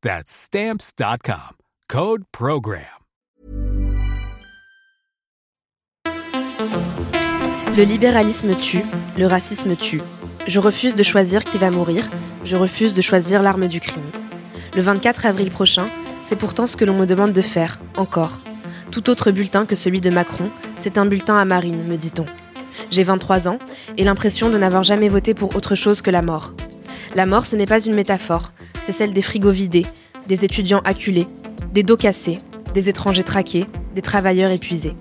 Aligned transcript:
That's 0.00 0.30
Stamps.com. 0.30 1.56
Code 1.88 2.22
Program. 2.30 2.84
Le 7.76 7.82
libéralisme 7.82 8.54
tue, 8.54 8.84
le 9.16 9.26
racisme 9.26 9.74
tue. 9.74 10.00
Je 10.46 10.60
refuse 10.60 10.94
de 10.94 11.02
choisir 11.02 11.42
qui 11.42 11.58
va 11.58 11.72
mourir, 11.72 12.08
je 12.44 12.54
refuse 12.54 12.94
de 12.94 13.02
choisir 13.02 13.42
l'arme 13.42 13.66
du 13.66 13.80
crime. 13.80 14.08
Le 14.76 14.82
24 14.82 15.26
avril 15.26 15.50
prochain, 15.50 15.86
c'est 16.22 16.36
pourtant 16.36 16.68
ce 16.68 16.76
que 16.76 16.84
l'on 16.84 16.94
me 16.96 17.04
demande 17.04 17.32
de 17.32 17.42
faire, 17.42 17.80
encore. 17.96 18.38
Tout 18.92 19.10
autre 19.10 19.32
bulletin 19.32 19.66
que 19.66 19.74
celui 19.74 20.00
de 20.00 20.10
Macron, 20.10 20.52
c'est 20.76 20.96
un 20.96 21.06
bulletin 21.06 21.38
à 21.38 21.44
Marine, 21.44 21.82
me 21.82 21.96
dit-on. 21.96 22.26
J'ai 22.92 23.02
23 23.02 23.48
ans 23.48 23.58
et 23.96 24.04
l'impression 24.04 24.48
de 24.48 24.58
n'avoir 24.58 24.84
jamais 24.84 25.08
voté 25.08 25.34
pour 25.34 25.56
autre 25.56 25.74
chose 25.74 26.02
que 26.02 26.10
la 26.12 26.22
mort. 26.22 26.54
La 27.14 27.26
mort, 27.26 27.46
ce 27.46 27.56
n'est 27.56 27.66
pas 27.66 27.80
une 27.80 27.94
métaphore, 27.94 28.52
c'est 28.84 28.92
celle 28.92 29.12
des 29.12 29.22
frigos 29.22 29.50
vidés, 29.50 29.86
des 30.26 30.44
étudiants 30.44 30.82
acculés, 30.84 31.26
des 31.72 31.82
dos 31.82 31.96
cassés, 31.96 32.38
des 32.74 32.88
étrangers 32.88 33.24
traqués, 33.24 33.66
des 33.94 34.02
travailleurs 34.02 34.50
épuisés. 34.50 34.94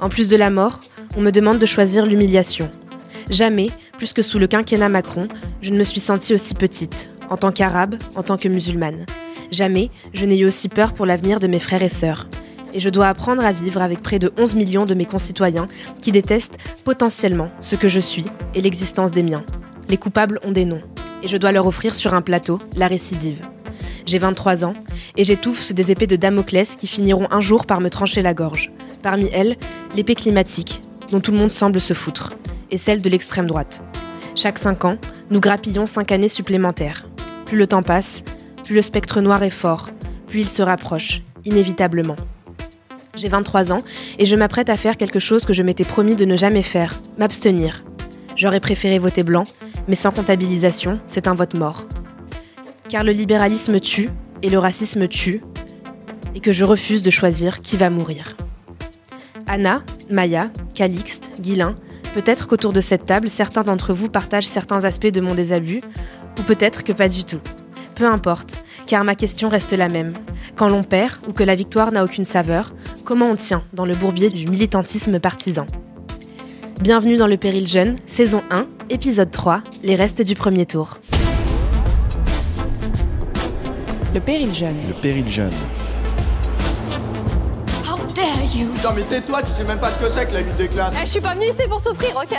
En 0.00 0.08
plus 0.08 0.28
de 0.28 0.36
la 0.36 0.50
mort, 0.50 0.80
on 1.16 1.20
me 1.20 1.30
demande 1.30 1.58
de 1.58 1.66
choisir 1.66 2.06
l'humiliation. 2.06 2.70
Jamais, 3.28 3.68
plus 3.98 4.12
que 4.12 4.22
sous 4.22 4.38
le 4.38 4.46
quinquennat 4.46 4.88
Macron, 4.88 5.28
je 5.60 5.70
ne 5.70 5.78
me 5.78 5.84
suis 5.84 6.00
sentie 6.00 6.34
aussi 6.34 6.54
petite, 6.54 7.10
en 7.28 7.36
tant 7.36 7.52
qu'arabe, 7.52 7.96
en 8.14 8.22
tant 8.22 8.38
que 8.38 8.48
musulmane. 8.48 9.04
Jamais, 9.50 9.90
je 10.14 10.24
n'ai 10.24 10.38
eu 10.38 10.46
aussi 10.46 10.68
peur 10.68 10.94
pour 10.94 11.06
l'avenir 11.06 11.38
de 11.38 11.46
mes 11.46 11.60
frères 11.60 11.82
et 11.82 11.88
sœurs. 11.88 12.28
Et 12.72 12.80
je 12.80 12.88
dois 12.88 13.08
apprendre 13.08 13.44
à 13.44 13.52
vivre 13.52 13.82
avec 13.82 14.00
près 14.00 14.18
de 14.18 14.32
11 14.38 14.54
millions 14.54 14.84
de 14.84 14.94
mes 14.94 15.04
concitoyens 15.04 15.68
qui 16.00 16.12
détestent 16.12 16.58
potentiellement 16.84 17.50
ce 17.60 17.76
que 17.76 17.88
je 17.88 18.00
suis 18.00 18.26
et 18.54 18.60
l'existence 18.60 19.10
des 19.10 19.24
miens. 19.24 19.44
Les 19.88 19.96
coupables 19.96 20.38
ont 20.44 20.52
des 20.52 20.64
noms 20.64 20.82
et 21.22 21.28
je 21.28 21.36
dois 21.36 21.52
leur 21.52 21.66
offrir 21.66 21.94
sur 21.94 22.14
un 22.14 22.22
plateau 22.22 22.58
la 22.76 22.86
récidive. 22.86 23.40
J'ai 24.06 24.18
23 24.18 24.64
ans 24.64 24.74
et 25.16 25.24
j'étouffe 25.24 25.60
sous 25.60 25.74
des 25.74 25.90
épées 25.90 26.06
de 26.06 26.16
Damoclès 26.16 26.76
qui 26.76 26.86
finiront 26.86 27.26
un 27.30 27.40
jour 27.40 27.66
par 27.66 27.80
me 27.80 27.90
trancher 27.90 28.22
la 28.22 28.34
gorge. 28.34 28.70
Parmi 29.02 29.28
elles, 29.32 29.56
l'épée 29.94 30.14
climatique, 30.14 30.82
dont 31.10 31.20
tout 31.20 31.32
le 31.32 31.38
monde 31.38 31.50
semble 31.50 31.80
se 31.80 31.94
foutre, 31.94 32.34
et 32.70 32.78
celle 32.78 33.00
de 33.00 33.10
l'extrême 33.10 33.46
droite. 33.46 33.82
Chaque 34.34 34.58
5 34.58 34.84
ans, 34.84 34.98
nous 35.30 35.40
grappillons 35.40 35.86
5 35.86 36.12
années 36.12 36.28
supplémentaires. 36.28 37.06
Plus 37.46 37.58
le 37.58 37.66
temps 37.66 37.82
passe, 37.82 38.22
plus 38.64 38.74
le 38.74 38.82
spectre 38.82 39.20
noir 39.20 39.42
est 39.42 39.50
fort, 39.50 39.90
plus 40.26 40.40
il 40.40 40.48
se 40.48 40.62
rapproche, 40.62 41.22
inévitablement. 41.44 42.16
J'ai 43.16 43.28
23 43.28 43.72
ans 43.72 43.82
et 44.18 44.26
je 44.26 44.36
m'apprête 44.36 44.70
à 44.70 44.76
faire 44.76 44.96
quelque 44.96 45.18
chose 45.18 45.44
que 45.44 45.52
je 45.52 45.62
m'étais 45.62 45.84
promis 45.84 46.14
de 46.14 46.24
ne 46.24 46.36
jamais 46.36 46.62
faire, 46.62 46.94
m'abstenir. 47.18 47.82
J'aurais 48.36 48.60
préféré 48.60 48.98
voter 48.98 49.22
blanc, 49.22 49.44
mais 49.90 49.96
sans 49.96 50.12
comptabilisation, 50.12 51.00
c'est 51.08 51.26
un 51.26 51.34
vote 51.34 51.54
mort. 51.54 51.84
Car 52.88 53.02
le 53.02 53.10
libéralisme 53.10 53.80
tue, 53.80 54.08
et 54.40 54.48
le 54.48 54.56
racisme 54.56 55.08
tue, 55.08 55.42
et 56.36 56.38
que 56.38 56.52
je 56.52 56.64
refuse 56.64 57.02
de 57.02 57.10
choisir 57.10 57.60
qui 57.60 57.76
va 57.76 57.90
mourir. 57.90 58.36
Anna, 59.48 59.82
Maya, 60.08 60.50
Calixte, 60.76 61.32
Guilin, 61.40 61.74
peut-être 62.14 62.46
qu'autour 62.46 62.72
de 62.72 62.80
cette 62.80 63.04
table, 63.04 63.28
certains 63.28 63.64
d'entre 63.64 63.92
vous 63.92 64.08
partagent 64.08 64.46
certains 64.46 64.84
aspects 64.84 65.08
de 65.08 65.20
mon 65.20 65.34
désabus, 65.34 65.80
ou 66.38 66.42
peut-être 66.42 66.84
que 66.84 66.92
pas 66.92 67.08
du 67.08 67.24
tout. 67.24 67.40
Peu 67.96 68.06
importe, 68.06 68.62
car 68.86 69.02
ma 69.02 69.16
question 69.16 69.48
reste 69.48 69.72
la 69.72 69.88
même. 69.88 70.12
Quand 70.54 70.68
l'on 70.68 70.84
perd 70.84 71.18
ou 71.26 71.32
que 71.32 71.42
la 71.42 71.56
victoire 71.56 71.90
n'a 71.90 72.04
aucune 72.04 72.24
saveur, 72.24 72.72
comment 73.04 73.26
on 73.26 73.34
tient 73.34 73.64
dans 73.72 73.86
le 73.86 73.96
bourbier 73.96 74.30
du 74.30 74.46
militantisme 74.46 75.18
partisan? 75.18 75.66
Bienvenue 76.80 77.16
dans 77.16 77.26
Le 77.26 77.36
Péril 77.36 77.68
Jeune, 77.68 77.96
saison 78.06 78.42
1, 78.50 78.66
épisode 78.88 79.30
3, 79.30 79.62
les 79.82 79.96
restes 79.96 80.22
du 80.22 80.34
premier 80.34 80.64
tour. 80.66 80.98
Le 84.14 84.20
Péril 84.20 84.52
Jeune. 84.54 84.76
Le 84.88 84.94
Péril 84.94 85.28
Jeune. 85.28 85.52
How 87.86 87.98
dare 88.14 88.42
you? 88.54 88.68
Putain 88.74 88.92
mais 88.94 89.02
tais-toi, 89.02 89.42
tu 89.42 89.50
sais 89.50 89.64
même 89.64 89.78
pas 89.78 89.90
ce 89.90 89.98
que 89.98 90.08
c'est 90.10 90.26
que 90.26 90.32
la 90.34 90.40
lutte 90.40 90.56
des 90.56 90.68
classes 90.68 90.94
Eh, 91.00 91.04
Je 91.06 91.10
suis 91.10 91.20
pas 91.20 91.34
venue 91.34 91.46
ici 91.46 91.68
pour 91.68 91.80
souffrir, 91.80 92.16
ok? 92.16 92.36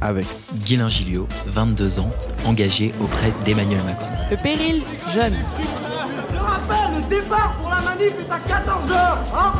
Avec 0.00 0.26
Guilain 0.64 0.88
Gilliot, 0.88 1.26
22 1.46 2.00
ans, 2.00 2.10
engagé 2.46 2.92
auprès 3.00 3.32
d'Emmanuel 3.44 3.80
Macron. 3.84 4.06
Le 4.30 4.36
Péril 4.36 4.82
Jeune. 5.14 5.34
Je 6.32 6.38
rappelle, 6.38 6.96
le 7.00 7.08
départ 7.08 7.54
pour 7.60 7.70
la 7.70 7.80
manif 7.80 8.12
est 8.20 8.30
à 8.32 8.38
14h 8.38 9.16
hein? 9.36 9.52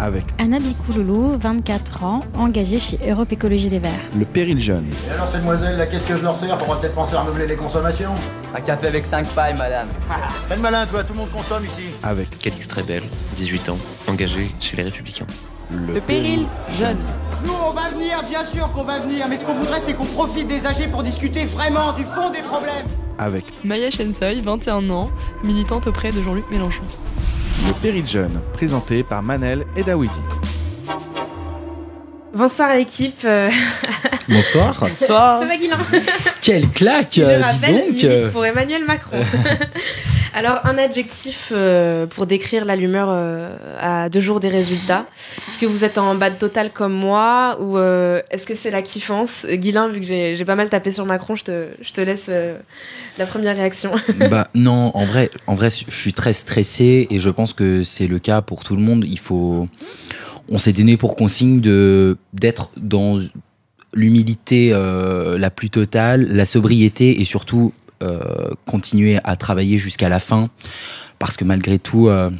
Avec 0.00 0.24
Anna 0.38 0.58
Bikouloulou, 0.58 1.36
24 1.38 2.04
ans, 2.04 2.24
engagée 2.36 2.80
chez 2.80 2.98
Europe 3.08 3.30
Écologie 3.32 3.68
Les 3.68 3.78
Verts. 3.78 3.90
le 4.18 4.24
Péril 4.24 4.58
Jeune. 4.58 4.86
Et 5.08 5.12
alors, 5.12 5.28
ces 5.28 5.38
demoiselles, 5.38 5.76
là, 5.76 5.86
qu'est-ce 5.86 6.06
que 6.06 6.16
je 6.16 6.22
leur 6.22 6.36
sers 6.36 6.58
Faudra 6.58 6.80
peut-être 6.80 6.94
penser 6.94 7.14
à 7.16 7.20
renouveler 7.20 7.46
les 7.46 7.56
consommations? 7.56 8.12
Un 8.54 8.60
café 8.60 8.88
avec 8.88 9.06
5 9.06 9.26
pailles, 9.28 9.56
madame. 9.56 9.88
Fais 10.48 10.56
le 10.56 10.62
malin, 10.62 10.86
toi, 10.86 11.04
tout 11.04 11.12
le 11.12 11.20
monde 11.20 11.30
consomme 11.30 11.64
ici. 11.64 11.82
Avec 12.02 12.38
Calix 12.38 12.66
Trébel, 12.66 13.02
18 13.36 13.68
ans, 13.68 13.78
engagé 14.08 14.50
chez 14.60 14.76
les 14.76 14.84
Républicains. 14.84 15.26
Le 15.70 16.00
Péril 16.00 16.46
Jeune. 16.78 16.96
Nous, 17.44 17.52
on 17.52 17.72
va 17.72 17.88
venir, 17.90 18.22
bien 18.28 18.44
sûr 18.44 18.72
qu'on 18.72 18.84
va 18.84 18.98
venir, 18.98 19.26
mais 19.28 19.36
ce 19.36 19.44
qu'on 19.44 19.54
voudrait, 19.54 19.80
c'est 19.80 19.94
qu'on 19.94 20.04
profite 20.04 20.48
des 20.48 20.66
âgés 20.66 20.88
pour 20.88 21.02
discuter 21.02 21.44
vraiment 21.44 21.92
du 21.92 22.04
fond 22.04 22.30
des 22.30 22.42
problèmes. 22.42 22.86
Avec 23.18 23.44
Maya 23.64 23.90
Shensoy, 23.90 24.40
21 24.40 24.88
ans, 24.90 25.10
militante 25.44 25.86
auprès 25.86 26.10
de 26.10 26.20
Jean-Luc 26.22 26.50
Mélenchon. 26.50 26.82
Le 27.66 27.72
Péril 27.80 28.06
Jeune, 28.06 28.40
présenté 28.52 29.02
par 29.02 29.22
Manel 29.22 29.66
et 29.76 29.82
Dawidi. 29.82 30.18
Bonsoir 32.32 32.70
à 32.70 32.76
l'équipe. 32.76 33.24
euh, 33.24 33.50
Bonsoir. 34.28 34.76
Bonsoir. 34.80 35.40
Ça 35.42 35.46
va 35.48 35.56
Guilin 35.56 35.78
Quelle 36.40 36.68
claque 36.68 37.14
Je 37.14 37.22
euh, 37.22 37.40
rappelle, 37.40 37.94
Dis 37.94 38.06
donc 38.06 38.30
pour 38.30 38.44
Emmanuel 38.44 38.84
Macron. 38.84 39.18
Alors, 40.32 40.60
un 40.64 40.78
adjectif 40.78 41.48
euh, 41.50 42.06
pour 42.06 42.26
décrire 42.26 42.64
la 42.64 42.76
l'humeur 42.76 43.08
euh, 43.10 43.56
à 43.80 44.08
deux 44.08 44.20
jours 44.20 44.38
des 44.38 44.48
résultats. 44.48 45.06
Est-ce 45.48 45.58
que 45.58 45.66
vous 45.66 45.82
êtes 45.82 45.98
en 45.98 46.14
bas 46.14 46.30
de 46.30 46.36
total 46.36 46.70
comme 46.70 46.92
moi 46.92 47.56
ou 47.60 47.76
euh, 47.76 48.22
est-ce 48.30 48.46
que 48.46 48.54
c'est 48.54 48.70
la 48.70 48.82
kiffance? 48.82 49.44
Guilin, 49.44 49.88
vu 49.88 50.00
que 50.00 50.06
j'ai 50.06 50.44
pas 50.44 50.54
mal 50.54 50.68
tapé 50.68 50.92
sur 50.92 51.04
Macron, 51.04 51.34
je 51.34 51.42
te, 51.42 51.66
je 51.82 51.92
te 51.92 52.00
laisse 52.00 52.26
euh, 52.28 52.56
la 53.18 53.26
première 53.26 53.56
réaction. 53.56 53.90
Bah 54.30 54.46
non, 54.54 54.92
en 54.94 55.04
vrai, 55.04 55.30
en 55.48 55.56
vrai, 55.56 55.68
je 55.70 55.92
suis 55.92 56.12
très 56.12 56.32
stressé 56.32 57.08
et 57.10 57.18
je 57.18 57.28
pense 57.30 57.52
que 57.52 57.82
c'est 57.82 58.06
le 58.06 58.20
cas 58.20 58.40
pour 58.40 58.62
tout 58.62 58.76
le 58.76 58.82
monde. 58.82 59.04
Il 59.08 59.18
faut, 59.18 59.66
on 60.50 60.58
s'est 60.58 60.72
donné 60.72 60.96
pour 60.96 61.16
consigne 61.16 61.60
de 61.60 62.18
d'être 62.32 62.70
dans 62.76 63.18
l'humilité 63.94 64.70
euh, 64.72 65.38
la 65.38 65.50
plus 65.50 65.70
totale, 65.70 66.28
la 66.30 66.44
sobriété 66.44 67.20
et 67.20 67.24
surtout 67.24 67.72
euh, 68.02 68.50
continuer 68.66 69.18
à 69.24 69.36
travailler 69.36 69.78
jusqu'à 69.78 70.08
la 70.08 70.18
fin 70.18 70.48
parce 71.18 71.36
que 71.36 71.44
malgré 71.44 71.78
tout, 71.78 72.08
euh, 72.08 72.30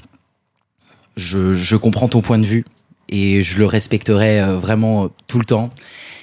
je, 1.17 1.55
je 1.55 1.76
comprends 1.76 2.08
ton 2.08 2.23
point 2.23 2.38
de 2.38 2.46
vue 2.46 2.64
et 3.08 3.43
je 3.43 3.58
le 3.58 3.67
respecterai 3.67 4.56
vraiment 4.56 5.11
tout 5.26 5.38
le 5.38 5.44
temps. 5.44 5.70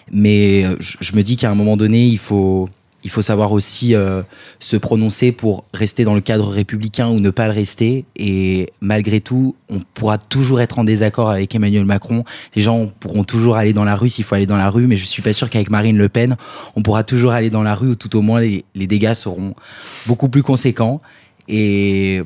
Mais 0.09 0.63
je 0.79 1.15
me 1.17 1.21
dis 1.21 1.35
qu'à 1.35 1.51
un 1.51 1.55
moment 1.55 1.75
donné, 1.75 2.05
il 2.05 2.17
faut, 2.17 2.69
il 3.07 3.09
faut 3.09 3.21
savoir 3.21 3.53
aussi 3.53 3.95
euh, 3.95 4.21
se 4.59 4.75
prononcer 4.75 5.31
pour 5.31 5.63
rester 5.73 6.03
dans 6.03 6.13
le 6.13 6.19
cadre 6.19 6.49
républicain 6.49 7.07
ou 7.07 7.21
ne 7.21 7.29
pas 7.29 7.45
le 7.45 7.53
rester. 7.53 8.03
Et 8.17 8.73
malgré 8.81 9.21
tout, 9.21 9.55
on 9.69 9.79
pourra 9.93 10.17
toujours 10.17 10.59
être 10.59 10.77
en 10.77 10.83
désaccord 10.83 11.29
avec 11.29 11.55
Emmanuel 11.55 11.85
Macron. 11.85 12.25
Les 12.53 12.61
gens 12.61 12.91
pourront 12.99 13.23
toujours 13.23 13.55
aller 13.55 13.71
dans 13.71 13.85
la 13.85 13.95
rue 13.95 14.09
s'il 14.09 14.25
faut 14.25 14.35
aller 14.35 14.45
dans 14.45 14.57
la 14.57 14.69
rue, 14.69 14.87
mais 14.87 14.97
je 14.97 15.05
suis 15.05 15.21
pas 15.21 15.31
sûr 15.31 15.49
qu'avec 15.49 15.69
Marine 15.69 15.97
Le 15.97 16.09
Pen, 16.09 16.35
on 16.75 16.81
pourra 16.81 17.05
toujours 17.05 17.31
aller 17.31 17.49
dans 17.49 17.63
la 17.63 17.75
rue 17.75 17.91
ou 17.91 17.95
tout 17.95 18.13
au 18.17 18.21
moins 18.21 18.41
les, 18.41 18.65
dégâts 18.75 19.13
seront 19.13 19.55
beaucoup 20.05 20.27
plus 20.27 20.43
conséquents. 20.43 20.99
Et 21.47 22.21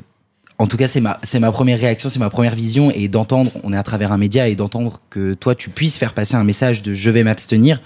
en 0.58 0.66
tout 0.66 0.76
cas, 0.76 0.88
c'est 0.88 1.00
ma 1.00 1.52
première 1.52 1.78
réaction, 1.78 2.08
c'est 2.08 2.18
ma 2.18 2.28
première 2.28 2.56
vision. 2.56 2.90
Et 2.90 3.06
d'entendre, 3.06 3.52
on 3.62 3.72
est 3.72 3.78
à 3.78 3.84
travers 3.84 4.10
un 4.10 4.18
média, 4.18 4.48
et 4.48 4.56
d'entendre 4.56 5.00
que 5.10 5.34
toi, 5.34 5.54
tu 5.54 5.70
puisses 5.70 5.96
faire 5.96 6.12
passer 6.12 6.34
un 6.34 6.42
message 6.42 6.82
de 6.82 6.92
je 6.92 7.08
vais 7.08 7.22
m'abstenir. 7.22 7.80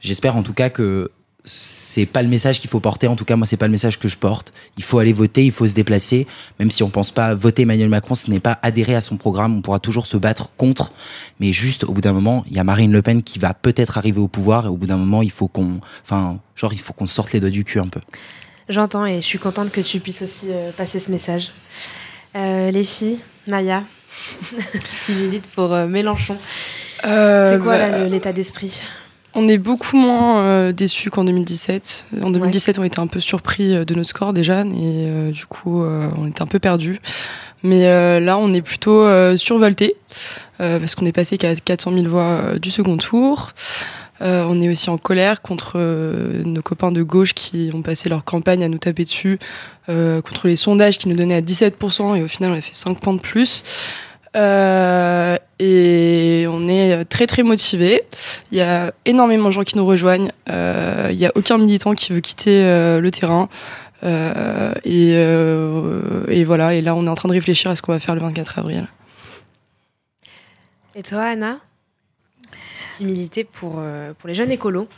J'espère 0.00 0.36
en 0.36 0.42
tout 0.42 0.52
cas 0.52 0.68
que 0.68 1.10
c'est 1.46 2.06
pas 2.06 2.22
le 2.22 2.28
message 2.28 2.60
qu'il 2.60 2.68
faut 2.68 2.80
porter. 2.80 3.06
En 3.06 3.16
tout 3.16 3.24
cas, 3.24 3.36
moi, 3.36 3.46
c'est 3.46 3.56
pas 3.56 3.66
le 3.66 3.72
message 3.72 3.98
que 3.98 4.08
je 4.08 4.16
porte. 4.16 4.52
Il 4.76 4.84
faut 4.84 4.98
aller 4.98 5.12
voter, 5.12 5.44
il 5.44 5.52
faut 5.52 5.66
se 5.66 5.72
déplacer. 5.72 6.26
Même 6.58 6.70
si 6.70 6.82
on 6.82 6.90
pense 6.90 7.12
pas 7.12 7.34
voter 7.34 7.62
Emmanuel 7.62 7.88
Macron, 7.88 8.14
ce 8.14 8.30
n'est 8.30 8.40
pas 8.40 8.58
adhérer 8.62 8.96
à 8.96 9.00
son 9.00 9.16
programme. 9.16 9.56
On 9.56 9.62
pourra 9.62 9.78
toujours 9.78 10.06
se 10.06 10.16
battre 10.16 10.50
contre. 10.56 10.92
Mais 11.40 11.52
juste, 11.52 11.84
au 11.84 11.92
bout 11.92 12.00
d'un 12.00 12.12
moment, 12.12 12.44
il 12.50 12.56
y 12.56 12.58
a 12.58 12.64
Marine 12.64 12.92
Le 12.92 13.00
Pen 13.00 13.22
qui 13.22 13.38
va 13.38 13.54
peut-être 13.54 13.96
arriver 13.96 14.20
au 14.20 14.28
pouvoir. 14.28 14.66
Et 14.66 14.68
au 14.68 14.76
bout 14.76 14.86
d'un 14.86 14.96
moment, 14.96 15.22
il 15.22 15.30
faut 15.30 15.48
qu'on, 15.48 15.80
enfin, 16.04 16.40
genre, 16.56 16.72
il 16.72 16.80
faut 16.80 16.92
qu'on 16.92 17.06
sorte 17.06 17.32
les 17.32 17.40
doigts 17.40 17.50
du 17.50 17.64
cul 17.64 17.78
un 17.78 17.88
peu. 17.88 18.00
J'entends 18.68 19.06
et 19.06 19.16
je 19.16 19.26
suis 19.26 19.38
contente 19.38 19.70
que 19.70 19.80
tu 19.80 20.00
puisses 20.00 20.22
aussi 20.22 20.46
euh, 20.50 20.72
passer 20.72 20.98
ce 20.98 21.12
message. 21.12 21.50
Euh, 22.34 22.70
les 22.72 22.84
filles, 22.84 23.20
Maya, 23.46 23.84
qui 25.06 25.12
milite 25.12 25.46
pour 25.46 25.72
euh, 25.72 25.86
Mélenchon. 25.86 26.36
Euh, 27.04 27.52
c'est 27.52 27.62
quoi 27.62 27.78
bah, 27.78 28.04
l'état 28.04 28.32
d'esprit? 28.32 28.82
On 29.38 29.48
est 29.48 29.58
beaucoup 29.58 29.98
moins 29.98 30.40
euh, 30.40 30.72
déçus 30.72 31.10
qu'en 31.10 31.24
2017. 31.24 32.06
En 32.22 32.30
2017, 32.30 32.78
on 32.78 32.84
était 32.84 33.00
un 33.00 33.06
peu 33.06 33.20
surpris 33.20 33.76
euh, 33.76 33.84
de 33.84 33.94
notre 33.94 34.08
score 34.08 34.32
déjà, 34.32 34.62
et 34.62 34.64
euh, 34.64 35.30
du 35.30 35.44
coup, 35.44 35.82
euh, 35.82 36.08
on 36.16 36.26
était 36.26 36.40
un 36.40 36.46
peu 36.46 36.58
perdus. 36.58 37.00
Mais 37.62 37.86
là, 38.20 38.38
on 38.38 38.52
est 38.54 38.62
plutôt 38.62 39.08
survolté, 39.36 39.96
parce 40.58 40.94
qu'on 40.94 41.04
est 41.04 41.12
passé 41.12 41.36
qu'à 41.36 41.52
400 41.56 41.92
000 41.92 42.06
voix 42.06 42.58
du 42.60 42.70
second 42.70 42.96
tour. 42.96 43.52
Euh, 44.22 44.44
on 44.48 44.60
est 44.60 44.68
aussi 44.68 44.88
en 44.88 44.98
colère 44.98 45.42
contre 45.42 45.72
euh, 45.76 46.42
nos 46.44 46.62
copains 46.62 46.92
de 46.92 47.02
gauche 47.02 47.34
qui 47.34 47.70
ont 47.74 47.82
passé 47.82 48.08
leur 48.08 48.24
campagne 48.24 48.64
à 48.64 48.68
nous 48.68 48.78
taper 48.78 49.04
dessus, 49.04 49.38
euh, 49.88 50.22
contre 50.22 50.48
les 50.48 50.56
sondages 50.56 50.98
qui 50.98 51.08
nous 51.08 51.16
donnaient 51.16 51.36
à 51.36 51.42
17%, 51.42 52.16
et 52.16 52.22
au 52.22 52.28
final, 52.28 52.52
on 52.52 52.56
a 52.56 52.60
fait 52.60 52.74
5 52.74 52.98
points 53.00 53.14
de 53.14 53.20
plus. 53.20 53.62
Euh, 54.36 55.36
et 55.58 56.46
on 56.50 56.68
est 56.68 57.04
très 57.06 57.26
très 57.26 57.42
motivé. 57.42 58.02
Il 58.52 58.58
y 58.58 58.60
a 58.60 58.92
énormément 59.06 59.46
de 59.48 59.52
gens 59.52 59.64
qui 59.64 59.76
nous 59.78 59.86
rejoignent. 59.86 60.30
Euh, 60.50 61.08
il 61.10 61.16
n'y 61.16 61.26
a 61.26 61.32
aucun 61.34 61.58
militant 61.58 61.94
qui 61.94 62.12
veut 62.12 62.20
quitter 62.20 62.64
euh, 62.64 63.00
le 63.00 63.10
terrain. 63.10 63.48
Euh, 64.04 64.72
et, 64.84 65.12
euh, 65.14 66.24
et 66.28 66.44
voilà. 66.44 66.74
Et 66.74 66.82
là, 66.82 66.94
on 66.94 67.06
est 67.06 67.08
en 67.08 67.14
train 67.14 67.28
de 67.28 67.34
réfléchir 67.34 67.70
à 67.70 67.76
ce 67.76 67.82
qu'on 67.82 67.92
va 67.92 67.98
faire 67.98 68.14
le 68.14 68.20
24 68.20 68.58
avril. 68.58 68.86
Et 70.94 71.02
toi, 71.02 71.22
Anna? 71.22 71.58
Qui 72.98 73.04
militait 73.04 73.44
pour, 73.44 73.76
euh, 73.78 74.12
pour 74.18 74.28
les 74.28 74.34
jeunes 74.34 74.50
écolos. 74.50 74.88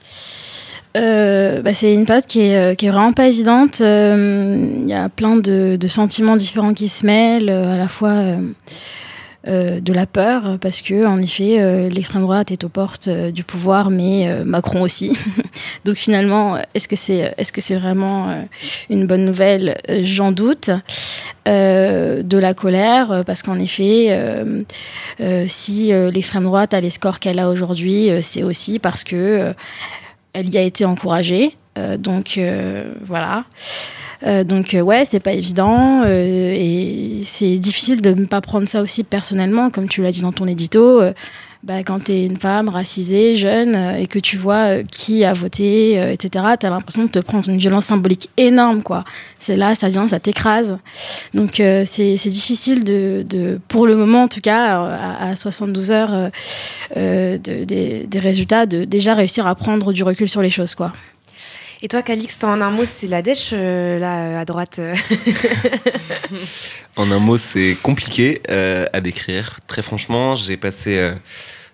Euh, 0.97 1.63
bah, 1.63 1.75
c'est 1.75 1.93
une 1.95 2.07
période 2.07 2.27
qui 2.27 2.41
est, 2.41 2.77
qui 2.77 2.87
est 2.87 2.91
vraiment 2.91 3.13
pas 3.13 3.29
évidente. 3.29 3.81
Euh, 3.81 4.57
Il 4.81 4.89
y 4.89 4.95
a 4.95 5.09
plein 5.09 5.37
de, 5.37 5.77
de 5.79 5.89
sentiments 5.89 6.37
différents 6.37 6.75
qui 6.75 6.89
se 6.89 7.07
mêlent, 7.07 7.51
à 7.51 7.77
la 7.77 7.89
fois 7.89 8.11
euh, 8.11 8.41
euh, 9.49 9.81
de 9.81 9.95
la 9.95 10.05
peur, 10.05 10.59
parce 10.61 10.83
que 10.83 11.07
en 11.07 11.23
effet, 11.23 11.59
euh, 11.59 11.89
l'extrême 11.89 12.21
droite 12.21 12.51
est 12.51 12.65
aux 12.65 12.69
portes 12.69 13.09
euh, 13.09 13.31
du 13.31 13.45
pouvoir, 13.45 13.89
mais 13.89 14.45
Macron 14.45 14.83
aussi. 14.83 15.17
Donc 15.87 15.97
finalement, 15.97 16.59
est-ce 16.75 16.87
que 16.87 16.97
c'est 16.97 17.35
est-ce 17.39 17.51
que 17.51 17.63
c'est 17.63 17.77
vraiment 17.77 18.45
une 18.91 19.07
bonne 19.07 19.25
nouvelle? 19.25 19.79
J'en 20.03 20.33
doute. 20.33 20.71
De 21.47 22.39
la 22.39 22.53
colère, 22.53 23.23
parce 23.25 23.43
qu'en 23.43 23.59
effet, 23.59 24.15
si 25.47 25.93
l'extrême 26.13 26.45
droite 26.45 26.75
a 26.75 26.81
les 26.83 26.91
scores 26.91 27.21
qu'elle 27.21 27.39
a 27.39 27.49
aujourd'hui, 27.49 28.11
c'est 28.21 28.43
aussi 28.43 28.79
parce 28.79 29.03
que 29.03 29.55
elle 30.35 30.51
y 30.51 30.59
a 30.59 30.63
été 30.63 30.85
encouragée. 30.85 31.57
Donc 31.99 32.39
voilà. 33.03 33.45
Euh, 34.27 34.43
donc 34.45 34.75
euh, 34.75 34.81
ouais, 34.81 35.05
c'est 35.05 35.21
pas 35.21 35.33
évident 35.33 36.03
euh, 36.05 36.53
et 36.53 37.21
c'est 37.25 37.57
difficile 37.59 38.01
de 38.03 38.11
ne 38.13 38.27
pas 38.27 38.41
prendre 38.41 38.67
ça 38.69 38.83
aussi 38.83 39.05
personnellement, 39.05 39.71
comme 39.71 39.89
tu 39.89 40.03
l'as 40.03 40.11
dit 40.11 40.23
dans 40.23 40.33
ton 40.33 40.47
édito. 40.47 41.01
bah, 41.65 41.83
quand 41.85 42.05
tu 42.05 42.13
es 42.13 42.25
une 42.25 42.37
femme 42.37 42.69
racisée, 42.69 43.35
jeune, 43.37 43.77
et 43.99 44.07
que 44.07 44.19
tu 44.21 44.37
vois 44.37 44.83
qui 44.85 45.25
a 45.25 45.33
voté, 45.33 45.95
etc., 46.13 46.45
tu 46.59 46.67
as 46.67 46.71
l'impression 46.71 47.05
de 47.05 47.09
te 47.11 47.19
prendre 47.19 47.49
une 47.49 47.59
violence 47.59 47.87
symbolique 47.87 48.31
énorme. 48.37 48.83
quoi. 48.83 49.05
C'est 49.37 49.57
là, 49.57 49.75
ça 49.75 49.89
vient, 49.89 50.07
ça 50.09 50.21
t'écrase. 50.21 50.79
Donc 51.35 51.55
c'est 51.85 52.15
difficile 52.15 52.85
de, 52.85 53.25
de, 53.29 53.61
pour 53.69 53.87
le 53.89 53.97
moment 53.97 54.23
en 54.25 54.29
tout 54.29 54.41
cas, 54.41 54.81
à, 54.81 55.31
à 55.31 55.37
72 55.37 55.91
heures 55.93 56.31
de- 56.97 57.37
des, 57.65 58.07
des 58.07 58.19
résultats, 58.19 58.67
de 58.67 58.85
déjà 58.85 59.15
réussir 59.15 59.47
à 59.49 59.55
prendre 59.57 59.93
du 59.93 60.03
recul 60.05 60.29
sur 60.29 60.43
les 60.43 60.51
choses. 60.51 60.75
quoi. 60.77 60.93
Et 61.81 61.87
toi, 61.89 62.03
Calixte, 62.03 62.43
en 62.43 62.61
un 62.61 62.71
mot, 62.71 62.85
c'est 62.85 63.07
la 63.07 63.23
dèche, 63.23 63.51
euh, 63.53 63.99
là, 64.01 64.41
à 64.41 64.45
droite 64.45 64.79
euh. 64.81 64.95
En 66.97 67.11
un 67.13 67.21
mot, 67.21 67.39
c'est 67.39 67.77
compliqué 67.81 68.43
euh, 68.51 68.87
à 68.93 69.01
décrire. 69.01 69.61
Très 69.69 69.83
franchement, 69.83 70.35
j'ai 70.35 70.57
passé 70.57 70.99
euh, 70.99 71.15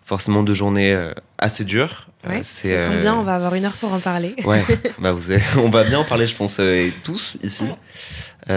forcément 0.04 0.42
deux 0.42 0.52
journées 0.54 0.94
assez 1.38 1.64
dures. 1.64 2.08
Ouais, 2.28 2.40
c'est 2.42 2.84
ça 2.84 2.90
tombe 2.90 3.00
bien, 3.00 3.14
on 3.14 3.22
va 3.22 3.36
avoir 3.36 3.54
une 3.54 3.64
heure 3.64 3.72
pour 3.72 3.92
en 3.94 4.00
parler. 4.00 4.34
Ouais, 4.44 4.62
bah 4.98 5.12
vous 5.12 5.30
avez- 5.30 5.42
on 5.58 5.70
va 5.70 5.84
bien 5.84 5.98
en 5.98 6.04
parler, 6.04 6.26
je 6.26 6.34
pense, 6.34 6.58
et 6.58 6.92
tous 7.02 7.38
ici. 7.42 7.64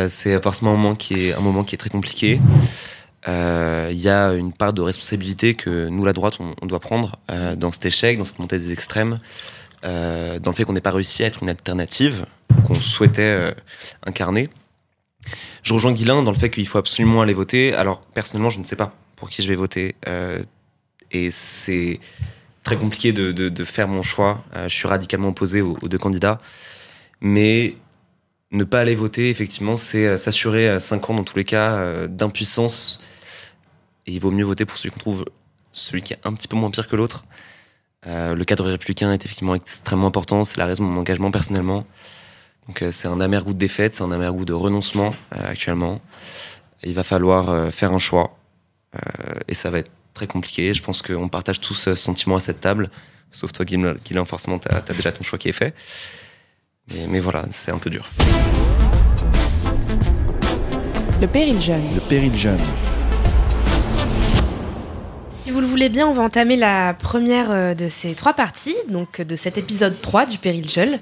C'est 0.09 0.41
forcément 0.43 0.71
un 0.73 0.77
moment 0.77 0.95
qui 0.95 1.27
est 1.29 1.33
un 1.33 1.39
moment 1.39 1.63
qui 1.63 1.75
est 1.75 1.77
très 1.77 1.89
compliqué. 1.89 2.41
Il 3.27 3.93
y 3.97 4.09
a 4.09 4.33
une 4.33 4.51
part 4.51 4.73
de 4.73 4.81
responsabilité 4.81 5.53
que 5.53 5.88
nous, 5.88 6.03
la 6.03 6.11
droite, 6.13 6.35
on, 6.41 6.53
on 6.61 6.65
doit 6.65 6.81
prendre 6.81 7.15
dans 7.57 7.71
cet 7.71 7.85
échec, 7.85 8.17
dans 8.17 8.25
cette 8.25 8.39
montée 8.39 8.57
des 8.59 8.73
extrêmes, 8.73 9.19
euh, 9.88 10.39
dans 10.39 10.51
le 10.51 10.56
fait 10.56 10.66
qu'on 10.66 10.74
n'ait 10.74 10.81
pas 10.81 10.92
réussi 10.92 11.24
à 11.24 11.28
être 11.28 11.42
une 11.42 11.50
alternative 11.50 12.25
qu'on 12.66 12.75
souhaitait 12.75 13.22
euh, 13.22 13.51
incarner. 14.06 14.50
Je 15.63 15.74
rejoins 15.74 15.94
Guilain 15.94 16.24
dans 16.24 16.31
le 16.31 16.38
fait 16.38 16.50
qu'il 16.50 16.68
faut 16.68 16.78
absolument 16.78 17.22
aller 17.22 17.34
voter. 17.34 17.74
Alors 17.74 18.01
personnellement, 18.01 18.50
je 18.50 18.60
ne 18.60 18.66
sais 18.66 18.75
pas 18.75 18.94
pour 19.16 19.30
qui 19.30 19.42
je 19.42 19.48
vais 19.48 19.56
voter, 19.56 19.95
euh, 20.07 20.44
et 21.12 21.31
c'est 21.31 22.00
très 22.63 22.75
compliqué 22.75 23.13
de, 23.13 23.63
faire 23.63 23.88
mon 23.88 24.04
choix. 24.04 24.44
Je 24.63 24.74
suis 24.74 24.88
radicalement 24.88 25.30
opposé 25.30 25.62
aux, 25.62 25.78
deux 25.88 25.98
candidats. 25.98 26.38
Mais 27.22 27.78
ne 28.51 28.66
pas 28.66 28.81
aller 28.81 28.94
voter, 28.94 29.30
effectivement, 29.30 29.78
c'est 29.78 30.18
s'assurer 30.18 30.68
à 30.68 30.81
5 30.81 31.10
ans, 31.10 31.13
dans 31.13 31.24
tous 31.24 31.38
les 31.38 31.45
cas, 31.45 32.07
d'impuissance. 32.07 33.01
Et 34.06 34.12
il 34.12 34.19
vaut 34.19 34.31
mieux 34.31 34.44
voter 34.44 34.66
pour 34.66 34.78
celui 34.78 34.92
qu'on 34.92 35.00
trouve, 35.00 35.25
celui 35.72 36.01
qui 36.01 36.12
est 36.12 36.19
un 36.25 36.34
petit 36.34 36.50
peu 36.50 36.57
moins 36.57 36.69
pire 36.69 36.89
que 36.89 36.98
l'autre. 36.98 37.24
Euh, 38.05 38.35
le 38.35 38.45
cadre 38.45 38.65
républicain 38.65 39.11
est 39.11 39.25
effectivement 39.25 39.55
extrêmement 39.55 40.07
important. 40.07 40.44
C'est 40.44 40.57
la 40.57 40.65
raison 40.65 40.85
de 40.85 40.89
mon 40.89 40.99
engagement 40.99 41.31
personnellement. 41.31 41.85
Donc 42.67 42.81
euh, 42.81 42.91
c'est 42.91 43.07
un 43.07 43.19
amer 43.19 43.44
goût 43.44 43.53
de 43.53 43.57
défaite, 43.57 43.95
c'est 43.95 44.03
un 44.03 44.11
amer 44.11 44.31
goût 44.33 44.45
de 44.45 44.53
renoncement 44.53 45.13
euh, 45.35 45.49
actuellement. 45.49 46.01
Il 46.83 46.94
va 46.94 47.03
falloir 47.03 47.49
euh, 47.49 47.69
faire 47.69 47.91
un 47.91 47.99
choix. 47.99 48.38
Euh, 48.95 49.39
et 49.47 49.53
ça 49.53 49.69
va 49.69 49.79
être 49.79 49.91
très 50.13 50.27
compliqué. 50.27 50.73
Je 50.73 50.83
pense 50.83 51.01
qu'on 51.01 51.29
partage 51.29 51.59
tous 51.59 51.73
ce 51.73 51.95
sentiment 51.95 52.35
à 52.35 52.39
cette 52.39 52.59
table. 52.59 52.89
Sauf 53.31 53.51
toi, 53.51 53.65
Guilain, 53.65 53.95
Guilain, 54.05 54.25
forcément, 54.25 54.60
tu 54.60 54.67
as, 54.69 54.81
déjà 54.93 55.12
ton 55.12 55.24
choix 55.24 55.39
qui 55.39 55.50
est 55.50 55.53
fait. 55.53 55.74
Mais, 56.89 57.07
mais 57.07 57.19
voilà, 57.19 57.45
c'est 57.51 57.72
un 57.72 57.77
peu 57.77 57.89
dur. 57.89 58.10
Le 61.19 61.27
péril 61.27 61.60
jeune. 61.62 61.83
Le 61.95 62.01
péril 62.01 62.36
jeune. 62.36 62.60
Si 65.48 65.54
vous 65.54 65.62
le 65.62 65.66
voulez 65.66 65.88
bien, 65.88 66.06
on 66.06 66.12
va 66.12 66.24
entamer 66.24 66.58
la 66.58 66.94
première 66.94 67.51
euh, 67.51 67.74
de 67.74 67.88
ces 67.88 68.16
trois 68.16 68.34
parties, 68.34 68.75
donc 68.89 69.22
de 69.22 69.38
cet 69.38 69.58
épisode 69.58 69.96
3 70.01 70.25
du 70.25 70.38
Péril 70.38 70.70
Jeune. 70.70 71.00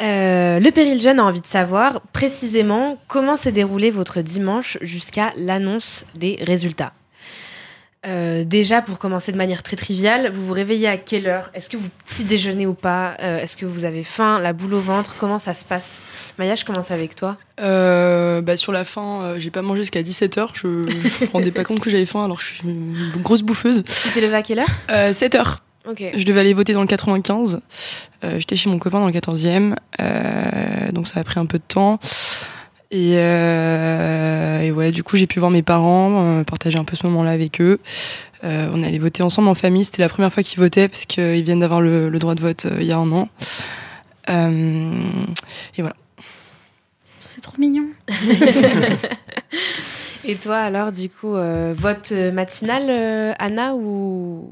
Euh, 0.00 0.58
le 0.58 0.70
Péril 0.70 1.02
Jeune 1.02 1.20
a 1.20 1.24
envie 1.24 1.42
de 1.42 1.46
savoir 1.46 2.00
précisément 2.14 2.96
comment 3.08 3.36
s'est 3.36 3.52
déroulé 3.52 3.90
votre 3.90 4.22
dimanche 4.22 4.78
jusqu'à 4.80 5.34
l'annonce 5.36 6.06
des 6.14 6.38
résultats. 6.40 6.94
Euh, 8.04 8.44
déjà, 8.44 8.82
pour 8.82 8.98
commencer 8.98 9.30
de 9.30 9.36
manière 9.36 9.62
très 9.62 9.76
triviale, 9.76 10.32
vous 10.32 10.44
vous 10.44 10.52
réveillez 10.52 10.88
à 10.88 10.96
quelle 10.96 11.28
heure? 11.28 11.50
Est-ce 11.54 11.70
que 11.70 11.76
vous 11.76 11.88
petit 12.06 12.24
déjeunez 12.24 12.66
ou 12.66 12.74
pas? 12.74 13.16
Euh, 13.22 13.38
Est-ce 13.38 13.56
que 13.56 13.64
vous 13.64 13.84
avez 13.84 14.02
faim, 14.02 14.40
la 14.40 14.52
boule 14.52 14.74
au 14.74 14.80
ventre? 14.80 15.14
Comment 15.20 15.38
ça 15.38 15.54
se 15.54 15.64
passe? 15.64 16.00
Maya, 16.36 16.56
je 16.56 16.64
commence 16.64 16.90
avec 16.90 17.14
toi. 17.14 17.36
Euh, 17.60 18.40
bah, 18.40 18.56
sur 18.56 18.72
la 18.72 18.84
fin, 18.84 19.22
euh, 19.22 19.38
j'ai 19.38 19.50
pas 19.50 19.62
mangé 19.62 19.82
jusqu'à 19.82 20.02
17h. 20.02 20.48
Je 20.54 20.66
ne 20.66 20.72
me 20.84 21.32
rendais 21.32 21.52
pas 21.52 21.62
compte 21.62 21.78
que 21.78 21.90
j'avais 21.90 22.06
faim 22.06 22.24
alors 22.24 22.38
que 22.38 22.42
je 22.42 22.48
suis 22.48 22.60
une 22.64 23.12
grosse 23.22 23.42
bouffeuse. 23.42 23.84
Tu 23.84 24.08
t'es 24.12 24.20
levé 24.20 24.34
à 24.34 24.42
quelle 24.42 24.58
heure? 24.58 24.66
Euh, 24.90 25.12
7h. 25.12 25.58
Ok. 25.88 26.02
Je 26.16 26.24
devais 26.24 26.40
aller 26.40 26.54
voter 26.54 26.72
dans 26.72 26.80
le 26.82 26.86
95. 26.88 27.60
Euh, 28.24 28.38
J'étais 28.38 28.56
chez 28.56 28.68
mon 28.70 28.78
copain 28.78 28.98
dans 29.00 29.06
le 29.06 29.12
14e. 29.12 29.74
euh, 30.00 30.92
donc 30.92 31.06
ça 31.08 31.20
a 31.20 31.24
pris 31.24 31.38
un 31.40 31.46
peu 31.46 31.58
de 31.58 31.64
temps. 31.66 31.98
Et, 32.92 33.14
euh, 33.16 34.60
et 34.60 34.70
ouais, 34.70 34.92
du 34.92 35.02
coup, 35.02 35.16
j'ai 35.16 35.26
pu 35.26 35.38
voir 35.38 35.50
mes 35.50 35.62
parents, 35.62 36.40
euh, 36.40 36.44
partager 36.44 36.78
un 36.78 36.84
peu 36.84 36.94
ce 36.94 37.06
moment-là 37.06 37.30
avec 37.30 37.58
eux. 37.62 37.80
Euh, 38.44 38.68
on 38.72 38.82
est 38.82 38.86
allé 38.86 38.98
voter 38.98 39.22
ensemble 39.22 39.48
en 39.48 39.54
famille. 39.54 39.82
C'était 39.82 40.02
la 40.02 40.10
première 40.10 40.30
fois 40.30 40.42
qu'ils 40.42 40.58
votaient 40.58 40.88
parce 40.88 41.06
qu'ils 41.06 41.42
viennent 41.42 41.60
d'avoir 41.60 41.80
le, 41.80 42.10
le 42.10 42.18
droit 42.18 42.34
de 42.34 42.42
vote 42.42 42.66
euh, 42.66 42.76
il 42.80 42.86
y 42.86 42.92
a 42.92 42.98
un 42.98 43.10
an. 43.10 43.28
Euh, 44.28 45.00
et 45.78 45.80
voilà. 45.80 45.96
C'est 47.18 47.40
trop 47.40 47.56
mignon. 47.58 47.86
Et 50.24 50.36
toi, 50.36 50.58
alors, 50.58 50.92
du 50.92 51.08
coup, 51.08 51.34
euh, 51.34 51.74
vote 51.76 52.12
matinal, 52.12 52.84
euh, 52.88 53.32
Anna, 53.38 53.74
ou, 53.74 54.48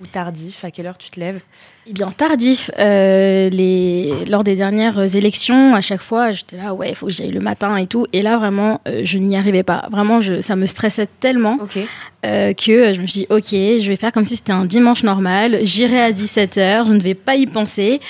Ou 0.00 0.06
tardif? 0.06 0.64
À 0.64 0.70
quelle 0.70 0.86
heure 0.86 0.98
tu 0.98 1.08
te 1.08 1.18
lèves? 1.18 1.40
Eh 1.88 1.92
bien, 1.92 2.10
tardif. 2.10 2.70
Euh, 2.78 3.48
les... 3.48 4.24
Lors 4.28 4.42
des 4.42 4.56
dernières 4.56 5.14
élections, 5.14 5.74
à 5.76 5.80
chaque 5.80 6.00
fois, 6.00 6.32
j'étais 6.32 6.56
là, 6.56 6.74
ouais, 6.74 6.90
il 6.90 6.94
faut 6.96 7.06
que 7.06 7.12
j'aille 7.12 7.30
le 7.30 7.40
matin 7.40 7.76
et 7.76 7.86
tout. 7.86 8.06
Et 8.12 8.22
là, 8.22 8.38
vraiment, 8.38 8.80
euh, 8.88 9.02
je 9.04 9.18
n'y 9.18 9.36
arrivais 9.36 9.62
pas. 9.62 9.86
Vraiment, 9.92 10.20
je... 10.20 10.40
ça 10.40 10.56
me 10.56 10.66
stressait 10.66 11.08
tellement 11.20 11.58
euh, 12.24 12.52
que 12.54 12.92
je 12.92 13.00
me 13.00 13.06
suis 13.06 13.20
dit, 13.20 13.26
ok, 13.30 13.50
je 13.50 13.86
vais 13.86 13.96
faire 13.96 14.10
comme 14.10 14.24
si 14.24 14.34
c'était 14.34 14.52
un 14.52 14.64
dimanche 14.64 15.04
normal. 15.04 15.60
J'irai 15.62 16.00
à 16.00 16.10
17h, 16.10 16.88
je 16.88 16.92
ne 16.92 17.00
vais 17.00 17.14
pas 17.14 17.36
y 17.36 17.46
penser. 17.46 18.00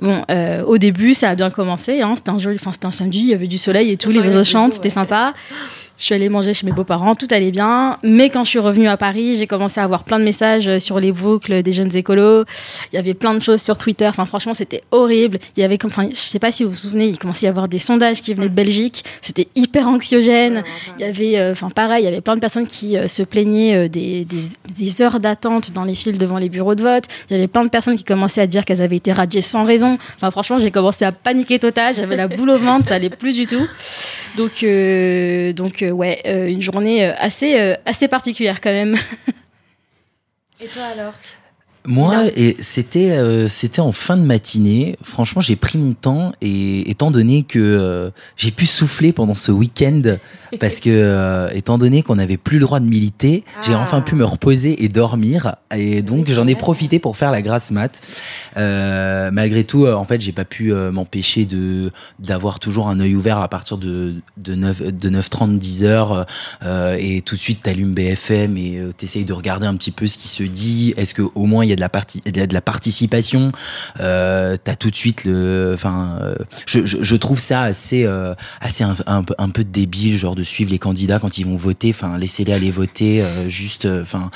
Bon, 0.00 0.22
euh, 0.30 0.62
au 0.64 0.78
début, 0.78 1.14
ça 1.14 1.30
a 1.30 1.34
bien 1.34 1.50
commencé. 1.50 2.02
Hein, 2.02 2.14
c'était 2.16 2.30
un 2.30 2.38
joli, 2.38 2.56
enfin, 2.60 2.72
c'était 2.72 2.86
un 2.86 2.92
samedi, 2.92 3.20
il 3.20 3.28
y 3.28 3.34
avait 3.34 3.46
du 3.46 3.58
soleil 3.58 3.90
et 3.90 3.96
tout, 3.96 4.10
les 4.10 4.26
oiseaux 4.26 4.44
chantent, 4.44 4.74
c'était 4.74 4.90
sympa. 4.90 5.34
Je 5.98 6.04
suis 6.04 6.14
allée 6.14 6.28
manger 6.28 6.54
chez 6.54 6.64
mes 6.64 6.70
beaux-parents, 6.70 7.16
tout 7.16 7.26
allait 7.32 7.50
bien. 7.50 7.98
Mais 8.04 8.30
quand 8.30 8.44
je 8.44 8.50
suis 8.50 8.60
revenue 8.60 8.86
à 8.86 8.96
Paris, 8.96 9.36
j'ai 9.36 9.48
commencé 9.48 9.80
à 9.80 9.84
avoir 9.84 10.04
plein 10.04 10.20
de 10.20 10.24
messages 10.24 10.68
euh, 10.68 10.78
sur 10.78 11.00
les 11.00 11.10
boucles 11.10 11.60
des 11.64 11.72
jeunes 11.72 11.94
écolos. 11.96 12.44
Il 12.92 12.96
y 12.96 12.98
avait 12.98 13.14
plein 13.14 13.34
de 13.34 13.42
choses 13.42 13.60
sur 13.60 13.76
Twitter. 13.76 14.06
Enfin, 14.06 14.24
franchement, 14.24 14.54
c'était 14.54 14.84
horrible. 14.92 15.40
Il 15.56 15.60
y 15.60 15.64
avait 15.64 15.76
comme, 15.76 15.90
enfin, 15.90 16.08
je 16.08 16.14
sais 16.14 16.38
pas 16.38 16.52
si 16.52 16.62
vous 16.62 16.70
vous 16.70 16.76
souvenez, 16.76 17.06
il 17.06 17.18
commençait 17.18 17.46
à 17.46 17.48
y 17.48 17.50
avoir 17.50 17.66
des 17.66 17.80
sondages 17.80 18.22
qui 18.22 18.32
venaient 18.32 18.48
de 18.48 18.54
Belgique. 18.54 19.04
C'était 19.20 19.48
hyper 19.56 19.88
anxiogène. 19.88 20.62
Il 21.00 21.04
y 21.04 21.08
avait, 21.08 21.36
euh, 21.36 21.50
enfin, 21.50 21.68
pareil, 21.68 22.04
il 22.04 22.04
y 22.04 22.08
avait 22.08 22.20
plein 22.20 22.36
de 22.36 22.40
personnes 22.40 22.68
qui 22.68 22.96
euh, 22.96 23.08
se 23.08 23.24
plaignaient 23.24 23.88
des, 23.88 24.24
des, 24.24 24.42
des, 24.76 25.02
heures 25.02 25.18
d'attente 25.18 25.72
dans 25.72 25.84
les 25.84 25.96
files 25.96 26.16
devant 26.16 26.38
les 26.38 26.48
bureaux 26.48 26.76
de 26.76 26.82
vote. 26.82 27.04
Il 27.28 27.36
y 27.36 27.36
avait 27.36 27.48
plein 27.48 27.64
de 27.64 27.70
personnes 27.70 27.96
qui 27.96 28.04
commençaient 28.04 28.40
à 28.40 28.46
dire 28.46 28.64
qu'elles 28.64 28.82
avaient 28.82 28.96
été 28.96 29.12
radiées 29.12 29.40
sans 29.40 29.64
raison. 29.64 29.98
Enfin, 30.14 30.30
franchement, 30.30 30.60
j'ai 30.60 30.70
commencé 30.70 31.04
à 31.04 31.10
paniquer 31.10 31.58
total. 31.58 31.92
J'avais 31.96 32.14
la 32.14 32.28
boule 32.28 32.50
au 32.50 32.58
ventre, 32.58 32.86
ça 32.86 32.94
allait 32.94 33.10
plus 33.10 33.34
du 33.34 33.48
tout. 33.48 33.66
Donc, 34.36 34.64
donc 35.56 35.82
ouais, 35.90 36.20
euh, 36.26 36.48
une 36.48 36.62
journée 36.62 37.04
assez, 37.04 37.76
assez 37.84 38.08
particulière 38.08 38.60
quand 38.60 38.72
même. 38.72 38.96
Et 40.60 40.66
toi 40.66 40.84
alors? 40.84 41.14
Moi, 41.88 42.24
c'était 42.60 43.12
euh, 43.12 43.48
c'était 43.48 43.80
en 43.80 43.92
fin 43.92 44.18
de 44.18 44.22
matinée. 44.22 44.96
Franchement, 45.02 45.40
j'ai 45.40 45.56
pris 45.56 45.78
mon 45.78 45.94
temps 45.94 46.32
et 46.42 46.90
étant 46.90 47.10
donné 47.10 47.44
que 47.44 47.58
euh, 47.58 48.10
j'ai 48.36 48.50
pu 48.50 48.66
souffler 48.66 49.12
pendant 49.12 49.32
ce 49.32 49.50
week-end 49.50 50.02
parce 50.60 50.80
que 50.80 50.90
euh, 50.90 51.48
étant 51.54 51.78
donné 51.78 52.02
qu'on 52.02 52.16
n'avait 52.16 52.36
plus 52.36 52.58
le 52.58 52.66
droit 52.66 52.80
de 52.80 52.84
militer, 52.84 53.42
j'ai 53.64 53.72
Ah. 53.72 53.80
enfin 53.80 54.02
pu 54.02 54.16
me 54.16 54.24
reposer 54.24 54.84
et 54.84 54.88
dormir 54.88 55.56
et 55.74 56.02
donc 56.02 56.28
j'en 56.28 56.46
ai 56.46 56.54
profité 56.54 56.98
pour 56.98 57.16
faire 57.16 57.30
la 57.30 57.40
grasse 57.40 57.70
mat. 57.70 58.02
Malgré 58.54 59.64
tout, 59.64 59.86
en 59.86 60.04
fait, 60.04 60.20
j'ai 60.20 60.32
pas 60.32 60.44
pu 60.44 60.72
m'empêcher 60.72 61.46
de 61.46 61.90
d'avoir 62.18 62.60
toujours 62.60 62.88
un 62.88 63.00
œil 63.00 63.14
ouvert 63.14 63.38
à 63.38 63.48
partir 63.48 63.78
de 63.78 64.16
de 64.36 64.54
9 64.54 64.82
de 64.92 65.10
9h30 65.10 65.56
10 65.58 65.84
heures 65.84 66.26
euh, 66.62 66.96
et 67.00 67.22
tout 67.22 67.34
de 67.34 67.40
suite 67.40 67.62
t'allumes 67.62 67.94
BFM 67.94 68.56
et 68.58 68.80
t'essayes 68.96 69.24
de 69.24 69.32
regarder 69.32 69.66
un 69.66 69.76
petit 69.76 69.90
peu 69.90 70.06
ce 70.06 70.18
qui 70.18 70.28
se 70.28 70.42
dit. 70.42 70.92
Est-ce 70.98 71.14
que 71.14 71.22
au 71.34 71.46
moins 71.46 71.64
il 71.64 71.70
y 71.70 71.72
a 71.72 71.77
de 71.78 71.80
la 71.80 71.88
partie, 71.88 72.20
de 72.20 72.52
la 72.52 72.60
participation. 72.60 73.52
Euh, 74.00 74.56
T'as 74.62 74.74
tout 74.74 74.90
de 74.90 74.96
suite 74.96 75.24
le, 75.24 75.72
enfin, 75.74 76.18
euh, 76.20 76.34
je, 76.66 77.16
trouve 77.16 77.38
ça 77.38 77.62
assez, 77.62 78.04
euh, 78.04 78.34
assez 78.60 78.84
un, 78.84 78.96
un, 79.06 79.24
un 79.38 79.48
peu 79.50 79.64
débile, 79.64 80.16
genre 80.16 80.34
de 80.34 80.42
suivre 80.42 80.70
les 80.70 80.78
candidats 80.78 81.18
quand 81.18 81.38
ils 81.38 81.46
vont 81.46 81.56
voter. 81.56 81.90
Enfin, 81.90 82.18
laissez-les 82.18 82.52
aller 82.52 82.70
voter. 82.70 83.22
juste, 83.48 83.86
enfin, 83.86 84.30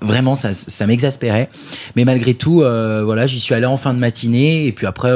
vraiment 0.00 0.34
ça, 0.34 0.52
ça 0.52 0.86
m'exaspérait. 0.86 1.48
Mais 1.96 2.04
malgré 2.04 2.34
tout, 2.34 2.58
voilà, 2.58 3.26
j'y 3.26 3.40
suis 3.40 3.54
allé 3.54 3.66
en 3.66 3.76
fin 3.76 3.94
de 3.94 3.98
matinée 3.98 4.66
et 4.66 4.72
puis 4.72 4.86
après 4.86 5.12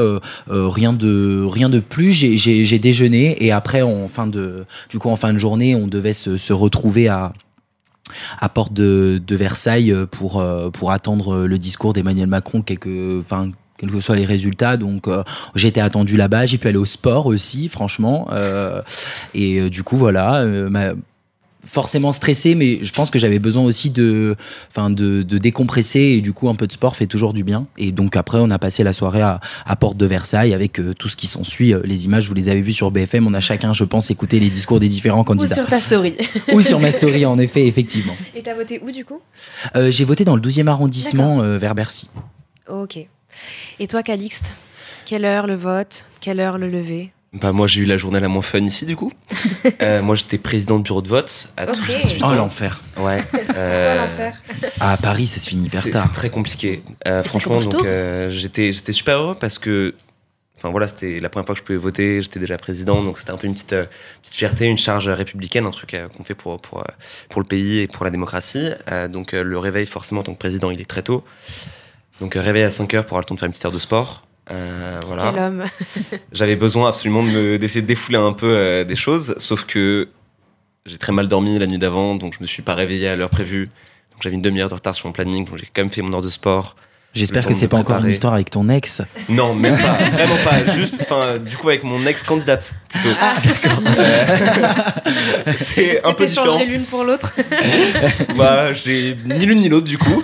rien 0.49 0.93
de 0.93 1.45
rien 1.47 1.69
de 1.69 1.81
plus. 1.81 2.13
J'ai 2.13 2.79
déjeuné 2.79 3.45
et 3.45 3.53
après 3.53 3.83
en 3.83 4.09
fin 4.09 4.27
de, 4.27 4.65
du 4.89 4.99
coup 4.99 5.11
en 5.11 5.17
fin 5.17 5.33
de 5.33 5.39
journée, 5.39 5.75
on 5.75 5.87
devait 5.87 6.13
se, 6.13 6.39
se 6.39 6.53
retrouver 6.53 7.09
à 7.09 7.33
à 8.39 8.49
Porte 8.49 8.73
de, 8.73 9.21
de 9.25 9.37
Versailles 9.37 9.93
euh, 9.93 10.07
pour, 10.07 10.41
euh, 10.41 10.71
pour 10.71 10.91
attendre 10.91 11.47
le 11.47 11.59
discours 11.59 11.93
d'Emmanuel 11.93 12.27
Macron, 12.27 12.65
enfin, 13.21 13.51
quels 13.81 13.91
que 13.91 14.01
soient 14.01 14.17
les 14.17 14.27
résultats. 14.27 14.77
Donc, 14.77 15.09
euh, 15.09 15.23
j'ai 15.55 15.69
été 15.69 15.81
attendu 15.81 16.17
là-bas. 16.17 16.47
J'ai 16.47 16.59
pu 16.59 16.69
aller 16.69 16.77
au 16.79 16.85
sport 16.85 17.27
aussi, 17.27 17.69
franchement. 17.69 18.29
Euh, 18.33 18.83
et 19.35 19.61
euh, 19.61 19.71
du 19.71 19.83
coup, 19.83 19.97
voilà. 19.97 20.41
euh, 20.41 20.95
forcément 21.67 22.11
stressé, 22.13 22.55
mais 22.55 22.79
je 22.83 22.93
pense 22.93 23.11
que 23.11 23.19
j'avais 23.19 23.39
besoin 23.39 23.63
aussi 23.65 23.91
de, 23.91 24.35
enfin, 24.71 24.91
de, 24.91 25.23
de 25.23 25.39
décompresser 25.39 26.01
et 26.01 26.21
du 26.21 26.33
coup 26.33 26.49
un 26.49 26.55
peu 26.55 26.67
de 26.67 26.73
sport 26.73 26.97
fait 26.97 27.07
toujours 27.07 27.33
du 27.35 27.45
bien. 27.45 27.67
Et 27.79 27.93
donc 27.93 28.17
après 28.17 28.39
on 28.41 28.51
a 28.51 28.59
passé 28.59 28.83
la 28.83 28.93
soirée 28.93 29.21
à, 29.21 29.41
à 29.67 29.77
Porte 29.77 29.97
de 29.97 30.07
Versailles 30.07 30.55
avec 30.55 30.81
euh, 30.81 30.95
tout 30.95 31.09
ce 31.09 31.17
qui 31.17 31.27
s'ensuit. 31.27 31.75
Euh, 31.75 31.83
Les 31.85 32.05
images 32.07 32.29
vous 32.29 32.35
les 32.35 32.49
avez 32.49 32.63
vues 32.63 32.73
sur 32.73 32.91
BFM. 32.91 33.27
On 33.27 33.35
a 33.35 33.41
chacun, 33.41 33.73
je 33.73 33.85
pense, 33.85 34.11
écouté 34.11 34.41
les 34.41 34.49
discours 34.51 34.81
des 34.81 34.89
différents 34.89 35.21
Ou 35.21 35.25
candidats. 35.25 35.55
sur 35.55 35.67
ta 35.67 35.79
story. 35.81 36.15
Ou 36.53 36.63
sur 36.63 36.81
ma 36.81 36.91
story, 36.93 37.27
en 37.27 37.39
effet, 37.39 37.67
effectivement. 37.67 38.17
Et 38.35 38.43
t'as 38.43 38.55
voté 38.55 38.81
où 38.83 38.91
du 38.91 39.05
coup? 39.05 39.21
Euh, 39.77 39.91
j'ai 39.91 40.05
voté 40.05 40.25
dans 40.25 40.37
le 40.37 40.43
12e 40.43 40.67
arrondissement 40.67 41.43
euh, 41.43 41.59
vers 41.59 41.75
Bercy. 41.75 42.09
Ok. 42.69 42.97
Et 43.79 43.87
toi 43.87 44.03
Calixte? 44.03 44.53
Quelle 45.07 45.25
heure 45.25 45.47
le 45.47 45.55
vote? 45.57 46.05
Quelle 46.21 46.41
heure 46.41 46.59
le 46.59 46.69
lever? 46.69 47.11
Bah 47.33 47.53
moi 47.53 47.69
j'ai 47.69 47.83
eu 47.83 47.85
la 47.85 47.97
journée 47.97 48.19
la 48.19 48.27
moins 48.29 48.43
fun 48.43 48.59
ici 48.61 48.87
du 48.87 48.97
coup. 48.97 49.13
Euh, 49.83 50.03
moi 50.03 50.17
j'étais 50.17 50.37
président 50.39 50.79
de 50.79 50.83
bureau 50.83 51.01
de 51.03 51.09
vote 51.09 51.53
à 51.57 51.65
Ok. 51.65 51.75
tous 51.75 51.87
18 51.87 52.21
Oh 52.23 52.25
ans. 52.27 52.35
l'enfer. 52.35 52.81
Ouais. 52.99 53.23
Oh, 53.35 53.39
Euh, 53.57 54.01
l'enfer. 54.03 54.43
Ah, 54.81 54.93
à 54.93 54.97
Paris, 54.97 55.27
ça 55.27 55.39
se 55.41 55.49
finit 55.49 55.67
hyper 55.67 55.89
tard. 55.91 56.07
c'est 56.07 56.13
très 56.15 56.31
compliqué. 56.31 56.83
Euh, 57.07 57.23
franchement 57.23 57.59
donc 57.59 57.85
euh, 57.85 58.31
j'étais 58.31 58.73
j'étais 58.73 58.93
super 58.93 59.19
heureux 59.19 59.37
parce 59.39 59.59
que 59.59 59.95
enfin 60.57 60.71
voilà 60.71 60.89
c'était 60.89 61.21
la 61.21 61.29
première 61.29 61.47
fois 61.47 61.55
que 61.55 61.61
je 61.61 61.65
pouvais 61.65 61.79
voter. 61.79 62.21
J'étais 62.23 62.41
déjà 62.41 62.59
président 62.59 63.03
donc 63.05 63.19
c'était 63.19 63.31
un 63.31 63.37
peu 63.37 63.47
une 63.47 63.55
petite 63.55 63.75
euh, 63.75 63.87
petite 64.23 64.35
fierté, 64.35 64.65
une 64.67 64.79
charge 64.79 65.09
républicaine, 65.09 65.67
un 65.67 65.71
truc 65.71 65.95
euh, 65.95 66.09
qu'on 66.09 66.25
fait 66.25 66.35
pour 66.35 66.61
pour 66.61 66.79
euh, 66.81 66.85
pour 67.29 67.41
le 67.41 67.47
pays 67.47 67.79
et 67.81 67.87
pour 67.87 68.05
la 68.05 68.11
démocratie. 68.11 68.71
Euh, 68.91 69.09
donc 69.09 69.35
euh, 69.35 69.43
le 69.45 69.59
réveil 69.59 69.87
forcément 69.87 70.23
en 70.23 70.25
tant 70.25 70.33
que 70.35 70.39
président 70.39 70.71
il 70.71 70.81
est 70.81 70.89
très 70.89 71.03
tôt. 71.03 71.23
Donc 72.21 72.35
euh, 72.37 72.41
réveil 72.41 72.65
à 72.65 72.71
5 72.71 72.93
heures 72.95 73.05
pour 73.07 73.13
avoir 73.17 73.23
le 73.23 73.27
temps 73.27 73.35
de 73.35 73.41
faire 73.41 73.47
une 73.47 73.53
petite 73.53 73.65
heure 73.67 73.73
de 73.73 73.79
sport. 73.79 74.27
Euh, 74.51 74.99
voilà. 75.07 75.31
Quel 75.33 75.43
homme 75.43 75.65
J'avais 76.33 76.57
besoin 76.57 76.89
absolument 76.89 77.23
de 77.23 77.29
me- 77.31 77.59
d'essayer 77.59 77.83
de 77.83 77.87
défouler 77.87 78.19
un 78.19 78.33
peu 78.33 78.47
euh, 78.49 78.85
des 78.85 78.97
choses, 78.97 79.35
sauf 79.39 79.65
que 79.65 80.09
j'ai 80.87 80.99
très 80.99 81.13
mal 81.13 81.29
dormi 81.29 81.59
la 81.59 81.67
nuit 81.67 81.79
d'avant, 81.79 82.15
donc 82.17 82.35
je 82.37 82.43
me 82.43 82.47
suis 82.47 82.63
pas 82.63 82.75
réveillé 82.75 83.09
à 83.09 83.17
l'heure 83.17 83.31
prévue. 83.31 83.67
Donc 84.13 84.23
j'avais 84.23 84.35
une 84.35 84.43
demi-heure 84.43 84.69
de 84.69 84.75
retard 84.75 84.95
sur 84.97 85.07
mon 85.07 85.13
planning, 85.13 85.45
donc 85.45 85.57
j'ai 85.59 85.69
quand 85.75 85.83
même 85.83 85.91
fait 85.91 86.03
mon 86.03 86.13
heure 86.15 86.23
de 86.23 86.31
sport. 86.31 86.75
J'espère 87.13 87.45
que 87.45 87.53
c'est 87.55 87.63
de 87.67 87.71
pas 87.71 87.79
encore 87.79 87.99
une 88.05 88.09
histoire 88.11 88.35
avec 88.35 88.51
ton 88.51 88.69
ex. 88.69 89.03
Non, 89.29 89.53
même 89.53 89.77
pas, 89.77 89.95
vraiment 90.13 90.37
pas. 90.45 90.73
Juste, 90.77 90.99
enfin, 91.01 91.39
du 91.39 91.57
coup 91.57 91.69
avec 91.69 91.83
mon 91.83 92.07
ex-candidate 92.07 92.73
plutôt. 92.89 93.09
Ah, 93.21 93.35
Euh, 93.87 95.53
c'est 95.59 96.05
un 96.07 96.13
peu 96.13 96.27
différent. 96.27 96.63
l'une 96.63 96.85
pour 96.85 97.03
l'autre 97.05 97.33
Bah, 98.37 98.73
j'ai 98.73 99.17
ni 99.27 99.45
l'une 99.47 99.59
ni 99.59 99.69
l'autre 99.69 99.87
du 99.87 99.99
coup. 99.99 100.23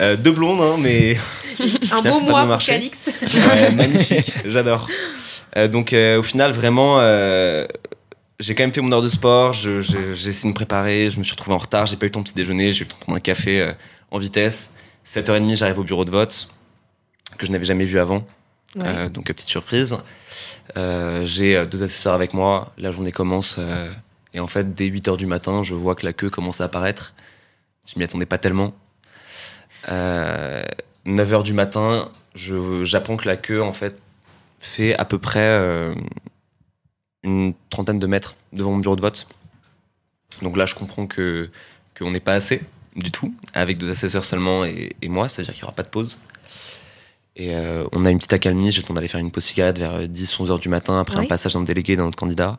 Euh, 0.00 0.16
deux 0.16 0.32
blondes, 0.32 0.60
hein, 0.62 0.76
mais 0.78 1.18
Un 1.60 1.96
final, 1.98 2.12
beau 2.12 2.20
mois 2.20 2.40
pour 2.40 2.48
marché. 2.48 2.72
Calixte. 2.72 3.12
Ouais, 3.22 3.70
magnifique, 3.74 4.38
j'adore. 4.44 4.88
Euh, 5.56 5.68
donc 5.68 5.92
euh, 5.92 6.18
au 6.18 6.22
final, 6.22 6.52
vraiment, 6.52 6.98
euh, 7.00 7.66
j'ai 8.40 8.54
quand 8.54 8.62
même 8.62 8.74
fait 8.74 8.80
mon 8.82 8.92
heure 8.92 9.02
de 9.02 9.08
sport, 9.08 9.52
je- 9.54 9.80
je- 9.80 10.14
j'ai 10.14 10.28
essayé 10.30 10.42
de 10.42 10.48
me 10.48 10.54
préparer, 10.54 11.08
je 11.10 11.18
me 11.18 11.24
suis 11.24 11.32
retrouvé 11.32 11.54
en 11.54 11.58
retard, 11.58 11.86
j'ai 11.86 11.96
pas 11.96 12.04
eu 12.06 12.08
le 12.08 12.12
temps 12.12 12.20
de 12.20 12.24
petit 12.24 12.34
déjeuner, 12.34 12.72
j'ai 12.72 12.80
eu 12.82 12.84
le 12.84 12.90
temps 12.90 12.96
de 12.98 13.02
prendre 13.04 13.16
un 13.16 13.20
café 13.20 13.60
euh, 13.62 13.72
en 14.10 14.18
vitesse. 14.18 14.74
7h30, 15.06 15.56
j'arrive 15.56 15.78
au 15.78 15.84
bureau 15.84 16.04
de 16.04 16.10
vote, 16.10 16.48
que 17.38 17.46
je 17.46 17.52
n'avais 17.52 17.64
jamais 17.64 17.84
vu 17.86 17.98
avant. 17.98 18.26
Ouais. 18.74 18.82
Euh, 18.84 19.08
donc 19.08 19.26
petite 19.26 19.48
surprise. 19.48 19.96
Euh, 20.76 21.24
j'ai 21.24 21.56
euh, 21.56 21.64
deux 21.64 21.82
assesseurs 21.82 22.12
avec 22.12 22.34
moi, 22.34 22.72
la 22.76 22.90
journée 22.90 23.12
commence 23.12 23.56
euh, 23.58 23.90
et 24.34 24.40
en 24.40 24.48
fait 24.48 24.74
dès 24.74 24.88
8h 24.90 25.16
du 25.16 25.24
matin, 25.26 25.62
je 25.62 25.74
vois 25.74 25.94
que 25.94 26.04
la 26.04 26.12
queue 26.12 26.28
commence 26.28 26.60
à 26.60 26.64
apparaître. 26.64 27.14
Je 27.86 27.98
m'y 27.98 28.04
attendais 28.04 28.26
pas 28.26 28.36
tellement. 28.36 28.74
Euh, 29.90 30.62
9h 31.06 31.42
du 31.42 31.52
matin, 31.52 32.10
j'apprends 32.34 33.16
que 33.16 33.26
la 33.28 33.36
queue 33.36 33.62
en 33.62 33.72
fait 33.72 33.98
fait 34.58 34.96
à 34.98 35.04
peu 35.04 35.18
près 35.18 35.40
euh, 35.40 35.94
une 37.22 37.54
trentaine 37.70 37.98
de 37.98 38.06
mètres 38.06 38.36
devant 38.52 38.72
mon 38.72 38.78
bureau 38.78 38.96
de 38.96 39.00
vote. 39.00 39.26
Donc 40.42 40.56
là, 40.56 40.66
je 40.66 40.74
comprends 40.74 41.06
que 41.06 41.50
qu'on 41.98 42.10
n'est 42.10 42.20
pas 42.20 42.34
assez 42.34 42.62
du 42.96 43.10
tout, 43.10 43.34
avec 43.54 43.78
deux 43.78 43.90
assesseurs 43.90 44.24
seulement 44.24 44.64
et, 44.64 44.94
et 45.02 45.08
moi, 45.08 45.28
ça 45.28 45.40
veut 45.42 45.46
dire 45.46 45.54
qu'il 45.54 45.62
n'y 45.62 45.66
aura 45.66 45.74
pas 45.74 45.82
de 45.82 45.88
pause. 45.88 46.18
Et 47.36 47.54
euh, 47.54 47.84
on 47.92 48.04
a 48.06 48.10
une 48.10 48.16
petite 48.18 48.32
accalmie, 48.32 48.72
j'ai 48.72 48.80
le 48.80 48.86
temps 48.86 48.94
d'aller 48.94 49.08
faire 49.08 49.20
une 49.20 49.30
pause 49.30 49.44
cigarette 49.44 49.78
vers 49.78 50.00
10-11 50.02 50.50
heures 50.50 50.58
du 50.58 50.70
matin 50.70 50.98
après 51.00 51.18
Oui. 51.18 51.24
un 51.24 51.28
passage 51.28 51.52
d'un 51.52 51.62
délégué 51.62 51.94
d'un 51.96 52.06
autre 52.06 52.16
candidat. 52.16 52.58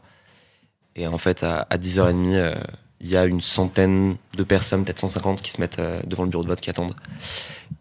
Et 0.95 1.07
en 1.07 1.17
fait, 1.17 1.43
à, 1.43 1.67
à 1.69 1.77
10h30, 1.77 2.27
euh, 2.35 2.55
il 3.01 3.09
y 3.09 3.17
a 3.17 3.25
une 3.25 3.41
centaine 3.41 4.17
de 4.35 4.43
personnes, 4.43 4.83
peut-être 4.83 4.99
150, 4.99 5.41
qui 5.41 5.51
se 5.51 5.61
mettent 5.61 5.79
euh, 5.79 6.01
devant 6.05 6.23
le 6.23 6.29
bureau 6.29 6.43
de 6.43 6.49
vote 6.49 6.61
qui 6.61 6.69
attendent. 6.69 6.95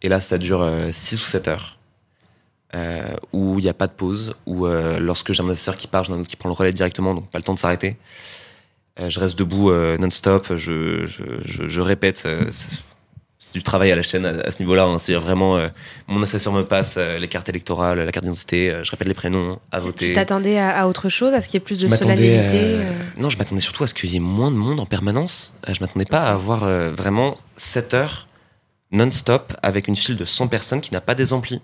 Et 0.03 0.09
là, 0.09 0.21
ça 0.21 0.39
dure 0.39 0.69
6 0.91 1.17
ou 1.17 1.25
7 1.25 1.49
heures, 1.49 1.79
euh, 2.75 3.17
où 3.33 3.59
il 3.59 3.63
n'y 3.63 3.69
a 3.69 3.75
pas 3.75 3.87
de 3.87 3.93
pause, 3.93 4.35
où 4.45 4.67
euh, 4.67 4.99
lorsque 4.99 5.33
j'ai 5.33 5.43
un 5.43 5.49
assesseur 5.49 5.77
qui 5.77 5.87
part, 5.87 6.05
j'en 6.05 6.15
ai 6.15 6.17
un 6.17 6.21
autre 6.21 6.29
qui 6.29 6.37
prend 6.37 6.49
le 6.49 6.55
relais 6.55 6.73
directement, 6.73 7.15
donc 7.15 7.31
pas 7.31 7.39
le 7.39 7.45
temps 7.45 7.55
de 7.55 7.59
s'arrêter. 7.59 7.97
Euh, 9.01 9.09
je 9.09 9.21
reste 9.21 9.39
debout 9.39 9.71
euh, 9.71 9.97
non-stop, 9.99 10.57
je, 10.57 11.07
je, 11.07 11.69
je 11.69 11.81
répète. 11.81 12.27
C'est 13.47 13.53
c'est 13.53 13.59
du 13.59 13.63
travail 13.63 13.93
à 13.93 13.97
la 13.97 14.03
chaîne 14.03 14.27
à, 14.27 14.31
à 14.47 14.51
ce 14.51 14.61
niveau-là. 14.61 14.85
hein. 14.85 14.99
C'est-à-dire 14.99 15.25
vraiment, 15.25 15.57
euh, 15.57 15.69
mon 16.09 16.23
assesseur 16.23 16.53
me 16.53 16.63
passe 16.65 16.97
euh, 16.99 17.19
les 17.19 17.29
cartes 17.29 17.49
électorales, 17.49 17.99
la 18.01 18.13
carte 18.13 18.25
d'identité, 18.25 18.71
euh, 18.71 18.85
je 18.85 18.91
répète 18.91 19.09
les 19.09 19.15
prénoms, 19.15 19.59
à 19.73 19.81
voter. 19.81 20.09
Tu 20.09 20.15
t'attendais 20.15 20.59
à, 20.59 20.71
à 20.83 20.87
autre 20.87 21.09
chose, 21.09 21.33
à 21.33 21.41
ce 21.41 21.47
qu'il 21.47 21.55
y 21.55 21.57
ait 21.59 21.61
plus 21.65 21.79
de 21.79 21.89
solennité 21.89 22.39
euh, 22.39 22.83
euh, 22.83 22.93
Non, 23.19 23.31
je 23.31 23.39
m'attendais 23.39 23.61
surtout 23.61 23.85
à 23.85 23.87
ce 23.87 23.95
qu'il 23.95 24.11
y 24.11 24.17
ait 24.17 24.21
moins 24.21 24.51
de 24.51 24.57
monde 24.57 24.81
en 24.81 24.87
permanence. 24.87 25.59
Je 25.69 25.81
m'attendais 25.81 26.05
pas 26.07 26.23
à 26.23 26.33
avoir 26.33 26.65
euh, 26.65 26.91
vraiment 26.93 27.35
7 27.57 27.95
heures 27.95 28.27
non-stop 28.93 29.53
avec 29.63 29.89
une 29.89 29.97
file 29.97 30.17
de 30.17 30.25
100 30.25 30.47
personnes 30.49 30.81
qui 30.81 30.93
n'a 30.93 31.01
pas 31.01 31.15
des 31.15 31.33
amplis. 31.33 31.61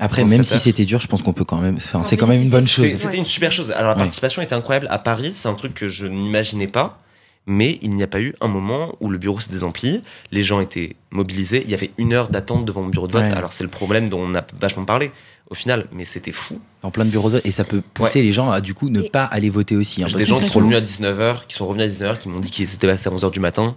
Après, 0.00 0.24
même 0.24 0.42
si 0.42 0.58
c'était 0.58 0.84
dur, 0.86 1.00
je 1.00 1.06
pense 1.06 1.22
qu'on 1.22 1.34
peut 1.34 1.44
quand 1.44 1.58
même. 1.60 1.76
Enfin, 1.76 2.02
c'est 2.02 2.16
quand 2.16 2.26
même 2.26 2.40
une 2.42 2.48
bonne 2.50 2.66
chose. 2.66 2.84
C'est- 2.86 2.96
C'était 2.96 3.18
une 3.18 3.26
super 3.26 3.52
chose. 3.52 3.70
Alors 3.72 3.88
la 3.90 3.92
Ouais. 3.92 3.98
participation 3.98 4.40
était 4.42 4.54
incroyable. 4.54 4.86
À 4.90 4.98
Paris, 4.98 5.32
c'est 5.34 5.48
un 5.48 5.54
truc 5.54 5.74
que 5.74 5.88
je 5.88 6.06
n'imaginais 6.06 6.66
pas. 6.66 6.98
Mais 7.46 7.78
il 7.82 7.90
n'y 7.90 8.02
a 8.04 8.06
pas 8.06 8.20
eu 8.20 8.34
un 8.40 8.46
moment 8.48 8.94
où 9.00 9.10
le 9.10 9.18
bureau 9.18 9.40
s'est 9.40 9.50
désempli, 9.50 10.02
les 10.30 10.44
gens 10.44 10.60
étaient 10.60 10.94
mobilisés, 11.10 11.62
il 11.64 11.70
y 11.70 11.74
avait 11.74 11.90
une 11.98 12.12
heure 12.12 12.28
d'attente 12.28 12.64
devant 12.64 12.82
mon 12.82 12.88
bureau 12.88 13.08
de 13.08 13.12
vote. 13.12 13.24
Ouais. 13.26 13.32
Alors 13.32 13.52
c'est 13.52 13.64
le 13.64 13.70
problème 13.70 14.08
dont 14.08 14.20
on 14.20 14.34
a 14.36 14.44
vachement 14.60 14.84
parlé 14.84 15.10
au 15.50 15.54
final, 15.54 15.86
mais 15.92 16.04
c'était 16.04 16.30
fou. 16.32 16.60
Dans 16.82 16.90
plein 16.92 17.04
de 17.04 17.10
bureaux 17.10 17.28
de 17.28 17.34
vote. 17.34 17.46
Et 17.46 17.50
ça 17.50 17.64
peut 17.64 17.82
pousser 17.94 18.22
les 18.22 18.32
gens 18.32 18.50
à 18.50 18.60
du 18.60 18.74
coup 18.74 18.88
ne 18.88 19.02
pas 19.02 19.24
aller 19.24 19.50
voter 19.50 19.74
aussi. 19.76 20.02
hein, 20.02 20.06
J'ai 20.06 20.18
des 20.18 20.24
gens 20.26 20.38
qui 20.38 20.44
sont 20.46 20.50
trop 20.52 20.60
venus 20.60 20.74
long. 20.74 20.78
à 20.78 21.10
19h, 21.12 21.46
qui 21.48 21.56
sont 21.56 21.66
revenus 21.66 21.84
à 22.00 22.04
19h, 22.06 22.18
qui 22.18 22.28
m'ont 22.28 22.38
dit 22.40 22.50
qu'ils 22.50 22.72
étaient 22.72 22.86
passés 22.86 23.08
à 23.08 23.12
11h 23.12 23.30
du 23.32 23.40
matin 23.40 23.74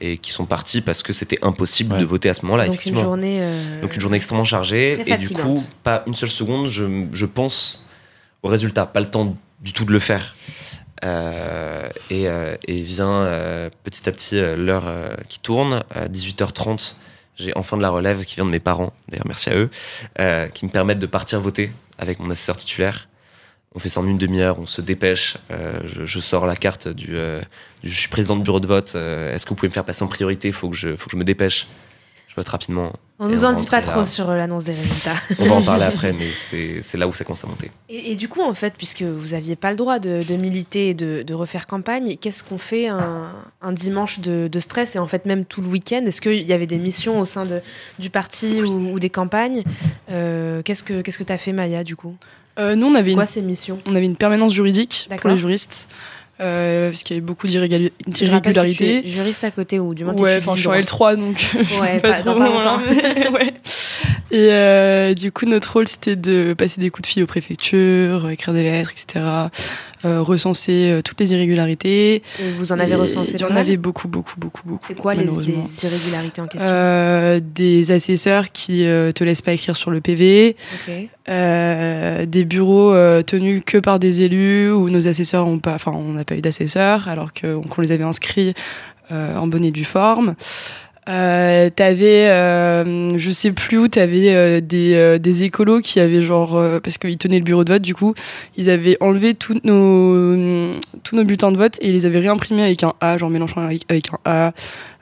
et 0.00 0.16
qui 0.18 0.32
sont 0.32 0.46
partis 0.46 0.80
parce 0.80 1.02
que 1.02 1.12
c'était 1.12 1.38
impossible 1.42 1.98
de 1.98 2.04
voter 2.06 2.28
à 2.30 2.34
ce 2.34 2.42
moment-là, 2.46 2.64
Donc 2.64 2.70
une 2.70 2.74
effectivement. 2.74 3.02
journée, 3.02 3.38
euh, 3.42 3.82
Donc 3.82 3.94
une 3.94 4.00
journée 4.00 4.16
extrêmement 4.16 4.44
chargée 4.44 4.98
et 5.06 5.16
du 5.18 5.28
coup, 5.30 5.62
pas 5.84 6.02
une 6.06 6.14
seule 6.14 6.30
seconde, 6.30 6.68
je, 6.68 7.04
je 7.12 7.26
pense 7.26 7.86
au 8.42 8.48
résultat, 8.48 8.86
pas 8.86 9.00
le 9.00 9.10
temps 9.10 9.36
du 9.60 9.72
tout 9.74 9.84
de 9.84 9.92
le 9.92 10.00
faire. 10.00 10.34
Euh, 11.04 11.88
et, 12.10 12.28
euh, 12.28 12.54
et 12.68 12.80
vient 12.80 13.22
euh, 13.24 13.70
petit 13.82 14.08
à 14.08 14.12
petit 14.12 14.40
l'heure 14.40 14.84
qui 15.28 15.40
tourne, 15.40 15.82
à 15.94 16.08
18h30, 16.08 16.96
j'ai 17.36 17.52
enfin 17.56 17.76
de 17.76 17.82
la 17.82 17.90
relève 17.90 18.24
qui 18.24 18.36
vient 18.36 18.44
de 18.44 18.50
mes 18.50 18.60
parents, 18.60 18.92
d'ailleurs 19.08 19.26
merci 19.26 19.50
à 19.50 19.56
eux, 19.56 19.70
qui 20.54 20.64
me 20.64 20.70
permettent 20.70 20.98
de 20.98 21.06
partir 21.06 21.40
voter 21.40 21.72
avec 21.98 22.18
mon 22.18 22.30
assesseur 22.30 22.56
titulaire. 22.56 23.08
On 23.74 23.78
fait 23.78 23.88
ça 23.88 24.00
en 24.00 24.06
une 24.06 24.18
demi-heure, 24.18 24.58
on 24.58 24.66
se 24.66 24.82
dépêche. 24.82 25.38
je, 25.50 26.20
sors 26.20 26.46
la 26.46 26.56
carte 26.56 26.88
du, 26.88 27.16
Je 27.82 27.98
suis 27.98 28.08
président 28.08 28.36
de 28.36 28.42
bureau 28.42 28.60
de 28.60 28.66
vote. 28.66 28.94
Est-ce 28.94 29.46
que 29.46 29.50
vous 29.50 29.54
pouvez 29.54 29.68
me 29.68 29.72
faire 29.72 29.84
passer 29.84 30.04
en 30.04 30.08
priorité? 30.08 30.48
Il 30.48 30.54
faut 30.54 30.68
que 30.68 30.76
je 30.76 31.16
me 31.16 31.24
dépêche. 31.24 31.66
Je 32.32 32.36
vote 32.36 32.48
rapidement. 32.48 32.92
On 33.18 33.28
nous 33.28 33.44
en 33.44 33.52
dit 33.52 33.66
pas 33.66 33.82
trop 33.82 34.00
là, 34.00 34.06
sur 34.06 34.30
euh, 34.30 34.36
l'annonce 34.36 34.64
des 34.64 34.72
résultats. 34.72 35.16
On 35.38 35.44
va 35.44 35.54
en 35.56 35.62
parler 35.62 35.84
après, 35.84 36.12
mais 36.18 36.30
c'est 36.32 36.96
là 36.96 37.06
où 37.06 37.12
ça 37.12 37.24
commence 37.24 37.44
à 37.44 37.46
monter. 37.46 37.70
Et, 37.90 38.12
et 38.12 38.14
du 38.16 38.26
coup, 38.26 38.40
en 38.40 38.54
fait, 38.54 38.72
puisque 38.76 39.02
vous 39.02 39.28
n'aviez 39.28 39.54
pas 39.54 39.70
le 39.70 39.76
droit 39.76 39.98
de, 39.98 40.22
de 40.26 40.34
militer 40.36 40.88
et 40.88 40.94
de, 40.94 41.22
de 41.22 41.34
refaire 41.34 41.66
campagne, 41.66 42.16
qu'est-ce 42.16 42.42
qu'on 42.42 42.56
fait 42.56 42.88
un, 42.88 43.34
un 43.60 43.72
dimanche 43.72 44.20
de, 44.20 44.48
de 44.48 44.60
stress 44.60 44.96
et 44.96 44.98
en 44.98 45.06
fait 45.06 45.26
même 45.26 45.44
tout 45.44 45.60
le 45.60 45.68
week-end? 45.68 46.02
Est-ce 46.06 46.22
qu'il 46.22 46.42
y 46.42 46.54
avait 46.54 46.66
des 46.66 46.78
missions 46.78 47.20
au 47.20 47.26
sein 47.26 47.44
de, 47.44 47.60
du 47.98 48.08
parti 48.08 48.62
ou, 48.62 48.94
ou 48.94 48.98
des 48.98 49.10
campagnes? 49.10 49.62
Euh, 50.10 50.62
Qu'est-ce 50.62 50.82
que 50.82 51.02
tu 51.02 51.32
as 51.32 51.38
fait, 51.38 51.52
Maya, 51.52 51.84
du 51.84 51.96
coup? 51.96 52.16
Euh, 52.58 52.74
nous, 52.74 52.86
on 52.86 52.94
avait, 52.94 53.14
quoi 53.14 53.22
une, 53.22 53.28
ces 53.28 53.42
missions? 53.42 53.78
on 53.86 53.94
avait 53.94 54.04
une 54.04 54.16
permanence 54.16 54.52
juridique 54.52 55.08
pour 55.20 55.30
les 55.30 55.38
juristes. 55.38 55.88
Euh, 56.40 56.90
parce 56.90 57.02
qu'il 57.02 57.14
y 57.14 57.18
avait 57.18 57.26
beaucoup 57.26 57.46
d'irrégularités. 57.46 59.02
juriste 59.06 59.44
à 59.44 59.50
côté 59.50 59.78
ou 59.78 59.94
du 59.94 60.04
moins 60.04 60.14
Ouais, 60.14 60.38
enfin, 60.38 60.54
je 60.56 60.60
suis 60.60 60.68
en 60.68 60.72
le 60.74 60.82
droit. 60.82 61.12
L3 61.14 61.16
donc 61.18 61.36
je 61.38 61.58
Ouais, 61.80 61.98
pas- 62.00 62.12
trop 62.14 62.34
pas 62.34 62.48
loin, 62.48 62.48
longtemps. 62.48 62.82
mais 62.88 63.28
ouais. 63.34 63.54
Et 64.30 64.48
euh, 64.50 65.12
du 65.14 65.30
coup, 65.30 65.44
notre 65.46 65.72
rôle 65.74 65.86
c'était 65.86 66.16
de 66.16 66.54
passer 66.54 66.80
des 66.80 66.90
coups 66.90 67.06
de 67.08 67.12
fil 67.12 67.22
aux 67.22 67.26
préfectures, 67.26 68.30
écrire 68.30 68.54
des 68.54 68.62
lettres, 68.62 68.90
etc. 68.92 69.24
euh, 70.04 70.22
recenser 70.22 70.90
euh, 70.90 71.02
toutes 71.02 71.20
les 71.20 71.32
irrégularités. 71.32 72.22
Et 72.40 72.50
vous 72.56 72.72
en 72.72 72.78
avez 72.78 72.92
Et 72.92 72.96
recensé 72.96 73.32
Il 73.34 73.40
y 73.40 73.44
en 73.44 73.54
avait 73.54 73.76
beaucoup, 73.76 74.08
beaucoup, 74.08 74.34
beaucoup, 74.40 74.62
beaucoup. 74.64 74.84
C'est 74.88 74.94
quoi 74.96 75.14
les, 75.14 75.24
irrégularités 75.26 76.40
en 76.40 76.46
question? 76.46 76.68
Euh, 76.70 77.40
Des 77.44 77.90
assesseurs 77.92 78.50
qui 78.52 78.86
euh, 78.86 79.12
te 79.12 79.22
laissent 79.22 79.42
pas 79.42 79.52
écrire 79.52 79.76
sur 79.76 79.90
le 79.90 80.00
PV. 80.00 80.56
Ok. 80.88 81.08
Euh, 81.28 82.26
des 82.26 82.44
bureaux 82.44 82.92
euh, 82.92 83.22
tenus 83.22 83.62
que 83.64 83.78
par 83.78 84.00
des 84.00 84.22
élus 84.22 84.72
où 84.72 84.90
nos 84.90 85.06
assesseurs 85.06 85.46
ont 85.46 85.60
pas, 85.60 85.74
enfin 85.74 85.92
on 85.94 86.14
n'a 86.14 86.24
pas 86.24 86.34
eu 86.34 86.40
d'assesseurs 86.40 87.06
alors 87.08 87.30
qu'on 87.32 87.80
les 87.80 87.92
avait 87.92 88.02
inscrits 88.02 88.54
euh, 89.12 89.36
en 89.36 89.46
bonne 89.46 89.64
et 89.64 89.70
due 89.70 89.84
forme. 89.84 90.34
T'avais, 91.06 92.26
je 93.18 93.30
sais 93.32 93.52
plus 93.52 93.78
où, 93.78 93.88
t'avais 93.88 94.60
des, 94.60 95.18
des 95.18 95.42
écolos 95.42 95.80
qui 95.80 96.00
avaient 96.00 96.22
genre, 96.22 96.60
parce 96.82 96.96
qu'ils 96.98 97.18
tenaient 97.18 97.38
le 97.38 97.44
bureau 97.44 97.64
de 97.64 97.72
vote, 97.72 97.82
du 97.82 97.94
coup, 97.94 98.14
ils 98.56 98.70
avaient 98.70 98.96
enlevé 99.00 99.34
tous 99.34 99.58
nos, 99.64 100.72
tous 101.02 101.16
nos 101.16 101.24
bulletins 101.24 101.50
de 101.50 101.56
vote 101.56 101.76
et 101.80 101.88
ils 101.88 101.92
les 101.92 102.06
avaient 102.06 102.20
réimprimés 102.20 102.62
avec 102.62 102.84
un 102.84 102.92
A, 103.00 103.18
genre 103.18 103.30
Mélenchon 103.30 103.60
avec 103.60 104.10
un 104.12 104.18
A. 104.24 104.52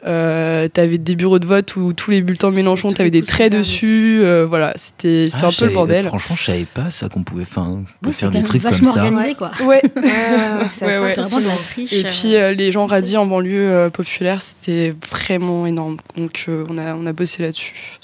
Euh, 0.07 0.67
t'avais 0.69 0.97
des 0.97 1.15
bureaux 1.15 1.39
de 1.39 1.45
vote 1.47 1.77
où 1.77 1.93
tous 1.93 2.11
les 2.11 2.23
bulletins 2.23 2.51
Mélenchon, 2.51 2.91
t'avais 2.91 3.11
des 3.11 3.23
traits 3.23 3.53
dessus, 3.53 4.21
euh, 4.23 4.47
voilà, 4.47 4.73
c'était 4.77 5.27
c'était 5.27 5.37
Ah, 5.43 5.47
un 5.49 5.51
peu 5.51 5.67
le 5.67 5.73
bordel. 5.73 6.07
Franchement, 6.07 6.37
je 6.37 6.45
savais 6.45 6.65
pas 6.73 6.91
ça 6.91 7.09
qu'on 7.11 7.23
pouvait, 7.23 7.43
enfin, 7.43 7.83
Ouais, 8.05 8.13
faire 8.13 8.31
c'est 8.33 8.39
des 8.39 8.43
trucs 8.43 8.63
comme 8.63 8.71
vachement 8.71 8.95
ça. 8.95 9.05
organisé, 9.05 9.35
quoi. 9.35 9.51
Ouais. 9.61 9.83
Ouais, 9.97 10.99
ouais. 10.99 11.15
C'est 11.15 11.21
vraiment 11.21 11.41
de 11.41 11.47
la 11.47 11.55
triche. 11.57 11.93
Et 11.93 12.05
puis 12.05 12.35
euh, 12.37 12.53
les 12.55 12.73
gens 12.73 12.87
radis 12.87 13.17
en 13.19 13.27
banlieue 13.27 13.71
euh, 13.71 13.91
populaire, 13.91 14.41
c'était 14.41 14.95
vraiment 15.11 15.67
énorme. 15.67 15.99
Donc 16.17 16.45
euh, 16.49 16.65
on, 16.71 16.79
a, 16.79 16.95
on 16.95 17.05
a 17.05 17.13
bossé 17.13 17.43
là-dessus. 17.43 17.99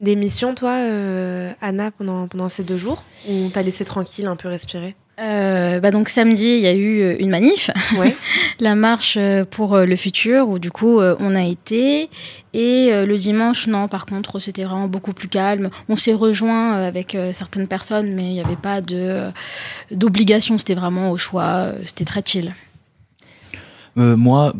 Des 0.00 0.16
missions, 0.16 0.54
toi, 0.54 0.72
euh, 0.72 1.52
Anna, 1.60 1.90
pendant, 1.90 2.28
pendant 2.28 2.48
ces 2.50 2.62
deux 2.64 2.76
jours 2.76 3.02
Ou 3.30 3.48
t'as 3.52 3.62
laissé 3.62 3.84
tranquille, 3.84 4.26
un 4.26 4.36
peu 4.36 4.48
respirer? 4.48 4.94
Euh, 5.18 5.80
bah 5.80 5.90
donc 5.90 6.10
samedi, 6.10 6.44
il 6.44 6.60
y 6.60 6.66
a 6.66 6.74
eu 6.74 7.00
euh, 7.00 7.16
une 7.18 7.30
manif, 7.30 7.70
Ouais. 7.98 8.14
la 8.60 8.74
marche 8.74 9.16
euh, 9.18 9.46
pour 9.46 9.78
le 9.78 9.96
futur, 9.96 10.48
où 10.48 10.58
du 10.58 10.70
coup 10.70 11.00
on 11.00 11.34
a 11.34 11.44
été. 11.44 12.10
Et 12.52 12.90
le 12.90 13.16
dimanche, 13.16 13.66
non, 13.66 13.86
par 13.86 14.06
contre, 14.06 14.40
c'était 14.40 14.64
vraiment 14.64 14.88
beaucoup 14.88 15.12
plus 15.12 15.28
calme. 15.28 15.68
On 15.90 15.96
s'est 15.96 16.14
rejoint 16.14 16.72
avec 16.72 17.16
certaines 17.32 17.68
personnes, 17.68 18.14
mais 18.14 18.24
il 18.28 18.32
n'y 18.32 18.40
avait 18.40 18.56
pas 18.56 18.80
de 18.80 19.30
d'obligation. 19.90 20.56
C'était 20.56 20.74
vraiment 20.74 21.10
au 21.10 21.18
choix. 21.18 21.72
C'était 21.84 22.06
très 22.06 22.22
chill. 22.24 22.54
Euh, 23.98 24.16
moi, 24.16 24.54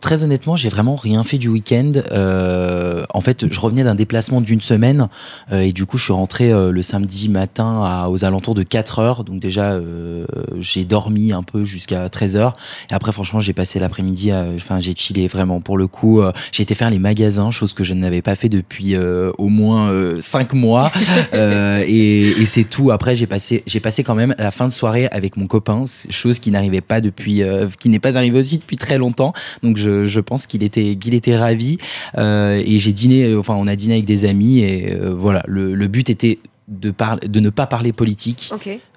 très 0.00 0.22
honnêtement, 0.24 0.56
j'ai 0.56 0.68
vraiment 0.68 0.96
rien 0.96 1.24
fait 1.24 1.38
du 1.38 1.48
week-end. 1.48 1.92
Euh, 2.12 3.04
en 3.14 3.20
fait, 3.20 3.50
je 3.52 3.60
revenais 3.60 3.84
d'un 3.84 3.94
déplacement 3.94 4.40
d'une 4.40 4.60
semaine 4.60 5.08
euh, 5.52 5.60
et 5.60 5.72
du 5.72 5.86
coup, 5.86 5.98
je 5.98 6.04
suis 6.04 6.12
rentré 6.12 6.52
euh, 6.52 6.70
le 6.70 6.82
samedi 6.82 7.28
matin 7.28 7.82
à, 7.84 8.08
aux 8.08 8.24
alentours 8.24 8.54
de 8.54 8.62
4 8.62 8.98
heures. 8.98 9.24
Donc 9.24 9.40
déjà, 9.40 9.72
euh, 9.72 10.26
j'ai 10.58 10.84
dormi 10.84 11.32
un 11.32 11.42
peu 11.42 11.64
jusqu'à 11.64 12.08
13 12.08 12.36
heures. 12.36 12.56
Et 12.90 12.94
après, 12.94 13.12
franchement, 13.12 13.40
j'ai 13.40 13.52
passé 13.52 13.78
l'après-midi, 13.78 14.30
à- 14.30 14.46
enfin, 14.54 14.80
j'ai 14.80 14.94
chillé 14.94 15.26
vraiment. 15.28 15.60
Pour 15.60 15.78
le 15.78 15.86
coup, 15.86 16.20
euh, 16.20 16.32
j'ai 16.52 16.62
été 16.62 16.74
faire 16.74 16.90
les 16.90 16.98
magasins, 16.98 17.50
chose 17.50 17.72
que 17.74 17.84
je 17.84 17.94
n'avais 17.94 18.22
pas 18.22 18.34
fait 18.34 18.48
depuis 18.48 18.94
euh, 18.94 19.32
au 19.38 19.48
moins 19.48 19.92
5 20.20 20.52
mois. 20.54 20.90
Euh, 21.34 21.82
et 21.86 22.30
et 22.30 22.46
c'est 22.46 22.64
tout. 22.64 22.90
Après, 22.90 23.14
j'ai 23.14 23.26
passé, 23.26 23.62
j'ai 23.66 23.80
passé 23.80 24.02
quand 24.02 24.14
même 24.14 24.34
la 24.38 24.50
fin 24.50 24.66
de 24.66 24.72
soirée 24.72 25.06
avec 25.12 25.36
mon 25.36 25.46
copain, 25.46 25.84
chose 26.10 26.38
qui 26.40 26.50
n'arrivait 26.50 26.80
pas 26.80 27.00
depuis, 27.00 27.42
euh, 27.42 27.68
qui 27.78 27.88
n'est 27.88 27.98
pas 28.00 28.16
arrivée 28.18 28.38
aussi 28.38 28.58
depuis 28.58 28.76
très 28.76 28.98
longtemps. 28.98 29.32
Donc 29.62 29.76
je, 29.76 30.06
je 30.06 30.20
pense 30.20 30.46
qu'il 30.46 30.62
était, 30.62 30.96
qu'il 30.96 31.14
était 31.14 31.36
ravi. 31.36 31.78
Euh, 32.18 32.62
et 32.64 32.78
j'ai 32.78 32.92
dîné, 32.92 33.24
euh, 33.24 33.38
enfin 33.38 33.54
on 33.56 33.66
a 33.66 33.76
dîné 33.76 33.94
avec 33.94 34.04
des 34.04 34.24
amis 34.24 34.60
et 34.60 34.92
euh, 34.92 35.14
voilà. 35.14 35.42
Le, 35.46 35.74
le 35.74 35.88
but 35.88 36.10
était 36.10 36.38
de, 36.68 36.92
ne 37.40 37.50
pas 37.50 37.66
parler 37.66 37.92
politique, 37.92 38.52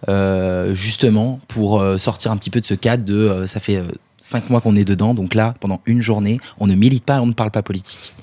euh, 0.08 0.73
justement 0.75 1.39
pour 1.47 1.84
sortir 1.97 2.32
un 2.32 2.38
petit 2.38 2.49
peu 2.49 2.62
de 2.62 2.65
ce 2.65 2.73
cadre 2.73 3.04
de, 3.04 3.15
euh, 3.15 3.47
ça 3.47 3.60
fait 3.60 3.78
euh, 3.78 3.88
cinq 4.17 4.49
mois 4.49 4.62
qu'on 4.62 4.75
est 4.75 4.86
dedans, 4.86 5.13
donc 5.13 5.34
là 5.34 5.56
pendant 5.60 5.82
une 5.86 6.01
journée, 6.01 6.39
on 6.60 6.67
ne 6.67 6.75
milite 6.75 7.04
pas, 7.04 7.21
on 7.21 7.25
ne 7.25 7.34
parle 7.34 7.51
pas 7.51 7.63
politique. 7.63 8.13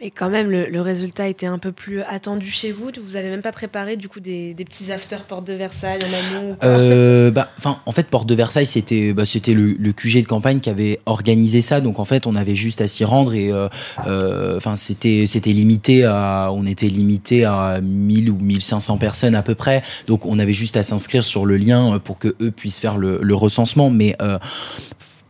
Mais 0.00 0.10
quand 0.10 0.28
même, 0.28 0.50
le, 0.50 0.80
résultat 0.80 1.28
était 1.28 1.46
un 1.46 1.58
peu 1.58 1.70
plus 1.70 2.02
attendu 2.02 2.50
chez 2.50 2.72
vous. 2.72 2.90
Vous 3.00 3.14
avez 3.14 3.30
même 3.30 3.42
pas 3.42 3.52
préparé 3.52 3.96
du 3.96 4.08
coup 4.08 4.18
des, 4.18 4.52
petits 4.56 4.90
after 4.90 5.18
porte 5.28 5.46
de 5.46 5.52
Versailles 5.52 6.00
en 6.02 6.36
amont 6.36 6.56
Euh, 6.64 7.30
bah, 7.30 7.50
en 7.86 7.92
fait, 7.92 8.08
Porte 8.08 8.28
de 8.28 8.34
Versailles, 8.34 8.66
c'était, 8.66 9.12
bah, 9.12 9.22
le, 9.46 9.92
QG 9.92 10.22
de 10.22 10.26
campagne 10.26 10.58
qui 10.58 10.68
avait 10.68 10.98
organisé 11.06 11.60
ça. 11.60 11.80
Donc, 11.80 12.00
en 12.00 12.04
fait, 12.04 12.26
on 12.26 12.34
avait 12.34 12.56
juste 12.56 12.80
à 12.80 12.88
s'y 12.88 13.04
rendre 13.04 13.34
et, 13.34 13.52
euh, 13.52 13.68
euh, 14.08 14.56
enfin, 14.56 14.74
c'était, 14.74 15.26
limité 15.46 16.04
à, 16.04 16.50
on 16.52 16.66
était 16.66 16.88
limité 16.88 17.44
à 17.44 17.80
1000 17.80 18.30
ou 18.30 18.38
1500 18.38 18.98
personnes 18.98 19.36
à 19.36 19.42
peu 19.42 19.54
près. 19.54 19.84
Donc, 20.08 20.26
on 20.26 20.40
avait 20.40 20.52
juste 20.52 20.76
à 20.76 20.82
s'inscrire 20.82 21.22
sur 21.22 21.46
le 21.46 21.56
lien 21.56 22.00
pour 22.00 22.18
que 22.18 22.34
eux 22.40 22.50
puissent 22.50 22.80
faire 22.80 22.98
le, 22.98 23.34
recensement. 23.34 23.90
Mais, 23.90 24.16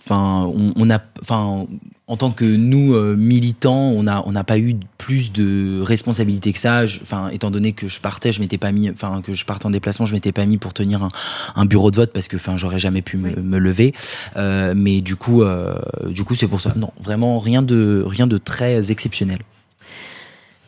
enfin, 0.07 0.51
on, 0.55 0.73
on 0.75 0.91
a, 0.91 1.01
enfin, 1.21 1.67
en 2.07 2.19
tant 2.19 2.31
que 2.31 2.45
nous 2.45 2.95
euh, 2.95 3.17
militants, 3.17 3.89
on 3.89 4.03
n'a 4.03 4.23
on 4.27 4.33
n'a 4.33 4.45
pas 4.45 4.59
eu 4.59 4.77
plus 4.99 5.33
de 5.33 5.81
responsabilité 5.81 6.53
que 6.53 6.59
ça. 6.59 6.85
Enfin, 7.03 7.31
étant 7.31 7.51
donné 7.51 7.73
que 7.73 7.89
je 7.89 7.99
partais, 8.01 8.31
je 8.31 8.41
m'étais 8.41 8.59
pas 8.59 8.73
mis, 8.73 8.91
enfin 8.91 9.23
que 9.23 9.33
je 9.33 9.45
partais 9.47 9.65
en 9.67 9.71
déplacement, 9.71 10.05
je 10.05 10.13
m'étais 10.13 10.33
pas 10.33 10.45
mis 10.45 10.59
pour 10.59 10.75
tenir 10.75 11.03
un, 11.03 11.11
un 11.57 11.65
bureau 11.65 11.91
de 11.91 11.97
vote 11.97 12.13
parce 12.13 12.29
que, 12.29 12.37
enfin, 12.37 12.57
j'aurais 12.59 12.79
jamais 12.79 13.01
pu 13.01 13.17
me, 13.17 13.41
me 13.41 13.59
lever. 13.59 13.95
Euh, 14.37 14.75
mais 14.77 15.01
du 15.01 15.17
coup, 15.17 15.43
euh, 15.43 15.75
du 16.09 16.25
coup, 16.25 16.35
c'est 16.35 16.49
pour 16.49 16.61
ça. 16.61 16.75
Non, 16.77 16.93
vraiment 17.01 17.39
rien 17.39 17.63
de 17.63 18.05
rien 18.07 18.27
de 18.27 18.37
très 18.37 18.91
exceptionnel. 18.91 19.39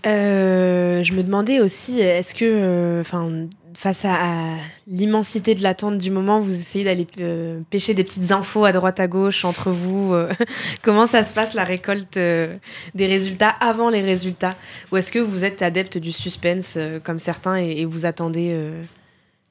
Je 0.04 1.12
me 1.12 1.22
demandais 1.22 1.60
aussi, 1.60 2.00
est-ce 2.00 2.34
que, 2.34 3.00
enfin, 3.00 3.28
face 3.76 4.04
à, 4.06 4.14
à 4.14 4.56
l'immensité 4.86 5.54
de 5.54 5.62
l'attente 5.62 5.98
du 5.98 6.10
moment, 6.10 6.40
vous 6.40 6.54
essayez 6.54 6.84
d'aller 6.84 7.06
euh, 7.20 7.60
pêcher 7.70 7.92
des 7.94 8.04
petites 8.04 8.32
infos 8.32 8.64
à 8.64 8.72
droite 8.72 8.98
à 9.00 9.06
gauche 9.06 9.44
entre 9.44 9.70
vous 9.70 10.14
euh, 10.14 10.32
Comment 10.82 11.06
ça 11.06 11.22
se 11.24 11.34
passe 11.34 11.52
la 11.54 11.62
récolte 11.64 12.16
euh, 12.16 12.56
des 12.94 13.06
résultats 13.06 13.50
avant 13.50 13.90
les 13.90 14.00
résultats? 14.00 14.50
Ou 14.90 14.96
est-ce 14.96 15.12
que 15.12 15.18
vous 15.18 15.44
êtes 15.44 15.60
adepte 15.62 15.98
du 15.98 16.10
suspense 16.10 16.78
comme 17.04 17.18
certains 17.18 17.58
et, 17.60 17.80
et 17.80 17.84
vous 17.84 18.06
attendez 18.06 18.58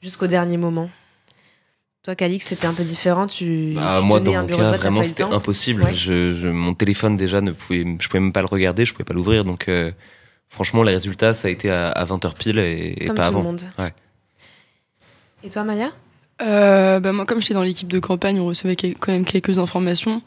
jusqu'au 0.01 0.27
dernier 0.27 0.57
moment? 0.57 0.89
Toi, 2.03 2.15
Calix, 2.15 2.45
c'était 2.45 2.67
un 2.67 2.73
peu 2.73 2.83
différent. 2.83 3.25
Tu, 3.27 3.73
bah, 3.75 3.97
tu 3.99 4.05
moi, 4.05 4.19
dans 4.19 4.33
mon 4.41 4.47
cas, 4.47 4.71
vraiment, 4.77 4.99
le 5.01 5.05
c'était 5.05 5.23
impossible. 5.23 5.83
Ouais. 5.83 5.95
Je, 5.95 6.33
je- 6.33 6.47
mon 6.47 6.73
téléphone 6.75 7.17
déjà 7.17 7.41
ne 7.41 7.51
pouvait, 7.51 7.83
je 7.99 8.07
pouvais 8.07 8.19
même 8.19 8.31
pas 8.33 8.41
le 8.41 8.47
regarder, 8.47 8.85
je 8.85 8.93
pouvais 8.93 9.05
pas 9.05 9.13
l'ouvrir. 9.15 9.43
Donc, 9.43 9.69
franchement, 10.49 10.83
les 10.83 10.93
résultats, 10.93 11.33
ça 11.33 11.47
a 11.47 11.51
été 11.51 11.71
à, 11.71 12.05
20h 12.05 12.33
pile 12.35 12.59
et, 12.59 12.93
et 12.97 13.05
pas 13.07 13.13
tout 13.13 13.21
le 13.21 13.25
avant. 13.27 13.43
monde. 13.43 13.61
Ouais. 13.79 13.91
Et 15.45 15.49
toi, 15.49 15.63
Maya? 15.63 15.91
Euh, 16.41 16.99
bah 16.99 17.13
moi, 17.13 17.25
comme 17.25 17.39
j'étais 17.41 17.53
dans 17.53 17.63
l'équipe 17.63 17.87
de 17.87 17.99
campagne, 17.99 18.39
on 18.39 18.45
recevait 18.45 18.75
quand 18.75 19.11
même 19.11 19.23
quelques 19.25 19.57
informations, 19.59 20.21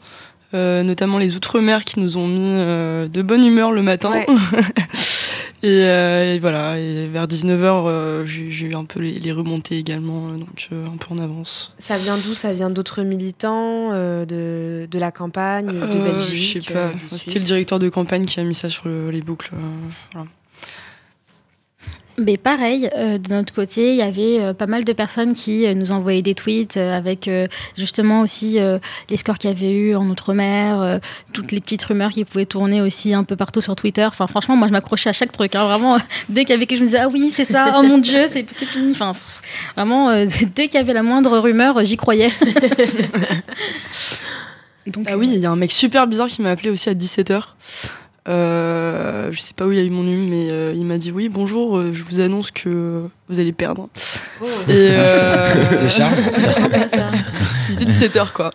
euh, 0.53 0.81
notamment 0.81 1.17
les 1.19 1.35
Outre-mer 1.35 1.83
qui 1.85 1.99
nous 1.99 2.17
ont 2.17 2.27
mis 2.27 2.39
euh, 2.41 3.07
de 3.07 3.21
bonne 3.21 3.43
humeur 3.45 3.71
le 3.71 3.83
matin. 3.83 4.11
Ouais. 4.11 4.25
et, 5.61 5.83
euh, 5.85 6.33
et 6.35 6.39
voilà, 6.39 6.79
et 6.79 7.07
vers 7.07 7.27
19h, 7.27 8.25
j'ai 8.25 8.49
j'ai 8.49 8.65
eu 8.67 8.75
un 8.75 8.85
peu 8.85 9.01
les, 9.01 9.19
les 9.19 9.31
remontées 9.31 9.77
également, 9.77 10.29
donc 10.31 10.67
un 10.71 10.97
peu 10.97 11.13
en 11.13 11.19
avance. 11.19 11.73
Ça 11.77 11.97
vient 11.99 12.17
d'où? 12.17 12.33
Ça 12.33 12.53
vient 12.53 12.71
d'autres 12.71 13.03
militants, 13.03 13.91
de, 13.91 14.87
de 14.89 14.99
la 14.99 15.11
campagne, 15.11 15.67
de 15.67 16.03
Belgique 16.11 16.63
Je 16.63 16.67
sais 16.67 16.73
pas, 16.73 16.91
c'était 17.17 17.37
le 17.39 17.45
directeur 17.45 17.77
de 17.77 17.89
campagne 17.89 18.25
qui 18.25 18.39
a 18.39 18.43
mis 18.43 18.55
ça 18.55 18.69
sur 18.69 18.87
le- 18.87 19.11
les 19.11 19.21
boucles. 19.21 19.51
voilà. 20.13 20.27
Mais 22.19 22.37
pareil, 22.37 22.89
euh, 22.95 23.17
de 23.17 23.29
notre 23.29 23.53
côté, 23.53 23.91
il 23.91 23.95
y 23.95 24.01
avait 24.01 24.39
euh, 24.39 24.53
pas 24.53 24.67
mal 24.67 24.83
de 24.83 24.91
personnes 24.93 25.33
qui 25.33 25.65
euh, 25.65 25.73
nous 25.73 25.91
envoyaient 25.91 26.21
des 26.21 26.35
tweets 26.35 26.77
avec 26.77 27.29
justement 27.77 28.21
aussi 28.21 28.59
les 29.09 29.17
scores 29.17 29.37
qu'il 29.37 29.49
y 29.49 29.53
avait 29.53 29.71
eu 29.71 29.95
en 29.95 30.07
Outre-mer, 30.09 30.99
toutes 31.33 31.51
les 31.51 31.61
petites 31.61 31.83
rumeurs 31.83 32.09
qui 32.09 32.25
pouvaient 32.25 32.45
tourner 32.45 32.81
aussi 32.81 33.13
un 33.13 33.23
peu 33.23 33.35
partout 33.35 33.61
sur 33.61 33.75
Twitter. 33.75 34.05
Enfin, 34.05 34.27
franchement, 34.27 34.55
moi, 34.55 34.67
je 34.67 34.73
m'accrochais 34.73 35.09
à 35.09 35.13
chaque 35.13 35.31
truc. 35.31 35.55
hein. 35.55 35.65
vraiment, 35.65 35.97
dès 36.29 36.45
qu'il 36.45 36.51
y 36.51 36.53
avait 36.53 36.65
quelque 36.65 36.79
chose, 36.79 36.89
je 36.89 36.95
me 36.95 36.99
disais, 36.99 36.99
ah 36.99 37.07
oui, 37.11 37.31
c'est 37.33 37.45
ça, 37.45 37.75
oh 37.77 37.83
mon 37.83 37.97
Dieu, 37.97 38.25
c'est 38.27 38.45
fini. 38.65 38.91
Enfin, 38.91 39.11
pff, 39.11 39.41
vraiment, 39.75 40.11
dès 40.55 40.67
qu'il 40.67 40.75
y 40.75 40.77
avait 40.77 40.93
la 40.93 41.03
moindre 41.03 41.37
rumeur, 41.37 41.83
j'y 41.85 41.97
croyais. 41.97 42.31
Donc, 44.87 45.05
Ah 45.07 45.17
oui, 45.17 45.29
il 45.33 45.39
y 45.39 45.45
a 45.45 45.51
un 45.51 45.55
mec 45.55 45.71
super 45.71 46.07
bizarre 46.07 46.27
qui 46.27 46.41
m'a 46.41 46.51
appelé 46.51 46.69
aussi 46.69 46.89
à 46.89 46.93
17h. 46.93 47.41
Euh, 48.29 49.31
je 49.31 49.39
sais 49.39 49.53
pas 49.55 49.65
où 49.65 49.71
il 49.71 49.79
a 49.79 49.83
eu 49.83 49.89
mon 49.89 50.03
numéro, 50.03 50.29
mais 50.29 50.51
euh, 50.51 50.73
il 50.75 50.85
m'a 50.85 50.97
dit 50.97 51.11
oui, 51.11 51.29
bonjour, 51.29 51.77
euh, 51.77 51.91
je 51.91 52.03
vous 52.03 52.19
annonce 52.19 52.51
que 52.51 53.09
vous 53.29 53.39
allez 53.39 53.51
perdre. 53.53 53.87
Oh. 54.41 54.45
Euh, 54.69 55.45
C'est- 55.45 55.89
charmant, 55.89 56.31
ça. 56.31 56.49
il 57.69 57.73
était 57.75 57.85
17h 57.85 58.31
quoi. 58.33 58.51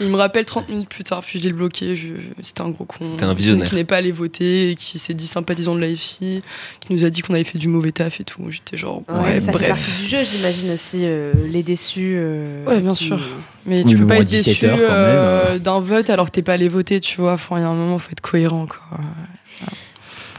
Il 0.00 0.08
me 0.10 0.16
rappelle 0.16 0.44
30 0.44 0.68
minutes 0.68 0.88
plus 0.88 1.04
tard, 1.04 1.22
puis 1.24 1.38
je 1.38 1.44
l'ai 1.44 1.52
bloqué. 1.52 1.96
je- 1.96 2.08
C'était 2.42 2.62
un 2.62 2.70
gros 2.70 2.84
con. 2.84 2.96
C'était 3.00 3.24
un 3.24 3.34
visionnaire. 3.34 3.68
Qui 3.68 3.74
n'est 3.74 3.84
pas 3.84 3.96
allé 3.96 4.12
voter, 4.12 4.70
et 4.70 4.74
qui 4.74 4.98
s'est 4.98 5.14
dit 5.14 5.26
sympathisant 5.26 5.74
de 5.74 5.80
l'AFI, 5.80 6.42
qui 6.80 6.92
nous 6.92 7.04
a 7.04 7.10
dit 7.10 7.22
qu'on 7.22 7.34
avait 7.34 7.44
fait 7.44 7.58
du 7.58 7.68
mauvais 7.68 7.92
taf 7.92 8.20
et 8.20 8.24
tout. 8.24 8.42
J'étais 8.50 8.76
genre, 8.76 9.02
Ouais, 9.08 9.18
ouais, 9.20 9.40
ça 9.40 9.46
fait 9.52 9.58
bref. 9.58 9.68
partie 9.68 10.02
du 10.02 10.08
jeu, 10.08 10.18
j'imagine 10.24 10.70
aussi, 10.72 11.00
euh, 11.02 11.32
les 11.46 11.62
déçus. 11.62 12.14
euh, 12.18 12.64
Ouais, 12.66 12.80
bien 12.80 12.94
qui- 12.94 13.04
sûr. 13.06 13.20
Mais 13.66 13.82
Oui, 13.82 13.90
tu 13.90 13.96
mais 13.96 14.00
peux 14.02 14.06
pas 14.06 14.16
être 14.18 14.28
déçu 14.30 14.50
17 14.50 14.64
heures, 14.70 14.78
quand 14.88 15.50
même, 15.52 15.58
d'un 15.58 15.80
vote 15.80 16.08
alors 16.10 16.26
que 16.26 16.30
t'es 16.32 16.42
pas 16.42 16.52
allé 16.54 16.68
voter, 16.68 17.00
tu 17.00 17.20
vois. 17.20 17.32
Enfin, 17.34 17.56
il 17.58 17.62
y 17.62 17.64
a 17.64 17.68
un 17.68 17.74
moment, 17.74 17.98
faut 17.98 18.10
être 18.12 18.20
cohérent, 18.20 18.66
quoi. 18.66 18.98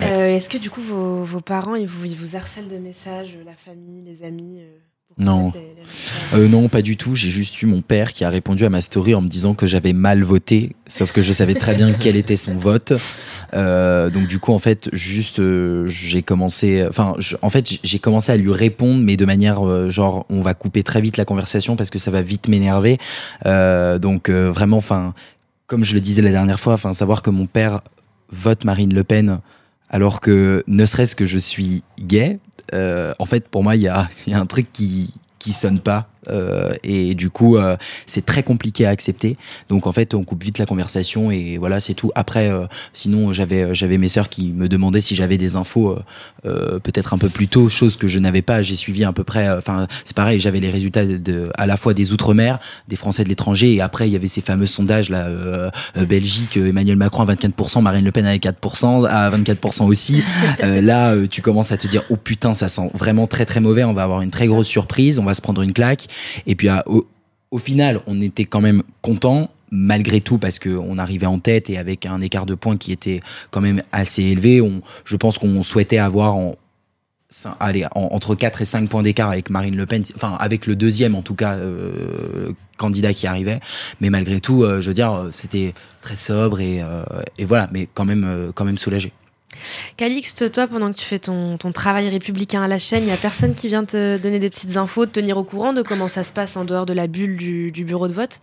Euh, 0.02 0.36
Est-ce 0.36 0.50
que 0.50 0.58
du 0.58 0.70
coup, 0.70 0.82
vos, 0.82 1.24
vos 1.24 1.42
parents, 1.42 1.76
ils 1.76 1.88
vous, 1.88 2.06
ils 2.06 2.16
vous 2.16 2.36
harcèlent 2.36 2.70
de 2.70 2.78
messages, 2.78 3.36
la 3.46 3.54
famille, 3.66 4.04
les 4.06 4.26
amis 4.26 4.60
euh, 4.60 4.78
Non. 5.18 5.52
Euh, 6.34 6.48
non, 6.48 6.68
pas 6.70 6.82
du 6.82 6.98
tout. 6.98 7.16
J'ai 7.16 7.30
juste 7.30 7.62
eu 7.62 7.66
mon 7.66 7.82
père 7.82 8.14
qui 8.14 8.24
a 8.24 8.30
répondu 8.30 8.66
à 8.66 8.70
ma 8.70 8.82
story 8.82 9.16
en 9.16 9.22
me 9.22 9.30
disant 9.30 9.54
que 9.54 9.66
j'avais 9.66 9.94
mal 9.94 10.24
voté, 10.24 10.76
sauf 10.86 11.12
que 11.12 11.22
je 11.22 11.34
savais 11.34 11.56
très 11.56 11.76
bien 11.76 11.94
quel 11.94 12.16
était 12.16 12.36
son 12.36 12.56
vote. 12.56 12.94
Euh, 13.54 14.10
donc 14.10 14.28
du 14.28 14.40
coup, 14.40 14.52
en 14.52 14.60
fait, 14.60 14.90
juste, 14.94 15.40
euh, 15.40 15.88
j'ai 15.88 16.22
commencé, 16.22 16.86
enfin, 16.88 17.16
en 17.42 17.50
fait, 17.50 17.80
j'ai 17.84 18.00
commencé 18.00 18.32
à 18.32 18.38
lui 18.38 18.52
répondre, 18.52 19.02
mais 19.02 19.18
de 19.18 19.26
manière 19.26 19.66
euh, 19.68 19.90
genre, 19.90 20.26
on 20.30 20.42
va 20.42 20.54
couper 20.54 20.84
très 20.84 21.02
vite 21.02 21.18
la 21.18 21.26
conversation 21.26 21.76
parce 21.76 21.90
que 21.90 22.00
ça 22.00 22.12
va 22.12 22.22
vite 22.22 22.48
m'énerver. 22.48 22.98
Euh, 23.46 23.98
donc 24.00 24.30
euh, 24.30 24.52
vraiment, 24.52 24.78
enfin, 24.78 25.14
comme 25.66 25.84
je 25.84 25.94
le 25.94 26.02
disais 26.02 26.22
la 26.22 26.32
dernière 26.32 26.60
fois, 26.60 26.74
enfin, 26.74 26.94
savoir 26.94 27.22
que 27.22 27.30
mon 27.30 27.46
père 27.46 27.82
vote 28.32 28.66
Marine 28.66 28.94
Le 28.94 29.04
Pen 29.04 29.40
alors 29.90 30.20
que 30.20 30.64
ne 30.68 30.86
serait-ce 30.86 31.16
que 31.16 31.26
je 31.26 31.38
suis 31.38 31.84
gay, 32.00 32.40
euh, 32.74 33.14
en 33.20 33.26
fait, 33.26 33.48
pour 33.48 33.64
moi, 33.64 33.76
il 33.76 33.84
y 33.84 33.88
a, 33.88 34.10
y 34.28 34.34
a 34.34 34.40
un 34.40 34.46
truc 34.46 34.72
qui 34.74 35.14
qui 35.40 35.54
sonne 35.54 35.80
pas 35.80 36.10
euh, 36.30 36.72
et 36.84 37.16
du 37.16 37.30
coup 37.30 37.58
euh, 37.58 37.76
c'est 38.06 38.26
très 38.26 38.44
compliqué 38.44 38.86
à 38.86 38.90
accepter. 38.90 39.38
Donc 39.70 39.88
en 39.88 39.92
fait 39.92 40.14
on 40.14 40.24
coupe 40.24 40.44
vite 40.44 40.58
la 40.60 40.66
conversation 40.66 41.32
et 41.32 41.58
voilà 41.58 41.80
c'est 41.80 41.94
tout. 41.94 42.12
Après 42.16 42.50
euh, 42.50 42.66
sinon 42.94 43.34
j'avais 43.34 43.74
j'avais 43.76 43.98
mes 43.98 44.08
sœurs 44.08 44.30
qui 44.30 44.50
me 44.50 44.68
demandaient 44.68 45.02
si 45.02 45.16
j'avais 45.16 45.38
des 45.38 45.56
infos 45.56 45.92
euh, 45.92 46.00
euh, 46.46 46.80
peut-être 46.80 47.14
un 47.14 47.18
peu 47.18 47.30
plus 47.30 47.48
tôt 47.48 47.70
chose 47.70 47.98
que 47.98 48.08
je 48.08 48.20
n'avais 48.20 48.42
pas. 48.42 48.62
J'ai 48.62 48.76
suivi 48.76 49.04
à 49.04 49.14
peu 49.14 49.24
près 49.24 49.48
euh, 49.48 49.58
enfin 49.58 49.88
c'est 50.06 50.16
pareil 50.16 50.40
j'avais 50.40 50.60
les 50.60 50.70
résultats 50.70 51.06
de, 51.06 51.18
de- 51.18 51.52
à 51.58 51.66
la 51.68 51.78
fois 51.78 51.94
des 51.94 52.12
outre-mer 52.14 52.60
des 52.88 52.96
français 52.96 53.24
de 53.24 53.30
l'étranger 53.30 53.74
et 53.74 53.82
après 53.82 54.08
il 54.08 54.14
y 54.14 54.16
avait 54.16 54.28
ces 54.28 54.42
fameux 54.42 54.66
sondages 54.66 55.10
là 55.10 55.26
euh, 55.26 55.70
euh, 55.98 56.06
Belgique 56.06 56.58
euh, 56.58 56.68
Emmanuel 56.70 56.96
Macron 56.98 57.24
à 57.28 57.34
24% 57.34 57.82
Marine 57.82 58.06
Le 58.06 58.12
Pen 58.12 58.26
à 58.26 58.36
4% 58.36 59.06
à 59.08 59.30
24% 59.30 59.86
aussi. 59.86 60.24
Euh, 60.64 60.82
là 60.82 61.12
euh, 61.14 61.28
tu 61.30 61.42
commences 61.42 61.72
à 61.72 61.78
te 61.78 61.88
dire 61.88 62.04
oh 62.10 62.16
putain 62.16 62.54
ça 62.54 62.68
sent 62.68 62.90
vraiment 62.94 63.28
très 63.28 63.46
très 63.46 63.60
mauvais. 63.60 63.84
On 63.84 63.94
va 63.94 64.04
avoir 64.04 64.22
une 64.22 64.32
très 64.32 64.48
grosse 64.48 64.68
surprise 64.68 65.20
on 65.20 65.24
va 65.26 65.34
se 65.34 65.42
prendre 65.42 65.62
une 65.62 65.74
claque 65.74 66.08
et 66.46 66.56
puis 66.56 66.70
au, 66.86 67.58
final 67.58 68.02
on 68.08 68.20
était 68.22 68.46
quand 68.46 68.62
même 68.62 68.84
content 69.02 69.50
malgré 69.72 70.22
tout 70.22 70.38
parce 70.38 70.60
qu'on 70.60 70.98
arrivait 70.98 71.26
en 71.26 71.40
tête 71.40 71.70
et 71.70 71.78
avec 71.78 72.06
un 72.06 72.22
écart 72.22 72.46
de 72.46 72.56
points 72.56 72.78
qui 72.78 72.92
était 72.92 73.22
quand 73.52 73.62
même 73.62 73.82
assez 73.92 74.24
élevé 74.24 74.62
on, 74.62 74.82
je 75.06 75.16
pense 75.16 75.38
qu'on 75.38 75.64
souhaitait 75.64 75.98
avoir 75.98 76.38
allez, 77.60 77.86
en- 77.94 78.10
entre 78.12 78.36
4 78.36 78.62
et 78.62 78.66
5 78.66 78.90
points 78.90 79.04
d'écart 79.04 79.30
avec 79.30 79.50
Marine 79.50 79.76
Le 79.76 79.86
Pen, 79.86 80.04
enfin 80.16 80.36
avec 80.40 80.66
le 80.66 80.76
deuxième 80.76 81.16
en 81.16 81.22
tout 81.22 81.36
cas 81.36 81.56
euh, 81.56 82.52
candidat 82.78 83.14
qui 83.14 83.28
arrivait, 83.28 83.60
mais 84.02 84.10
malgré 84.10 84.40
tout, 84.40 84.64
euh, 84.64 84.82
je 84.82 84.88
veux 84.88 84.94
dire, 84.94 85.12
euh, 85.14 85.30
c'était 85.32 85.74
très 86.02 86.16
sobre 86.16 86.60
et, 86.60 86.82
et 87.38 87.46
voilà, 87.46 87.70
mais 87.72 87.88
quand 87.94 88.06
même, 88.06 88.52
quand 88.56 88.66
même 88.66 88.78
soulagé. 88.78 89.12
Calixte, 89.98 90.52
toi, 90.52 90.68
pendant 90.68 90.92
que 90.92 90.98
tu 90.98 91.06
fais 91.06 91.20
ton, 91.20 91.58
ton 91.58 91.72
travail 91.72 92.10
républicain 92.10 92.62
à 92.64 92.68
la 92.68 92.80
chaîne, 92.80 93.04
il 93.04 93.10
y 93.10 93.12
a 93.12 93.18
personne 93.18 93.56
qui 93.56 93.68
vient 93.68 93.86
te 93.86 94.18
donner 94.18 94.40
des 94.40 94.50
petites 94.50 94.78
infos, 94.78 95.06
te 95.06 95.12
tenir 95.12 95.38
au 95.38 95.44
courant 95.44 95.74
de 95.74 95.82
comment 95.82 96.08
ça 96.08 96.24
se 96.24 96.34
passe 96.34 96.58
en 96.58 96.66
dehors 96.66 96.86
de 96.86 96.94
la 96.94 97.08
bulle 97.08 97.38
du, 97.38 97.72
du 97.72 97.84
bureau 97.84 98.08
de 98.08 98.14
vote? 98.14 98.40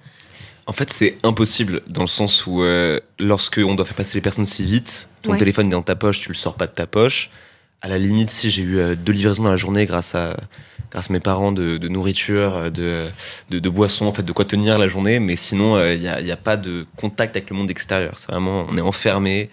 En 0.66 0.72
fait, 0.72 0.90
c'est 0.90 1.18
impossible 1.22 1.82
dans 1.86 2.00
le 2.02 2.06
sens 2.08 2.46
où 2.46 2.62
euh, 2.62 2.98
lorsque 3.18 3.60
on 3.62 3.74
doit 3.74 3.84
faire 3.84 3.96
passer 3.96 4.16
les 4.16 4.22
personnes 4.22 4.46
si 4.46 4.64
vite, 4.64 5.08
ton 5.22 5.32
Ouais. 5.32 5.38
téléphone 5.38 5.66
est 5.66 5.70
dans 5.70 5.82
ta 5.82 5.94
poche, 5.94 6.20
tu 6.20 6.28
le 6.30 6.34
sors 6.34 6.54
pas 6.54 6.66
de 6.66 6.72
ta 6.72 6.86
poche. 6.86 7.30
À 7.82 7.88
la 7.88 7.98
limite, 7.98 8.30
si 8.30 8.50
j'ai 8.50 8.62
eu 8.62 8.78
euh, 8.78 8.94
deux 8.96 9.12
livraisons 9.12 9.42
dans 9.42 9.50
la 9.50 9.56
journée 9.56 9.84
grâce 9.84 10.14
à 10.14 10.36
grâce 10.90 11.10
à 11.10 11.12
mes 11.12 11.20
parents 11.20 11.50
de, 11.52 11.76
de 11.76 11.88
nourriture, 11.88 12.56
euh, 12.56 12.70
de, 12.70 13.02
de, 13.50 13.58
de 13.58 13.68
boissons, 13.68 14.06
en 14.06 14.12
fait, 14.12 14.22
de 14.22 14.32
quoi 14.32 14.44
tenir 14.46 14.78
la 14.78 14.88
journée. 14.88 15.18
Mais 15.18 15.36
sinon, 15.36 15.78
il 15.84 16.00
n'y 16.00 16.08
a, 16.08 16.16
a 16.32 16.36
pas 16.36 16.56
de 16.56 16.86
contact 16.96 17.36
avec 17.36 17.50
le 17.50 17.56
monde 17.56 17.70
extérieur. 17.70 18.14
C'est 18.16 18.30
vraiment, 18.30 18.64
on 18.70 18.78
est 18.78 18.80
enfermé 18.82 19.50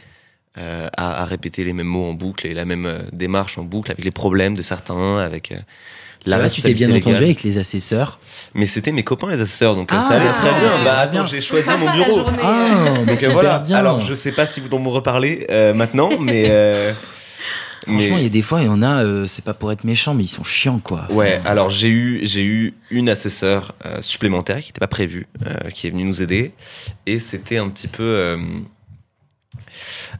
euh, 0.57 0.87
à, 0.97 1.21
à 1.21 1.25
répéter 1.25 1.63
les 1.63 1.73
mêmes 1.73 1.87
mots 1.87 2.05
en 2.09 2.13
boucle 2.13 2.45
et 2.47 2.53
la 2.53 2.65
même 2.65 2.85
euh, 2.85 2.99
démarche 3.13 3.57
en 3.57 3.63
boucle 3.63 3.91
avec 3.91 4.03
les 4.05 4.11
problèmes 4.11 4.55
de 4.55 4.61
certains, 4.61 5.17
avec 5.19 5.51
euh, 5.51 5.55
Ça 6.25 6.37
va, 6.37 6.49
tu 6.49 6.61
t'es 6.61 6.73
bien 6.73 6.87
responsabilité 6.87 6.91
entendu 6.93 7.05
légale. 7.13 7.23
avec 7.23 7.43
les 7.43 7.57
assesseurs 7.57 8.19
Mais 8.53 8.65
c'était 8.67 8.91
mes 8.91 9.03
copains 9.03 9.29
les 9.29 9.39
assesseurs, 9.41 9.75
donc 9.75 9.91
euh, 9.93 9.97
Ah, 9.97 10.01
ça 10.01 10.15
allait 10.15 10.31
très 10.31 10.49
bien. 10.59 10.69
c'est 10.77 10.83
Bah 10.83 10.99
attends, 10.99 11.11
bien. 11.11 11.25
j'ai 11.25 11.41
choisi 11.41 11.69
mon 11.79 11.85
La 11.85 11.91
bureau. 11.93 12.25
Ah, 12.43 12.93
mais 13.05 13.15
Donc, 13.15 13.23
voilà. 13.31 13.59
bien. 13.59 13.77
Alors 13.77 14.01
je 14.01 14.13
sais 14.13 14.31
pas 14.33 14.45
si 14.45 14.59
vous 14.59 14.67
doit 14.69 14.79
me 14.79 14.89
reparler 14.89 15.47
euh, 15.49 15.73
maintenant, 15.73 16.09
mais 16.19 16.47
euh, 16.49 16.91
Franchement, 17.87 18.17
il 18.17 18.23
y 18.23 18.27
a 18.27 18.29
des 18.29 18.43
fois, 18.43 18.61
il 18.61 18.65
y 18.67 18.69
en 18.69 18.83
a, 18.83 19.03
euh, 19.03 19.25
c'est 19.25 19.43
pas 19.43 19.55
pour 19.55 19.71
être 19.71 19.85
méchant, 19.85 20.13
mais 20.13 20.23
ils 20.25 20.27
sont 20.27 20.43
chiants, 20.43 20.77
quoi. 20.83 21.07
ouais. 21.09 21.41
Alors 21.45 21.71
j'ai 21.71 21.87
eu 21.89 22.19
j'ai 22.23 22.43
eu 22.43 22.75
une 22.91 23.09
assesseure 23.09 23.73
euh, 23.87 24.03
supplémentaire 24.03 24.57
qui 24.59 24.67
n'était 24.67 24.79
pas 24.79 24.85
prévue, 24.87 25.25
euh, 25.47 25.69
qui 25.71 25.87
est 25.87 25.89
venue 25.89 26.03
nous 26.03 26.21
aider, 26.21 26.51
et 27.07 27.19
c'était 27.19 27.57
un 27.57 27.69
petit 27.69 27.87
peu 27.87 28.03
euh, 28.03 28.37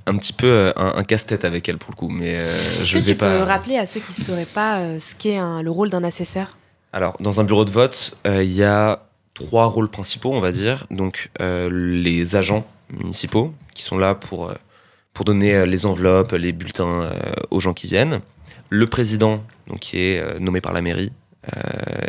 un 0.05 0.17
petit 0.17 0.33
peu 0.33 0.47
euh, 0.47 0.71
un, 0.75 0.93
un 0.97 1.03
casse-tête 1.03 1.45
avec 1.45 1.67
elle 1.69 1.77
pour 1.77 1.91
le 1.91 1.95
coup, 1.95 2.09
mais 2.09 2.35
euh, 2.35 2.55
je 2.83 2.97
vais 2.99 3.11
tu 3.13 3.17
peux 3.17 3.25
pas. 3.25 3.45
rappeler 3.45 3.77
à 3.77 3.85
ceux 3.85 3.99
qui 3.99 4.11
ne 4.19 4.25
sauraient 4.25 4.45
pas 4.45 4.79
euh, 4.79 4.99
ce 4.99 5.15
qu'est 5.15 5.39
le 5.39 5.69
rôle 5.71 5.89
d'un 5.89 6.03
assesseur? 6.03 6.57
Alors, 6.93 7.15
dans 7.19 7.39
un 7.39 7.43
bureau 7.43 7.63
de 7.65 7.71
vote, 7.71 8.17
il 8.25 8.51
y 8.51 8.63
a 8.63 9.03
trois 9.33 9.65
rôles 9.65 9.89
principaux, 9.89 10.31
on 10.33 10.41
va 10.41 10.51
dire. 10.51 10.85
Donc, 10.91 11.29
les 11.39 12.35
agents 12.35 12.65
municipaux 12.91 13.53
qui 13.73 13.83
sont 13.83 13.97
là 13.97 14.13
pour, 14.13 14.51
pour 15.13 15.23
donner 15.25 15.65
les 15.65 15.85
enveloppes, 15.85 16.33
les 16.33 16.51
bulletins 16.51 17.09
aux 17.49 17.59
gens 17.61 17.73
qui 17.73 17.87
viennent. 17.87 18.19
Le 18.69 18.87
président, 18.87 19.41
donc, 19.67 19.79
qui 19.79 19.99
est 20.01 20.39
nommé 20.41 20.59
par 20.59 20.73
la 20.73 20.81
mairie 20.81 21.13
euh, 21.55 21.61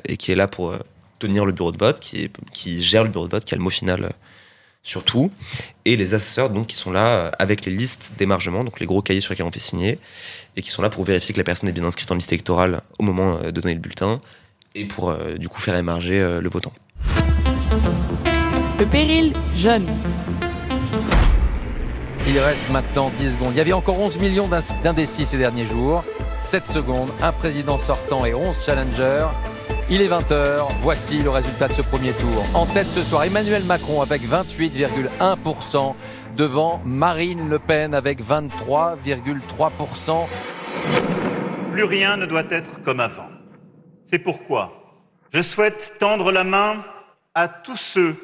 et 0.08 0.16
qui 0.16 0.32
est 0.32 0.34
là 0.34 0.48
pour 0.48 0.74
tenir 1.20 1.44
le 1.44 1.52
bureau 1.52 1.70
de 1.70 1.78
vote, 1.78 2.00
qui, 2.00 2.24
est- 2.24 2.32
qui 2.52 2.82
gère 2.82 3.04
le 3.04 3.10
bureau 3.10 3.26
de 3.26 3.30
vote, 3.30 3.44
qui 3.44 3.54
a 3.54 3.56
le 3.56 3.62
mot 3.62 3.70
final 3.70 4.10
euh, 4.82 4.88
sur 4.88 5.04
tout. 5.04 5.30
Et 5.84 5.96
les 5.96 6.14
assesseurs, 6.14 6.50
donc, 6.50 6.68
qui 6.68 6.76
sont 6.76 6.90
là 6.90 7.06
euh, 7.06 7.30
avec 7.38 7.64
les 7.64 7.72
listes 7.72 8.12
d'émargement, 8.18 8.64
donc 8.64 8.80
les 8.80 8.86
gros 8.86 9.02
cahiers 9.02 9.20
sur 9.20 9.32
lesquels 9.32 9.46
on 9.46 9.52
fait 9.52 9.58
signer, 9.58 9.98
et 10.56 10.62
qui 10.62 10.70
sont 10.70 10.82
là 10.82 10.90
pour 10.90 11.04
vérifier 11.04 11.32
que 11.32 11.38
la 11.38 11.44
personne 11.44 11.68
est 11.68 11.72
bien 11.72 11.84
inscrite 11.84 12.10
en 12.10 12.14
liste 12.14 12.32
électorale 12.32 12.82
au 12.98 13.04
moment 13.04 13.38
euh, 13.42 13.50
de 13.50 13.60
donner 13.60 13.74
le 13.74 13.80
bulletin 13.80 14.20
et 14.74 14.84
pour 14.84 15.10
euh, 15.10 15.34
du 15.34 15.48
coup 15.48 15.60
faire 15.60 15.76
émarger 15.76 16.20
euh, 16.20 16.40
le 16.40 16.48
votant. 16.48 16.72
Le 18.78 18.86
péril 18.86 19.32
jeune. 19.56 19.86
Il 22.26 22.38
reste 22.38 22.70
maintenant 22.70 23.10
10 23.18 23.32
secondes. 23.32 23.52
Il 23.52 23.58
y 23.58 23.60
avait 23.60 23.72
encore 23.72 23.98
11 23.98 24.18
millions 24.18 24.48
d'indécis 24.82 25.26
ces 25.26 25.38
derniers 25.38 25.66
jours. 25.66 26.04
7 26.42 26.66
secondes, 26.66 27.08
un 27.20 27.32
président 27.32 27.78
sortant 27.78 28.24
et 28.24 28.34
11 28.34 28.56
challengers. 28.64 29.26
Il 29.94 30.00
est 30.00 30.08
20h, 30.08 30.68
voici 30.80 31.22
le 31.22 31.28
résultat 31.28 31.68
de 31.68 31.74
ce 31.74 31.82
premier 31.82 32.12
tour. 32.12 32.46
En 32.54 32.64
tête 32.64 32.86
ce 32.86 33.02
soir, 33.02 33.24
Emmanuel 33.24 33.62
Macron 33.64 34.00
avec 34.00 34.22
28,1% 34.22 35.94
devant 36.34 36.80
Marine 36.86 37.50
Le 37.50 37.58
Pen 37.58 37.92
avec 37.92 38.22
23,3%. 38.22 40.26
Plus 41.72 41.84
rien 41.84 42.16
ne 42.16 42.24
doit 42.24 42.46
être 42.48 42.82
comme 42.82 43.00
avant. 43.00 43.28
C'est 44.10 44.18
pourquoi 44.18 44.72
je 45.30 45.42
souhaite 45.42 45.96
tendre 45.98 46.32
la 46.32 46.44
main 46.44 46.82
à 47.34 47.48
tous 47.48 47.76
ceux 47.76 48.16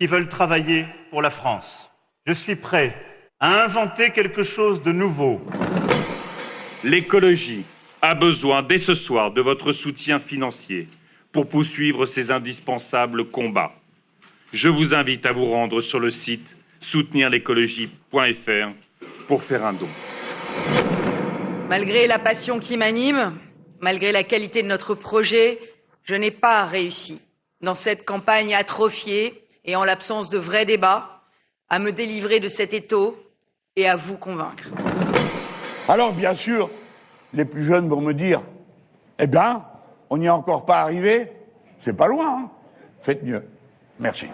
qui 0.00 0.06
veulent 0.06 0.28
travailler 0.28 0.86
pour 1.10 1.20
la 1.20 1.28
France. 1.28 1.90
Je 2.24 2.32
suis 2.32 2.56
prêt 2.56 2.96
à 3.40 3.62
inventer 3.62 4.08
quelque 4.08 4.42
chose 4.42 4.82
de 4.82 4.92
nouveau. 4.92 5.42
L'écologie 6.82 7.66
a 8.00 8.14
besoin 8.14 8.62
dès 8.62 8.78
ce 8.78 8.94
soir 8.94 9.32
de 9.32 9.42
votre 9.42 9.72
soutien 9.72 10.18
financier 10.18 10.88
pour 11.32 11.48
poursuivre 11.48 12.06
ces 12.06 12.30
indispensables 12.30 13.30
combats. 13.30 13.72
Je 14.52 14.68
vous 14.68 14.94
invite 14.94 15.26
à 15.26 15.32
vous 15.32 15.48
rendre 15.48 15.80
sur 15.80 16.00
le 16.00 16.10
site 16.10 16.56
soutenirlécologie.fr 16.80 18.74
pour 19.28 19.42
faire 19.42 19.64
un 19.64 19.72
don. 19.72 19.88
Malgré 21.68 22.08
la 22.08 22.18
passion 22.18 22.58
qui 22.58 22.76
m'anime, 22.76 23.38
malgré 23.80 24.10
la 24.10 24.24
qualité 24.24 24.62
de 24.62 24.68
notre 24.68 24.94
projet, 24.94 25.58
je 26.02 26.14
n'ai 26.14 26.32
pas 26.32 26.66
réussi, 26.66 27.20
dans 27.60 27.74
cette 27.74 28.04
campagne 28.04 28.54
atrophiée 28.54 29.44
et 29.64 29.76
en 29.76 29.84
l'absence 29.84 30.30
de 30.30 30.38
vrais 30.38 30.64
débats, 30.64 31.22
à 31.68 31.78
me 31.78 31.92
délivrer 31.92 32.40
de 32.40 32.48
cet 32.48 32.74
étau 32.74 33.16
et 33.76 33.88
à 33.88 33.94
vous 33.94 34.16
convaincre. 34.16 34.70
Alors, 35.88 36.12
bien 36.12 36.34
sûr, 36.34 36.68
les 37.32 37.44
plus 37.44 37.64
jeunes 37.64 37.88
vont 37.88 38.00
me 38.00 38.14
dire 38.14 38.42
Eh 39.20 39.28
bien, 39.28 39.64
on 40.10 40.18
n'y 40.18 40.26
est 40.26 40.30
encore 40.30 40.66
pas 40.66 40.80
arrivé. 40.80 41.32
C'est 41.80 41.96
pas 41.96 42.08
loin. 42.08 42.42
Hein. 42.42 42.50
Faites 43.00 43.22
mieux. 43.22 43.44
Merci. 43.98 44.26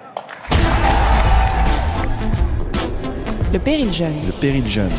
Le 3.52 3.58
péril 3.58 3.92
jeune. 3.92 4.14
Le 4.26 4.32
péril 4.32 4.66
jeune. 4.66 4.90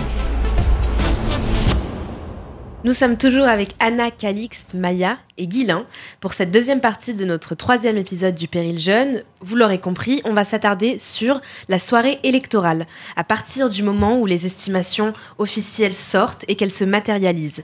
Nous 2.83 2.93
sommes 2.93 3.17
toujours 3.17 3.47
avec 3.47 3.75
Anna, 3.79 4.11
Calixte, 4.11 4.75
Maya 4.75 5.17
et 5.37 5.47
Guilin 5.47 5.85
pour 6.19 6.33
cette 6.33 6.51
deuxième 6.51 6.79
partie 6.81 7.13
de 7.13 7.25
notre 7.25 7.55
troisième 7.55 7.97
épisode 7.97 8.35
du 8.35 8.47
Péril 8.47 8.79
Jeune. 8.79 9.23
Vous 9.41 9.55
l'aurez 9.55 9.79
compris, 9.79 10.21
on 10.25 10.33
va 10.33 10.43
s'attarder 10.45 10.97
sur 10.99 11.41
la 11.69 11.79
soirée 11.79 12.19
électorale, 12.23 12.85
à 13.15 13.23
partir 13.23 13.69
du 13.69 13.83
moment 13.83 14.19
où 14.19 14.25
les 14.25 14.45
estimations 14.45 15.13
officielles 15.37 15.95
sortent 15.95 16.43
et 16.47 16.55
qu'elles 16.55 16.71
se 16.71 16.83
matérialisent. 16.83 17.63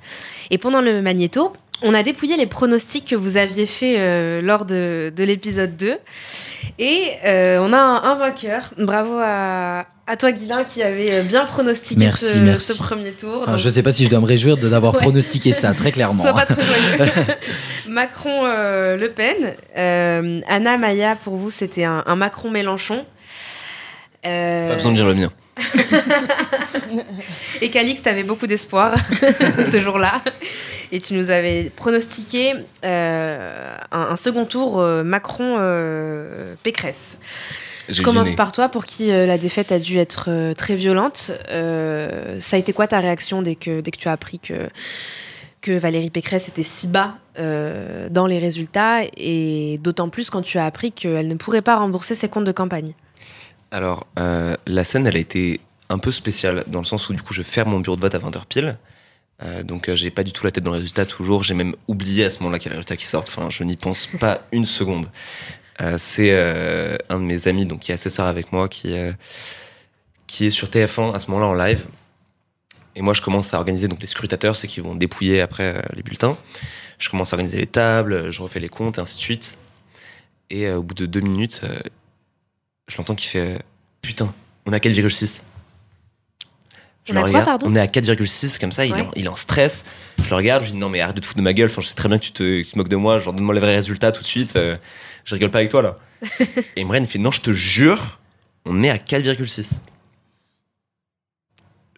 Et 0.52 0.58
pendant 0.58 0.82
le 0.82 1.02
magnéto, 1.02 1.54
on 1.82 1.94
a 1.94 2.04
dépouillé 2.04 2.38
les 2.38 2.46
pronostics 2.46 3.06
que 3.10 3.16
vous 3.16 3.36
aviez 3.36 3.66
faits 3.66 3.98
euh, 3.98 4.42
lors 4.42 4.64
de, 4.64 5.12
de 5.14 5.24
l'épisode 5.24 5.76
2. 5.76 5.96
Et 6.80 7.10
euh, 7.26 7.60
on 7.60 7.74
a 7.74 7.78
un, 7.78 8.04
un 8.04 8.16
vainqueur. 8.16 8.70
Bravo 8.78 9.18
à, 9.22 9.86
à 10.08 10.16
toi, 10.18 10.32
Guilain, 10.32 10.64
qui 10.64 10.82
avait 10.82 11.12
euh, 11.12 11.24
bien 11.24 11.46
pronostiqué 11.46 12.00
Merci, 12.00 12.26
ce, 12.34 12.38
merci. 12.38 12.74
ce 12.74 12.78
premier 12.78 13.12
tour. 13.12 13.40
Enfin, 13.42 13.52
Donc, 13.52 13.60
je 13.60 13.68
sais 13.70 13.84
pas 13.84 13.92
si 13.92 14.06
je 14.06 14.10
dois 14.10 14.20
me 14.22 14.26
réjouir 14.26 14.56
de 14.56 14.70
d'avoir 14.70 14.94
Ouais. 14.96 15.00
pronostiqué 15.02 15.52
ça, 15.52 15.74
très 15.74 15.92
clairement. 15.92 16.24
Sois 16.24 16.34
pas 16.34 16.46
trop 16.46 16.62
joyeux. 16.62 17.12
Macron, 17.88 18.45
euh, 18.45 18.97
Le 18.97 19.12
Pen. 19.12 19.56
Euh, 19.78 20.41
Anna, 20.47 20.78
Maya, 20.78 21.15
pour 21.15 21.36
vous, 21.36 21.52
c'était 21.52 21.84
un, 21.84 22.04
un 22.06 22.15
Macron-Mélenchon. 22.15 23.06
Euh, 24.26 24.69
Pas 24.69 24.76
besoin 24.76 24.91
de 24.91 24.97
dire 24.97 25.08
le 25.08 25.15
mien. 25.15 25.32
Et 27.62 27.69
Calix, 27.69 28.02
t'avais 28.02 28.23
beaucoup 28.23 28.47
d'espoir 28.47 28.95
ce 29.71 29.80
jour-là. 29.82 30.21
Et 30.91 30.99
tu 30.99 31.13
nous 31.13 31.30
avais 31.30 31.71
pronostiqué 31.76 32.54
euh, 32.86 33.76
un, 33.91 34.02
un 34.02 34.15
second 34.15 34.45
tour 34.45 34.80
euh, 34.80 35.04
Macron-Pécresse. 35.04 37.17
Je 37.89 38.02
commence 38.02 38.32
par 38.32 38.54
toi, 38.54 38.69
pour 38.69 38.86
qui 38.86 39.10
la 39.10 39.38
défaite 39.38 39.73
a 39.73 39.80
dû 39.80 39.99
être 39.99 40.54
très 40.54 40.76
violente. 40.76 41.32
Ça 41.49 42.56
a 42.56 42.58
été 42.58 42.71
quoi 42.71 42.88
ta 42.88 43.02
réaction 43.02 43.41
dès 43.41 43.56
que, 43.56 43.82
dès 43.82 43.91
que 43.91 43.97
tu 43.97 44.08
as 44.08 44.13
appris 44.13 44.39
que, 44.39 44.54
que 45.63 45.71
Valérie 45.71 46.12
Pécresse 46.12 46.49
était 46.49 46.62
si 46.62 46.88
bas 46.88 47.15
euh, 47.39 48.10
dans 48.10 48.28
les 48.28 48.38
résultats 48.38 48.99
et 49.17 49.80
d'autant 49.82 50.10
plus 50.10 50.30
quand 50.30 50.43
tu 50.43 50.60
as 50.60 50.65
appris 50.65 50.91
qu'elle 50.91 51.28
ne 51.28 51.36
pourrait 51.36 51.63
pas 51.63 51.78
rembourser 51.78 52.13
ses 52.13 52.30
comptes 52.30 52.43
de 52.43 52.52
campagne 52.52 52.93
Alors, 53.71 54.06
euh, 54.19 54.56
la 54.67 54.84
scène, 54.84 55.08
elle 55.08 55.15
a 55.15 55.19
été 55.19 55.62
un 55.89 55.97
peu 55.97 56.12
spéciale, 56.12 56.63
dans 56.67 56.80
le 56.80 56.86
sens 56.86 57.10
où 57.10 57.13
du 57.13 57.21
coup, 57.23 57.34
je 57.34 57.41
ferme 57.41 57.71
mon 57.71 57.80
bureau 57.80 57.95
de 57.95 58.02
vote 58.02 58.13
à 58.13 58.19
20h 58.19 58.45
pile. 58.47 58.78
Euh, 59.41 59.63
donc, 59.63 59.89
euh, 59.89 59.95
j'ai 59.95 60.12
pas 60.12 60.23
du 60.23 60.34
tout 60.34 60.43
la 60.45 60.52
tête 60.52 60.63
dans 60.63 60.73
les 60.73 60.80
résultats 60.80 61.06
toujours. 61.06 61.43
J'ai 61.43 61.54
même 61.54 61.76
oublié 61.88 62.26
à 62.26 62.30
ce 62.30 62.39
moment-là 62.39 62.60
qu'il 62.60 62.67
y 62.67 62.69
a 62.69 62.73
les 62.73 62.78
résultats 62.78 62.97
qui 62.97 63.06
sortent. 63.06 63.30
Enfin, 63.30 63.49
je 63.49 63.63
n'y 63.63 63.78
pense 63.78 64.06
pas 64.19 64.41
une 64.52 64.65
seconde. 64.65 65.08
C'est 65.97 66.32
un 67.10 67.19
de 67.19 67.26
mes 67.26 67.47
amis, 67.49 67.65
donc 67.65 67.82
qui 67.82 67.91
est 67.91 67.95
assesseur 67.95 68.28
avec 68.28 68.54
moi, 68.54 68.69
qui, 68.69 68.95
qui 70.28 70.45
est 70.45 70.49
sur 70.49 70.69
TF1 70.69 71.13
à 71.13 71.19
ce 71.19 71.30
moment-là 71.32 71.47
en 71.47 71.54
live. 71.56 71.88
Et 72.96 73.02
moi, 73.02 73.14
je 73.14 73.22
commence 73.22 73.54
à 73.54 73.58
organiser 73.58 73.88
donc 73.88 74.02
les 74.02 74.08
scrutateurs, 74.08 74.56
ceux 74.56 74.68
qui 74.68 74.80
vont 74.80 74.96
dépouiller 74.96 75.42
après 75.42 75.78
euh, 75.78 75.82
les 75.96 76.04
bulletins. 76.04 76.38
Je 77.00 77.10
commence 77.10 77.34
à 77.34 77.36
organiser 77.36 77.58
les 77.58 77.68
tables, 77.68 78.30
je 78.30 78.42
refais 78.42 78.60
les 78.60 78.70
comptes, 78.70 78.98
et 78.98 79.02
ainsi 79.02 79.18
de 79.18 79.22
suite. 79.22 79.60
Et 80.50 80.68
euh, 80.68 80.78
au 80.78 80.84
bout 80.84 80.94
de 80.94 81.06
deux 81.06 81.22
minutes, 81.22 81.62
euh, 81.64 81.80
je 82.88 82.98
l'entends 82.98 83.16
qui 83.16 83.28
fait 83.28 83.60
Putain, 84.02 84.34
on 84.66 84.74
a 84.74 84.78
4,6. 84.78 85.44
Je 87.06 87.12
On 87.12 87.16
le 87.16 87.22
a 87.22 87.24
regarde, 87.24 87.64
on 87.66 87.76
est 87.76 87.80
à 87.80 87.88
4,6 87.88 88.60
comme 88.60 88.72
ça, 88.72 88.86
il, 88.86 88.96
est 88.96 89.02
en, 89.02 89.12
il 89.16 89.26
est 89.26 89.30
en 89.30 89.36
stress. 89.36 89.86
Je 90.24 90.30
le 90.30 90.36
regarde, 90.36 90.62
je 90.62 90.68
lui 90.68 90.74
dis 90.74 90.80
non 90.80 90.88
mais 90.88 91.02
arrête 91.02 91.16
de 91.16 91.20
te 91.20 91.26
foutre 91.26 91.40
de 91.40 91.44
ma 91.44 91.52
gueule, 91.52 91.70
enfin, 91.70 91.82
je 91.82 91.88
sais 91.88 91.96
très 91.96 92.08
bien 92.08 92.18
que 92.18 92.24
tu 92.24 92.32
te, 92.32 92.62
que 92.62 92.66
tu 92.66 92.72
te 92.72 92.78
moques 92.78 92.88
de 92.88 92.96
moi, 92.96 93.20
genre 93.20 93.34
donne-moi 93.34 93.54
les 93.54 93.60
vrais 93.60 93.76
résultats 93.76 94.14
tout 94.14 94.22
de 94.22 94.26
suite, 94.26 94.54
je 94.56 95.36
rigole 95.36 95.52
pas 95.52 95.58
avec 95.58 95.70
toi 95.70 95.82
là. 95.82 96.00
Et 96.78 96.82
Imran 96.82 96.96
il 96.96 97.08
fait 97.08 97.20
non 97.20 97.32
je 97.32 97.42
te 97.42 97.52
jure, 97.52 98.20
on 98.64 98.84
est 98.84 98.90
à 98.90 98.96
4,6. 98.96 99.80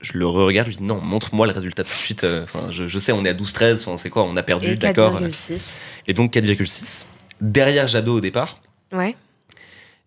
Je 0.06 0.18
le 0.18 0.28
regarde, 0.28 0.68
je 0.68 0.74
lui 0.74 0.78
dis 0.82 0.84
non, 0.84 1.02
montre-moi 1.02 1.48
le 1.48 1.54
résultat 1.54 1.84
tout 1.84 1.90
de 1.90 1.96
suite, 1.96 2.24
euh, 2.24 2.44
enfin 2.44 2.68
je, 2.72 2.88
je 2.88 3.00
sais 3.00 3.12
on 3.12 3.26
est 3.26 3.30
à 3.30 3.34
12-13, 3.34 3.82
enfin, 3.82 3.98
c'est 3.98 4.10
quoi, 4.12 4.24
on 4.24 4.36
a 4.38 4.44
perdu, 4.44 4.76
d'accord. 4.78 5.20
4,6. 5.20 5.60
Et 6.08 6.14
donc 6.14 6.34
4,6. 6.34 7.06
Derrière 7.42 7.88
Jadot 7.88 8.18
au 8.18 8.22
départ, 8.22 8.60
Ouais. 8.94 9.16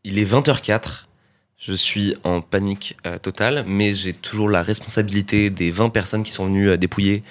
il 0.05 0.19
est 0.19 0.25
20h04. 0.25 1.07
Je 1.59 1.73
suis 1.73 2.15
en 2.23 2.41
panique 2.41 2.97
euh, 3.07 3.19
totale, 3.19 3.65
mais 3.67 3.93
j'ai 3.93 4.13
toujours 4.13 4.49
la 4.49 4.63
responsabilité 4.63 5.51
des 5.51 5.73
20 5.73 5.89
personnes 5.91 6.23
qui 6.23 6.31
sont 6.31 6.47
venues 6.47 6.69
euh, 6.71 6.77
dépouiller 6.77 7.25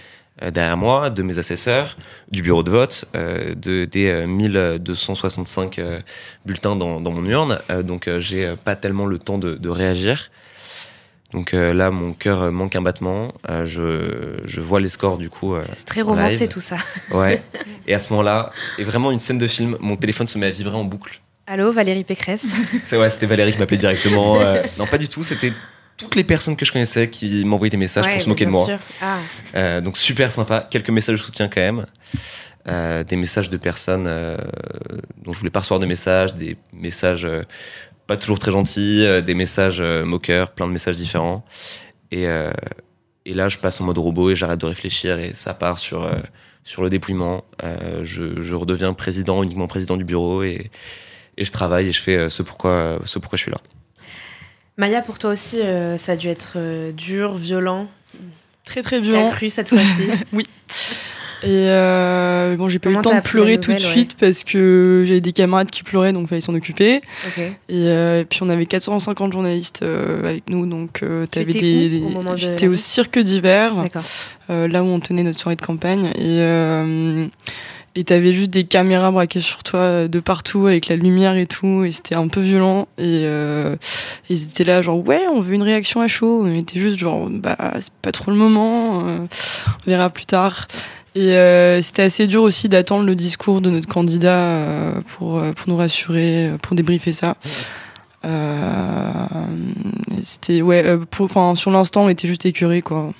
euh, 0.43 0.51
derrière 0.51 0.75
moi, 0.75 1.09
de 1.09 1.23
mes 1.23 1.37
assesseurs, 1.39 1.95
du 2.29 2.41
bureau 2.41 2.61
de 2.61 2.69
vote, 2.69 3.05
de, 3.13 3.85
des 3.85 4.07
euh, 4.09 4.27
1265 4.27 5.79
euh, 5.79 5.99
bulletins 6.45 6.75
dans, 6.75 6.99
dans 6.99 7.11
mon 7.11 7.25
urne. 7.25 7.59
Donc 7.83 8.09
j'ai 8.19 8.53
pas 8.63 8.75
tellement 8.75 9.05
le 9.05 9.17
temps 9.17 9.37
de, 9.37 9.55
de 9.55 9.69
réagir. 9.69 10.29
Donc 11.33 11.53
euh, 11.53 11.73
là, 11.73 11.91
mon 11.91 12.13
cœur 12.13 12.41
euh, 12.41 12.51
manque 12.51 12.75
un 12.75 12.81
battement. 12.81 13.33
Euh, 13.49 13.65
je, 13.65 14.39
je 14.49 14.61
vois 14.61 14.79
les 14.79 14.89
scores 14.89 15.17
du 15.17 15.29
coup. 15.29 15.55
euh, 15.55 15.63
C'est 15.75 15.85
très 15.85 16.01
romancé 16.01 16.39
live. 16.39 16.47
tout 16.49 16.59
ça. 16.61 16.77
Ouais. 17.11 17.41
Et 17.87 17.93
à 17.93 17.99
ce 17.99 18.11
moment-là, 18.13 18.51
et 18.77 18.83
vraiment 18.83 19.11
une 19.11 19.19
scène 19.19 19.37
de 19.37 19.47
film, 19.47 19.77
mon 19.79 19.95
téléphone 19.97 20.27
se 20.27 20.37
met 20.37 20.45
à 20.47 20.51
vibrer 20.51 20.75
en 20.75 20.83
boucle. 20.85 21.19
Allô, 21.45 21.71
Valérie 21.71 22.03
Pécresse 22.03 22.45
C'est 22.83 22.97
ouais, 22.97 23.09
c'était 23.09 23.25
Valérie 23.25 23.51
qui 23.53 23.57
m'appelait 23.59 23.77
directement. 23.77 24.37
non, 24.77 24.85
pas 24.87 24.97
du 24.97 25.07
tout. 25.09 25.23
C'était 25.23 25.53
toutes 25.97 26.15
les 26.15 26.23
personnes 26.23 26.55
que 26.55 26.65
je 26.65 26.71
connaissais 26.71 27.09
qui 27.09 27.43
m'envoyaient 27.45 27.69
des 27.71 27.77
messages 27.77 28.05
Ouais, 28.05 28.13
pour 28.13 28.21
se 28.21 28.29
moquer 28.29 28.45
de 28.45 28.51
moi. 28.51 28.65
sûr. 28.65 28.79
Ah. 29.53 29.81
Donc 29.81 29.97
super 29.97 30.31
sympa. 30.31 30.67
Quelques 30.69 30.89
messages 30.89 31.17
de 31.17 31.21
soutien 31.23 31.47
quand 31.49 31.61
même. 31.61 31.85
Des 33.05 33.15
messages 33.15 33.49
de 33.49 33.55
personnes 33.57 34.05
dont 35.23 35.31
je 35.31 35.39
voulais 35.39 35.49
pas 35.49 35.59
recevoir 35.61 35.79
de 35.79 35.85
messages, 35.85 36.35
des 36.35 36.57
messages 36.73 37.25
pas 38.07 38.17
toujours 38.17 38.39
très 38.39 38.51
gentils, 38.51 39.05
euh, 39.05 39.21
des 39.21 39.33
messages 39.35 39.79
euh, 39.81 40.05
moqueurs, 40.05 40.51
plein 40.51 40.67
de 40.67 40.71
messages 40.71 40.95
différents. 40.95 41.45
Et, 42.11 42.27
euh, 42.27 42.51
et 43.25 43.33
là, 43.33 43.49
je 43.49 43.57
passe 43.57 43.79
en 43.81 43.83
mode 43.83 43.97
robot 43.97 44.31
et 44.31 44.35
j'arrête 44.35 44.59
de 44.59 44.65
réfléchir 44.65 45.19
et 45.19 45.33
ça 45.33 45.53
part 45.53 45.77
sur 45.79 46.03
euh, 46.03 46.15
sur 46.63 46.81
le 46.81 46.89
dépouillement. 46.89 47.43
Euh, 47.63 48.01
je, 48.03 48.41
je 48.41 48.55
redeviens 48.55 48.93
président, 48.93 49.43
uniquement 49.43 49.67
président 49.67 49.97
du 49.97 50.03
bureau 50.03 50.43
et, 50.43 50.69
et 51.37 51.45
je 51.45 51.51
travaille 51.51 51.87
et 51.87 51.91
je 51.91 52.01
fais 52.01 52.15
euh, 52.15 52.29
ce 52.29 52.43
pourquoi 52.43 52.99
ce 53.05 53.19
pourquoi 53.19 53.37
je 53.37 53.43
suis 53.43 53.51
là. 53.51 53.57
Maya, 54.77 55.01
pour 55.01 55.17
toi 55.17 55.31
aussi, 55.31 55.59
euh, 55.61 55.97
ça 55.97 56.11
a 56.11 56.15
dû 56.15 56.27
être 56.27 56.53
euh, 56.57 56.91
dur, 56.91 57.35
violent. 57.35 57.87
Très 58.63 58.83
très 58.83 58.99
violent. 58.99 59.29
a 59.29 59.31
cru 59.31 59.49
cette 59.49 59.69
fois-ci? 59.69 60.07
Oui. 60.33 60.47
Et 61.43 61.69
euh, 61.69 62.55
bon, 62.55 62.67
j'ai 62.67 62.79
pas 62.79 62.89
eu 62.89 62.95
le 62.95 63.01
temps 63.01 63.15
de 63.15 63.21
pleurer 63.21 63.59
tout 63.59 63.71
de 63.71 63.75
ouais. 63.75 63.81
suite 63.81 64.15
parce 64.19 64.43
que 64.43 65.03
j'avais 65.05 65.21
des 65.21 65.33
camarades 65.33 65.69
qui 65.69 65.83
pleuraient, 65.83 66.13
donc 66.13 66.27
fallait 66.27 66.41
s'en 66.41 66.55
occuper. 66.55 67.01
Et, 67.37 67.51
euh, 67.69 68.21
et 68.21 68.25
puis 68.25 68.39
on 68.41 68.49
avait 68.49 68.65
450 68.65 69.33
journalistes 69.33 69.83
euh, 69.83 70.27
avec 70.27 70.49
nous, 70.49 70.65
donc 70.65 71.03
euh, 71.03 71.25
t'avais 71.27 71.53
des, 71.53 71.89
de 71.89 72.35
J'étais 72.35 72.67
au 72.67 72.75
cirque 72.75 73.19
d'hiver, 73.19 73.73
euh, 74.49 74.67
là 74.67 74.83
où 74.83 74.87
on 74.87 74.99
tenait 74.99 75.23
notre 75.23 75.39
soirée 75.39 75.55
de 75.55 75.61
campagne, 75.61 76.05
et 76.15 76.41
euh, 76.41 77.27
et 77.97 78.03
t'avais 78.03 78.31
juste 78.31 78.51
des 78.51 78.63
caméras 78.63 79.09
braquées 79.09 79.39
sur 79.39 79.63
toi 79.63 80.07
de 80.07 80.19
partout 80.19 80.67
avec 80.67 80.87
la 80.87 80.95
lumière 80.95 81.35
et 81.35 81.47
tout, 81.47 81.83
et 81.83 81.91
c'était 81.91 82.13
un 82.13 82.27
peu 82.27 82.41
violent. 82.41 82.87
Et 82.99 83.23
euh, 83.25 83.75
ils 84.29 84.43
étaient 84.43 84.65
là 84.65 84.83
genre 84.83 85.03
ouais, 85.07 85.21
on 85.33 85.39
veut 85.39 85.55
une 85.55 85.63
réaction 85.63 86.01
à 86.01 86.07
chaud. 86.07 86.43
On 86.45 86.55
était 86.55 86.79
juste 86.79 86.99
genre 86.99 87.27
bah 87.27 87.57
c'est 87.79 87.91
pas 88.03 88.11
trop 88.11 88.29
le 88.29 88.37
moment, 88.37 89.07
euh, 89.07 89.17
on 89.87 89.89
verra 89.89 90.11
plus 90.11 90.27
tard. 90.27 90.67
Et 91.17 91.35
euh, 91.35 91.81
c'était 91.81 92.03
assez 92.03 92.27
dur 92.27 92.43
aussi 92.43 92.69
d'attendre 92.69 93.03
le 93.03 93.15
discours 93.15 93.59
de 93.59 93.71
notre 93.71 93.87
candidat 93.87 94.37
euh, 94.37 95.01
pour, 95.01 95.39
euh, 95.39 95.51
pour 95.51 95.67
nous 95.67 95.75
rassurer, 95.75 96.51
pour 96.61 96.75
débriefer 96.75 97.11
ça. 97.11 97.37
c'était 100.21 100.61
ouais, 100.61 100.85
enfin 101.19 101.55
sur 101.55 101.71
l'instant 101.71 102.03
on 102.03 102.09
était 102.09 102.27
juste 102.27 102.45
écœurés 102.45 102.83
quoi. 102.83 103.13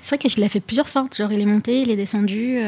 C'est 0.00 0.08
vrai 0.08 0.18
que 0.18 0.30
je 0.30 0.40
l'ai 0.40 0.48
fait 0.48 0.60
plusieurs 0.60 0.88
fois, 0.88 1.04
genre 1.14 1.30
il 1.30 1.40
est 1.40 1.46
monté, 1.46 1.82
il 1.82 1.90
est 1.90 1.96
descendu. 1.96 2.58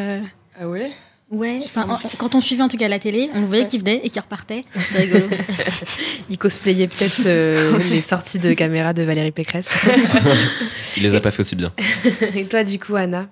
Ah 0.61 0.69
ouais? 0.69 0.91
Ouais, 1.31 1.61
enfin, 1.65 2.01
quand 2.19 2.35
on 2.35 2.41
suivait 2.41 2.63
en 2.63 2.69
tout 2.69 2.77
cas 2.77 2.89
la 2.89 2.99
télé, 2.99 3.31
on 3.35 3.43
voyait 3.43 3.67
qu'il 3.69 3.81
venait 3.81 4.01
et 4.03 4.11
qu'il 4.11 4.21
repartait. 4.21 4.65
C'était 4.75 5.03
rigolo. 5.03 5.29
il 6.29 6.39
cosplayait 6.39 6.89
peut-être 6.89 7.23
les 7.91 8.01
sorties 8.01 8.41
de 8.41 8.53
caméra 8.53 8.93
de 8.93 9.03
Valérie 9.03 9.31
Pécresse. 9.31 9.73
il 10.97 11.05
les 11.05 11.15
a 11.15 11.21
pas 11.21 11.31
fait 11.31 11.41
aussi 11.41 11.55
bien. 11.55 11.73
et 12.35 12.47
toi, 12.47 12.65
du 12.65 12.81
coup, 12.81 12.97
Anna? 12.97 13.29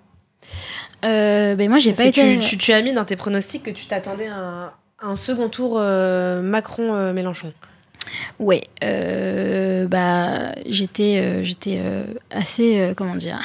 Euh, 1.04 1.54
ben 1.54 1.68
moi, 1.68 1.78
j'ai 1.78 1.92
pas 1.92 2.04
été. 2.04 2.38
Tu, 2.40 2.58
tu, 2.58 2.72
as 2.72 2.82
mis 2.82 2.92
dans 2.92 3.04
tes 3.04 3.16
pronostics 3.16 3.62
que 3.62 3.70
tu 3.70 3.86
t'attendais 3.86 4.28
à, 4.28 4.74
un 5.00 5.16
second 5.16 5.48
tour 5.48 5.76
euh, 5.78 6.42
Macron-Mélenchon. 6.42 7.52
Ouais, 8.38 8.62
euh, 8.82 9.86
bah 9.86 10.54
j'étais 10.66 11.44
j'étais 11.44 11.78
assez 12.30 12.94
comment 12.96 13.16
dire? 13.16 13.38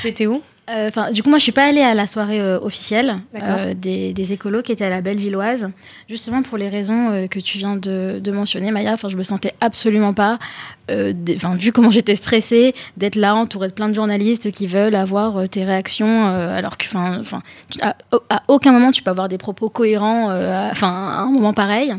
tu 0.00 0.06
étais 0.06 0.26
où? 0.26 0.42
Euh, 0.70 0.88
enfin, 0.88 1.10
du 1.10 1.22
coup, 1.22 1.30
moi, 1.30 1.38
je 1.38 1.44
suis 1.44 1.52
pas 1.52 1.66
allée 1.66 1.80
à 1.80 1.94
la 1.94 2.06
soirée 2.06 2.40
euh, 2.40 2.60
officielle 2.60 3.20
euh, 3.34 3.72
des, 3.74 4.12
des, 4.12 4.32
écolos 4.32 4.62
qui 4.62 4.72
étaient 4.72 4.84
à 4.84 4.90
la 4.90 5.00
Bellevilloise, 5.00 5.70
justement 6.08 6.42
pour 6.42 6.58
les 6.58 6.68
raisons 6.68 7.26
que 7.28 7.38
tu 7.38 7.58
viens 7.58 7.76
de, 7.76 8.20
de 8.22 8.32
mentionner, 8.32 8.70
Maya. 8.70 8.92
Enfin, 8.92 9.08
je 9.08 9.16
me 9.16 9.22
sentais 9.22 9.54
absolument 9.60 10.12
pas, 10.12 10.38
enfin, 10.90 11.56
vu 11.56 11.72
comment 11.72 11.90
j'étais 11.90 12.16
stressée, 12.16 12.74
d'être 12.96 13.16
là 13.16 13.34
entourée 13.34 13.68
de 13.68 13.72
plein 13.72 13.88
de 13.88 13.94
journalistes 13.94 14.50
qui 14.50 14.66
veulent 14.66 14.94
avoir 14.94 15.48
tes 15.48 15.64
réactions, 15.64 16.26
alors 16.26 16.76
que, 16.76 16.84
enfin, 16.86 17.42
à, 17.80 17.96
à, 18.28 18.42
aucun 18.48 18.72
moment 18.72 18.92
tu 18.92 19.02
peux 19.02 19.10
avoir 19.10 19.28
des 19.28 19.38
propos 19.38 19.70
cohérents, 19.70 20.26
enfin, 20.70 20.88
à 20.88 21.22
un 21.22 21.30
moment 21.30 21.54
pareil. 21.54 21.94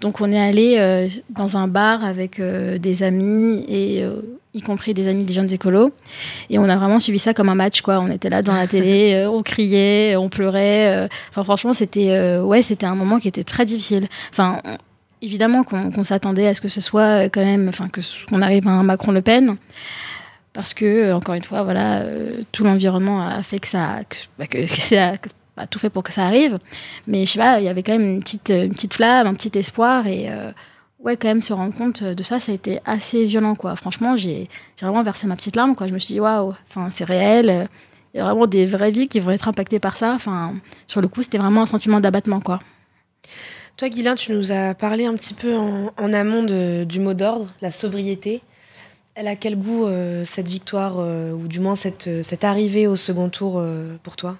Donc, 0.00 0.20
on 0.20 0.32
est 0.32 0.40
allé 0.40 1.08
dans 1.30 1.56
un 1.56 1.68
bar 1.68 2.04
avec 2.04 2.40
des 2.40 3.02
amis 3.02 3.64
et 3.68 4.04
y 4.54 4.62
compris 4.62 4.94
des 4.94 5.08
amis 5.08 5.24
des 5.24 5.32
jeunes 5.32 5.52
écolos. 5.52 5.92
Et 6.48 6.58
on 6.58 6.64
a 6.64 6.76
vraiment 6.76 7.00
suivi 7.00 7.18
ça 7.18 7.34
comme 7.34 7.48
un 7.48 7.54
match, 7.54 7.82
quoi. 7.82 7.98
On 7.98 8.08
était 8.08 8.30
là 8.30 8.42
dans 8.42 8.54
la 8.54 8.66
télé, 8.66 9.14
euh, 9.26 9.30
on 9.30 9.42
criait, 9.42 10.16
on 10.16 10.28
pleurait. 10.28 10.94
Euh. 10.94 11.08
Enfin, 11.30 11.44
franchement, 11.44 11.72
c'était 11.72 12.10
euh, 12.10 12.42
ouais, 12.42 12.62
c'était 12.62 12.86
un 12.86 12.94
moment 12.94 13.18
qui 13.18 13.28
était 13.28 13.44
très 13.44 13.64
difficile. 13.64 14.08
Enfin, 14.30 14.60
évidemment 15.20 15.64
qu'on 15.64 16.04
s'attendait 16.04 16.46
à 16.46 16.54
ce 16.54 16.60
que 16.60 16.68
ce 16.68 16.80
soit 16.80 17.24
quand 17.24 17.44
même, 17.44 17.68
enfin, 17.68 17.88
que 17.88 18.00
qu'on 18.28 18.42
arrive 18.42 18.66
à 18.68 18.70
un 18.70 18.82
Macron-Le 18.82 19.22
Pen. 19.22 19.56
Parce 20.52 20.72
que, 20.72 21.12
encore 21.12 21.34
une 21.34 21.42
fois, 21.42 21.64
voilà, 21.64 22.04
tout 22.52 22.62
l'environnement 22.62 23.26
a 23.26 23.42
fait 23.42 23.58
que 23.58 23.66
ça, 23.66 23.98
que, 24.08 24.16
bah, 24.38 24.46
que, 24.46 24.64
ça 24.68 25.14
a 25.56 25.66
tout 25.66 25.80
fait 25.80 25.90
pour 25.90 26.04
que 26.04 26.12
ça 26.12 26.26
arrive. 26.26 26.60
Mais 27.08 27.26
je 27.26 27.32
sais 27.32 27.38
pas, 27.40 27.58
il 27.58 27.64
y 27.64 27.68
avait 27.68 27.82
quand 27.82 27.98
même 27.98 28.08
une 28.08 28.20
petite, 28.20 28.50
une 28.50 28.72
petite 28.72 28.94
flamme, 28.94 29.26
un 29.26 29.34
petit 29.34 29.58
espoir 29.58 30.06
et 30.06 30.30
ouais, 31.04 31.16
quand 31.16 31.28
même 31.28 31.42
se 31.42 31.52
rendre 31.52 31.74
compte 31.74 32.02
de 32.02 32.22
ça, 32.22 32.40
ça 32.40 32.52
a 32.52 32.54
été 32.54 32.80
assez 32.84 33.26
violent, 33.26 33.54
quoi. 33.54 33.76
Franchement, 33.76 34.16
j'ai 34.16 34.48
vraiment 34.80 35.02
versé 35.02 35.26
ma 35.26 35.36
petite 35.36 35.54
larme, 35.54 35.76
quoi. 35.76 35.86
Je 35.86 35.92
me 35.92 35.98
suis 35.98 36.14
dit, 36.14 36.20
waouh, 36.20 36.54
enfin, 36.68 36.88
c'est 36.90 37.04
réel. 37.04 37.68
Il 38.12 38.18
y 38.18 38.20
a 38.20 38.24
vraiment 38.24 38.46
des 38.46 38.66
vraies 38.66 38.90
vies 38.90 39.08
qui 39.08 39.20
vont 39.20 39.30
être 39.30 39.48
impactées 39.48 39.80
par 39.80 39.96
ça. 39.96 40.12
Enfin, 40.14 40.54
sur 40.86 41.00
le 41.00 41.08
coup, 41.08 41.22
c'était 41.22 41.38
vraiment 41.38 41.62
un 41.62 41.66
sentiment 41.66 42.00
d'abattement, 42.00 42.40
quoi. 42.40 42.58
Toi, 43.76 43.88
Guilain, 43.88 44.14
tu 44.14 44.32
nous 44.32 44.52
as 44.52 44.74
parlé 44.74 45.04
un 45.04 45.14
petit 45.14 45.34
peu 45.34 45.56
en, 45.56 46.12
amont 46.12 46.44
du 46.84 47.00
mot 47.00 47.14
d'ordre, 47.14 47.52
la 47.60 47.72
sobriété. 47.72 48.40
Elle 49.16 49.28
a 49.28 49.36
quel 49.36 49.56
goût 49.56 49.84
euh, 49.84 50.24
cette 50.26 50.48
victoire, 50.48 50.94
euh, 50.98 51.30
ou 51.30 51.46
du 51.46 51.60
moins 51.60 51.76
cette, 51.76 52.10
cette 52.24 52.42
arrivée 52.42 52.88
au 52.88 52.96
second 52.96 53.28
tour 53.28 53.58
euh, 53.58 53.94
pour 54.02 54.16
toi? 54.16 54.36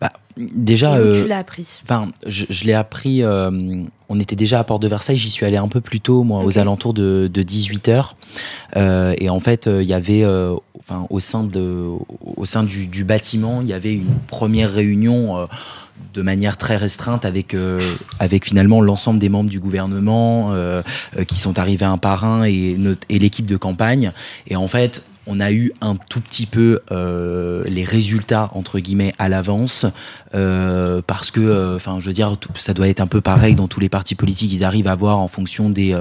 Bah, 0.00 0.12
Déjà. 0.36 0.98
tu 0.98 1.28
l'as 1.28 1.38
appris? 1.38 1.66
Enfin, 1.84 2.08
je, 2.26 2.44
je 2.48 2.64
l'ai 2.64 2.72
appris. 2.72 3.22
on 3.24 4.20
était 4.20 4.36
déjà 4.36 4.58
à 4.58 4.64
Porte 4.64 4.82
de 4.82 4.88
Versailles. 4.88 5.16
J'y 5.16 5.30
suis 5.30 5.46
allé 5.46 5.56
un 5.56 5.68
peu 5.68 5.80
plus 5.80 6.00
tôt, 6.00 6.24
moi, 6.24 6.44
aux 6.44 6.58
alentours 6.58 6.94
de, 6.94 7.28
de 7.32 7.42
18 7.42 7.90
h 8.76 9.14
et 9.20 9.30
en 9.30 9.40
fait, 9.40 9.66
il 9.66 9.86
y 9.86 9.94
avait, 9.94 10.24
enfin, 10.78 11.06
au 11.10 11.18
sein 11.18 11.42
de, 11.42 11.88
au 12.36 12.44
sein 12.44 12.62
du, 12.62 12.86
du, 12.86 13.02
bâtiment, 13.02 13.62
il 13.62 13.68
y 13.68 13.72
avait 13.72 13.94
une 13.94 14.14
première 14.28 14.72
réunion 14.72 15.48
de 16.14 16.22
manière 16.22 16.56
très 16.56 16.76
restreinte 16.76 17.24
avec 17.24 17.54
euh, 17.54 17.80
avec 18.18 18.44
finalement 18.44 18.80
l'ensemble 18.80 19.18
des 19.18 19.28
membres 19.28 19.50
du 19.50 19.60
gouvernement 19.60 20.52
euh, 20.52 20.82
euh, 21.16 21.24
qui 21.24 21.36
sont 21.36 21.58
arrivés 21.58 21.84
un 21.84 21.98
par 21.98 22.24
un 22.24 22.44
et, 22.44 22.76
et 23.08 23.18
l'équipe 23.18 23.46
de 23.46 23.56
campagne. 23.56 24.12
Et 24.48 24.56
en 24.56 24.68
fait 24.68 25.02
on 25.30 25.40
a 25.40 25.52
eu 25.52 25.72
un 25.82 25.96
tout 25.96 26.22
petit 26.22 26.46
peu 26.46 26.80
les 26.90 27.84
résultats 27.84 28.48
entre 28.54 28.78
guillemets 28.78 29.12
à 29.18 29.28
l'avance 29.28 29.84
parce 30.32 31.30
que 31.30 31.76
enfin 31.76 32.00
je 32.00 32.06
veux 32.06 32.14
dire 32.14 32.38
ça 32.54 32.72
doit 32.72 32.88
être 32.88 33.00
un 33.00 33.06
peu 33.06 33.20
pareil 33.20 33.54
dans 33.54 33.68
tous 33.68 33.78
les 33.78 33.90
partis 33.90 34.14
politiques. 34.14 34.50
Ils 34.54 34.64
arrivent 34.64 34.88
à 34.88 34.94
voir 34.94 35.18
en 35.18 35.28
fonction 35.28 35.68
des 35.68 35.94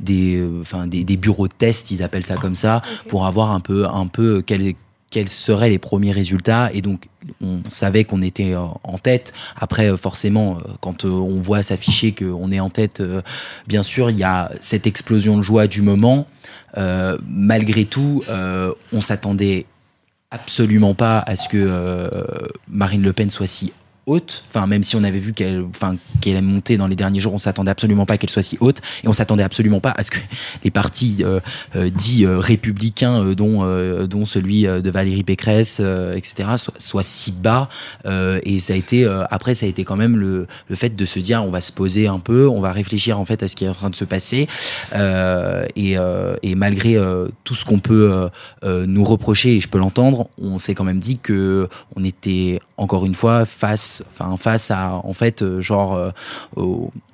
des 0.00 0.44
des, 0.86 1.16
bureaux 1.16 1.46
de 1.46 1.52
test 1.56 1.92
ils 1.92 2.02
appellent 2.02 2.24
ça 2.24 2.34
comme 2.34 2.56
ça 2.56 2.82
pour 3.08 3.26
avoir 3.26 3.52
un 3.52 3.60
peu 3.60 3.86
un 3.86 4.08
peu 4.08 4.42
quels 5.14 5.28
seraient 5.28 5.68
les 5.68 5.78
premiers 5.78 6.10
résultats 6.10 6.70
et 6.72 6.82
donc 6.82 7.06
on 7.40 7.60
savait 7.68 8.02
qu'on 8.02 8.20
était 8.20 8.52
euh, 8.52 8.64
en 8.82 8.98
tête. 8.98 9.32
Après, 9.56 9.88
euh, 9.88 9.96
forcément, 9.96 10.56
euh, 10.56 10.72
quand 10.80 11.04
on 11.04 11.40
voit 11.40 11.62
s'afficher 11.62 12.12
qu'on 12.12 12.50
est 12.50 12.58
en 12.58 12.68
tête, 12.68 13.00
bien 13.68 13.84
sûr, 13.84 14.10
il 14.10 14.18
y 14.18 14.24
a 14.24 14.50
cette 14.58 14.88
explosion 14.88 15.36
de 15.36 15.42
joie 15.42 15.68
du 15.68 15.82
moment. 15.82 16.26
malgré 17.28 17.84
tout, 17.84 18.24
on 18.92 19.00
s'attendait 19.00 19.66
absolument 20.32 20.94
pas 20.94 21.20
à 21.20 21.36
ce 21.36 21.48
que 21.48 21.62
Marine 22.66 23.02
Le 23.02 23.12
Pen 23.12 23.30
soit 23.30 23.46
si 23.46 23.72
haute. 24.06 24.44
Enfin, 24.48 24.66
même 24.66 24.82
si 24.82 24.96
on 24.96 25.04
avait 25.04 25.18
vu 25.18 25.32
qu'elle, 25.32 25.64
enfin, 25.70 25.96
qu'elle 26.20 26.36
est 26.36 26.42
montée 26.42 26.76
dans 26.76 26.86
les 26.86 26.96
derniers 26.96 27.20
jours, 27.20 27.34
on 27.34 27.38
s'attendait 27.38 27.70
absolument 27.70 28.06
pas 28.06 28.18
qu'elle 28.18 28.30
soit 28.30 28.42
si 28.42 28.56
haute, 28.60 28.80
et 29.02 29.08
on 29.08 29.12
s'attendait 29.12 29.42
absolument 29.42 29.80
pas 29.80 29.92
à 29.96 30.02
ce 30.02 30.10
que 30.10 30.18
les 30.64 30.70
partis 30.70 31.18
euh, 31.20 31.40
euh, 31.76 31.90
dits 31.90 32.24
euh, 32.24 32.38
républicains, 32.38 33.32
dont 33.34 33.64
dont 34.06 34.26
celui 34.26 34.62
de 34.62 34.90
Valérie 34.90 35.22
Pécresse, 35.22 35.80
etc., 35.80 36.50
soient, 36.78 37.02
si 37.02 37.32
bas. 37.32 37.68
et 38.04 38.58
ça 38.58 38.72
a 38.72 38.76
été 38.76 39.06
après, 39.30 39.54
ça 39.54 39.66
a 39.66 39.68
été 39.68 39.84
quand 39.84 39.96
même 39.96 40.16
le, 40.16 40.46
le 40.68 40.76
fait 40.76 40.94
de 40.94 41.04
se 41.04 41.18
dire, 41.18 41.42
on 41.44 41.50
va 41.50 41.60
se 41.60 41.72
poser 41.72 42.06
un 42.06 42.18
peu, 42.18 42.48
on 42.48 42.60
va 42.60 42.72
réfléchir 42.72 43.18
en 43.18 43.24
fait 43.24 43.42
à 43.42 43.48
ce 43.48 43.56
qui 43.56 43.64
est 43.64 43.68
en 43.68 43.74
train 43.74 43.90
de 43.90 43.94
se 43.94 44.04
passer, 44.04 44.48
et, 44.94 45.96
et 46.42 46.54
malgré 46.54 46.96
tout 47.44 47.54
ce 47.54 47.64
qu'on 47.64 47.78
peut 47.78 48.28
nous 48.64 49.04
reprocher, 49.04 49.56
et 49.56 49.60
je 49.60 49.68
peux 49.68 49.78
l'entendre, 49.78 50.28
on 50.40 50.58
s'est 50.58 50.74
quand 50.74 50.84
même 50.84 51.00
dit 51.00 51.18
que 51.18 51.68
on 51.96 52.04
était 52.04 52.60
encore 52.76 53.06
une 53.06 53.14
fois 53.14 53.44
face 53.44 53.93
enfin 54.10 54.36
face 54.36 54.70
à 54.70 55.00
en 55.04 55.12
fait 55.12 55.42
euh, 55.42 55.60
genre 55.60 55.94
euh, 55.96 56.10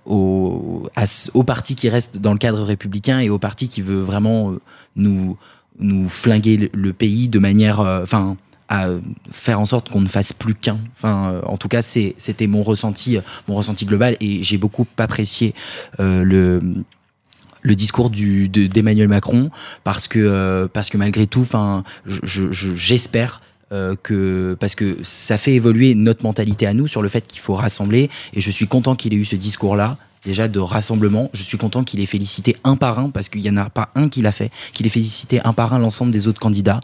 au, 0.07 1.43
parti 1.47 1.75
qui 1.75 1.89
reste 1.89 2.19
dans 2.19 2.33
le 2.33 2.39
cadre 2.39 2.63
républicain 2.63 3.21
et 3.21 3.31
au 3.31 3.39
parti 3.39 3.69
qui 3.69 3.83
veut 3.83 4.01
vraiment 4.01 4.53
euh, 4.53 4.61
nous 4.97 5.37
nous 5.79 6.09
flinguer 6.09 6.71
le, 6.73 6.93
pays 6.93 7.29
de 7.29 7.39
manière 7.39 7.81
enfin 7.81 8.37
à 8.69 8.87
faire 9.31 9.59
en 9.59 9.65
sorte 9.65 9.89
qu'on 9.89 10.03
ne 10.03 10.09
fasse 10.09 10.33
plus 10.33 10.55
qu'un. 10.55 10.79
Enfin, 10.97 11.41
en 11.45 11.57
tout 11.57 11.67
cas, 11.67 11.83
c'était 11.83 12.47
mon 12.47 12.63
ressenti, 12.63 13.19
mon 13.49 13.55
ressenti 13.57 13.85
global, 13.85 14.17
et 14.21 14.45
j'ai 14.45 14.59
beaucoup 14.59 14.87
apprécié 14.99 15.55
le 15.99 16.61
le 17.63 17.75
discours 17.75 18.11
d'Emmanuel 18.11 19.09
Macron 19.09 19.51
parce 19.85 20.07
que 20.07 20.69
parce 20.73 20.91
que 20.91 20.99
malgré 20.99 21.27
tout, 21.27 21.41
enfin, 21.41 21.83
j'espère 22.07 23.41
euh, 23.73 23.95
que 24.03 24.57
parce 24.59 24.75
que 24.75 24.99
ça 25.03 25.39
fait 25.39 25.55
évoluer 25.55 25.95
notre 25.95 26.25
mentalité 26.25 26.67
à 26.67 26.75
nous 26.75 26.87
sur 26.87 27.03
le 27.03 27.09
fait 27.09 27.27
qu'il 27.27 27.41
faut 27.41 27.55
rassembler. 27.55 28.11
Et 28.35 28.41
je 28.41 28.51
suis 28.51 28.67
content 28.67 28.97
qu'il 28.97 29.13
ait 29.15 29.17
eu 29.17 29.25
ce 29.25 29.37
discours-là 29.37 29.97
déjà 30.25 30.49
de 30.49 30.59
rassemblement. 30.59 31.31
Je 31.33 31.43
suis 31.43 31.59
content 31.59 31.85
qu'il 31.85 32.01
ait 32.01 32.07
félicité 32.07 32.57
un 32.65 32.77
par 32.77 32.99
un, 32.99 33.11
parce 33.11 33.29
qu'il 33.29 33.41
n'y 33.43 33.51
en 33.51 33.57
a 33.57 33.71
pas 33.71 33.91
un 33.95 34.09
qui 34.09 34.23
l'a 34.23 34.33
fait, 34.33 34.51
qu'il 34.73 34.87
ait 34.87 34.91
félicité 34.91 35.41
un 35.45 35.53
par 35.53 35.73
un 35.73 35.79
l'ensemble 35.79 36.13
des 36.13 36.29
autres 36.29 36.41
candidats. 36.41 36.81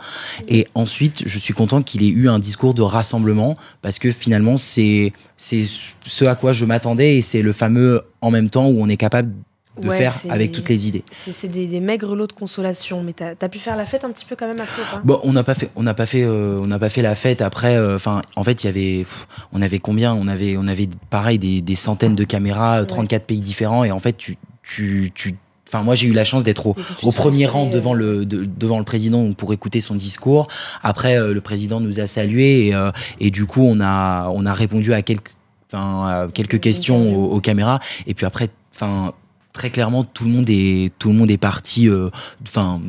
Et 0.48 0.66
ensuite, 0.74 1.22
je 1.26 1.38
suis 1.38 1.54
content 1.54 1.82
qu'il 1.82 2.02
ait 2.02 2.08
eu 2.08 2.28
un 2.28 2.38
discours 2.38 2.74
de 2.74 2.82
rassemblement, 2.82 3.56
parce 3.82 3.98
que 3.98 4.10
finalement, 4.10 4.56
c'est 4.56 5.12
ce 5.36 6.24
à 6.24 6.34
quoi 6.34 6.52
je 6.52 6.64
m'attendais, 6.64 7.16
et 7.16 7.22
c'est 7.22 7.42
le 7.42 7.52
fameux 7.52 8.02
en 8.20 8.30
même 8.30 8.50
temps 8.50 8.68
où 8.68 8.80
on 8.80 8.88
est 8.88 8.96
capable 8.96 9.32
de 9.80 9.90
faire 9.90 10.14
avec 10.28 10.52
toutes 10.52 10.68
les 10.68 10.88
idées. 10.88 11.04
C'est 11.32 11.48
des, 11.48 11.66
des, 11.66 11.80
maigres 11.80 12.14
lots 12.14 12.26
de 12.26 12.32
consolation, 12.32 13.02
mais 13.02 13.12
t'as 13.12 13.34
as 13.40 13.48
pu 13.48 13.58
faire 13.58 13.76
la 13.76 13.84
fête 13.84 14.04
un 14.04 14.10
petit 14.10 14.24
peu 14.24 14.36
quand 14.36 14.46
même 14.46 14.60
après 14.60 14.82
pas? 14.90 15.00
Bon, 15.04 15.20
on 15.22 15.32
n'a 15.32 15.44
pas 15.44 15.54
fait, 15.54 15.70
on 15.76 15.82
n'a 15.82 15.94
pas 15.94 16.06
fait, 16.06 16.22
euh, 16.22 16.60
on 16.62 16.66
n'a 16.66 16.78
pas 16.78 16.88
fait 16.88 17.02
la 17.02 17.14
fête 17.14 17.42
après. 17.42 17.76
Euh, 17.76 17.96
enfin, 17.96 18.22
en 18.36 18.44
fait, 18.44 18.64
il 18.64 18.66
y 18.66 18.70
avait, 18.70 19.06
on 19.52 19.60
avait 19.60 19.78
combien? 19.78 20.14
On 20.14 20.28
avait, 20.28 20.56
on 20.56 20.66
avait 20.66 20.88
pareil 21.10 21.38
des, 21.38 21.60
des 21.60 21.74
centaines 21.74 22.14
de 22.14 22.24
caméras, 22.24 22.84
34 22.84 23.24
pays 23.24 23.40
différents, 23.40 23.84
et 23.84 23.90
en 23.90 23.98
fait, 23.98 24.16
tu, 24.16 24.36
tu, 24.62 25.12
tu 25.14 25.36
Enfin, 25.68 25.82
moi, 25.82 25.96
j'ai 25.96 26.06
eu 26.06 26.12
la 26.12 26.22
chance 26.22 26.44
d'être 26.44 26.68
au, 26.68 26.76
au 27.02 27.10
premier 27.10 27.44
rang 27.44 27.68
devant 27.68 27.92
le 27.92 28.24
devant 28.24 28.78
le 28.78 28.84
président 28.84 29.32
pour 29.32 29.52
écouter 29.52 29.80
son 29.80 29.96
discours. 29.96 30.46
Après, 30.84 31.18
euh, 31.18 31.34
le 31.34 31.40
président 31.40 31.80
nous 31.80 31.98
a 31.98 32.06
salués 32.06 32.68
et, 32.68 32.74
et 33.18 33.32
du 33.32 33.46
coup, 33.46 33.62
on 33.62 33.80
a 33.80 34.28
on 34.28 34.46
a 34.46 34.54
répondu 34.54 34.92
à 34.92 35.02
quelques 35.02 35.34
enfin 35.72 36.28
quelques 36.32 36.60
questions 36.60 37.16
aux, 37.16 37.32
aux 37.32 37.40
caméras. 37.40 37.80
Et 38.06 38.14
puis 38.14 38.26
après, 38.26 38.48
enfin 38.72 39.12
très 39.56 39.70
clairement 39.70 40.04
tout 40.04 40.24
le 40.24 40.30
monde 40.30 40.48
est 40.48 40.92
tout 40.98 41.08
le 41.08 41.14
monde 41.14 41.30
est 41.30 41.36
parti 41.38 41.88
euh, 41.88 42.10
enfin 42.46 42.80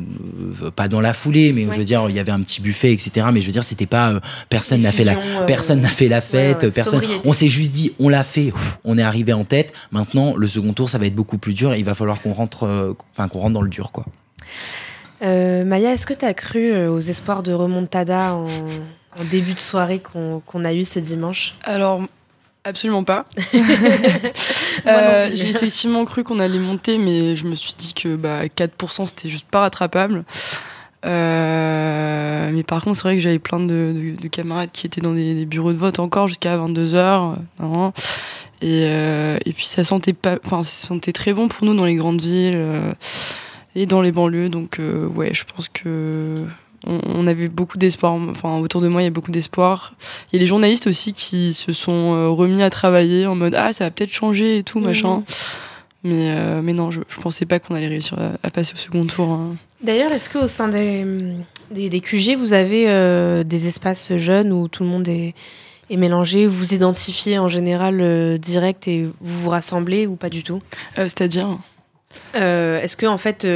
euh, 0.62 0.70
pas 0.70 0.86
dans 0.88 1.00
la 1.00 1.12
foulée 1.14 1.52
mais 1.52 1.64
Ouais. 1.66 1.72
je 1.72 1.78
veux 1.78 1.84
dire 1.84 2.06
il 2.08 2.14
y 2.14 2.18
avait 2.20 2.30
un 2.32 2.40
petit 2.42 2.60
buffet 2.60 2.92
etc 2.92 3.26
mais 3.32 3.40
je 3.40 3.46
veux 3.46 3.52
dire 3.52 3.64
c'était 3.64 3.86
pas 3.86 4.10
euh, 4.12 4.20
personne 4.48 4.82
n'a 4.82 4.92
fait 4.92 5.04
la 5.04 5.14
euh, 5.18 5.44
personne 5.46 5.80
n'a 5.80 5.88
fait 5.88 6.08
la 6.08 6.20
fête 6.20 6.60
ouais, 6.60 6.66
ouais, 6.66 6.72
personne 6.72 7.00
sobriété. 7.00 7.28
on 7.28 7.32
s'est 7.32 7.48
juste 7.48 7.72
dit 7.72 7.92
on 7.98 8.08
l'a 8.08 8.22
fait 8.22 8.52
on 8.84 8.96
est 8.98 9.02
arrivé 9.02 9.32
en 9.32 9.44
tête 9.44 9.72
maintenant 9.90 10.36
le 10.36 10.46
second 10.46 10.72
tour 10.72 10.88
ça 10.90 10.98
va 10.98 11.06
être 11.06 11.14
beaucoup 11.14 11.38
plus 11.38 11.54
dur 11.54 11.74
il 11.74 11.84
va 11.84 11.94
falloir 11.94 12.20
qu'on 12.22 12.32
rentre 12.32 12.64
euh, 12.64 12.92
enfin 13.16 13.28
qu'on 13.28 13.38
rentre 13.40 13.54
dans 13.54 13.62
le 13.62 13.70
dur 13.70 13.90
quoi 13.92 14.04
Euh, 15.22 15.64
Maya, 15.64 15.92
est-ce 15.94 16.06
que 16.06 16.14
tu 16.14 16.24
as 16.24 16.32
cru 16.34 16.86
aux 16.86 17.00
espoirs 17.00 17.42
de 17.42 17.52
remontada 17.52 18.34
en, 18.36 18.46
en 18.46 19.24
début 19.32 19.54
de 19.54 19.58
soirée 19.58 19.98
qu'on 19.98 20.40
qu'on 20.46 20.64
a 20.64 20.72
eu 20.72 20.84
ce 20.84 21.00
dimanche? 21.00 21.56
Alors, 21.64 22.02
absolument 22.68 23.04
pas. 23.04 23.26
Euh. 24.86 25.28
J'ai 25.34 25.50
effectivement 25.50 26.04
cru 26.04 26.22
qu'on 26.22 26.38
allait 26.38 26.60
monter, 26.60 26.98
mais 26.98 27.34
je 27.34 27.44
me 27.46 27.54
suis 27.56 27.74
dit 27.76 27.92
que 27.94 28.14
bah, 28.14 28.46
4% 28.46 29.06
c'était 29.06 29.28
juste 29.28 29.46
pas 29.50 29.60
rattrapable. 29.60 30.24
Euh, 31.04 32.50
mais 32.52 32.62
par 32.62 32.82
contre, 32.82 32.96
c'est 32.96 33.02
vrai 33.02 33.16
que 33.16 33.20
j'avais 33.20 33.38
plein 33.40 33.60
de, 33.60 33.66
de- 34.16 34.20
de 34.22 34.28
camarades 34.28 34.70
qui 34.72 34.86
étaient 34.86 35.00
dans 35.00 35.12
des, 35.12 35.34
des 35.34 35.46
bureaux 35.46 35.72
de 35.72 35.78
vote 35.78 35.98
encore 35.98 36.28
jusqu'à 36.28 36.56
22h. 36.56 37.34
Et, 38.60 38.82
euh, 38.86 39.38
et 39.44 39.52
puis 39.52 39.66
ça 39.66 39.84
sentait, 39.84 40.12
pas, 40.12 40.38
enfin, 40.44 40.62
ça 40.62 40.86
sentait 40.88 41.12
très 41.12 41.32
bon 41.32 41.48
pour 41.48 41.64
nous 41.66 41.74
dans 41.74 41.84
les 41.84 41.94
grandes 41.96 42.20
villes 42.20 42.58
et 43.74 43.86
dans 43.86 44.00
les 44.02 44.12
banlieues. 44.12 44.48
Donc, 44.48 44.78
ouais, 45.14 45.32
je 45.34 45.44
pense 45.44 45.68
que 45.68 46.44
on, 46.88 47.00
on 47.04 47.26
avait 47.26 47.48
beaucoup 47.48 47.78
d'espoir. 47.78 48.12
Enfin, 48.14 48.58
autour 48.58 48.80
de 48.80 48.88
moi, 48.88 49.02
il 49.02 49.04
y 49.04 49.08
a 49.08 49.10
beaucoup 49.10 49.30
d'espoir. 49.30 49.94
Il 50.32 50.36
y 50.36 50.38
a 50.38 50.40
les 50.40 50.46
journalistes 50.46 50.86
aussi 50.86 51.12
qui 51.12 51.52
se 51.54 51.72
sont 51.72 52.14
euh, 52.14 52.28
remis 52.28 52.62
à 52.62 52.70
travailler 52.70 53.26
en 53.26 53.34
mode 53.34 53.54
Ah, 53.54 53.72
ça 53.72 53.84
va 53.84 53.90
peut-être 53.90 54.12
changer 54.12 54.58
et 54.58 54.62
tout, 54.62 54.80
Mhm. 54.80 54.86
machin. 54.86 55.22
Mais, 56.04 56.30
euh, 56.30 56.60
mais 56.62 56.72
non, 56.74 56.90
je, 56.90 57.00
je 57.08 57.18
pensais 57.20 57.44
pas 57.44 57.58
qu'on 57.58 57.74
allait 57.74 57.88
réussir 57.88 58.16
à, 58.18 58.32
à 58.46 58.50
passer 58.50 58.72
au 58.74 58.76
second 58.78 59.04
tour. 59.04 59.28
hein. 59.30 59.56
D'ailleurs, 59.82 60.12
est-ce 60.12 60.30
qu'au 60.30 60.46
sein 60.48 60.68
des, 60.68 61.04
des, 61.72 61.88
des 61.88 62.00
QG, 62.00 62.36
vous 62.36 62.52
avez 62.52 62.84
euh, 62.88 63.44
des 63.44 63.66
espaces 63.68 64.16
jeunes 64.16 64.52
où 64.52 64.68
tout 64.68 64.82
le 64.84 64.88
monde 64.88 65.06
est, 65.08 65.34
est 65.90 65.96
mélangé, 65.96 66.46
où 66.46 66.50
vous 66.50 66.72
identifiez 66.74 67.38
en 67.38 67.48
général 67.48 68.00
euh, 68.00 68.38
direct 68.38 68.86
et 68.88 69.04
vous 69.20 69.42
vous 69.42 69.50
rassemblez 69.50 70.06
ou 70.06 70.16
pas 70.16 70.30
du 70.30 70.42
tout? 70.42 70.60
C'est-à-dire? 70.96 71.58
Est-ce 72.34 72.96
que 72.96 73.06
en 73.06 73.18
fait, 73.18 73.46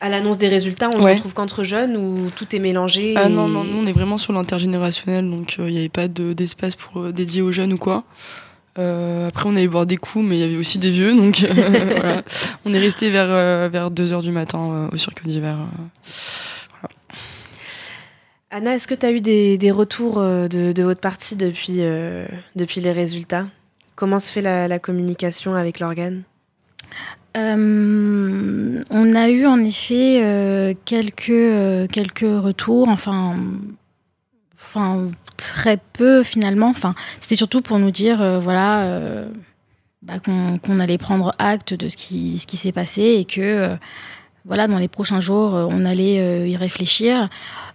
à 0.00 0.08
l'annonce 0.08 0.38
des 0.38 0.48
résultats, 0.48 0.90
on 0.96 1.02
Ouais. 1.02 1.12
se 1.12 1.16
retrouve 1.16 1.34
qu'entre 1.34 1.64
jeunes 1.64 1.96
ou 1.96 2.30
tout 2.30 2.54
est 2.54 2.58
mélangé 2.60 3.14
Ah 3.16 3.26
et- 3.26 3.32
non, 3.32 3.48
non, 3.48 3.64
nous 3.64 3.78
on 3.78 3.86
est 3.86 3.92
vraiment 3.92 4.16
sur 4.18 4.32
l'intergénérationnel, 4.32 5.28
donc 5.28 5.56
euh, 5.58 5.68
il 5.68 5.72
n'y 5.72 5.78
avait 5.78 5.88
pas 5.88 6.08
de- 6.08 6.32
d'espace 6.32 6.76
pour 6.76 7.00
euh, 7.02 7.12
dédié 7.12 7.42
aux 7.42 7.52
jeunes 7.52 7.72
ou 7.72 7.78
quoi. 7.78 8.04
Euh, 8.78 9.26
après, 9.26 9.48
on 9.48 9.56
allait 9.56 9.66
boire 9.66 9.86
des 9.86 9.96
coups, 9.96 10.24
mais 10.24 10.36
il 10.36 10.40
y 10.40 10.44
avait 10.44 10.56
aussi 10.56 10.78
des 10.78 10.92
vieux, 10.92 11.12
donc 11.16 11.40
voilà. 11.96 12.22
On 12.64 12.72
est 12.72 12.78
resté 12.78 13.10
vers, 13.10 13.26
euh, 13.28 13.68
vers 13.72 13.90
2h 13.90 14.22
du 14.22 14.30
matin 14.30 14.88
au 14.92 14.96
circuit 14.96 15.28
d'hiver. 15.28 15.56
euh. 15.58 16.86
Anna, 18.50 18.76
est-ce 18.76 18.86
que 18.86 18.94
tu 18.94 19.04
as 19.04 19.10
eu 19.12 19.20
des, 19.20 19.58
des 19.58 19.70
retours 19.70 20.20
de, 20.20 20.72
de 20.72 20.82
votre 20.82 21.00
partie 21.00 21.36
depuis, 21.36 21.80
depuis 22.56 22.80
les 22.80 22.92
résultats? 22.92 23.46
Comment 23.94 24.20
se 24.20 24.30
fait 24.32 24.40
la, 24.42 24.68
la 24.68 24.78
communication 24.78 25.54
avec 25.54 25.80
l'organe? 25.80 26.22
Euh, 27.38 28.80
on 28.90 29.14
a 29.14 29.28
eu 29.30 29.46
en 29.46 29.62
effet 29.62 30.20
euh, 30.22 30.74
quelques, 30.84 31.30
euh, 31.30 31.86
quelques 31.86 32.20
retours, 32.20 32.88
enfin, 32.88 33.36
très 35.36 35.78
peu 35.92 36.22
finalement. 36.22 36.72
C'était 37.20 37.36
surtout 37.36 37.62
pour 37.62 37.78
nous 37.78 37.90
dire, 37.90 38.40
voilà, 38.40 39.24
bah, 40.02 40.14
qu'on 40.18 40.80
allait 40.80 40.98
prendre 40.98 41.34
acte 41.38 41.74
de 41.74 41.88
ce 41.88 41.96
qui, 41.96 42.38
s'est 42.38 42.72
passé 42.72 43.02
et 43.02 43.24
que, 43.24 43.76
voilà, 44.44 44.66
dans 44.66 44.78
les 44.78 44.88
prochains 44.88 45.20
jours, 45.20 45.54
euh, 45.54 45.66
on 45.68 45.84
allait 45.84 46.20
euh, 46.20 46.48
y 46.48 46.56
réfléchir. 46.56 47.28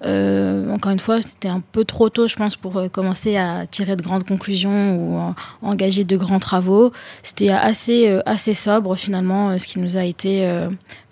Euh, 0.06 0.72
encore 0.72 0.92
une 0.92 1.00
fois, 1.00 1.22
c'était 1.22 1.50
un 1.50 1.60
peu 1.60 1.86
trop 1.86 2.10
tôt, 2.10 2.28
je 2.28 2.36
pense, 2.36 2.56
pour 2.56 2.82
commencer 2.92 3.38
à 3.38 3.68
tirer 3.68 3.96
de 3.96 4.02
grandes 4.02 4.28
conclusions 4.28 4.96
ou 4.96 5.34
engager 5.62 6.04
de 6.04 6.18
grands 6.18 6.40
travaux. 6.40 6.92
C'était 7.22 7.50
assez, 7.50 8.20
assez 8.26 8.54
sobre 8.54 8.96
finalement 8.96 9.58
ce 9.58 9.68
qui 9.68 9.80
nous 9.80 9.98
a 9.98 10.04
été, 10.04 10.48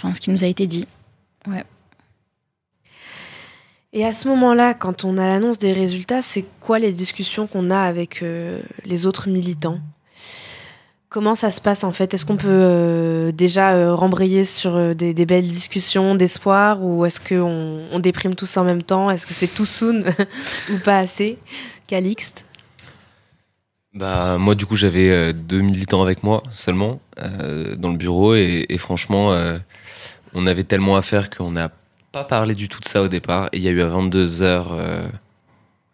ce 0.02 0.20
qui 0.20 0.32
nous 0.32 0.44
a 0.44 0.48
été 0.48 0.68
dit. 0.68 0.88
Ouais. 1.48 1.64
Et 3.94 4.06
à 4.06 4.14
ce 4.14 4.28
moment-là, 4.30 4.74
quand 4.74 5.04
on 5.04 5.18
a 5.18 5.28
l'annonce 5.28 5.60
des 5.60 5.74
résultats, 5.74 6.22
c'est 6.22 6.46
quoi 6.60 6.80
les 6.80 6.92
discussions 6.92 7.46
qu'on 7.46 7.70
a 7.70 7.80
avec 7.80 8.24
les 8.86 9.06
autres 9.06 9.30
militants? 9.30 9.80
Comment 11.12 11.36
ça 11.36 11.52
se 11.52 11.60
passe 11.60 11.84
en 11.84 11.92
fait? 11.92 12.14
Est-ce 12.14 12.26
qu'on 12.26 12.38
peut 12.38 12.48
euh, 12.48 13.34
déjà 13.34 13.74
euh, 13.74 13.94
rembrayer 13.94 14.46
sur 14.46 14.78
euh, 14.78 14.94
des, 14.94 15.14
belles 15.26 15.50
discussions 15.50 16.16
d'espoir 16.16 16.82
ou 16.82 17.06
est-ce 17.06 17.20
qu'on 17.20 17.82
on 17.92 18.00
déprime 18.00 18.34
tous 18.34 18.56
en 18.56 18.64
même 18.64 18.82
temps? 18.82 19.12
Est-ce 19.12 19.28
que 19.28 19.34
c'est 19.34 19.54
tout 19.54 19.66
soon 19.66 20.06
ou 20.72 20.78
pas 20.78 21.00
assez? 21.00 21.38
Calixte? 21.86 22.46
Bah 23.94 24.38
moi 24.38 24.56
du 24.56 24.66
coup 24.66 24.78
j'avais 24.78 25.34
deux 25.34 25.60
militants 25.60 26.02
avec 26.02 26.24
moi 26.24 26.44
seulement 26.54 27.02
dans 27.18 27.90
le 27.90 27.98
bureau 27.98 28.34
et, 28.36 28.78
franchement 28.80 29.36
on 30.34 30.48
avait 30.48 30.64
tellement 30.64 30.96
à 30.96 31.02
faire 31.02 31.30
qu'on 31.30 31.52
n'a 31.52 31.72
pas 32.14 32.24
parlé 32.24 32.56
du 32.56 32.70
tout 32.70 32.80
de 32.80 32.86
ça 32.86 33.02
au 33.02 33.10
départ 33.10 33.50
il 33.52 33.62
y 33.62 33.68
a 33.68 33.72
eu 33.72 33.82
à 33.82 33.90
22h 33.90 34.66
euh, 34.72 35.08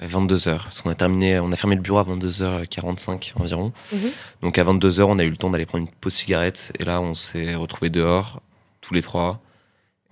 22h 0.06 0.58
parce 0.64 0.82
qu'on 0.82 0.92
a 0.92 0.96
terminé 0.96 1.40
on 1.40 1.52
a 1.52 1.56
fermé 1.56 1.76
le 1.76 1.82
bureau 1.82 1.98
à 1.98 2.04
22h45 2.04 3.32
environ. 3.36 3.74
Mhm. 3.92 4.12
Donc 4.44 4.58
à 4.60 4.64
22h 4.64 5.02
on 5.04 5.18
a 5.18 5.24
eu 5.24 5.30
le 5.32 5.38
temps 5.38 5.50
d'aller 5.50 5.66
prendre 5.66 5.86
une 5.88 5.92
pause 5.92 6.14
cigarette 6.14 6.72
et 6.80 6.84
là 6.86 7.02
on 7.02 7.16
s'est 7.16 7.56
retrouvés 7.56 7.90
dehors 7.90 8.42
tous 8.82 8.94
les 8.94 9.02
trois. 9.02 9.40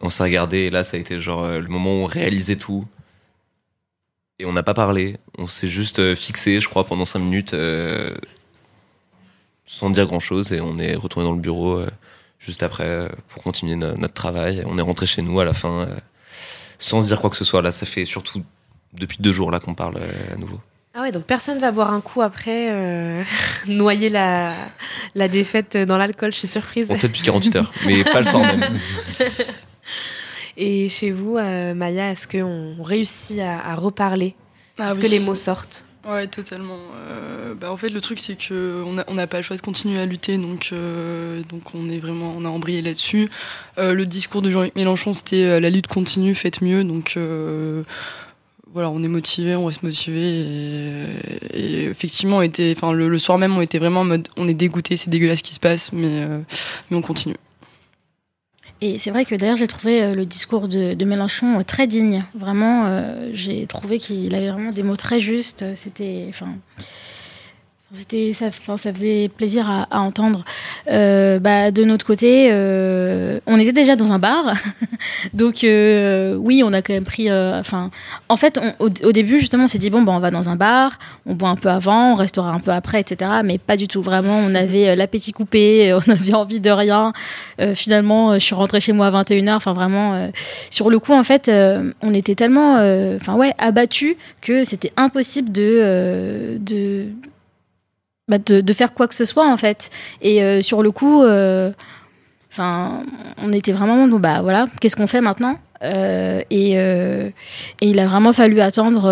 On 0.02 0.10
s'est 0.10 0.24
regardé 0.24 0.58
et 0.60 0.70
là 0.72 0.84
ça 0.84 0.98
a 0.98 1.00
été 1.00 1.20
genre 1.20 1.44
euh, 1.44 1.60
le 1.60 1.68
moment 1.68 1.92
où 1.92 2.04
on 2.04 2.06
réalisait 2.06 2.56
tout. 2.56 2.86
Et 4.40 4.46
on 4.46 4.52
n'a 4.54 4.64
pas 4.64 4.74
parlé, 4.74 5.16
on 5.38 5.48
s'est 5.48 5.70
juste 5.70 6.00
euh, 6.00 6.14
fixé, 6.14 6.60
je 6.60 6.68
crois, 6.68 6.84
pendant 6.84 7.06
5 7.06 7.20
minutes, 7.20 7.54
euh, 7.54 8.14
sans 9.66 9.90
dire 9.90 10.08
grand 10.08 10.20
chose, 10.20 10.52
et 10.52 10.60
on 10.60 10.78
est 10.78 10.94
retourné 10.96 11.26
dans 11.28 11.34
le 11.34 11.40
bureau 11.40 11.78
euh, 11.78 11.88
juste 12.40 12.62
après 12.62 13.10
pour 13.30 13.44
continuer 13.44 13.76
no- 13.78 13.96
notre 13.96 14.14
travail. 14.14 14.62
On 14.66 14.78
est 14.78 14.82
rentré 14.82 15.08
chez 15.08 15.22
nous 15.22 15.40
à 15.40 15.46
la 15.46 15.54
fin, 15.54 15.82
euh, 15.84 15.96
sans 16.80 17.02
se 17.02 17.08
dire 17.08 17.22
quoi 17.22 17.30
que 17.30 17.38
ce 17.38 17.46
soit. 17.46 17.62
Là, 17.62 17.72
ça 17.72 17.86
fait 17.86 18.04
surtout 18.04 18.44
depuis 19.00 19.18
deux 19.20 19.32
jours 19.32 19.52
là 19.52 19.60
qu'on 19.60 19.74
parle 19.76 19.98
euh, 19.98 20.34
à 20.34 20.38
nouveau. 20.38 20.60
Ah 20.98 21.02
ouais, 21.02 21.12
donc 21.12 21.24
personne 21.24 21.60
va 21.60 21.72
boire 21.72 21.92
un 21.94 22.00
coup 22.00 22.22
après, 22.22 22.72
euh, 22.72 23.22
noyer 23.68 24.10
la, 24.10 24.54
la 25.14 25.28
défaite 25.28 25.76
dans 25.76 25.98
l'alcool, 25.98 26.32
je 26.32 26.38
suis 26.40 26.48
surprise. 26.48 26.88
On 26.90 26.96
fait 26.96 27.08
depuis 27.08 27.22
48 27.24 27.56
heures, 27.58 27.74
mais 27.86 28.04
pas 28.06 28.20
le 28.22 28.26
soir 28.26 28.42
même. 28.44 28.80
Et 30.58 30.88
chez 30.90 31.12
vous, 31.12 31.38
euh, 31.38 31.74
Maya, 31.74 32.12
est-ce 32.12 32.28
qu'on 32.28 32.82
réussit 32.82 33.40
à, 33.40 33.72
à 33.72 33.76
reparler 33.76 34.36
Ah 34.80 34.90
Est-ce 34.92 35.00
oui. 35.00 35.06
que 35.06 35.12
les 35.12 35.20
mots 35.20 35.36
sortent 35.36 35.86
Ouais, 36.08 36.28
totalement. 36.28 36.78
Euh, 36.96 37.56
bah, 37.56 37.72
en 37.72 37.78
fait, 37.78 37.90
le 37.90 38.00
truc, 38.00 38.20
c'est 38.20 38.36
que 38.36 38.84
on 38.86 38.94
n'a 38.94 39.04
on 39.08 39.16
n'a 39.16 39.26
pas 39.26 39.38
le 39.38 39.44
choix 39.44 39.58
de 39.58 39.62
continuer 39.62 40.00
à 40.00 40.06
lutter, 40.06 40.38
donc, 40.38 40.70
euh, 40.72 41.42
donc 41.50 41.74
on 41.74 41.90
est 41.90 41.98
vraiment, 41.98 42.34
on 42.38 42.46
a 42.46 42.50
embrayé 42.50 42.84
là-dessus. 42.84 43.30
Euh, 43.80 43.92
le 43.94 44.06
discours 44.06 44.44
de 44.44 44.52
Jean-Luc 44.52 44.76
Mélenchon, 44.76 45.14
c'était 45.16 45.44
euh, 45.44 45.60
la 45.60 45.72
lutte 45.72 45.88
continue, 45.88 46.36
faites 46.36 46.62
mieux. 46.62 46.84
Donc 46.84 47.14
euh, 47.18 47.84
voilà, 48.76 48.90
on 48.90 49.02
est 49.04 49.08
motivé, 49.08 49.56
on 49.56 49.68
reste 49.68 49.84
motivé. 49.84 50.20
Et, 50.20 51.06
et 51.54 51.84
effectivement, 51.86 52.38
on 52.38 52.42
était, 52.42 52.74
enfin, 52.76 52.92
le, 52.92 53.18
soir 53.18 53.38
même, 53.38 53.56
on 53.56 53.62
était 53.62 53.80
vraiment 53.80 54.02
en 54.02 54.04
mode, 54.04 54.28
on 54.36 54.50
est 54.50 54.54
dégoûté, 54.54 54.98
c'est 54.98 55.10
dégueulasse 55.10 55.40
ce 55.40 55.44
qui 55.44 55.54
se 55.54 55.62
passe, 55.62 55.94
mais, 55.94 56.10
euh, 56.10 56.42
mais 56.92 56.98
on 56.98 57.02
continue. 57.02 57.38
Et 58.82 59.00
c'est 59.00 59.12
vrai 59.12 59.24
que 59.24 59.34
d'ailleurs, 59.34 59.56
j'ai 59.56 59.68
trouvé 59.68 60.04
euh, 60.04 60.14
le 60.14 60.26
discours 60.26 60.68
de, 60.68 61.06
Mélenchon 61.06 61.58
euh, 61.58 61.64
très 61.64 61.88
digne. 61.88 62.26
Vraiment, 62.38 63.08
j'ai 63.32 63.66
trouvé 63.66 63.98
qu'il 63.98 64.36
avait 64.36 64.52
vraiment 64.52 64.74
des 64.74 64.84
mots 64.84 64.98
très 64.98 65.22
justes. 65.22 65.64
C'était. 65.76 66.26
Enfin. 66.28 66.50
C'était, 67.98 68.34
ça, 68.34 68.52
faisait 68.52 69.30
plaisir 69.30 69.70
à, 69.90 70.02
entendre. 70.02 70.44
Euh, 70.90 71.40
bah, 71.40 71.72
de 71.72 71.84
notre 71.84 72.06
côté, 72.06 72.50
euh, 72.52 73.40
on 73.46 73.58
était 73.58 73.72
déjà 73.72 73.96
dans 73.96 74.12
un 74.12 74.20
bar, 74.20 74.54
donc 75.34 75.64
euh, 75.64 76.36
oui, 76.36 76.62
on 76.66 76.74
a 76.74 76.82
quand 76.82 76.94
même 76.94 77.06
pris. 77.06 77.32
Enfin, 77.32 77.92
en 78.28 78.36
fait, 78.36 78.60
au, 78.80 78.90
début, 78.90 79.40
justement, 79.40 79.66
on 79.66 79.68
s'est 79.68 79.78
dit 79.78 79.90
bon, 79.90 80.02
bah, 80.02 80.14
on 80.14 80.20
va 80.20 80.30
dans 80.30 80.50
un 80.50 80.56
bar, 80.56 81.00
on 81.26 81.36
boit 81.36 81.50
un 81.50 81.56
peu 81.56 81.70
avant, 81.70 82.14
on 82.14 82.16
restera 82.16 82.50
un 82.52 82.60
peu 82.60 82.72
après, 82.72 83.00
etc. 83.00 83.32
Mais 83.44 83.58
pas 83.58 83.78
du 83.78 83.88
tout. 83.88 84.02
Vraiment, 84.02 84.40
on 84.40 84.54
avait 84.56 84.96
l'appétit 84.96 85.32
coupé, 85.32 85.94
on 86.08 86.12
avait 86.12 86.34
envie 86.34 86.60
de 86.60 86.72
rien. 86.72 87.14
Finalement, 87.76 88.34
je 88.34 88.40
suis 88.40 88.56
rentrée 88.56 88.82
chez 88.82 88.94
moi 88.94 89.08
à 89.08 89.24
21h. 89.24 89.56
Enfin, 89.56 89.74
vraiment, 89.74 90.30
sur 90.70 90.90
le 90.90 91.00
coup, 91.00 91.14
en 91.14 91.24
fait, 91.24 91.50
on 92.02 92.14
était 92.14 92.36
tellement, 92.36 92.74
enfin 93.16 93.36
ouais, 93.36 93.54
abattus 93.58 94.16
que 94.42 94.64
c'était 94.64 94.92
impossible 94.98 95.52
de 95.52 96.60
bah, 98.28 98.40
de, 98.40 98.74
faire 98.74 98.94
quoi 98.94 99.08
que 99.08 99.14
ce 99.16 99.26
soit 99.26 99.48
en 99.48 99.58
fait. 99.58 99.92
Et 100.22 100.44
euh, 100.44 100.62
sur 100.62 100.82
le 100.82 100.92
coup, 100.92 101.22
euh, 101.22 101.72
enfin, 102.52 103.04
on 103.38 103.54
était 103.54 103.72
vraiment 103.72 104.08
bon 104.08 104.20
bah 104.20 104.42
voilà, 104.42 104.68
qu'est-ce 104.82 104.96
qu'on 104.96 105.08
fait 105.08 105.22
maintenant 105.22 105.58
Euh, 105.84 106.42
et, 106.50 106.72
et, 106.72 107.34
il 107.82 108.00
a 108.00 108.08
vraiment 108.08 108.34
fallu 108.34 108.60
attendre 108.62 109.12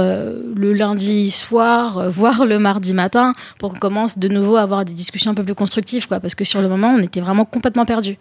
le 0.56 0.74
lundi 0.74 1.30
soir, 1.30 2.10
voire 2.20 2.46
le 2.46 2.58
mardi 2.58 2.94
matin, 2.94 3.34
pour 3.60 3.74
qu'on 3.74 3.80
commence 3.80 4.18
de 4.18 4.30
nouveau 4.30 4.56
à 4.56 4.62
avoir 4.62 4.84
des 4.86 4.94
discussions 4.94 5.32
un 5.32 5.36
peu 5.36 5.44
plus 5.44 5.56
constructives, 5.56 6.08
quoi, 6.08 6.20
parce 6.20 6.36
que 6.36 6.46
sur 6.46 6.62
le 6.62 6.70
moment, 6.70 6.96
on 6.98 7.00
était 7.04 7.22
vraiment 7.22 7.46
complètement 7.46 7.86
perdus. 7.86 8.18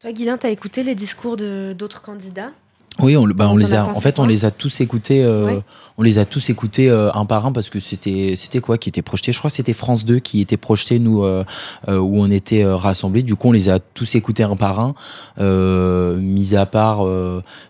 Toi, 0.00 0.12
Guilain, 0.12 0.38
tu 0.38 0.46
as 0.46 0.50
écouté 0.50 0.84
les 0.84 0.94
discours 0.94 1.36
d'autres 1.36 2.00
candidats? 2.00 2.52
Oui, 2.98 3.16
on, 3.16 3.26
bah, 3.26 3.48
on 3.50 3.56
les 3.56 3.74
a. 3.74 3.86
En 3.86 3.94
fait, 3.94 4.18
on 4.18 4.26
les 4.26 4.44
a 4.44 4.50
tous 4.50 4.80
écoutés. 4.80 5.22
Euh, 5.22 5.46
ouais. 5.46 5.60
On 5.98 6.02
les 6.02 6.18
a 6.18 6.24
tous 6.24 6.48
écoutés 6.48 6.88
euh, 6.88 7.12
un 7.12 7.26
par 7.26 7.44
un 7.44 7.52
parce 7.52 7.68
que 7.68 7.78
c'était 7.78 8.32
c'était 8.34 8.60
quoi 8.60 8.78
qui 8.78 8.88
était 8.88 9.02
projeté? 9.02 9.30
Je 9.30 9.38
crois 9.38 9.50
que 9.50 9.56
c'était 9.56 9.74
France 9.74 10.06
2 10.06 10.20
qui 10.20 10.40
était 10.40 10.56
projeté 10.56 10.98
nous 10.98 11.22
euh, 11.22 11.44
où 11.86 12.20
on 12.20 12.30
était 12.30 12.64
rassemblés. 12.64 13.22
Du 13.22 13.36
coup, 13.36 13.48
on 13.48 13.52
les 13.52 13.68
a 13.68 13.78
tous 13.78 14.14
écoutés 14.14 14.42
un 14.42 14.56
par 14.56 14.80
un. 14.80 14.94
mis 16.18 16.54
à 16.54 16.64
part 16.64 17.06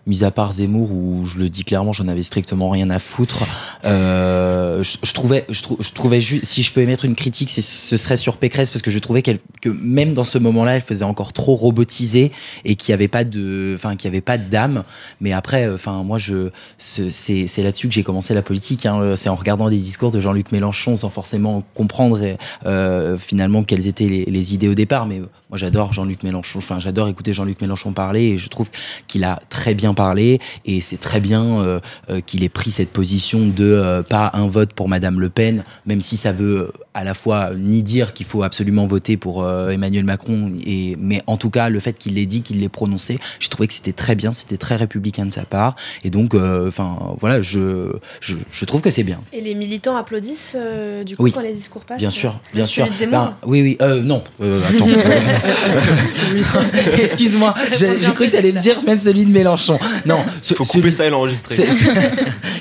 mis 0.07 0.23
à 0.23 0.31
part 0.31 0.53
Zemmour 0.53 0.91
où 0.91 1.25
je 1.25 1.37
le 1.37 1.49
dis 1.49 1.63
clairement, 1.65 1.91
j'en 1.91 2.07
avais 2.07 2.23
strictement 2.23 2.69
rien 2.69 2.89
à 2.89 2.99
foutre. 2.99 3.43
Je, 3.83 4.97
je, 5.03 5.13
trouvais 5.13 5.45
je, 5.49 5.61
trou, 5.61 5.77
je 5.81 5.91
trouvais 5.91 6.21
juste 6.21 6.45
si 6.45 6.63
je 6.63 6.71
peux 6.71 6.81
émettre 6.81 7.03
une 7.03 7.15
critique, 7.15 7.49
ce 7.49 7.97
serait 7.97 8.17
sur 8.17 8.37
Pécresse 8.37 8.71
parce 8.71 8.81
que 8.81 8.91
je 8.91 8.99
trouvais 8.99 9.21
qu'elle 9.21 9.39
que 9.61 9.69
même 9.69 10.13
dans 10.13 10.23
ce 10.23 10.37
moment-là, 10.37 10.75
elle 10.75 10.81
faisait 10.81 11.05
encore 11.05 11.33
trop 11.33 11.55
robotiser 11.55 12.31
et 12.63 12.75
qu'il 12.75 12.91
n'y 12.91 12.95
avait 12.95 13.07
pas 13.09 13.25
de 13.25 13.73
enfin 13.75 13.95
qu'il 13.97 14.09
y 14.09 14.11
avait 14.13 14.21
pas 14.21 14.37
d'âme. 14.37 14.83
Mais 15.21 15.33
après, 15.33 15.69
enfin, 15.69 16.03
moi, 16.03 16.17
je, 16.17 16.49
c'est, 16.77 17.47
là-dessus 17.57 17.87
que 17.87 17.93
j'ai 17.93 18.03
commencé 18.03 18.33
la 18.33 18.41
politique. 18.41 18.85
Hein. 18.85 19.15
C'est 19.15 19.29
en 19.29 19.35
regardant 19.35 19.69
des 19.69 19.77
discours 19.77 20.11
de 20.11 20.19
Jean-Luc 20.19 20.51
Mélenchon 20.51 20.95
sans 20.95 21.09
forcément 21.09 21.63
comprendre 21.73 22.19
euh, 22.65 23.17
finalement 23.17 23.63
quelles 23.63 23.87
étaient 23.87 24.07
les, 24.07 24.25
les, 24.25 24.53
idées 24.53 24.67
au 24.67 24.75
départ. 24.75 25.05
Mais 25.05 25.21
moi, 25.53 25.59
j'adore 25.59 25.93
Jean-Luc 25.93 26.23
Mélenchon. 26.23 26.57
Enfin, 26.57 26.79
j'adore 26.79 27.07
écouter 27.07 27.31
Jean-Luc 27.31 27.61
Mélenchon 27.61 27.93
parler 27.93 28.23
et 28.23 28.37
je 28.39 28.49
trouve 28.49 28.71
qu'il 29.05 29.23
a 29.23 29.39
très 29.49 29.75
bien 29.75 29.93
parlé 29.93 30.39
et 30.65 30.81
c'est 30.81 30.97
très 30.97 31.19
bien 31.19 31.59
euh, 31.59 31.79
euh, 32.09 32.21
qu'il 32.21 32.43
ait 32.43 32.49
pris 32.49 32.71
cette 32.71 32.89
position 32.89 33.45
de 33.45 33.63
euh, 33.63 34.01
pas 34.01 34.31
un 34.33 34.47
vote 34.47 34.73
pour 34.73 34.89
Madame 34.89 35.19
Le 35.19 35.29
Pen, 35.29 35.63
même 35.85 36.01
si 36.01 36.17
ça 36.17 36.31
veut 36.31 36.71
à 36.95 37.03
la 37.03 37.13
fois 37.13 37.51
ni 37.55 37.83
dire 37.83 38.13
qu'il 38.13 38.25
faut 38.25 38.41
absolument 38.41 38.87
voter 38.87 39.15
pour 39.15 39.47
Emmanuel 39.49 40.05
Macron, 40.05 40.53
et, 40.65 40.95
mais 40.99 41.21
en 41.25 41.37
tout 41.37 41.49
cas, 41.49 41.69
le 41.69 41.79
fait 41.79 41.97
qu'il 41.97 42.15
l'ait 42.15 42.27
dit, 42.27 42.41
qu'il 42.41 42.59
l'ait 42.59 42.69
prononcé, 42.69 43.17
j'ai 43.39 43.49
trouvé 43.49 43.67
que 43.67 43.73
c'était 43.73 43.93
très 43.93 44.13
bien, 44.13 44.31
c'était 44.31 44.57
très 44.57 44.75
républicain 44.75 45.25
de 45.25 45.31
sa 45.31 45.43
part. 45.43 45.75
Et 46.03 46.11
donc, 46.11 46.35
enfin, 46.35 46.97
euh, 47.01 47.15
voilà, 47.19 47.41
je, 47.41 47.93
je, 48.19 48.35
je, 48.51 48.65
trouve 48.65 48.81
que 48.81 48.89
c'est 48.89 49.03
bien. 49.03 49.21
Et 49.31 49.41
les 49.41 49.55
militants 49.55 49.95
applaudissent 49.95 50.55
euh, 50.55 51.03
du 51.03 51.15
coup 51.15 51.23
oui. 51.23 51.31
quand 51.31 51.41
les 51.41 51.53
discours 51.53 51.83
passent 51.83 51.99
Bien 51.99 52.11
sûr, 52.11 52.39
bien 52.53 52.65
sûr. 52.65 52.87
Ben, 53.09 53.35
oui, 53.45 53.61
oui. 53.61 53.77
Euh, 53.81 54.01
non, 54.01 54.23
attends. 54.39 54.85
Excuse-moi, 56.97 57.53
j'ai 57.73 57.95
cru 58.13 58.25
que 58.25 58.31
tu 58.31 58.37
allais 58.37 58.51
me 58.51 58.59
dire 58.59 58.81
même 58.83 58.99
celui 58.99 59.25
de 59.25 59.31
Mélenchon. 59.31 59.79
Non, 60.05 60.19
ce, 60.41 60.53
faut 60.53 60.65
couper 60.65 60.91
celui, 60.91 60.91
ça 60.91 61.05
et 61.07 61.09
l'enregistrer. 61.09 61.55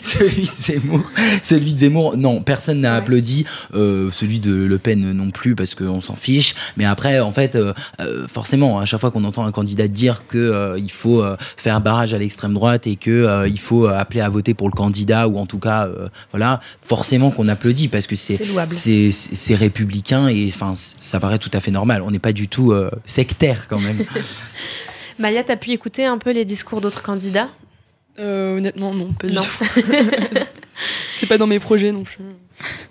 celui 0.03 0.43
de 0.43 0.55
Zemmour, 0.55 1.03
celui 1.43 1.75
de 1.75 1.79
Zemmour, 1.79 2.17
non, 2.17 2.43
personne 2.43 2.81
n'a 2.81 2.93
ouais. 2.93 2.99
applaudi. 2.99 3.45
celui 3.73 4.41
de 4.41 4.53
Le 4.53 4.79
Pen 4.79 5.13
non 5.13 5.31
plus 5.31 5.55
parce 5.55 5.75
qu'on 5.75 6.01
s'en 6.01 6.17
fiche. 6.17 6.55
Mais 6.77 6.85
après, 6.85 7.21
en 7.21 7.33
fait, 7.33 7.59
forcément, 8.33 8.79
à 8.81 8.85
chaque 8.85 9.01
fois 9.01 9.11
qu'on 9.11 9.25
entend 9.25 9.45
un 9.45 9.53
candidat 9.53 9.89
dire 9.89 10.25
que 10.27 10.77
il 10.79 10.91
faut 10.91 11.23
faire 11.57 11.81
barrage 11.81 12.15
à 12.15 12.19
l'extrême 12.19 12.55
droite 12.55 12.87
et 12.87 12.97
que 12.97 13.11
euh, 13.11 13.49
il 13.49 13.59
faut 13.59 13.87
appeler 13.87 14.21
à 14.21 14.29
voter 14.29 14.55
pour 14.55 14.69
le 14.69 14.75
candidat 14.75 15.29
ou 15.29 15.39
en 15.39 15.47
tout 15.47 15.59
cas 15.59 15.87
euh, 15.87 16.09
voilà 16.31 16.61
forcément 16.81 17.31
qu'on 17.31 17.49
applaudit 17.49 17.89
parce 17.89 18.07
que 18.07 18.17
c'est 18.17 18.39
c'est 19.11 19.55
républicain 19.55 20.29
et 20.29 20.49
enfin 20.49 20.73
ça 20.75 21.21
paraît 21.21 21.39
tout 21.39 21.51
à 21.53 21.61
fait 21.61 21.71
normal 21.71 22.03
on 22.03 22.11
n'est 22.11 22.19
pas 22.19 22.33
du 22.33 22.49
tout 22.49 22.72
euh, 22.73 22.91
sectaire 23.05 23.69
quand 23.69 23.79
même 23.79 24.05
Maya 25.19 25.45
t'as 25.45 25.57
pu 25.57 25.71
écouter 25.71 26.05
un 26.05 26.19
peu 26.19 26.33
les 26.33 26.45
discours 26.45 26.81
d'autres 26.81 27.03
candidats? 27.03 27.51
Honnêtement 28.19 28.95
non 28.95 29.13
pas 29.13 29.27
du 29.27 29.35
tout 29.35 29.65
c'est 31.15 31.27
pas 31.27 31.39
dans 31.39 31.47
mes 31.47 31.59
projets 31.59 31.93
non 31.93 32.05
plus 32.05 32.25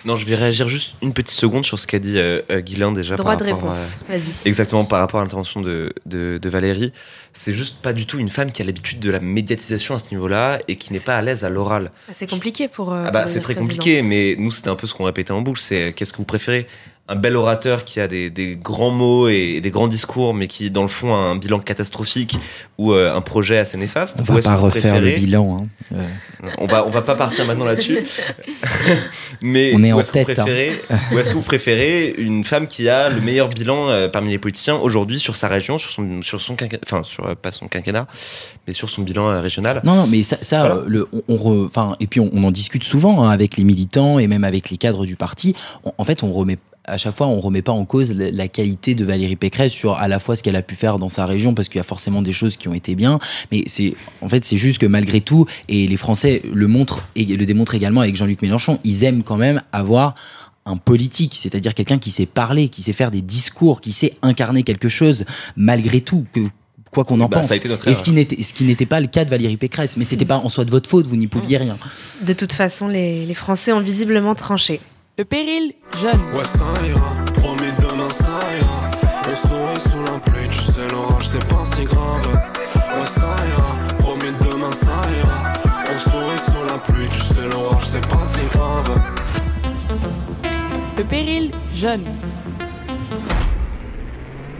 non, 0.06 0.18
je 0.18 0.26
vais 0.26 0.36
réagir 0.36 0.68
juste 0.68 0.96
une 1.02 1.14
petite 1.14 1.38
seconde 1.38 1.66
sur 1.66 1.80
ce 1.80 1.88
qu'a 1.88 2.00
dit 2.00 2.18
euh, 2.18 2.42
Guilain 2.62 2.92
déjà. 2.92 3.16
Droit 3.16 3.32
par 3.32 3.38
de 3.38 3.52
rapport 3.52 3.70
réponse, 3.70 4.00
vas-y. 4.10 4.48
Exactement, 4.48 4.86
par 4.86 5.00
rapport 5.00 5.20
à 5.20 5.24
l'intervention 5.24 5.62
de, 5.62 5.94
de, 6.06 6.40
de, 6.42 6.50
Valérie. 6.50 6.92
C'est 7.34 7.54
juste 7.54 7.78
pas 7.82 7.94
du 7.94 8.06
tout 8.06 8.20
une 8.20 8.30
femme 8.30 8.52
qui 8.52 8.62
a 8.62 8.66
l'habitude 8.66 9.00
de 9.00 9.12
la 9.12 9.20
médiatisation 9.20 9.96
à 9.96 10.00
ce 10.00 10.06
niveau-là 10.12 10.60
et 10.68 10.76
qui 10.76 10.92
n'est 10.92 11.00
pas 11.00 11.18
à 11.18 11.22
l'aise 11.22 11.44
à 11.46 11.50
l'oral. 11.50 11.92
Ah, 12.10 12.14
c'est 12.16 12.30
compliqué 12.30 12.68
pour. 12.68 12.92
Euh, 12.92 13.06
ah 13.08 13.12
bah, 13.12 13.28
c'est 13.28 13.42
très 13.42 13.56
compliqué, 13.56 14.02
mais 14.02 14.36
nous, 14.38 14.52
c'était 14.52 14.70
un 14.70 14.76
peu 14.76 14.88
ce 14.88 14.94
qu'on 14.94 15.06
répétait 15.06 15.32
en 15.32 15.42
boucle 15.42 15.60
c'est 15.60 15.94
qu'est-ce 15.94 16.12
que 16.12 16.18
vous 16.18 16.26
préférez? 16.26 16.68
Un 17.08 17.16
bel 17.16 17.36
orateur 17.36 17.84
qui 17.84 18.00
a 18.00 18.08
des, 18.08 18.30
des, 18.30 18.56
grands 18.56 18.90
mots 18.90 19.28
et 19.28 19.60
des 19.60 19.72
grands 19.72 19.90
discours, 19.90 20.34
mais 20.34 20.48
qui, 20.48 20.72
dans 20.72 20.84
le 20.84 20.88
fond, 20.88 21.14
a 21.14 21.18
un 21.18 21.36
bilan 21.36 21.60
catastrophique 21.60 22.38
ou 22.78 22.94
euh, 22.94 23.14
un 23.14 23.22
projet 23.22 23.58
assez 23.58 23.78
néfaste. 23.78 24.22
On 24.22 24.34
va 24.34 24.42
pas 24.42 24.56
refaire 24.56 25.02
le 25.02 25.10
bilan. 25.10 25.58
Hein. 25.62 25.68
Euh. 25.94 26.08
On 26.60 26.68
va, 26.68 26.86
on 26.86 26.90
va 26.90 27.02
pas 27.02 27.16
partir 27.16 27.46
maintenant 27.46 27.66
là-dessus. 27.66 28.00
mais 29.42 29.74
on 29.76 29.84
est 29.84 29.92
où 29.92 30.00
est-ce. 30.00 30.12
Que 30.12 30.20
vous 30.20 30.26
préférez, 30.26 30.82
hein. 30.90 30.98
où 31.12 31.20
est-ce 31.20 31.30
que 31.30 31.36
vous 31.36 31.42
préférez 31.42 32.14
une 32.18 32.44
femme 32.44 32.68
qui 32.68 32.88
a 32.88 33.10
le 33.10 33.20
meilleur 33.20 33.50
bilan 33.50 33.90
euh, 33.90 34.08
parmi 34.08 34.30
les 34.30 34.40
politiciens 34.40 34.78
aujourd'hui 34.78 35.20
sur 35.20 35.36
sa 35.36 35.50
région, 35.50 35.78
sur 35.78 35.92
son, 35.92 36.22
sur 36.22 36.40
son 36.40 36.56
quinquennat, 36.56 36.84
enfin, 36.86 37.04
sur, 37.04 37.36
pas 37.36 37.52
son 37.52 37.68
quinquennat, 37.68 38.08
mais 38.68 38.74
sur 38.74 38.90
son 38.90 39.02
bilan 39.02 39.42
régional? 39.42 39.82
Non, 39.84 39.96
non, 39.96 40.08
mais 40.08 40.24
ça, 40.24 40.38
ça 40.42 40.60
voilà. 40.60 40.84
le, 40.88 41.10
on, 41.12 41.22
on 41.28 41.66
re, 41.68 41.96
et 42.00 42.08
puis 42.08 42.22
on, 42.22 42.30
on, 42.32 42.46
en 42.46 42.52
discute 42.52 42.86
souvent 42.86 43.24
hein, 43.24 43.32
avec 43.32 43.58
les 43.58 43.66
militants 43.66 44.18
et 44.18 44.28
même 44.28 44.46
avec 44.46 44.70
les 44.70 44.78
cadres 44.78 45.06
du 45.06 45.18
parti. 45.18 45.56
En 45.98 46.06
fait, 46.06 46.24
on 46.24 46.32
remet 46.32 46.58
à 46.86 46.98
chaque 46.98 47.16
fois, 47.16 47.28
on 47.28 47.40
remet 47.40 47.62
pas 47.62 47.72
en 47.72 47.86
cause 47.86 48.12
la, 48.14 48.48
qualité 48.48 48.96
de 48.96 49.06
Valérie 49.06 49.36
Pécresse 49.36 49.72
sur 49.72 49.94
à 49.94 50.08
la 50.08 50.20
fois 50.20 50.36
ce 50.36 50.44
qu'elle 50.44 50.56
a 50.56 50.62
pu 50.62 50.76
faire 50.76 50.98
dans 50.98 51.10
sa 51.10 51.26
région, 51.26 51.54
parce 51.54 51.70
qu'il 51.70 51.78
y 51.78 51.82
a 51.82 51.84
forcément 51.84 52.22
des 52.22 52.34
choses 52.34 52.58
qui 52.58 52.68
ont 52.68 52.74
été 52.74 52.96
bien, 52.96 53.20
mais 53.52 53.64
c'est 53.68 53.94
en 54.22 54.30
fait 54.30 54.44
c'est 54.44 54.58
juste 54.58 54.80
que 54.80 54.88
malgré 54.88 55.22
tout, 55.22 55.46
et 55.70 55.88
les 55.88 55.98
Français 55.98 56.42
le 56.52 56.68
montrent 56.68 57.04
et 57.16 57.26
le 57.26 57.46
démontrent 57.46 57.76
également 57.76 58.02
avec 58.02 58.16
Jean-Luc 58.16 58.42
Mélenchon, 58.42 58.80
ils 58.84 59.04
aiment 59.04 59.24
quand 59.24 59.38
même 59.38 59.62
avoir 59.72 60.16
un 60.66 60.78
politique, 60.78 61.38
c'est-à-dire 61.40 61.74
quelqu'un 61.74 61.98
qui 61.98 62.12
sait 62.12 62.26
parler, 62.26 62.70
qui 62.70 62.82
sait 62.82 62.94
faire 62.94 63.12
des 63.12 63.22
discours, 63.22 63.82
qui 63.82 63.92
sait 63.92 64.14
incarner 64.22 64.64
quelque 64.64 64.90
chose 64.90 65.26
malgré 65.56 66.02
tout, 66.02 66.26
que, 66.34 66.42
quoi 66.92 67.04
qu'on 67.04 67.20
en 67.22 67.28
bah, 67.28 67.38
pense. 67.38 67.48
Ça 67.48 67.54
a 67.54 67.58
été 67.58 67.70
notre 67.70 67.88
et 67.88 67.94
ce 67.94 68.04
qui 68.04 68.12
n'était 68.12 68.42
ce 68.42 68.54
qui 68.54 68.64
n'était 68.64 68.86
pas 68.86 69.00
le 69.00 69.08
cas 69.08 69.24
de 69.24 69.30
Valérie 69.30 69.58
Pécresse, 69.58 69.98
mais 69.98 70.04
c'était 70.04 70.26
pas 70.26 70.38
en 70.38 70.50
soi 70.50 70.66
de 70.66 70.72
votre 70.72 70.90
faute, 70.90 71.06
vous 71.06 71.16
n'y 71.16 71.28
pouviez 71.28 71.58
rien. 71.58 71.78
De 72.22 72.34
toute 72.34 72.54
façon, 72.54 72.88
les, 72.88 73.26
les 73.26 73.36
Français 73.36 73.72
ont 73.72 73.82
visiblement 73.82 74.36
tranché. 74.36 74.82
Le 75.22 75.26
péril 75.26 75.74
jeune. 76.02 76.20
Ouais, 76.34 76.44
ça 76.44 76.66
ira, 76.84 77.14
promis 77.36 77.72
demain 77.78 78.10
ça 78.10 78.40
ira. 78.58 78.90
On 79.30 79.48
sourit 79.48 79.80
sous 79.80 80.12
la 80.12 80.20
pluie, 80.20 80.48
tu 80.50 80.72
sais, 80.72 80.88
l'orage 80.88 81.28
c'est 81.28 81.48
pas 81.48 81.64
si 81.64 81.84
grave. 81.84 82.28
Ouais, 82.98 83.06
ça 83.06 83.36
ira, 83.48 83.76
promis 84.00 84.32
demain 84.42 84.72
ça 84.72 85.00
ira. 85.20 85.54
On 85.92 86.10
sourit 86.10 86.40
sous 86.40 86.74
la 86.74 86.80
pluie, 86.80 87.08
tu 87.14 87.22
sais, 87.22 87.48
l'orage 87.54 87.84
c'est 87.84 88.10
pas 88.10 88.26
si 88.26 88.42
grave. 88.52 89.00
Le 90.98 91.04
péril 91.04 91.52
jeune. 91.76 92.06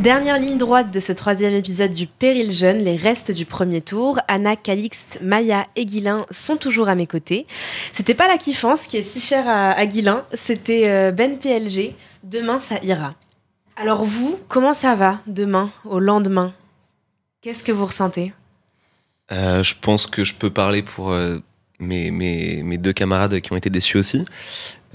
Dernière 0.02 0.40
ligne 0.40 0.58
droite 0.58 0.90
de 0.92 1.00
ce 1.00 1.12
troisième 1.12 1.54
épisode 1.54 1.94
du 1.94 2.08
Péril 2.08 2.52
Jeune, 2.52 2.80
les 2.80 2.96
restes 2.96 3.30
du 3.30 3.46
premier 3.46 3.82
tour. 3.82 4.20
Anna, 4.28 4.56
Calixte, 4.56 5.20
Maya 5.22 5.68
et 5.76 5.86
Guilin 5.86 6.26
sont 6.32 6.58
toujours 6.58 6.90
à 6.90 6.96
mes 6.96 7.06
côtés. 7.06 7.46
C'était 7.94 8.16
pas 8.16 8.28
la 8.28 8.40
kiffance 8.40 8.88
qui 8.88 8.98
est 8.98 9.04
si 9.04 9.22
chère 9.22 9.48
à, 9.48 9.74
à 9.74 9.86
c'était 10.34 11.12
Ben 11.12 11.38
PLG. 11.38 11.94
Demain, 12.24 12.60
ça 12.60 12.80
ira. 12.82 13.14
Alors 13.76 14.04
vous, 14.04 14.40
comment 14.48 14.74
ça 14.74 14.96
va 14.96 15.20
demain, 15.28 15.70
au 15.86 16.00
lendemain? 16.00 16.56
Qu'est-ce 17.44 17.64
que 17.64 17.72
vous 17.72 17.86
ressentez? 17.86 18.34
Euh, 19.32 19.62
Je 19.62 19.76
pense 19.80 20.08
que 20.08 20.24
je 20.24 20.34
peux 20.34 20.50
parler 20.50 20.82
pour 20.82 21.12
euh, 21.12 21.38
mes, 21.78 22.78
deux 22.80 22.94
camarades 22.94 23.40
qui 23.40 23.54
ont 23.54 23.56
été 23.56 23.70
déçus 23.70 23.98
aussi. 23.98 24.26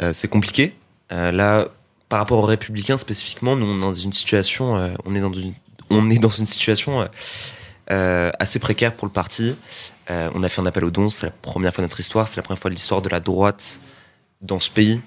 Euh, 0.02 0.12
C'est 0.12 0.26
compliqué. 0.26 0.74
là, 1.10 1.68
par 2.08 2.20
rapport 2.20 2.38
aux 2.38 2.46
républicains 2.46 2.98
spécifiquement, 2.98 3.56
nous 3.56 3.66
on 3.66 3.78
est 3.78 3.82
dans 3.82 3.94
une 3.94 4.12
situation, 4.12 4.76
euh, 4.76 4.94
on 5.04 5.14
est 5.14 5.20
dans 5.20 5.32
une, 5.32 5.54
on 5.90 6.08
est 6.10 6.18
dans 6.18 6.30
une 6.30 6.46
situation 6.46 7.08
euh, 7.90 8.30
assez 8.38 8.58
précaire 8.58 8.94
pour 8.94 9.06
le 9.06 9.12
parti. 9.12 9.56
Euh, 10.10 10.30
on 10.34 10.42
a 10.42 10.48
fait 10.48 10.60
un 10.60 10.66
appel 10.66 10.84
aux 10.84 10.90
dons, 10.90 11.10
c'est 11.10 11.26
la 11.26 11.32
première 11.32 11.74
fois 11.74 11.82
de 11.82 11.86
notre 11.86 11.98
histoire, 11.98 12.28
c'est 12.28 12.36
la 12.36 12.42
première 12.42 12.60
fois 12.60 12.70
de 12.70 12.74
l'histoire 12.76 13.02
de 13.02 13.08
la 13.08 13.20
droite 13.20 13.80
dans 14.40 14.60
ce 14.60 14.70
pays 14.70 15.00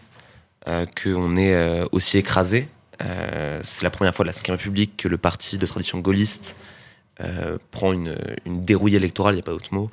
qu'on 1.02 1.36
est 1.36 1.82
aussi 1.92 2.20
écrasé. 2.20 2.68
c'est 3.64 3.84
la 3.84 3.90
première 3.90 4.14
fois 4.14 4.24
de 4.24 4.30
la 4.30 4.36
Ve 4.36 4.52
République 4.52 4.98
que 4.98 5.08
le 5.08 5.18
parti 5.18 5.58
de 5.58 5.66
tradition 5.66 6.00
gaulliste 6.00 6.58
euh, 7.22 7.58
prend 7.72 7.92
une, 7.92 8.16
une, 8.46 8.64
dérouille 8.64 8.96
électorale, 8.96 9.34
il 9.34 9.38
n'y 9.38 9.42
a 9.42 9.44
pas 9.44 9.52
d'autre 9.52 9.74
mot, 9.74 9.92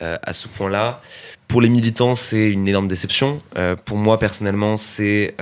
euh, 0.00 0.16
à 0.22 0.32
ce 0.32 0.48
point-là. 0.48 1.02
Pour 1.46 1.60
les 1.60 1.68
militants, 1.68 2.14
c'est 2.14 2.48
une 2.48 2.66
énorme 2.66 2.88
déception. 2.88 3.42
Euh, 3.58 3.76
pour 3.76 3.98
moi, 3.98 4.18
personnellement, 4.18 4.78
c'est 4.78 5.34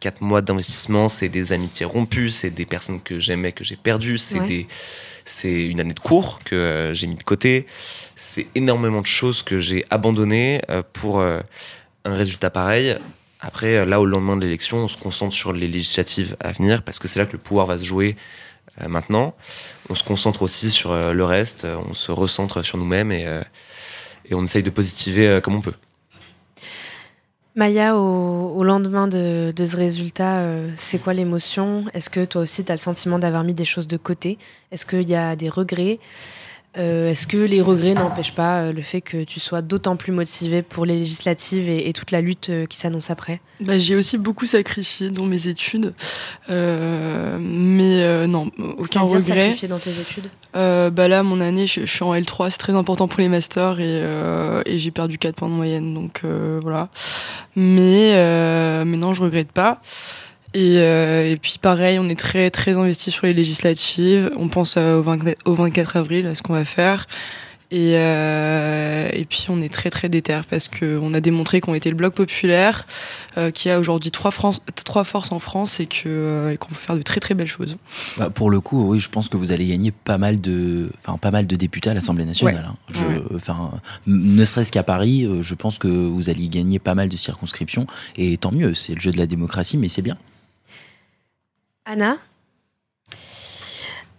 quatre 0.00 0.22
mois 0.22 0.42
d'investissement, 0.42 1.06
c'est 1.06 1.28
des 1.28 1.52
amitiés 1.52 1.86
rompues, 1.86 2.30
c'est 2.30 2.50
des 2.50 2.66
personnes 2.66 3.00
que 3.00 3.20
j'aimais, 3.20 3.52
que 3.52 3.62
j'ai 3.62 3.76
perdues, 3.76 4.18
c'est 4.18 4.40
ouais. 4.40 4.46
des 4.46 4.66
c'est 5.24 5.66
une 5.66 5.78
année 5.78 5.94
de 5.94 6.00
cours 6.00 6.40
que 6.42 6.90
j'ai 6.94 7.06
mis 7.06 7.14
de 7.14 7.22
côté. 7.22 7.66
C'est 8.16 8.48
énormément 8.56 9.02
de 9.02 9.06
choses 9.06 9.42
que 9.42 9.60
j'ai 9.60 9.84
abandonnées 9.88 10.60
pour 10.92 11.22
un 11.22 11.44
résultat 12.04 12.50
pareil. 12.50 12.96
Après, 13.38 13.86
là, 13.86 14.00
au 14.00 14.04
lendemain 14.04 14.36
de 14.36 14.42
l'élection, 14.42 14.78
on 14.78 14.88
se 14.88 14.96
concentre 14.96 15.34
sur 15.34 15.52
les 15.52 15.68
législatives 15.68 16.36
à 16.40 16.50
venir 16.50 16.82
parce 16.82 16.98
que 16.98 17.06
c'est 17.06 17.20
là 17.20 17.26
que 17.26 17.32
le 17.32 17.38
pouvoir 17.38 17.66
va 17.66 17.78
se 17.78 17.84
jouer 17.84 18.16
maintenant. 18.88 19.34
On 19.88 19.94
se 19.94 20.02
concentre 20.04 20.42
aussi 20.42 20.70
sur 20.70 20.92
euh, 20.92 21.12
le 21.12 21.24
reste, 21.24 21.64
euh, 21.64 21.76
on 21.88 21.94
se 21.94 22.10
recentre 22.10 22.64
sur 22.64 22.78
nous-mêmes 22.78 23.12
et, 23.12 23.26
euh, 23.26 23.42
on 24.30 24.44
essaye 24.44 24.62
de 24.62 24.70
positiver 24.70 25.28
euh, 25.28 25.40
comme 25.40 25.54
on 25.54 25.60
peut. 25.60 25.74
Maya, 27.54 27.98
au, 27.98 28.64
lendemain 28.64 29.08
de, 29.08 29.52
de 29.54 29.66
ce 29.66 29.76
résultat, 29.76 30.38
euh, 30.38 30.70
c'est 30.78 30.98
quoi 30.98 31.12
l'émotion? 31.12 31.84
Est-ce 31.92 32.08
que 32.08 32.24
toi 32.24 32.40
aussi, 32.40 32.64
tu 32.64 32.72
as 32.72 32.76
le 32.76 32.80
sentiment 32.80 33.18
d'avoir 33.18 33.44
mis 33.44 33.52
des 33.52 33.66
choses 33.66 33.86
de 33.86 33.98
côté? 33.98 34.38
Est-ce 34.70 34.86
qu'il 34.86 35.06
y 35.06 35.14
a 35.14 35.36
des 35.36 35.50
regrets? 35.50 36.00
Euh, 36.78 37.10
Est-ce 37.10 37.26
que 37.26 37.36
les 37.36 37.60
regrets 37.60 37.92
n'empêchent 37.92 38.34
pas 38.34 38.62
euh, 38.62 38.72
le 38.72 38.80
fait 38.80 39.02
que 39.02 39.24
tu 39.24 39.40
sois 39.40 39.60
d'autant 39.60 39.96
plus 39.96 40.10
motivé 40.12 40.62
pour 40.62 40.86
les 40.86 40.96
législatives 41.00 41.68
et, 41.68 41.86
et 41.88 41.92
toute 41.92 42.10
la 42.12 42.22
lutte 42.22 42.48
euh, 42.48 42.64
qui 42.64 42.78
s'annonce 42.78 43.10
après? 43.10 43.42
Bah, 43.60 43.78
j'ai 43.78 43.94
aussi 43.94 44.16
beaucoup 44.16 44.46
sacrifié 44.46 45.10
dans 45.10 45.26
mes 45.26 45.48
études, 45.48 45.92
Euh, 46.48 47.36
mais 47.38 48.02
euh, 48.02 48.26
non, 48.26 48.50
aucun 48.78 49.02
regret. 49.02 49.22
sacrifier 49.22 49.68
dans 49.68 49.78
tes 49.78 49.90
études? 49.90 50.30
Bah 50.54 51.08
là, 51.08 51.22
mon 51.22 51.40
année, 51.42 51.66
je, 51.66 51.80
je 51.82 51.86
suis 51.92 52.04
en 52.04 52.14
L3, 52.14 52.50
c'est 52.50 52.58
très 52.58 52.74
important 52.74 53.06
pour 53.06 53.20
les 53.20 53.28
masters 53.28 53.78
et, 53.80 54.02
et 54.66 54.78
j'ai 54.78 54.90
perdu 54.90 55.18
4 55.18 55.34
points 55.36 55.48
de 55.48 55.54
moyenne, 55.54 55.92
donc 55.94 56.22
voilà. 56.62 56.88
Mais, 57.56 58.14
mais 58.84 58.96
non, 58.96 59.12
je 59.14 59.22
regrette 59.22 59.52
pas. 59.52 59.80
Et, 60.54 60.78
euh, 60.78 61.30
et 61.30 61.36
puis 61.36 61.56
pareil, 61.60 61.98
on 61.98 62.08
est 62.08 62.18
très 62.18 62.50
très 62.50 62.76
investi 62.76 63.10
sur 63.10 63.26
les 63.26 63.32
législatives. 63.34 64.30
On 64.36 64.48
pense 64.48 64.74
euh, 64.76 64.98
au, 64.98 65.02
20 65.02 65.34
au 65.46 65.54
24 65.54 65.96
avril 65.96 66.26
à 66.26 66.34
ce 66.34 66.42
qu'on 66.42 66.52
va 66.52 66.64
faire. 66.64 67.06
Et, 67.74 67.94
euh, 67.96 69.08
et 69.14 69.24
puis 69.24 69.46
on 69.48 69.62
est 69.62 69.72
très 69.72 69.88
très 69.88 70.10
déter 70.10 70.38
parce 70.50 70.68
qu'on 70.68 71.14
a 71.14 71.20
démontré 71.20 71.62
qu'on 71.62 71.72
était 71.72 71.88
le 71.88 71.96
bloc 71.96 72.12
populaire, 72.14 72.86
qui 73.54 73.70
a 73.70 73.80
aujourd'hui 73.80 74.10
trois, 74.10 74.30
France- 74.30 74.60
trois 74.84 75.04
forces 75.04 75.32
en 75.32 75.38
France 75.38 75.80
et 75.80 75.86
qu'on 75.86 76.68
peut 76.68 76.74
faire 76.74 76.96
de 76.96 77.00
très 77.02 77.18
très 77.18 77.32
belles 77.32 77.46
choses. 77.46 77.78
Bah, 78.18 78.28
pour 78.28 78.50
le 78.50 78.60
coup, 78.60 78.90
oui, 78.90 78.98
je 78.98 79.08
pense 79.08 79.30
que 79.30 79.38
vous 79.38 79.52
allez 79.52 79.66
gagner 79.66 79.90
pas 79.90 80.18
mal 80.18 80.38
de, 80.42 80.90
enfin, 81.02 81.16
pas 81.16 81.30
mal 81.30 81.46
de 81.46 81.56
députés 81.56 81.88
à 81.88 81.94
l'Assemblée 81.94 82.26
nationale. 82.26 82.56
Ouais. 82.56 82.60
hein. 82.60 82.76
Je, 82.90 83.06
Ouais. 83.06 83.68
ne 84.06 84.44
serait-ce 84.44 84.70
qu'à 84.70 84.82
Paris, 84.82 85.26
je 85.40 85.54
pense 85.54 85.78
que 85.78 85.88
vous 85.88 86.28
allez 86.28 86.48
gagner 86.48 86.78
pas 86.78 86.94
mal 86.94 87.08
de 87.08 87.16
circonscriptions. 87.16 87.86
Et 88.18 88.36
tant 88.36 88.52
mieux, 88.52 88.74
c'est 88.74 88.92
le 88.94 89.00
jeu 89.00 89.12
de 89.12 89.18
la 89.18 89.26
démocratie, 89.26 89.78
mais 89.78 89.88
c'est 89.88 90.02
bien. 90.02 90.18
Anna 91.84 92.18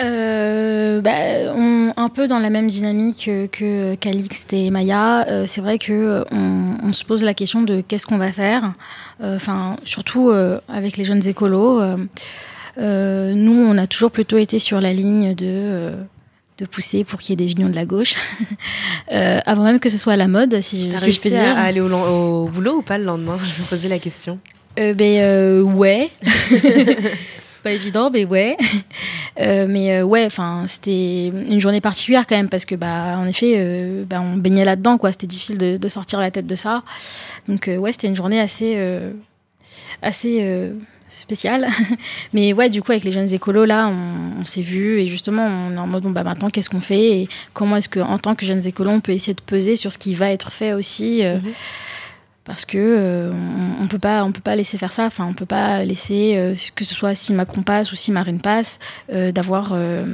Euh, 0.01 1.01
bah, 1.01 1.53
on, 1.55 1.93
un 1.95 2.09
peu 2.09 2.27
dans 2.27 2.39
la 2.39 2.49
même 2.49 2.67
dynamique 2.67 3.29
que, 3.51 3.95
Calixte 3.95 4.51
et 4.51 4.69
Maya. 4.69 5.27
Euh, 5.27 5.45
c'est 5.47 5.61
vrai 5.61 5.77
que 5.77 5.93
euh, 5.93 6.23
on, 6.31 6.77
on 6.83 6.93
se 6.93 7.05
pose 7.05 7.23
la 7.23 7.33
question 7.33 7.61
de 7.61 7.81
qu'est-ce 7.81 8.05
qu'on 8.05 8.17
va 8.17 8.33
faire. 8.33 8.73
Euh, 9.21 9.35
Enfin, 9.35 9.77
surtout 9.83 10.31
avec 10.67 10.97
les 10.97 11.05
jeunes 11.05 11.25
écolos. 11.27 11.81
Nous, 12.77 13.55
on 13.57 13.77
a 13.77 13.87
toujours 13.87 14.11
plutôt 14.11 14.37
été 14.37 14.59
sur 14.59 14.81
la 14.81 14.93
ligne 14.93 15.33
de 15.33 15.93
de 16.59 16.65
pousser 16.67 17.03
pour 17.03 17.19
qu'il 17.19 17.31
y 17.31 17.33
ait 17.33 17.47
des 17.47 17.53
unions 17.53 17.67
de 17.69 17.75
la 17.75 17.85
gauche, 17.85 18.13
avant 19.09 19.63
même 19.63 19.79
que 19.79 19.89
ce 19.89 19.97
soit 19.97 20.13
à 20.13 20.17
la 20.17 20.27
mode, 20.27 20.61
si 20.61 20.91
je, 20.91 20.97
si 20.97 21.11
je 21.11 21.19
peux 21.19 21.29
dire. 21.29 21.41
à 21.41 21.61
aller 21.61 21.81
au, 21.81 22.47
boulot 22.47 22.77
ou 22.77 22.81
pas 22.83 22.99
le 22.99 23.05
lendemain? 23.05 23.39
Je 23.57 23.61
me 23.61 23.67
posais 23.67 23.89
la 23.89 23.97
question. 23.97 24.37
Ben 24.77 25.61
ouais. 25.63 26.11
Pas 27.63 27.71
évident, 27.71 28.09
mais 28.11 28.25
ouais. 28.25 28.57
Euh, 29.39 29.65
mais 29.67 29.97
euh, 29.97 30.03
ouais, 30.03 30.27
enfin, 30.27 30.65
c'était 30.67 31.29
une 31.29 31.59
journée 31.59 31.81
particulière 31.81 32.27
quand 32.27 32.35
même 32.35 32.49
parce 32.49 32.65
que 32.65 32.75
bah 32.75 33.17
en 33.17 33.25
effet, 33.25 33.55
euh, 33.57 34.03
bah, 34.07 34.21
on 34.21 34.37
baignait 34.37 34.63
là-dedans 34.63 34.99
quoi. 34.99 35.11
C'était 35.11 35.25
difficile 35.25 35.57
de, 35.57 35.87
sortir 35.87 36.19
la 36.19 36.29
tête 36.29 36.45
de 36.45 36.53
ça. 36.53 36.83
Donc 37.47 37.67
ouais, 37.67 37.91
c'était 37.91 38.05
une 38.05 38.15
journée 38.15 38.39
assez 38.39 38.77
assez 40.03 40.71
spéciale. 41.07 41.67
mais 42.33 42.53
ouais, 42.53 42.69
du 42.69 42.81
coup 42.81 42.91
avec 42.91 43.03
les 43.03 43.11
jeunes 43.11 43.31
écolos 43.33 43.65
là, 43.65 43.87
on, 43.87 44.45
s'est 44.45 44.61
vu 44.61 44.99
et 44.99 45.07
justement 45.07 45.45
on 45.45 45.73
est 45.73 45.79
en 45.79 45.87
mode 45.87 46.03
bon 46.03 46.11
bah 46.11 46.23
maintenant 46.23 46.49
qu'est-ce 46.49 46.69
qu'on 46.69 46.81
fait 46.81 47.21
et 47.21 47.29
comment 47.53 47.77
est-ce 47.77 47.89
que 47.89 48.01
en 48.01 48.19
tant 48.19 48.35
que 48.35 48.45
jeunes 48.45 48.65
écolos 48.67 48.91
on 48.91 48.99
peut 48.99 49.13
essayer 49.13 49.33
de 49.33 49.41
peser 49.41 49.75
sur 49.77 49.91
ce 49.91 49.97
qui 49.97 50.13
va 50.13 50.29
être 50.31 50.51
fait 50.51 50.73
aussi. 50.73 51.23
euh, 51.23 51.37
parce 52.45 52.65
que 52.65 52.77
euh, 52.77 53.31
on, 53.79 53.87
peut 53.87 53.99
pas 53.99 54.23
on 54.23 54.31
peut 54.31 54.41
pas 54.41 54.55
laisser 54.55 54.77
faire 54.77 54.91
ça. 54.91 55.05
Enfin 55.05 55.25
on 55.25 55.33
peut 55.33 55.45
pas 55.45 55.83
laisser 55.85 56.35
euh, 56.35 56.55
que 56.75 56.83
ce 56.83 56.93
soit 56.93 57.15
si 57.15 57.33
Macron 57.33 57.61
passe 57.61 57.91
ou 57.91 57.95
si 57.95 58.11
Marine 58.11 58.41
passe 58.41 58.79
euh, 59.11 59.31
d'avoir 59.31 59.71
euh, 59.73 60.05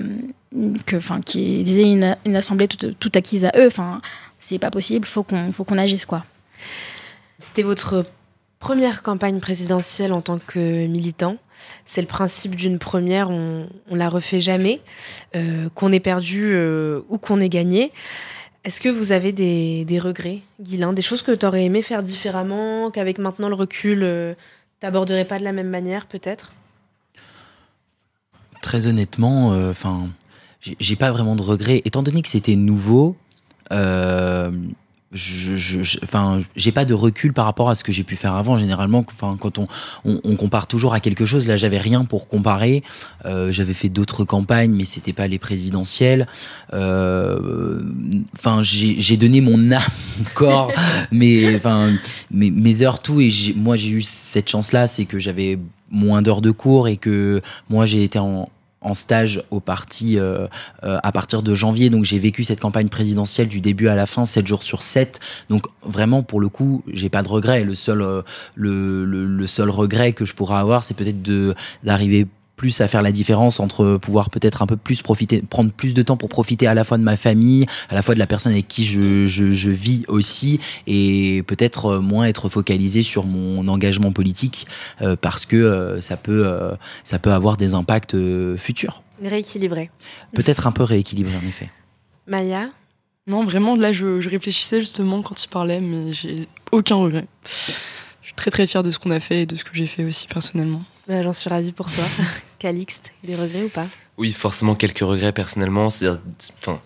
enfin 0.93 1.21
qui 1.21 1.63
disait 1.63 1.91
une, 1.91 2.36
assemblée 2.36 2.67
toute, 2.67 3.15
acquise 3.15 3.45
à 3.45 3.51
eux. 3.57 3.67
Enfin 3.67 4.01
c'est 4.38 4.59
pas 4.59 4.71
possible. 4.71 5.07
Faut 5.07 5.23
qu'on 5.23 5.51
faut 5.51 5.63
qu'on 5.63 5.77
agisse 5.77 6.05
quoi. 6.05 6.23
C'était 7.39 7.63
votre 7.63 8.05
première 8.59 9.01
campagne 9.01 9.39
présidentielle 9.39 10.13
en 10.13 10.21
tant 10.21 10.39
que 10.39 10.86
militant. 10.88 11.38
C'est 11.86 12.01
le 12.01 12.07
principe 12.07 12.55
d'une 12.55 12.80
première, 12.80 13.30
on, 13.32 13.67
on 13.89 13.95
la 13.95 14.09
refait 14.09 14.39
jamais, 14.39 14.82
euh, 15.36 15.69
qu'on 15.75 15.91
ait 15.91 15.99
perdu 15.99 16.55
ou 17.09 17.17
qu'on 17.17 17.41
ait 17.41 17.49
gagné. 17.49 17.91
Est-ce 18.66 18.82
que 18.82 18.89
vous 18.89 19.12
avez 19.12 19.32
des, 19.32 19.99
regrets, 19.99 20.41
Guilain, 20.60 20.91
des 20.91 21.01
choses 21.01 21.22
que 21.22 21.32
tu 21.32 21.45
aurais 21.45 21.64
aimé 21.64 21.82
faire 21.82 22.03
différemment, 22.03 22.91
qu'avec 22.91 23.18
maintenant 23.18 23.47
le 23.47 23.55
recul, 23.55 24.03
euh, 24.03 24.34
t'aborderais 24.82 25.26
pas 25.26 25.39
de 25.39 25.43
la 25.45 25.53
même 25.53 25.70
manière, 25.70 26.07
peut-être? 26.07 26.51
Très 28.62 28.88
honnêtement, 28.88 29.53
euh, 29.53 29.72
enfin, 29.72 30.10
j'ai 30.62 30.95
pas 30.97 31.12
vraiment 31.12 31.38
de 31.38 31.41
regrets. 31.41 31.82
Étant 31.86 32.03
donné 32.03 32.22
que 32.22 32.28
c'était 32.28 32.57
nouveau, 32.57 33.16
euh, 33.72 34.51
je, 35.12 35.55
je, 35.57 35.82
je- 35.82 35.97
enfin, 36.03 36.41
j'ai 36.55 36.72
pas 36.72 36.86
de 36.86 36.93
recul 36.93 37.34
par 37.34 37.45
rapport 37.45 37.70
à 37.70 37.76
ce 37.76 37.84
que 37.84 37.91
j'ai 37.91 38.03
pu 38.03 38.16
faire 38.16 38.36
avant. 38.36 38.57
Généralement, 38.57 39.03
enfin, 39.12 39.38
quand 39.39 39.57
on, 39.57 39.68
on, 40.05 40.20
on 40.24 40.36
compare 40.36 40.68
toujours 40.68 40.93
à 40.93 40.99
quelque 40.99 41.26
chose, 41.26 41.47
là, 41.47 41.57
j'avais 41.57 41.80
rien 41.80 42.05
pour 42.05 42.28
comparer. 42.28 42.84
Euh, 43.26 43.51
j'avais 43.51 43.74
fait 43.74 43.89
d'autres 43.89 44.24
campagnes, 44.24 44.72
mais 44.74 44.86
c'était 44.86 45.14
pas 45.14 45.28
les 45.28 45.39
présidentielles. 45.39 46.28
Euh, 46.74 47.82
Enfin, 48.36 48.62
j'ai 48.64 49.18
donné 49.18 49.41
mon 49.41 49.72
âme, 49.72 49.82
mon 50.20 50.26
corps, 50.34 50.72
mes, 51.12 51.55
enfin, 51.55 51.93
mes, 52.32 52.51
mes 52.51 52.82
heures, 52.84 53.01
tout. 53.01 53.20
Et 53.22 53.30
moi, 53.55 53.76
j'ai 53.76 53.89
eu 53.89 54.01
cette 54.01 54.49
chance-là, 54.49 54.88
c'est 54.88 55.05
que 55.05 55.20
j'avais 55.20 55.60
moins 55.91 56.22
d'heures 56.22 56.41
de 56.41 56.51
cours 56.51 56.88
et 56.88 56.97
que 56.97 57.41
moi, 57.70 57.86
j'ai 57.86 58.03
été 58.03 58.20
en 58.20 58.47
en 58.82 58.93
stage 58.93 59.43
au 59.51 59.59
parti 59.59 60.17
euh, 60.17 60.47
euh, 60.84 60.97
à 61.03 61.11
partir 61.11 61.41
de 61.41 61.53
janvier. 61.55 61.89
Donc 61.89 62.05
j'ai 62.05 62.19
vécu 62.19 62.43
cette 62.43 62.59
campagne 62.59 62.89
présidentielle 62.89 63.47
du 63.47 63.61
début 63.61 63.88
à 63.88 63.95
la 63.95 64.05
fin, 64.05 64.25
7 64.25 64.47
jours 64.47 64.63
sur 64.63 64.82
7. 64.82 65.19
Donc 65.49 65.65
vraiment, 65.84 66.23
pour 66.23 66.39
le 66.39 66.49
coup, 66.49 66.84
j'ai 66.91 67.09
pas 67.09 67.21
de 67.21 67.30
regret. 67.30 67.63
Le 67.63 67.75
seul, 67.75 68.01
euh, 68.01 68.21
le, 68.55 69.05
le, 69.05 69.25
le 69.25 69.47
seul 69.47 69.69
regret 69.69 70.13
que 70.13 70.25
je 70.25 70.34
pourrais 70.34 70.57
avoir, 70.57 70.84
c'est 70.84 70.95
peut-être 70.95 71.21
de 71.21 71.55
d'arriver 71.84 72.27
plus 72.60 72.82
à 72.82 72.89
faire 72.89 73.01
la 73.01 73.14
différence 73.14 73.62
entre 73.62 73.95
pouvoir 73.95 74.30
peut-être 74.30 74.62
un 74.62 74.68
peu 74.68 74.76
plus 74.76 75.01
profiter, 75.01 75.41
prendre 75.41 75.72
plus 75.72 75.93
de 75.93 76.01
temps 76.01 76.18
pour 76.18 76.28
profiter 76.28 76.68
à 76.68 76.74
la 76.74 76.84
fois 76.84 76.97
de 76.97 77.03
ma 77.03 77.16
famille, 77.16 77.66
à 77.89 77.95
la 77.95 78.01
fois 78.01 78.16
de 78.16 78.20
la 78.20 78.28
personne 78.28 78.51
avec 78.51 78.68
qui 78.68 78.84
je, 78.84 79.26
je, 79.26 79.49
je 79.49 79.70
vis 79.70 80.03
aussi, 80.10 80.60
et 80.86 81.41
peut-être 81.47 81.86
euh, 81.86 81.99
moins 82.01 82.26
être 82.26 82.49
focalisé 82.49 83.01
sur 83.01 83.26
mon 83.26 83.66
engagement 83.70 84.12
politique 84.12 84.68
euh, 85.01 85.16
parce 85.16 85.45
que 85.45 85.55
euh, 85.55 86.01
ça 86.01 86.18
peut 86.18 86.43
euh, 86.45 86.76
ça 87.05 87.18
peut 87.18 87.32
avoir 87.32 87.55
des 87.55 87.76
impacts 87.76 88.14
euh, 88.14 88.57
futurs. 88.57 89.03
Rééquilibré. 89.24 89.89
Peut-être 90.34 90.68
un 90.68 90.74
peu 90.74 90.84
rééquilibré 90.84 91.36
en 91.38 91.47
effet. 91.47 91.70
Maya? 92.28 92.70
Non, 93.26 93.45
vraiment, 93.45 93.78
là, 93.78 93.93
je, 93.93 94.20
je 94.20 94.30
réfléchissais 94.30 94.82
justement 94.82 95.22
quand 95.22 95.41
il 95.41 95.47
parlait, 95.47 95.80
mais 95.80 96.12
j'ai 96.12 96.45
aucun 96.74 96.95
regret. 96.95 97.28
Je 98.22 98.28
suis 98.28 98.34
très 98.36 98.51
très 98.51 98.68
fière 98.68 98.84
de 98.84 98.91
ce 98.91 98.99
qu'on 98.99 99.12
a 99.12 99.22
fait 99.22 99.43
et 99.43 99.45
de 99.45 99.55
ce 99.55 99.64
que 99.64 99.72
j'ai 99.74 99.86
fait 99.86 100.03
aussi 100.03 100.28
personnellement. 100.28 100.84
Bah, 101.10 101.24
J'en 101.24 101.34
suis 101.34 101.49
ravie 101.49 101.72
pour 101.72 101.91
toi. 101.91 102.03
Calixte, 102.60 103.12
des 103.24 103.36
regrets 103.36 103.64
ou 103.64 103.70
pas? 103.70 103.88
Oui, 104.18 104.32
forcément 104.32 104.76
quelques 104.76 104.99
regrets 104.99 105.32
personnellement, 105.32 105.89
c'est-à-dire 105.89 106.22
enfin, 106.60 106.80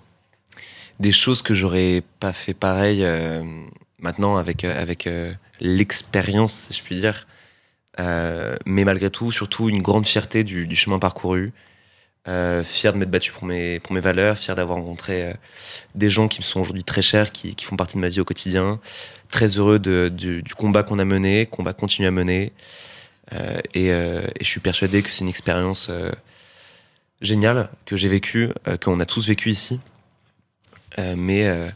des 1.01 1.11
choses 1.11 1.41
que 1.41 1.53
j'aurais 1.53 2.01
pas 2.21 2.31
fait 2.31 2.53
pareil 2.53 3.03
euh, 3.03 3.43
maintenant 3.99 4.37
avec 4.37 4.63
euh, 4.63 4.81
avec 4.81 5.07
euh, 5.07 5.33
l'expérience, 5.59 6.53
si 6.53 6.73
je 6.73 6.83
puis 6.83 6.99
dire. 6.99 7.27
Euh, 7.99 8.55
mais 8.65 8.85
malgré 8.85 9.09
tout, 9.09 9.33
surtout 9.33 9.67
une 9.67 9.81
grande 9.81 10.05
fierté 10.05 10.45
du, 10.45 10.67
du 10.67 10.75
chemin 10.75 10.99
parcouru. 10.99 11.51
Fier 12.25 12.93
de 12.93 12.97
m'être 12.99 13.11
battu 13.11 13.33
pour 13.33 13.43
mes 13.43 13.81
pour 13.81 13.91
mes 13.91 13.99
valeurs, 13.99 14.37
fier 14.37 14.55
d'avoir 14.55 14.77
rencontré 14.77 15.33
des 15.93 16.09
gens 16.09 16.29
qui 16.29 16.39
me 16.39 16.45
sont 16.45 16.61
aujourd'hui 16.61 16.85
très 16.85 17.01
chers, 17.01 17.33
qui, 17.33 17.53
qui 17.53 17.65
font 17.65 17.75
partie 17.75 17.97
de 17.97 17.99
ma 18.01 18.07
vie 18.07 18.21
au 18.21 18.25
quotidien. 18.25 18.79
Très 19.27 19.47
heureux 19.57 19.77
de, 19.77 20.07
du, 20.07 20.41
du 20.41 20.55
combat 20.55 20.83
qu'on 20.83 20.99
a 20.99 21.03
mené, 21.03 21.47
qu'on 21.47 21.63
va 21.63 21.73
continuer 21.73 22.07
à 22.07 22.11
mener. 22.11 22.53
Euh, 23.31 23.59
et, 23.73 23.91
euh, 23.91 24.21
et 24.39 24.43
je 24.43 24.49
suis 24.49 24.59
persuadé 24.59 25.01
que 25.01 25.09
c'est 25.09 25.21
une 25.21 25.29
expérience 25.29 25.87
euh, 25.89 26.11
géniale 27.21 27.69
que 27.85 27.95
j'ai 27.95 28.09
vécue, 28.09 28.49
euh, 28.67 28.77
qu'on 28.77 28.99
a 28.99 29.05
tous 29.05 29.27
vécu 29.27 29.49
ici. 29.49 29.79
Euh, 30.99 31.15
mais 31.17 31.47
euh, 31.47 31.69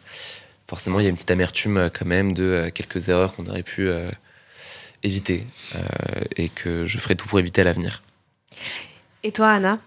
forcément, 0.67 0.99
il 0.99 1.03
y 1.03 1.05
a 1.05 1.09
une 1.09 1.15
petite 1.15 1.31
amertume 1.31 1.89
quand 1.97 2.05
même 2.05 2.33
de 2.33 2.43
euh, 2.43 2.69
quelques 2.69 3.09
erreurs 3.09 3.33
qu'on 3.33 3.47
aurait 3.47 3.63
pu 3.63 3.87
euh, 3.87 4.11
éviter 5.03 5.47
euh, 5.75 5.79
et 6.35 6.49
que 6.49 6.85
je 6.85 6.97
ferai 6.99 7.15
tout 7.15 7.27
pour 7.27 7.39
éviter 7.39 7.61
à 7.61 7.63
l'avenir. 7.63 8.03
Et 9.23 9.31
toi, 9.31 9.51
Anna? 9.51 9.79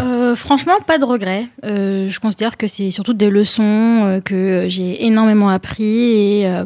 Euh, 0.00 0.34
franchement, 0.34 0.80
pas 0.86 0.96
de 0.96 1.04
regret. 1.04 1.48
Euh, 1.64 2.08
je 2.08 2.18
considère 2.18 2.56
que 2.56 2.66
c'est 2.66 2.90
surtout 2.90 3.12
des 3.12 3.28
leçons 3.28 4.04
euh, 4.04 4.20
que 4.20 4.66
j'ai 4.68 5.04
énormément 5.04 5.50
appris 5.50 6.40
et, 6.40 6.46
euh, 6.46 6.64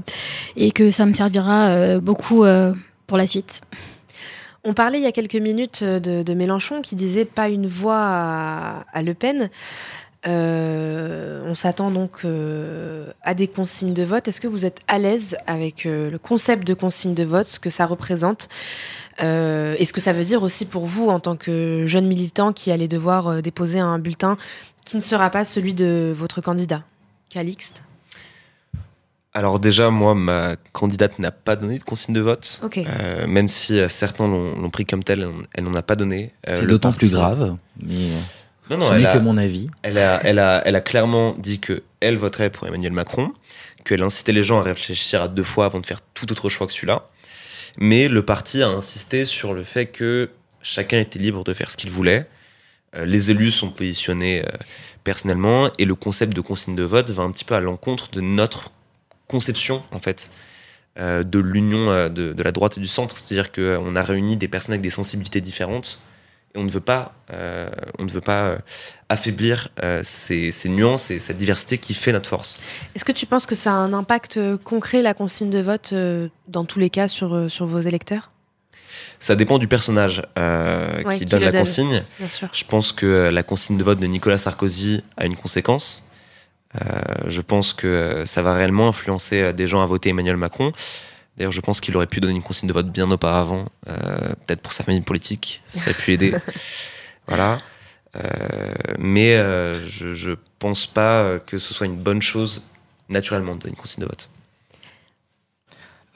et 0.57 0.71
que 0.71 0.93
ça 0.93 1.07
me 1.07 1.13
servira 1.13 1.67
euh, 1.67 2.01
beaucoup 2.01 2.45
euh, 2.45 2.73
pour 3.07 3.17
la 3.17 3.27
suite. 3.27 3.63
On 4.69 4.75
parlait 4.75 4.99
il 4.99 5.05
y 5.05 5.07
a 5.07 5.13
quelques 5.13 5.37
minutes 5.37 5.85
de, 5.85 6.35
Mélenchon 6.35 6.83
qui 6.83 6.97
disait 6.97 7.25
pas 7.25 7.49
une 7.49 7.69
voix 7.69 8.85
à, 8.93 9.03
Le 9.03 9.15
Pen. 9.15 9.49
Euh, 10.27 11.41
on 11.45 11.55
s'attend 11.55 11.93
donc 11.93 12.25
euh, 12.25 13.13
à 13.23 13.35
des 13.35 13.47
consignes 13.47 13.95
de 13.95 14.03
vote. 14.03 14.27
Est-ce 14.27 14.41
que 14.41 14.49
vous 14.49 14.65
êtes 14.65 14.81
à 14.89 14.99
l'aise 14.99 15.37
avec 15.47 15.87
euh, 15.87 16.11
le 16.11 16.19
concept 16.19 16.67
de 16.67 16.75
consigne 16.75 17.15
de 17.15 17.23
vote, 17.23 17.47
ce 17.47 17.61
que 17.61 17.71
ça 17.71 17.87
représente? 17.87 18.49
Et 19.19 19.85
ce 19.87 19.93
que 19.95 20.01
ça 20.03 20.13
veut 20.13 20.25
dire 20.25 20.43
aussi 20.43 20.67
pour 20.67 20.85
vous 20.85 21.09
en 21.09 21.21
tant 21.21 21.37
que 21.37 21.85
jeune 21.87 22.07
militant 22.07 22.53
qui 22.53 22.71
allait 22.71 22.89
devoir 22.89 23.41
déposer 23.41 23.79
un 23.79 23.99
bulletin 23.99 24.37
qui 24.85 24.97
ne 24.97 25.01
sera 25.01 25.31
pas 25.31 25.47
celui 25.47 25.73
de 25.73 26.13
votre 26.15 26.43
candidat 26.43 26.83
Calixte? 27.31 27.83
Alors 29.37 29.61
déjà, 29.61 29.91
moi, 29.91 30.14
ma 30.14 30.57
candidate 30.72 31.18
n'a 31.18 31.30
pas 31.30 31.57
donné 31.57 31.78
de 31.78 31.84
consigne 31.84 32.14
de 32.14 32.22
vote. 32.22 32.62
Euh, 32.78 33.26
même 33.26 33.49
si 33.49 33.78
euh, 33.78 33.87
certains 33.89 34.26
l'ont 34.26 34.70
pris 34.70 34.87
comme 34.87 35.05
tel, 35.05 35.28
elle- 35.55 35.64
n'en 35.64 35.74
a 35.74 35.82
pas 35.82 35.95
donné. 35.95 36.32
Euh, 36.49 36.57
C'est 36.57 36.62
le 36.62 36.68
d'autant 36.68 36.89
parti- 36.91 37.09
plus 37.09 37.14
grave. 37.14 37.57
Mais 37.82 37.95
Non, 38.70 38.78
non, 38.78 38.87
ce 38.89 38.93
elle 38.95 39.01
n'est 39.03 39.07
a- 39.07 39.12
que 39.12 39.18
mon 39.18 39.37
avis. 39.37 39.68
Elle 39.82 39.99
a, 39.99 40.20
elle, 40.24 40.39
a, 40.39 40.62
elle 40.64 40.74
a 40.74 40.80
clairement 40.80 41.34
dit 41.39 41.59
que 41.59 41.82
elle 42.01 42.16
voterait 42.16 42.49
pour 42.49 42.66
Emmanuel 42.66 42.93
Macron, 42.93 43.30
qu'elle 43.84 44.03
incitait 44.03 44.32
les 44.32 44.43
gens 44.43 44.59
à 44.59 44.62
réfléchir 44.62 45.20
à 45.20 45.28
deux 45.28 45.45
fois 45.45 45.66
avant 45.66 45.80
de 45.80 45.87
faire 45.87 46.01
tout 46.14 46.32
autre 46.32 46.49
choix 46.49 46.66
que 46.66 46.72
celui-là. 46.72 47.07
Mais 47.78 48.09
le 48.09 48.22
parti 48.24 48.62
a 48.62 48.68
insisté 48.68 49.26
sur 49.26 49.53
le 49.53 49.64
fait 49.64 49.84
que 49.84 50.30
chacun 50.62 50.99
était 50.99 51.18
libre 51.18 51.45
de 51.45 51.53
faire 51.53 51.70
ce 51.70 51.76
qu'il 51.76 51.91
voulait. 51.91 52.26
Euh, 52.97 53.05
les 53.05 53.30
élus 53.30 53.51
sont 53.51 53.68
positionnés 53.70 54.43
euh, 54.47 54.51
personnellement 55.05 55.68
et 55.78 55.84
le 55.84 55.95
concept 55.95 56.34
de 56.34 56.41
consigne 56.41 56.74
de 56.74 56.82
vote 56.84 57.11
va 57.11 57.22
un 57.22 57.30
petit 57.30 57.45
peu 57.45 57.55
à 57.55 57.61
l'encontre 57.61 58.11
de 58.12 58.22
notre 58.22 58.70
conception 59.29 59.83
en 59.93 60.01
fait 60.01 60.31
euh, 60.99 61.22
de 61.22 61.39
l'union 61.39 61.91
euh, 61.91 62.09
de, 62.09 62.33
de 62.33 62.43
la 62.43 62.53
droite 62.53 62.79
et 62.79 62.81
du 62.81 62.89
centre. 62.89 63.16
C'est-à-dire 63.16 63.53
qu'on 63.53 63.97
a 63.97 64.03
réuni 64.03 64.37
des 64.37 64.49
personnes 64.49 64.72
avec 64.72 64.83
des 64.83 64.91
sensibilités 64.91 65.41
différentes 65.41 66.01
et 66.55 66.59
on 66.59 66.64
ne 66.64 66.70
veut 66.70 66.81
pas, 66.81 67.12
euh, 67.33 67.68
on 67.99 68.05
ne 68.05 68.11
veut 68.11 68.22
pas 68.22 68.47
euh, 68.47 68.59
affaiblir 69.09 69.68
euh, 69.85 70.01
ces, 70.03 70.53
ces 70.53 70.68
nuances 70.68 71.11
et 71.11 71.18
cette 71.18 71.37
diversité 71.39 71.77
qui 71.79 71.93
fait 71.93 72.12
notre 72.12 72.29
force. 72.29 72.62
Est-ce 72.95 73.05
que 73.05 73.12
tu 73.12 73.27
penses 73.27 73.47
que 73.47 73.55
ça 73.55 73.72
a 73.72 73.74
un 73.74 73.93
impact 73.93 74.39
euh, 74.39 74.57
concret, 74.57 75.03
la 75.03 75.12
consigne 75.12 75.51
de 75.51 75.61
vote, 75.61 75.91
euh, 75.93 76.29
dans 76.49 76.64
tous 76.64 76.79
les 76.79 76.89
cas, 76.89 77.09
sur, 77.09 77.35
euh, 77.35 77.49
sur 77.49 77.66
vos 77.66 77.81
électeurs? 77.81 78.31
Ça 79.20 79.35
dépend 79.35 79.59
du 79.59 79.68
personnage 79.68 80.22
euh, 80.39 81.03
Ouais, 81.03 81.14
qui, 81.18 81.24
qui 81.27 81.31
donne 81.31 81.43
la 81.43 81.53
donne, 81.53 81.61
consigne. 81.61 82.03
Je 82.53 82.64
pense 82.64 82.93
que 82.93 83.05
euh, 83.05 83.31
la 83.31 83.43
consigne 83.43 83.77
de 83.77 83.85
vote 83.85 83.99
de 83.99 84.07
Nicolas 84.07 84.39
Sarkozy 84.39 85.03
a 85.18 85.27
une 85.27 85.37
conséquence. 85.37 86.09
Euh, 86.83 87.01
je 87.27 87.41
pense 87.41 87.72
que 87.72 87.87
euh, 87.87 88.27
ça 88.27 88.43
va 88.43 88.55
réellement 88.55 88.89
influencer 88.89 89.41
euh, 89.41 89.53
des 89.53 89.68
gens 89.68 89.83
à 89.83 89.87
voter 89.87 90.11
Emmanuel 90.11 90.37
Macron. 90.37 90.72
D'ailleurs, 91.37 91.53
je 91.53 91.61
pense 91.61 91.81
qu'il 91.81 91.97
aurait 91.97 92.07
pu 92.07 92.20
donner 92.20 92.35
une 92.35 92.43
consigne 92.43 92.68
de 92.68 92.72
vote 92.72 92.91
bien 92.91 93.11
auparavant, 93.11 93.66
peut-être 93.85 94.62
pour 94.62 94.72
sa 94.72 94.85
famille 94.85 95.03
politique, 95.03 95.61
ça 95.66 95.83
aurait 95.83 95.93
pu 95.93 96.14
aider. 96.14 96.35
voilà. 97.29 97.59
Mais 98.99 99.37
je, 99.87 100.14
je 100.14 100.31
pense 100.59 100.87
pas 100.87 101.39
que 101.41 101.59
ce 101.59 101.74
soit 101.74 101.85
une 101.85 101.99
bonne 101.99 102.22
chose 102.22 102.62
naturellement 103.11 103.55
de 103.55 103.61
donner 103.61 103.72
une 103.72 103.79
consigne 103.79 104.01
de 104.01 104.09
vote. 104.09 104.31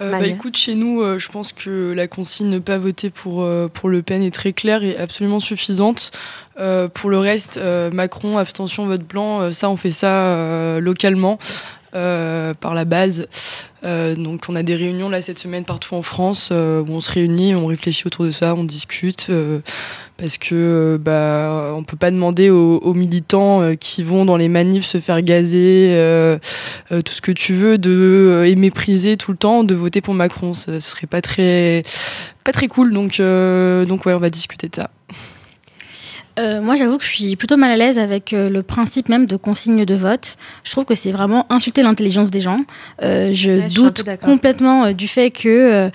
Euh, 0.01 0.11
bah, 0.13 0.27
écoute, 0.27 0.57
chez 0.57 0.75
nous, 0.75 1.03
euh, 1.03 1.19
je 1.19 1.29
pense 1.29 1.53
que 1.53 1.93
la 1.93 2.09
consigne 2.09 2.49
ne 2.49 2.59
pas 2.59 2.79
voter 2.79 3.11
pour, 3.11 3.43
euh, 3.43 3.69
pour 3.69 3.89
Le 3.89 4.03
Pen 4.03 4.23
est 4.23 4.31
très 4.31 4.53
claire 4.53 4.83
et 4.83 4.97
absolument 4.97 5.41
suffisante. 5.41 6.11
Euh, 6.59 6.89
pour 6.89 7.11
le 7.11 7.19
reste, 7.19 7.61
Macron, 7.93 8.39
abstention, 8.39 8.87
vote 8.87 9.03
blanc, 9.03 9.53
ça, 9.53 9.69
on 9.69 9.77
fait 9.77 9.93
ça 9.93 10.25
euh, 10.25 10.81
localement. 10.81 11.39
Euh, 11.95 12.55
par 12.55 12.75
la 12.75 12.85
base. 12.85 13.27
Euh, 13.83 14.15
donc 14.15 14.45
on 14.49 14.55
a 14.55 14.63
des 14.63 14.77
réunions 14.77 15.09
là 15.09 15.23
cette 15.23 15.39
semaine 15.39 15.65
partout 15.65 15.95
en 15.95 16.03
France 16.03 16.51
euh, 16.53 16.83
où 16.83 16.91
on 16.91 17.01
se 17.01 17.11
réunit, 17.11 17.55
on 17.55 17.67
réfléchit 17.67 18.07
autour 18.07 18.27
de 18.27 18.31
ça, 18.31 18.55
on 18.55 18.65
discute 18.65 19.31
parce 20.19 20.37
que 20.37 21.01
bah 21.03 21.73
on 21.75 21.83
peut 21.83 21.97
pas 21.97 22.11
demander 22.11 22.51
aux, 22.51 22.93
militants 22.93 23.75
qui 23.77 24.03
vont 24.03 24.27
dans 24.27 24.37
les 24.37 24.49
manifs 24.49 24.85
se 24.85 24.99
faire 24.99 25.23
gazer 25.23 25.97
tout 26.91 27.13
ce 27.13 27.23
que 27.23 27.33
tu 27.33 27.55
veux 27.55 27.79
de 27.79 28.45
et 28.47 28.55
mépriser 28.55 29.17
tout 29.17 29.33
le 29.33 29.39
temps 29.39 29.65
de 29.65 29.75
voter 29.75 30.03
pour 30.03 30.13
Macron, 30.13 30.53
ce, 30.53 30.79
ce 30.79 30.91
serait 30.91 31.07
pas 31.07 31.23
très 31.23 31.83
pas 32.45 32.53
très 32.53 32.69
cool 32.69 32.93
donc 32.93 33.21
euh, 33.21 33.85
donc 33.85 34.07
ouais 34.07 34.15
on 34.15 34.19
va 34.19 34.31
discuter 34.31 34.69
de 34.69 34.77
ça. 34.77 34.91
Euh, 36.39 36.61
moi, 36.61 36.77
j'avoue 36.77 36.99
que 36.99 37.05
je 37.05 37.11
suis 37.11 37.37
plutôt 37.37 37.57
mal 37.57 37.71
à 37.71 37.77
l'aise 37.77 37.99
avec 37.99 38.33
euh, 38.33 38.49
le 38.49 38.63
principe 38.63 39.09
même 39.09 39.27
de 39.27 39.37
consigne 39.37 39.85
de 39.85 39.95
vote. 39.95 40.37
Je 40.65 40.71
trouve 40.71 40.85
que 40.85 40.95
c'est 40.95 41.13
vraiment 41.13 41.47
insulter 41.51 41.83
l'intelligence 41.83 42.31
des 42.31 42.41
gens. 42.41 42.61
Euh, 43.03 43.33
je 43.33 43.51
Ouais, 43.51 43.69
doute 43.69 44.05
complètement 44.23 44.93
du 44.93 45.09
fait 45.09 45.31
que 45.31 45.91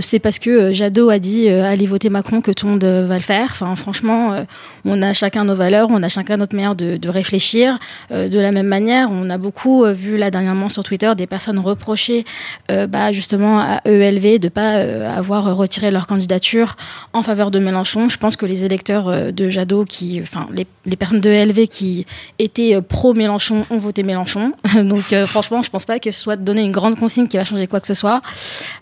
c'est 0.00 0.18
parce 0.18 0.38
que 0.38 0.72
Jadot 0.72 1.08
a 1.08 1.18
dit 1.18 1.48
allez 1.48 1.86
voter 1.86 2.10
Macron 2.10 2.40
que 2.40 2.50
tout 2.50 2.66
le 2.66 2.72
monde 2.72 2.84
va 2.84 3.14
le 3.14 3.22
faire. 3.22 3.48
Enfin, 3.50 3.74
franchement, 3.76 4.44
on 4.84 5.02
a 5.02 5.12
chacun 5.12 5.44
nos 5.44 5.54
valeurs, 5.54 5.88
on 5.90 6.02
a 6.02 6.08
chacun 6.08 6.36
notre 6.36 6.56
manière 6.56 6.74
de, 6.74 6.96
de 6.96 7.08
réfléchir. 7.08 7.78
De 8.10 8.38
la 8.38 8.50
même 8.50 8.66
manière, 8.66 9.08
on 9.10 9.30
a 9.30 9.38
beaucoup 9.38 9.84
vu 9.84 10.16
là 10.16 10.30
dernièrement 10.30 10.68
sur 10.68 10.82
Twitter 10.82 11.12
des 11.16 11.26
personnes 11.26 11.58
reprocher 11.58 12.24
bah, 12.68 13.12
justement 13.12 13.60
à 13.60 13.80
ELV 13.84 14.38
de 14.38 14.48
pas 14.48 14.78
euh, 14.78 15.16
avoir 15.16 15.56
retiré 15.56 15.90
leur 15.90 16.06
candidature 16.06 16.76
en 17.12 17.22
faveur 17.22 17.50
de 17.50 17.58
Mélenchon. 17.58 18.08
Je 18.08 18.16
pense 18.16 18.36
que 18.36 18.46
les 18.46 18.64
électeurs 18.64 19.32
de 19.32 19.48
Jadot, 19.48 19.59
qui, 19.86 20.20
enfin 20.22 20.48
les, 20.52 20.96
personnes 20.96 21.20
de 21.20 21.30
ELV 21.30 21.66
qui 21.68 22.06
étaient 22.38 22.74
euh, 22.74 22.80
pro 22.80 23.14
Mélenchon 23.14 23.64
ont 23.70 23.78
voté 23.78 24.02
Mélenchon. 24.02 24.52
Donc 24.74 25.12
euh, 25.12 25.26
franchement, 25.26 25.62
je 25.62 25.70
pense 25.70 25.84
pas 25.84 25.98
que 25.98 26.10
ce 26.10 26.20
soit 26.20 26.36
de 26.36 26.42
donner 26.42 26.62
une 26.62 26.72
grande 26.72 26.96
consigne 26.96 27.26
qui 27.26 27.36
va 27.36 27.44
changer 27.44 27.66
quoi 27.66 27.80
que 27.80 27.86
ce 27.86 27.94
soit. 27.94 28.20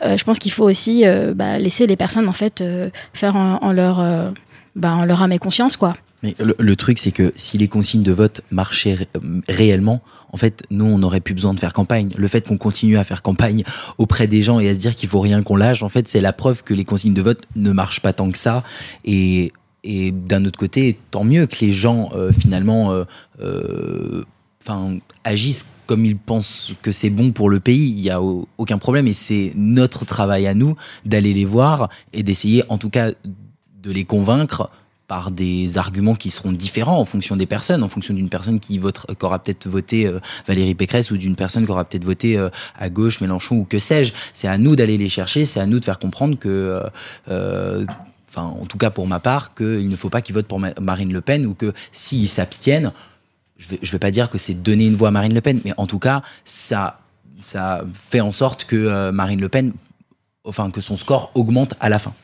Euh, 0.04 0.16
je 0.16 0.24
pense 0.24 0.38
qu'il 0.38 0.52
faut 0.52 0.64
aussi 0.64 1.04
bah, 1.34 1.58
laisser 1.58 1.86
les 1.86 1.96
personnes 1.96 2.28
en 2.28 2.32
fait 2.32 2.62
faire 3.12 3.36
en, 3.36 3.72
leur 3.72 4.02
bah, 4.74 4.92
en 4.92 5.04
leur 5.04 5.22
âme 5.22 5.32
et 5.32 5.38
conscience 5.38 5.76
quoi. 5.76 5.94
Mais 6.22 6.34
le, 6.40 6.76
truc, 6.76 6.98
c'est 6.98 7.12
que 7.12 7.32
si 7.36 7.58
les 7.58 7.68
consignes 7.68 8.02
de 8.02 8.10
vote 8.10 8.40
marchaient 8.50 8.94
ré- 8.94 9.08
réellement, 9.48 10.02
en 10.32 10.36
fait, 10.36 10.64
nous, 10.70 10.84
on 10.84 10.98
n'aurait 10.98 11.20
plus 11.20 11.34
besoin 11.34 11.54
de 11.54 11.60
faire 11.60 11.72
campagne. 11.72 12.10
Le 12.16 12.28
fait 12.28 12.46
qu'on 12.46 12.58
continue 12.58 12.98
à 12.98 13.04
faire 13.04 13.22
campagne 13.22 13.62
auprès 13.98 14.26
des 14.26 14.42
gens 14.42 14.58
et 14.58 14.68
à 14.68 14.74
se 14.74 14.78
dire 14.78 14.96
qu'il 14.96 15.08
faut 15.08 15.20
rien 15.20 15.42
qu'on 15.42 15.56
lâche, 15.56 15.82
en 15.82 15.88
fait, 15.88 16.08
c'est 16.08 16.20
la 16.20 16.32
preuve 16.32 16.64
que 16.64 16.74
les 16.74 16.84
consignes 16.84 17.14
de 17.14 17.22
vote 17.22 17.42
ne 17.54 17.70
marchent 17.70 18.00
pas 18.00 18.12
tant 18.12 18.30
que 18.30 18.38
ça. 18.38 18.64
Et, 19.04 19.52
et 19.90 20.12
d'un 20.12 20.44
autre 20.44 20.58
côté, 20.58 20.98
tant 21.10 21.24
mieux 21.24 21.46
que 21.46 21.64
les 21.64 21.72
gens, 21.72 22.10
euh, 22.14 22.30
finalement, 22.30 22.92
euh, 22.92 23.04
euh, 23.40 24.22
agissent 25.24 25.66
comme 25.86 26.04
ils 26.04 26.18
pensent 26.18 26.74
que 26.82 26.92
c'est 26.92 27.08
bon 27.08 27.32
pour 27.32 27.48
le 27.48 27.58
pays. 27.58 27.88
Il 27.88 28.02
n'y 28.02 28.10
a 28.10 28.20
au- 28.20 28.46
aucun 28.58 28.76
problème. 28.76 29.06
Et 29.06 29.14
c'est 29.14 29.52
notre 29.56 30.04
travail 30.04 30.46
à 30.46 30.52
nous 30.52 30.76
d'aller 31.06 31.32
les 31.32 31.46
voir 31.46 31.88
et 32.12 32.22
d'essayer, 32.22 32.64
en 32.68 32.76
tout 32.76 32.90
cas, 32.90 33.12
de 33.82 33.90
les 33.90 34.04
convaincre 34.04 34.70
par 35.06 35.30
des 35.30 35.78
arguments 35.78 36.14
qui 36.14 36.30
seront 36.30 36.52
différents 36.52 37.00
en 37.00 37.06
fonction 37.06 37.34
des 37.34 37.46
personnes, 37.46 37.82
en 37.82 37.88
fonction 37.88 38.12
d'une 38.12 38.28
personne 38.28 38.60
qui, 38.60 38.78
aura 39.22 39.38
peut-être 39.38 39.66
voté 39.70 40.06
euh, 40.06 40.20
Valérie 40.46 40.74
Pécresse 40.74 41.10
ou 41.10 41.16
d'une 41.16 41.34
personne 41.34 41.64
qui 41.64 41.70
aura 41.70 41.86
peut-être 41.86 42.04
voté 42.04 42.38
à 42.78 42.90
gauche 42.90 43.22
Mélenchon 43.22 43.60
ou 43.60 43.64
que 43.64 43.78
sais-je. 43.78 44.12
C'est 44.34 44.48
à 44.48 44.58
nous 44.58 44.76
d'aller 44.76 44.98
les 44.98 45.08
chercher, 45.08 45.46
c'est 45.46 45.60
à 45.60 45.66
nous 45.66 45.80
de 45.80 45.84
faire 45.86 45.98
comprendre 45.98 46.38
que, 46.38 46.82
en 48.42 48.66
tout 48.66 48.78
cas 48.78 48.90
pour 48.90 49.06
ma 49.06 49.20
part, 49.20 49.54
qu'il 49.54 49.88
ne 49.88 49.96
faut 49.96 50.10
pas 50.10 50.22
qu'ils 50.22 50.34
votent 50.34 50.46
pour 50.48 50.58
Ma- 50.60 50.74
Marine 50.80 51.12
Le 51.12 51.20
Pen 51.20 51.46
ou 51.46 51.54
que 51.54 51.72
s'ils 51.92 52.28
s'abstiennent, 52.28 52.92
je 53.56 53.74
je 53.82 53.92
vais 53.92 53.98
pas 53.98 54.10
dire 54.10 54.30
que 54.30 54.38
c'est 54.38 54.54
donner 54.54 54.86
une 54.86 54.94
voix 54.94 55.08
à 55.08 55.10
Marine 55.10 55.34
Le 55.34 55.40
Pen, 55.40 55.60
mais 55.64 55.74
en 55.76 55.86
tout 55.86 55.98
cas, 55.98 56.22
ça, 56.44 57.00
ça 57.38 57.82
fait 57.94 58.20
en 58.20 58.30
sorte 58.30 58.64
que 58.64 58.76
euh, 58.76 59.12
Marine 59.12 59.40
Le 59.40 59.48
Pen, 59.48 59.72
enfin, 60.48 60.70
que 60.70 60.80
son 60.80 60.96
score 60.96 61.30
augmente 61.34 61.74
à 61.78 61.88
la 61.88 61.98
fin. 61.98 62.14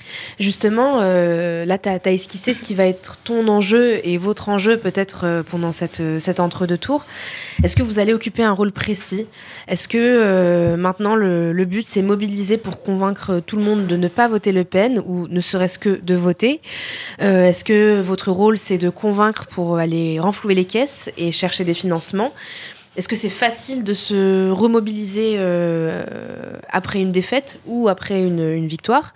Justement, 0.41 1.01
euh, 1.03 1.65
là, 1.67 1.77
tu 1.79 1.89
as, 1.89 2.13
esquissé 2.13 2.55
ce 2.55 2.63
qui 2.63 2.75
va 2.75 2.87
être 2.87 3.19
ton 3.23 3.47
enjeu 3.49 4.01
et 4.03 4.17
votre 4.17 4.49
enjeu 4.49 4.79
peut-être 4.79 5.25
euh, 5.25 5.43
pendant 5.43 5.73
cette, 5.73 6.01
euh, 6.01 6.19
cet 6.21 6.41
entre-deux 6.41 6.79
tours. 6.79 7.05
Est-ce 7.63 7.77
que 7.77 7.83
vous 7.83 7.99
allez 7.99 8.15
occuper 8.15 8.43
un 8.43 8.53
rôle 8.53 8.73
précis? 8.73 9.27
Est-ce 9.69 9.89
que 9.89 10.75
maintenant 10.77 11.15
le, 11.15 11.53
le 11.53 11.65
but 11.65 11.85
c'est 11.87 12.03
mobiliser 12.03 12.57
pour 12.57 12.83
convaincre 12.83 13.41
tout 13.45 13.57
le 13.57 13.63
monde 13.63 13.87
de 13.87 13.97
ne 13.97 14.09
pas 14.09 14.27
voter 14.29 14.53
Le 14.53 14.65
Pen 14.65 15.03
ou 15.05 15.29
ne 15.29 15.41
serait-ce 15.41 15.79
que 15.79 16.01
de 16.01 16.15
voter? 16.15 16.61
Est-ce 17.19 17.65
que 17.65 18.01
votre 18.01 18.31
rôle 18.33 18.59
c'est 18.59 18.79
de 18.79 18.89
convaincre 18.89 19.47
pour 19.47 19.77
aller 19.77 20.19
renflouer 20.19 20.55
les 20.55 20.65
caisses 20.65 21.11
et 21.17 21.33
chercher 21.33 21.65
des 21.65 21.75
financements? 21.75 22.33
Est-ce 22.97 23.09
que 23.09 23.17
c'est 23.17 23.29
facile 23.31 23.85
de 23.85 23.93
se 23.93 24.51
remobiliser 24.51 25.35
euh, 25.39 26.05
après 26.69 27.01
une 27.01 27.13
défaite 27.13 27.61
ou 27.67 27.89
après 27.89 28.21
une, 28.23 28.41
une 28.41 28.67
victoire? 28.67 29.15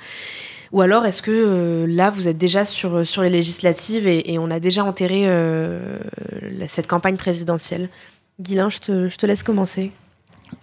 Ou 0.72 0.82
alors 0.82 1.06
est-ce 1.06 1.22
que 1.22 1.30
euh, 1.30 1.86
là, 1.88 2.10
vous 2.10 2.28
êtes 2.28 2.36
déjà 2.38 2.64
sur, 2.64 3.06
sur 3.06 3.22
les 3.22 3.30
législatives 3.30 4.06
et, 4.06 4.32
et 4.32 4.38
on 4.38 4.50
a 4.50 4.60
déjà 4.60 4.84
enterré 4.84 5.22
euh, 5.26 5.98
cette 6.66 6.86
campagne 6.86 7.16
présidentielle? 7.16 7.88
Guilain, 8.40 8.68
je 8.70 8.78
te, 8.78 9.08
je 9.08 9.16
te 9.16 9.24
laisse 9.26 9.42
commencer. 9.42 9.92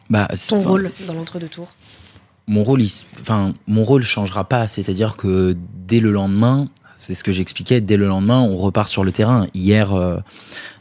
Bah, 0.09 0.28
Ton 0.49 0.61
rôle 0.61 0.91
dans 1.07 1.13
l'entre-deux 1.13 1.47
tours. 1.47 1.70
mon 2.47 2.63
rôle, 2.63 2.82
il 2.82 2.86
s- 2.86 3.05
enfin, 3.20 3.53
mon 3.68 3.84
rôle 3.84 4.03
changera 4.03 4.43
pas. 4.47 4.68
C'est-à-dire 4.68 5.16
que 5.18 5.55
dès 5.88 5.99
le 5.99 6.11
lendemain, 6.11 6.70
c'est 6.96 7.14
ce 7.14 7.24
que 7.24 7.32
j'expliquais, 7.32 7.82
dès 7.82 7.98
le 7.98 8.08
lendemain, 8.08 8.41
on 8.41 8.56
repart 8.56 8.88
sur 8.88 9.04
le 9.04 9.12
terrain. 9.12 9.48
Hier, 9.54 9.93
euh, 9.93 10.18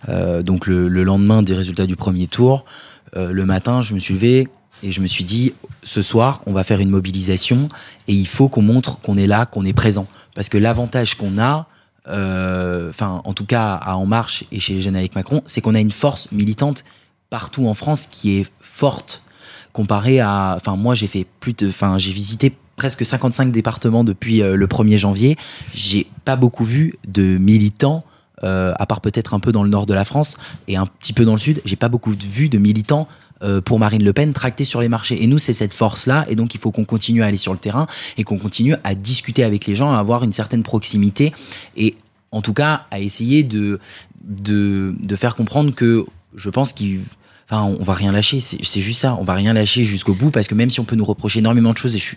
euh, 0.08 0.42
donc 0.42 0.66
le, 0.66 0.88
le 0.88 1.02
lendemain 1.02 1.42
des 1.42 1.54
résultats 1.54 1.86
du 1.86 1.96
premier 1.96 2.26
tour, 2.26 2.64
euh, 3.16 3.32
le 3.32 3.44
matin, 3.44 3.80
je 3.80 3.94
me 3.94 3.98
suis 3.98 4.14
levé, 4.14 4.48
Et 4.82 4.92
je 4.92 5.00
me 5.00 5.06
suis 5.06 5.24
dit, 5.24 5.54
ce 5.82 6.02
soir, 6.02 6.42
on 6.46 6.52
va 6.52 6.62
faire 6.62 6.80
une 6.80 6.90
mobilisation 6.90 7.68
et 8.06 8.12
il 8.12 8.26
faut 8.26 8.48
qu'on 8.48 8.62
montre 8.62 9.00
qu'on 9.00 9.16
est 9.16 9.26
là, 9.26 9.46
qu'on 9.46 9.64
est 9.64 9.72
présent. 9.72 10.06
Parce 10.34 10.48
que 10.48 10.58
l'avantage 10.58 11.14
qu'on 11.14 11.38
a, 11.38 11.68
enfin, 12.06 13.22
en 13.24 13.32
tout 13.32 13.46
cas 13.46 13.74
à 13.74 13.96
En 13.96 14.04
Marche 14.04 14.44
et 14.52 14.60
chez 14.60 14.74
les 14.74 14.80
jeunes 14.82 14.96
avec 14.96 15.14
Macron, 15.14 15.42
c'est 15.46 15.62
qu'on 15.62 15.74
a 15.74 15.80
une 15.80 15.92
force 15.92 16.30
militante 16.32 16.84
partout 17.30 17.66
en 17.66 17.74
France 17.74 18.06
qui 18.10 18.38
est 18.38 18.46
forte 18.60 19.22
comparé 19.72 20.20
à, 20.20 20.54
enfin, 20.56 20.76
moi 20.76 20.94
j'ai 20.94 21.06
fait 21.06 21.26
plus 21.40 21.54
de, 21.54 21.68
enfin, 21.68 21.96
j'ai 21.98 22.12
visité 22.12 22.52
presque 22.76 23.04
55 23.04 23.52
départements 23.52 24.04
depuis 24.04 24.42
euh, 24.42 24.56
le 24.56 24.66
1er 24.66 24.98
janvier. 24.98 25.36
J'ai 25.74 26.06
pas 26.24 26.36
beaucoup 26.36 26.64
vu 26.64 26.94
de 27.06 27.38
militants. 27.38 28.04
euh, 28.42 28.72
à 28.78 28.86
part 28.86 29.00
peut-être 29.00 29.32
un 29.32 29.40
peu 29.40 29.52
dans 29.52 29.62
le 29.62 29.70
nord 29.70 29.86
de 29.86 29.94
la 29.94 30.04
France 30.04 30.36
et 30.66 30.76
un 30.76 30.86
petit 30.86 31.12
peu 31.12 31.24
dans 31.24 31.32
le 31.32 31.38
sud, 31.38 31.62
j'ai 31.64 31.76
pas 31.76 31.88
beaucoup 31.88 32.12
vu 32.12 32.48
de 32.48 32.58
militants 32.58 33.06
euh, 33.42 33.60
pour 33.60 33.78
Marine 33.78 34.02
Le 34.04 34.12
Pen 34.12 34.32
tractés 34.32 34.64
sur 34.64 34.80
les 34.80 34.88
marchés. 34.88 35.22
Et 35.22 35.26
nous, 35.26 35.38
c'est 35.38 35.52
cette 35.52 35.72
force-là, 35.72 36.24
et 36.28 36.34
donc 36.34 36.54
il 36.54 36.60
faut 36.60 36.72
qu'on 36.72 36.84
continue 36.84 37.22
à 37.22 37.26
aller 37.26 37.36
sur 37.36 37.52
le 37.52 37.58
terrain 37.58 37.86
et 38.16 38.24
qu'on 38.24 38.38
continue 38.38 38.74
à 38.84 38.94
discuter 38.94 39.44
avec 39.44 39.66
les 39.66 39.74
gens, 39.74 39.92
à 39.94 39.98
avoir 39.98 40.24
une 40.24 40.32
certaine 40.32 40.62
proximité 40.62 41.32
et 41.76 41.94
en 42.32 42.42
tout 42.42 42.52
cas 42.52 42.86
à 42.90 42.98
essayer 43.00 43.44
de, 43.44 43.78
de, 44.24 44.94
de 44.98 45.16
faire 45.16 45.36
comprendre 45.36 45.72
que 45.74 46.04
je 46.34 46.50
pense 46.50 46.72
qu'il 46.72 47.00
Enfin, 47.50 47.76
on 47.78 47.84
va 47.84 47.92
rien 47.92 48.10
lâcher, 48.10 48.40
c'est 48.40 48.80
juste 48.80 49.00
ça. 49.00 49.18
On 49.20 49.24
va 49.24 49.34
rien 49.34 49.52
lâcher 49.52 49.84
jusqu'au 49.84 50.14
bout 50.14 50.30
parce 50.30 50.48
que 50.48 50.54
même 50.54 50.70
si 50.70 50.80
on 50.80 50.84
peut 50.84 50.96
nous 50.96 51.04
reprocher 51.04 51.40
énormément 51.40 51.72
de 51.72 51.76
choses 51.76 51.94
et 51.94 51.98
je 51.98 52.04
suis 52.04 52.16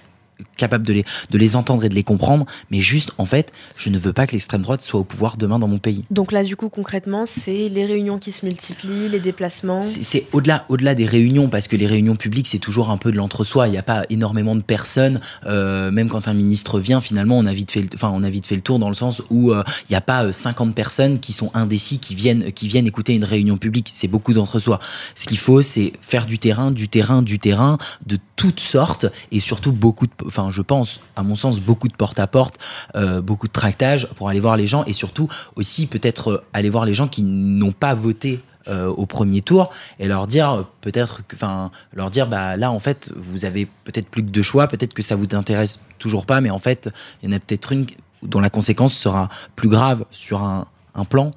capable 0.55 0.85
de 0.85 0.93
les, 0.93 1.05
de 1.29 1.37
les 1.37 1.55
entendre 1.55 1.83
et 1.85 1.89
de 1.89 1.95
les 1.95 2.03
comprendre, 2.03 2.45
mais 2.71 2.79
juste, 2.81 3.11
en 3.17 3.25
fait, 3.25 3.51
je 3.75 3.89
ne 3.89 3.97
veux 3.97 4.13
pas 4.13 4.27
que 4.27 4.33
l'extrême 4.33 4.61
droite 4.61 4.81
soit 4.81 4.99
au 4.99 5.03
pouvoir 5.03 5.37
demain 5.37 5.59
dans 5.59 5.67
mon 5.67 5.77
pays. 5.79 6.03
Donc 6.11 6.31
là, 6.31 6.43
du 6.43 6.55
coup, 6.55 6.69
concrètement, 6.69 7.25
c'est 7.25 7.69
les 7.69 7.85
réunions 7.85 8.17
qui 8.19 8.31
se 8.31 8.45
multiplient, 8.45 9.09
les 9.09 9.19
déplacements. 9.19 9.81
C'est- 9.81 10.27
au-delà, 10.33 10.65
au-delà 10.69 10.95
des 10.95 11.05
réunions, 11.05 11.49
parce 11.49 11.67
que 11.67 11.75
les 11.75 11.87
réunions 11.87 12.15
publiques, 12.15 12.47
c'est 12.47 12.57
toujours 12.59 12.89
un 12.89 12.97
peu 12.97 13.11
de 13.11 13.17
l'entre-soi. 13.17 13.67
Il 13.67 13.71
n'y 13.71 13.77
a 13.77 13.83
pas 13.83 14.03
énormément 14.09 14.55
de 14.55 14.61
personnes. 14.61 15.19
euh, 15.45 15.91
même 15.91 16.09
quand 16.09 16.27
un 16.27 16.33
ministre 16.33 16.79
vient, 16.79 16.99
finalement, 17.01 17.37
on 17.37 17.45
a 17.45 17.53
vite 17.53 17.71
fait, 17.71 17.81
le, 17.81 17.87
enfin, 17.95 18.11
on 18.13 18.23
a 18.23 18.29
vite 18.29 18.45
fait 18.47 18.55
le 18.55 18.61
tour 18.61 18.79
dans 18.79 18.89
le 18.89 18.95
sens 18.95 19.21
où 19.29 19.51
euh, 19.51 19.63
il 19.89 19.91
n'y 19.93 19.95
a 19.95 20.01
pas 20.01 20.25
euh, 20.25 20.31
50 20.31 20.73
personnes 20.75 21.19
qui 21.19 21.31
sont 21.33 21.51
indécis, 21.53 21.99
qui 21.99 22.15
viennent, 22.15 22.51
qui 22.51 22.67
viennent 22.67 22.87
écouter 22.87 23.13
une 23.13 23.23
réunion 23.23 23.57
publique. 23.57 23.89
C'est 23.93 24.07
beaucoup 24.07 24.33
d'entre-soi. 24.33 24.79
Ce 25.15 25.25
qu'il 25.27 25.37
faut, 25.37 25.61
c'est 25.61 25.93
faire 26.01 26.25
du 26.25 26.39
terrain, 26.39 26.71
du 26.71 26.87
terrain, 26.89 27.21
du 27.21 27.39
terrain, 27.39 27.77
de 28.05 28.17
toutes 28.35 28.59
sortes, 28.59 29.05
et 29.31 29.39
surtout 29.39 29.71
beaucoup 29.71 30.05
de, 30.07 30.11
enfin, 30.27 30.49
je 30.49 30.61
pense, 30.61 31.01
à 31.15 31.23
mon 31.23 31.35
sens, 31.35 31.59
beaucoup 31.59 31.87
de 31.87 31.95
porte-à-porte, 31.95 32.55
euh, 32.95 33.21
beaucoup 33.21 33.47
de 33.47 33.51
tractage 33.51 34.07
pour 34.15 34.29
aller 34.29 34.39
voir 34.39 34.57
les 34.57 34.67
gens, 34.67 34.83
et 34.85 34.93
surtout 34.93 35.29
aussi 35.55 35.87
peut-être 35.87 36.31
euh, 36.31 36.43
aller 36.53 36.69
voir 36.69 36.85
les 36.85 36.93
gens 36.93 37.07
qui 37.07 37.23
n'ont 37.23 37.71
pas 37.71 37.93
voté 37.93 38.41
euh, 38.67 38.87
au 38.87 39.05
premier 39.05 39.41
tour 39.41 39.71
et 39.97 40.07
leur 40.07 40.27
dire 40.27 40.65
peut-être 40.81 41.21
enfin 41.33 41.71
leur 41.93 42.11
dire 42.11 42.27
bah 42.27 42.57
là 42.57 42.69
en 42.69 42.79
fait 42.79 43.13
vous 43.15 43.45
avez 43.45 43.65
peut-être 43.85 44.09
plus 44.09 44.23
que 44.23 44.29
deux 44.29 44.41
choix 44.41 44.67
peut-être 44.67 44.93
que 44.93 45.01
ça 45.01 45.15
vous 45.15 45.25
intéresse 45.31 45.79
toujours 45.99 46.25
pas 46.25 46.41
mais 46.41 46.49
en 46.49 46.59
fait 46.59 46.89
il 47.23 47.29
y 47.29 47.33
en 47.33 47.37
a 47.37 47.39
peut-être 47.39 47.71
une 47.71 47.85
dont 48.23 48.41
la 48.41 48.49
conséquence 48.49 48.93
sera 48.93 49.29
plus 49.55 49.69
grave 49.69 50.03
sur 50.11 50.41
un, 50.43 50.67
plan 51.09 51.31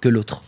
que 0.00 0.08
l'autre 0.08 0.42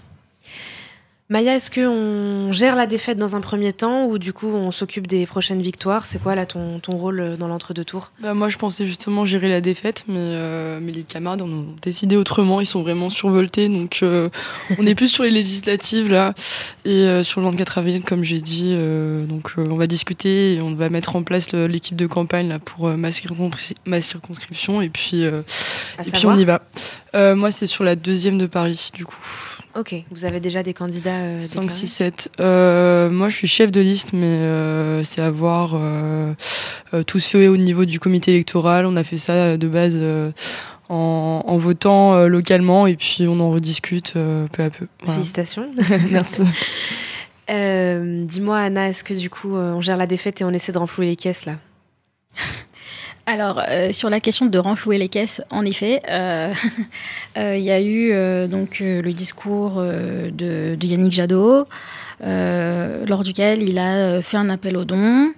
Maya, 1.30 1.56
est-ce 1.56 1.70
qu'on 1.70 2.52
gère 2.52 2.74
la 2.74 2.86
défaite 2.86 3.18
dans 3.18 3.36
un 3.36 3.42
premier 3.42 3.74
temps 3.74 4.06
ou 4.06 4.16
du 4.16 4.32
coup 4.32 4.46
on 4.46 4.70
s'occupe 4.70 5.06
des 5.06 5.26
prochaines 5.26 5.60
victoires? 5.60 6.06
C'est 6.06 6.22
quoi 6.22 6.34
là 6.34 6.46
ton, 6.46 6.80
ton 6.80 6.92
rôle 6.96 7.20
euh, 7.20 7.36
dans 7.36 7.48
l'entre-deux 7.48 7.84
tours 7.84 8.12
Bah, 8.22 8.32
moi, 8.32 8.48
je 8.48 8.56
pensais 8.56 8.86
justement 8.86 9.26
gérer 9.26 9.50
la 9.50 9.60
défaite, 9.60 10.04
mais, 10.08 10.16
euh, 10.18 10.78
mais 10.80 10.90
les 10.90 11.02
camarades 11.02 11.42
en 11.42 11.48
ont 11.50 11.66
décidé 11.82 12.16
autrement. 12.16 12.62
Ils 12.62 12.66
sont 12.66 12.80
vraiment 12.80 13.10
survoltés. 13.10 13.68
Donc, 13.68 13.98
euh, 14.02 14.30
on 14.78 14.86
est 14.86 14.94
plus 14.94 15.08
sur 15.08 15.22
les 15.22 15.30
législatives, 15.30 16.10
là. 16.10 16.32
Et 16.86 17.02
euh, 17.02 17.22
sur 17.22 17.42
le 17.42 17.48
24 17.50 17.76
avril, 17.76 18.02
comme 18.04 18.24
j'ai 18.24 18.40
dit. 18.40 18.72
euh, 18.74 19.26
donc, 19.26 19.50
euh, 19.58 19.68
on 19.70 19.76
va 19.76 19.86
discuter 19.86 20.54
et 20.54 20.62
on 20.62 20.74
va 20.74 20.88
mettre 20.88 21.14
en 21.14 21.22
place 21.24 21.52
l'équipe 21.52 21.94
de 21.96 22.06
campagne 22.06 22.48
là, 22.48 22.58
pour 22.58 22.88
ma, 22.88 23.10
circonscri- 23.10 23.74
ma 23.84 24.00
circonscription. 24.00 24.80
Et 24.80 24.88
puis, 24.88 25.26
euh, 25.26 25.42
et 26.06 26.10
puis 26.10 26.24
on 26.26 26.36
y 26.38 26.46
va. 26.46 26.62
Euh, 27.14 27.34
moi, 27.34 27.50
c'est 27.50 27.66
sur 27.66 27.84
la 27.84 27.96
deuxième 27.96 28.38
de 28.38 28.46
Paris, 28.46 28.90
du 28.94 29.04
coup. 29.04 29.16
Ok, 29.78 29.94
vous 30.10 30.24
avez 30.24 30.40
déjà 30.40 30.62
des 30.62 30.74
candidats 30.74 31.10
euh, 31.10 31.40
5, 31.40 31.60
déclarés 31.60 31.68
6, 31.68 31.88
7. 31.88 32.32
Euh, 32.40 33.10
moi, 33.10 33.28
je 33.28 33.36
suis 33.36 33.46
chef 33.46 33.70
de 33.70 33.80
liste, 33.80 34.12
mais 34.12 34.26
euh, 34.26 35.04
c'est 35.04 35.22
à 35.22 35.30
voir. 35.30 35.72
Euh, 35.74 36.34
tout 37.06 37.20
se 37.20 37.30
fait 37.30 37.48
au 37.48 37.56
niveau 37.56 37.84
du 37.84 38.00
comité 38.00 38.32
électoral. 38.32 38.86
On 38.86 38.96
a 38.96 39.04
fait 39.04 39.18
ça 39.18 39.56
de 39.56 39.68
base 39.68 40.02
en, 40.88 41.44
en 41.46 41.58
votant 41.58 42.26
localement 42.26 42.86
et 42.86 42.96
puis 42.96 43.26
on 43.28 43.38
en 43.40 43.50
rediscute 43.50 44.14
peu 44.14 44.62
à 44.62 44.70
peu. 44.70 44.86
Voilà. 45.02 45.18
Félicitations. 45.18 45.70
Merci. 46.10 46.42
Dis-moi 48.26 48.58
Anna, 48.58 48.88
est-ce 48.88 49.04
que 49.04 49.14
du 49.14 49.28
coup 49.30 49.54
on 49.54 49.80
gère 49.80 49.96
la 49.98 50.06
défaite 50.06 50.40
et 50.40 50.44
on 50.44 50.50
essaie 50.50 50.72
de 50.72 50.78
renflouer 50.78 51.06
les 51.06 51.16
caisses 51.16 51.44
là? 51.44 51.58
Alors, 53.30 53.60
euh, 53.68 53.92
sur 53.92 54.08
la 54.08 54.20
question 54.20 54.46
de 54.46 54.58
renflouer 54.58 54.96
les 54.96 55.10
caisses, 55.10 55.42
en 55.50 55.66
effet, 55.66 56.00
euh, 56.08 56.50
euh, 57.36 57.56
il 57.58 57.62
y 57.62 57.70
a 57.70 57.78
eu 57.78 58.48
donc 58.48 58.78
le 58.80 59.12
discours 59.12 59.82
de, 59.82 60.78
Yannick 60.82 61.12
Jadot, 61.12 61.66
lors 62.24 63.22
duquel 63.24 63.62
il 63.62 63.78
a 63.78 64.22
fait 64.22 64.38
un 64.38 64.48
appel 64.48 64.78
aux 64.78 64.86
dons. 64.86 65.30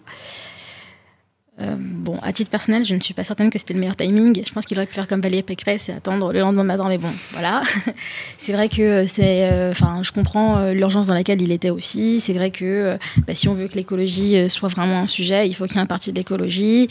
Bon, 1.78 2.18
à 2.22 2.32
titre 2.32 2.48
personnel, 2.48 2.84
je 2.84 2.94
ne 2.94 3.00
suis 3.00 3.12
pas 3.12 3.22
certaine 3.22 3.50
que 3.50 3.58
c'était 3.58 3.74
le 3.74 3.80
meilleur 3.80 3.96
timing. 3.96 4.40
Je 4.46 4.50
pense 4.50 4.64
qu'il 4.64 4.78
aurait 4.78 4.86
pu 4.86 4.94
faire 4.94 5.06
comme 5.06 5.20
Valérie 5.20 5.42
Pécresse 5.42 5.90
et 5.90 5.92
attendre 5.92 6.32
le 6.32 6.40
lendemain 6.40 6.64
matin, 6.64 6.86
mais 6.88 6.96
bon, 6.96 7.10
voilà. 7.32 7.60
c'est 8.38 8.52
vrai 8.52 8.70
que 8.70 9.04
c'est, 9.06 9.68
enfin, 9.70 10.00
je 10.02 10.10
comprends 10.12 10.70
l'urgence 10.70 11.08
dans 11.08 11.14
laquelle 11.14 11.42
il 11.42 11.52
était 11.52 11.68
aussi. 11.68 12.20
C'est 12.20 12.32
vrai 12.32 12.50
que 12.50 12.96
bah, 13.26 13.34
si 13.34 13.48
on 13.48 13.54
veut 13.54 13.68
que 13.68 13.74
l'écologie 13.74 14.48
soit 14.48 14.70
vraiment 14.70 15.00
un 15.00 15.06
sujet, 15.06 15.48
il 15.48 15.54
faut 15.54 15.66
qu'il 15.66 15.76
y 15.76 15.78
ait 15.80 15.82
un 15.82 15.86
parti 15.86 16.12
de 16.12 16.16
l'écologie. 16.16 16.88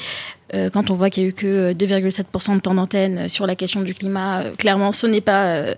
Euh, 0.53 0.69
quand 0.69 0.89
on 0.89 0.93
voit 0.93 1.09
qu'il 1.09 1.23
y 1.23 1.25
a 1.25 1.29
eu 1.29 1.33
que 1.33 1.73
2,7% 1.73 2.55
de 2.55 2.59
temps 2.59 2.73
d'antenne 2.73 3.27
sur 3.27 3.45
la 3.45 3.55
question 3.55 3.81
du 3.81 3.93
climat, 3.93 4.41
euh, 4.41 4.55
clairement, 4.55 4.91
ce 4.91 5.07
n'est 5.07 5.21
pas, 5.21 5.45
euh, 5.45 5.75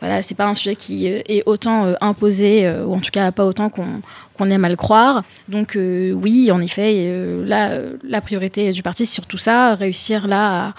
voilà, 0.00 0.20
pas 0.36 0.46
un 0.46 0.54
sujet 0.54 0.76
qui 0.76 1.10
euh, 1.10 1.20
est 1.26 1.42
autant 1.46 1.86
euh, 1.86 1.94
imposé, 2.00 2.66
euh, 2.66 2.84
ou 2.84 2.94
en 2.94 3.00
tout 3.00 3.10
cas 3.10 3.32
pas 3.32 3.44
autant 3.44 3.68
qu'on 3.68 4.00
qu'on 4.42 4.50
aime 4.50 4.64
à 4.64 4.68
le 4.68 4.76
croire. 4.76 5.22
Donc 5.48 5.76
euh, 5.76 6.12
oui, 6.12 6.50
en 6.50 6.60
effet, 6.60 7.04
euh, 7.06 7.46
là, 7.46 7.70
la 8.02 8.20
priorité 8.20 8.72
du 8.72 8.82
parti, 8.82 9.06
c'est 9.06 9.14
surtout 9.14 9.38
ça, 9.38 9.74
réussir 9.74 10.26
là 10.26 10.74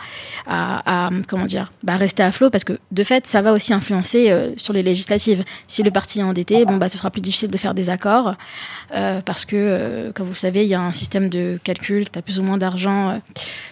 à, 0.47 1.09
comment 1.27 1.45
dire, 1.45 1.71
bah, 1.81 1.95
rester 1.95 2.23
à 2.23 2.31
flot, 2.31 2.49
parce 2.49 2.63
que 2.63 2.77
de 2.91 3.03
fait, 3.03 3.25
ça 3.25 3.41
va 3.41 3.53
aussi 3.53 3.73
influencer 3.73 4.29
euh, 4.29 4.51
sur 4.57 4.73
les 4.73 4.83
législatives. 4.83 5.43
Si 5.67 5.81
le 5.83 5.91
parti 5.91 6.19
est 6.19 6.23
endetté, 6.23 6.65
bon 6.65 6.77
bah, 6.77 6.89
ce 6.89 6.97
sera 6.97 7.09
plus 7.09 7.21
difficile 7.21 7.49
de 7.49 7.57
faire 7.57 7.73
des 7.73 7.89
accords, 7.89 8.35
parce 9.25 9.45
que, 9.45 10.11
comme 10.13 10.27
vous 10.27 10.33
le 10.33 10.37
savez, 10.37 10.63
il 10.63 10.69
y 10.69 10.75
a 10.75 10.81
un 10.81 10.91
système 10.91 11.29
de 11.29 11.57
calcul, 11.63 12.09
tu 12.11 12.19
as 12.19 12.21
plus 12.21 12.39
ou 12.39 12.43
moins 12.43 12.57
d'argent 12.57 13.19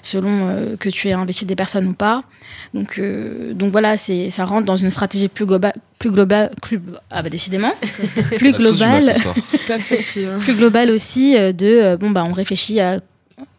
selon 0.01 0.47
euh, 0.49 0.75
que 0.77 0.89
tu 0.89 1.07
aies 1.07 1.13
investi 1.13 1.45
des 1.45 1.55
personnes 1.55 1.87
ou 1.87 1.93
pas. 1.93 2.23
Donc, 2.73 2.97
euh, 2.99 3.53
donc 3.53 3.71
voilà, 3.71 3.97
c'est, 3.97 4.29
ça 4.29 4.45
rentre 4.45 4.65
dans 4.65 4.75
une 4.77 4.91
stratégie 4.91 5.27
plus 5.27 5.45
globale, 5.45 5.73
plus 5.99 6.11
globale, 6.11 6.51
plus, 6.61 6.79
ah 7.09 7.21
bah 7.21 7.29
décidément, 7.29 7.71
plus 8.37 8.51
globale, 8.53 9.03
ce 9.15 9.21
soir. 9.21 9.35
C'est 9.43 9.65
pas 9.65 9.79
facile. 9.79 10.29
hein. 10.33 10.39
plus 10.39 10.55
globale 10.55 10.89
aussi 10.91 11.37
euh, 11.37 11.51
de 11.51 11.95
bon 11.99 12.11
bah 12.11 12.23
on 12.27 12.33
réfléchit 12.33 12.79
à 12.79 12.99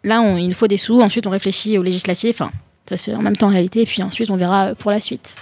là 0.04 0.20
on, 0.20 0.36
il 0.36 0.54
faut 0.54 0.66
des 0.66 0.76
sous, 0.76 1.00
ensuite 1.00 1.26
on 1.26 1.30
réfléchit 1.30 1.78
aux 1.78 1.82
législatives, 1.82 2.30
enfin 2.34 2.50
ça 2.88 2.96
se 2.96 3.04
fait 3.04 3.14
en 3.14 3.22
même 3.22 3.36
temps 3.36 3.46
en 3.46 3.50
réalité, 3.50 3.82
et 3.82 3.86
puis 3.86 4.02
ensuite 4.02 4.30
on 4.30 4.36
verra 4.36 4.74
pour 4.74 4.90
la 4.90 5.00
suite. 5.00 5.36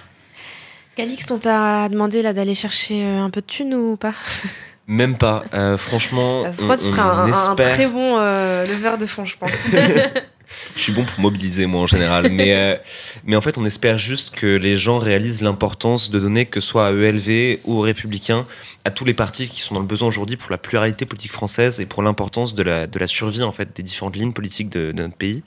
Calix, 0.96 1.30
on 1.30 1.38
t'a 1.38 1.88
demandé 1.88 2.20
là 2.22 2.32
d'aller 2.32 2.54
chercher 2.54 3.02
un 3.04 3.30
peu 3.30 3.40
de 3.40 3.46
thunes 3.46 3.74
ou 3.74 3.96
pas? 3.96 4.12
Même 4.86 5.16
pas. 5.16 5.44
Euh, 5.54 5.78
franchement, 5.78 6.44
Euh, 6.44 6.50
on, 6.60 6.66
Toi, 6.66 6.76
tu 6.76 6.84
seras 6.84 7.02
un, 7.04 7.24
un 7.24 7.28
espère. 7.28 7.74
très 7.74 7.86
bon 7.86 8.16
euh, 8.18 8.66
leveur 8.66 8.98
de 8.98 9.06
fond, 9.06 9.24
je 9.24 9.36
pense. 9.38 9.50
Je 10.76 10.80
suis 10.80 10.92
bon 10.92 11.04
pour 11.04 11.20
mobiliser, 11.20 11.66
moi, 11.66 11.82
en 11.82 11.86
général. 11.86 12.28
mais, 12.32 12.54
euh, 12.54 12.76
mais 13.24 13.36
en 13.36 13.40
fait, 13.40 13.58
on 13.58 13.64
espère 13.64 13.98
juste 13.98 14.30
que 14.30 14.46
les 14.46 14.76
gens 14.76 14.98
réalisent 14.98 15.42
l'importance 15.42 16.10
de 16.10 16.18
donner, 16.18 16.46
que 16.46 16.60
ce 16.60 16.68
soit 16.68 16.88
à 16.88 16.92
ELV 16.92 17.60
ou 17.64 17.78
aux 17.78 17.80
Républicains, 17.80 18.46
à 18.84 18.90
tous 18.90 19.04
les 19.04 19.14
partis 19.14 19.48
qui 19.48 19.60
sont 19.60 19.74
dans 19.74 19.80
le 19.80 19.86
besoin 19.86 20.08
aujourd'hui 20.08 20.36
pour 20.36 20.50
la 20.50 20.58
pluralité 20.58 21.06
politique 21.06 21.32
française 21.32 21.80
et 21.80 21.86
pour 21.86 22.02
l'importance 22.02 22.54
de 22.54 22.62
la, 22.62 22.86
de 22.86 22.98
la 22.98 23.06
survie, 23.06 23.42
en 23.42 23.52
fait, 23.52 23.74
des 23.74 23.82
différentes 23.82 24.16
lignes 24.16 24.32
politiques 24.32 24.68
de, 24.68 24.92
de 24.92 25.02
notre 25.02 25.16
pays. 25.16 25.42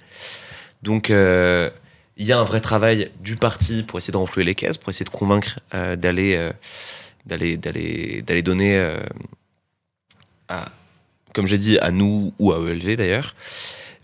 Donc, 0.82 1.10
euh, 1.10 1.70
il 2.18 2.26
y 2.26 2.32
a 2.32 2.40
un 2.40 2.44
vrai 2.44 2.62
travail 2.62 3.10
du 3.22 3.38
parti 3.38 3.84
pour 3.84 4.00
essayer 4.00 4.12
de 4.12 4.18
renflouer 4.18 4.44
les 4.44 4.56
caisses, 4.56 4.78
pour 4.78 4.90
essayer 4.90 5.06
de 5.06 5.10
convaincre 5.10 5.60
euh, 5.74 5.96
d'aller 5.96 6.36
euh, 6.36 6.52
d'aller 7.26 7.58
d'aller 7.58 8.22
d'aller 8.22 8.42
donner 8.42 8.78
euh, 8.78 8.98
à, 10.48 10.66
comme 11.34 11.48
j'ai 11.48 11.58
dit, 11.58 11.80
à 11.80 11.92
nous 11.92 12.34
ou 12.40 12.52
à 12.52 12.58
ELV 12.58 12.96
d'ailleurs. 12.96 13.36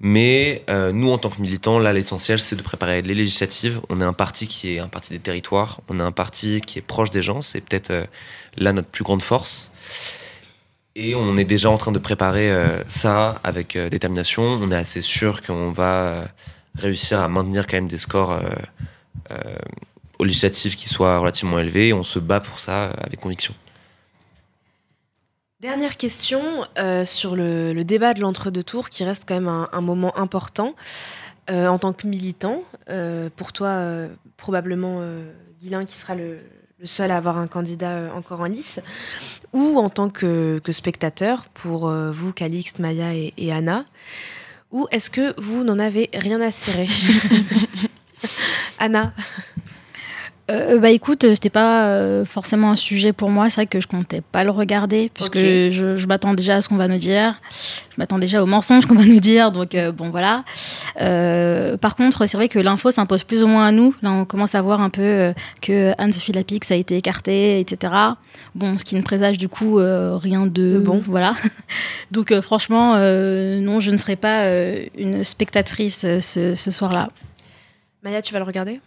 Mais 0.01 0.63
euh, 0.69 0.91
nous, 0.93 1.11
en 1.11 1.17
tant 1.17 1.29
que 1.29 1.41
militants, 1.41 1.77
là, 1.77 1.91
l'essentiel, 1.91 2.39
c'est 2.39 2.55
de 2.55 2.61
préparer 2.61 3.01
les 3.01 3.15
législatives. 3.15 3.81
On 3.89 3.99
est 3.99 4.05
un 4.05 4.13
parti 4.13 4.47
qui 4.47 4.75
est 4.75 4.79
un 4.79 4.87
parti 4.87 5.11
des 5.11 5.19
territoires. 5.19 5.81
On 5.89 5.99
est 5.99 6.03
un 6.03 6.13
parti 6.13 6.61
qui 6.61 6.79
est 6.79 6.81
proche 6.81 7.11
des 7.11 7.21
gens. 7.21 7.41
C'est 7.41 7.59
peut-être 7.61 7.91
euh, 7.91 8.05
là 8.57 8.71
notre 8.71 8.87
plus 8.87 9.03
grande 9.03 9.21
force. 9.21 9.73
Et 10.95 11.15
on 11.15 11.37
est 11.37 11.45
déjà 11.45 11.69
en 11.69 11.77
train 11.77 11.91
de 11.91 11.99
préparer 11.99 12.49
euh, 12.49 12.81
ça 12.87 13.41
avec 13.43 13.77
détermination. 13.77 14.43
On 14.43 14.71
est 14.71 14.75
assez 14.75 15.01
sûr 15.01 15.41
qu'on 15.41 15.71
va 15.71 16.25
réussir 16.75 17.19
à 17.19 17.27
maintenir 17.27 17.67
quand 17.67 17.77
même 17.77 17.87
des 17.87 17.97
scores 17.97 18.39
aux 20.17 20.23
législatives 20.23 20.75
qui 20.75 20.89
soient 20.89 21.19
relativement 21.19 21.59
élevés. 21.59 21.93
On 21.93 22.03
se 22.03 22.19
bat 22.19 22.39
pour 22.39 22.59
ça 22.59 22.89
avec 23.01 23.19
conviction. 23.19 23.53
Dernière 25.59 25.97
question 25.97 26.65
euh, 26.77 27.03
sur 27.03 27.35
le, 27.35 27.73
le 27.73 27.83
débat 27.83 28.13
de 28.13 28.21
l'entre-deux 28.21 28.63
tours 28.63 28.87
qui 28.87 29.03
reste 29.03 29.25
quand 29.27 29.33
même 29.33 29.49
un, 29.49 29.67
un 29.73 29.81
moment 29.81 30.17
important. 30.17 30.73
Euh, 31.51 31.67
en 31.67 31.77
tant 31.77 31.91
que 31.91 32.07
militant, 32.07 32.63
euh, 32.89 33.29
pour 33.35 33.51
toi, 33.51 34.07
probablement 34.37 35.01
Guilain 35.59 35.83
qui 35.83 35.97
sera 35.97 36.15
le, 36.15 36.39
le 36.79 36.87
seul 36.87 37.11
à 37.11 37.17
avoir 37.17 37.37
un 37.37 37.47
candidat 37.47 38.09
encore 38.15 38.39
en 38.39 38.45
lice, 38.45 38.79
ou 39.51 39.77
en 39.77 39.89
tant 39.89 40.09
que, 40.09 40.61
que 40.63 40.71
spectateur, 40.71 41.49
pour 41.49 41.89
vous, 41.91 42.31
Calixte, 42.31 42.79
Maya 42.79 43.13
et, 43.13 43.33
et 43.35 43.51
Anna, 43.51 43.83
ou 44.71 44.87
est-ce 44.91 45.09
que 45.09 45.33
vous 45.41 45.65
n'en 45.65 45.77
avez 45.77 46.09
rien 46.13 46.39
à 46.39 46.53
cirer? 46.53 46.87
Anna 48.79 49.11
Euh, 50.49 50.79
bah 50.79 50.89
écoute, 50.89 51.23
euh, 51.25 51.35
c'était 51.35 51.49
pas 51.49 51.85
euh, 51.85 52.25
forcément 52.25 52.71
un 52.71 52.75
sujet 52.75 53.13
pour 53.13 53.29
moi. 53.29 53.49
C'est 53.49 53.55
vrai 53.55 53.67
que 53.67 53.79
je 53.79 53.87
comptais 53.87 54.21
pas 54.21 54.43
le 54.43 54.49
regarder 54.49 55.11
puisque 55.13 55.37
je, 55.37 55.95
je 55.95 56.07
m'attends 56.07 56.33
déjà 56.33 56.55
à 56.55 56.61
ce 56.61 56.69
qu'on 56.69 56.77
va 56.77 56.87
nous 56.87 56.97
dire. 56.97 57.39
Je 57.51 57.95
m'attends 57.97 58.17
déjà 58.17 58.41
aux 58.41 58.47
mensonges 58.47 58.85
qu'on 58.87 58.95
va 58.95 59.05
nous 59.05 59.19
dire. 59.19 59.51
Donc 59.51 59.75
euh, 59.75 59.91
bon 59.91 60.09
voilà. 60.09 60.43
Par 61.77 61.95
contre, 61.95 62.25
c'est 62.25 62.35
vrai 62.35 62.49
que 62.49 62.57
l'info 62.57 62.89
s'impose 62.89 63.23
plus 63.23 63.43
ou 63.43 63.47
moins 63.47 63.65
à 63.65 63.71
nous. 63.71 63.95
Là, 64.01 64.11
on 64.11 64.25
commence 64.25 64.55
à 64.55 64.61
voir 64.61 64.81
un 64.81 64.89
peu 64.89 65.33
que 65.61 65.93
Anne-Sophie 65.97 66.31
Lapix 66.31 66.71
a 66.71 66.75
été 66.75 66.97
écartée, 66.97 67.59
etc. 67.59 67.93
Bon, 68.55 68.77
ce 68.77 68.85
qui 68.85 68.95
ne 68.95 69.01
présage 69.01 69.37
du 69.37 69.49
coup 69.49 69.75
rien 69.75 70.47
de, 70.47 70.79
bon. 70.79 71.01
Voilà. 71.05 71.33
Donc 72.11 72.33
franchement, 72.41 72.95
non, 72.95 73.79
je 73.79 73.91
ne 73.91 73.97
serai 73.97 74.15
pas 74.15 74.45
une 74.97 75.23
spectatrice 75.23 76.05
ce, 76.21 76.55
ce 76.55 76.71
soir-là. 76.71 77.09
Maya, 78.03 78.21
tu 78.21 78.33
vas 78.33 78.39
le 78.39 78.45
regarder? 78.45 78.79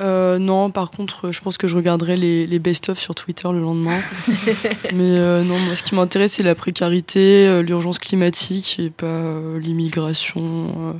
Euh, 0.00 0.38
non, 0.38 0.70
par 0.70 0.90
contre, 0.90 1.30
je 1.32 1.40
pense 1.40 1.56
que 1.56 1.68
je 1.68 1.76
regarderai 1.76 2.16
les, 2.16 2.46
les 2.46 2.58
best-of 2.58 2.98
sur 2.98 3.14
Twitter 3.14 3.48
le 3.52 3.60
lendemain. 3.60 3.98
Mais 4.92 5.18
euh, 5.18 5.42
non, 5.44 5.58
moi, 5.58 5.74
ce 5.76 5.82
qui 5.82 5.94
m'intéresse, 5.94 6.32
c'est 6.32 6.42
la 6.42 6.54
précarité, 6.56 7.46
euh, 7.46 7.62
l'urgence 7.62 7.98
climatique 7.98 8.76
et 8.80 8.90
pas 8.90 9.06
euh, 9.06 9.58
l'immigration, 9.60 10.42
euh, 10.42 10.92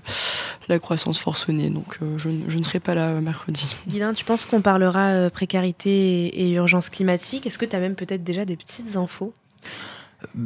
la 0.69 0.79
croissance 0.79 1.19
forcenée. 1.19 1.71
Donc, 1.71 1.99
euh, 2.03 2.17
je, 2.19 2.29
ne- 2.29 2.49
je 2.49 2.57
ne 2.59 2.63
serai 2.63 2.79
pas 2.81 2.95
là 2.95 3.21
mercredi. 3.21 3.67
Guilain, 3.89 4.13
tu 4.13 4.25
penses 4.25 4.45
qu'on 4.45 4.61
parlera 4.61 5.09
euh, 5.09 5.31
précarité 5.31 5.91
et, 6.27 6.51
et 6.51 6.53
urgence 6.53 6.89
climatique? 6.89 7.47
Est-ce 7.47 7.59
que 7.59 7.67
tu 7.67 7.75
as 7.75 7.81
même 7.81 7.97
peut-être 7.97 8.23
déjà 8.23 8.45
des 8.45 8.57
petites 8.57 8.95
infos? 8.97 9.35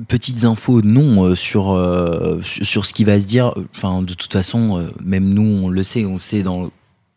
Petites 0.08 0.44
infos, 0.44 0.82
non, 0.82 1.24
euh, 1.24 1.34
sur, 1.36 1.70
euh, 1.72 2.40
sur 2.42 2.66
sur 2.66 2.86
ce 2.86 2.92
qui 2.92 3.04
va 3.04 3.20
se 3.20 3.26
dire. 3.26 3.54
Enfin, 3.76 4.02
de 4.02 4.12
toute 4.14 4.32
façon, 4.32 4.76
euh, 4.78 4.88
même 5.04 5.32
nous, 5.32 5.64
on 5.66 5.68
le 5.68 5.82
sait, 5.84 6.04
on 6.04 6.18
sait 6.18 6.42
dans, 6.42 6.70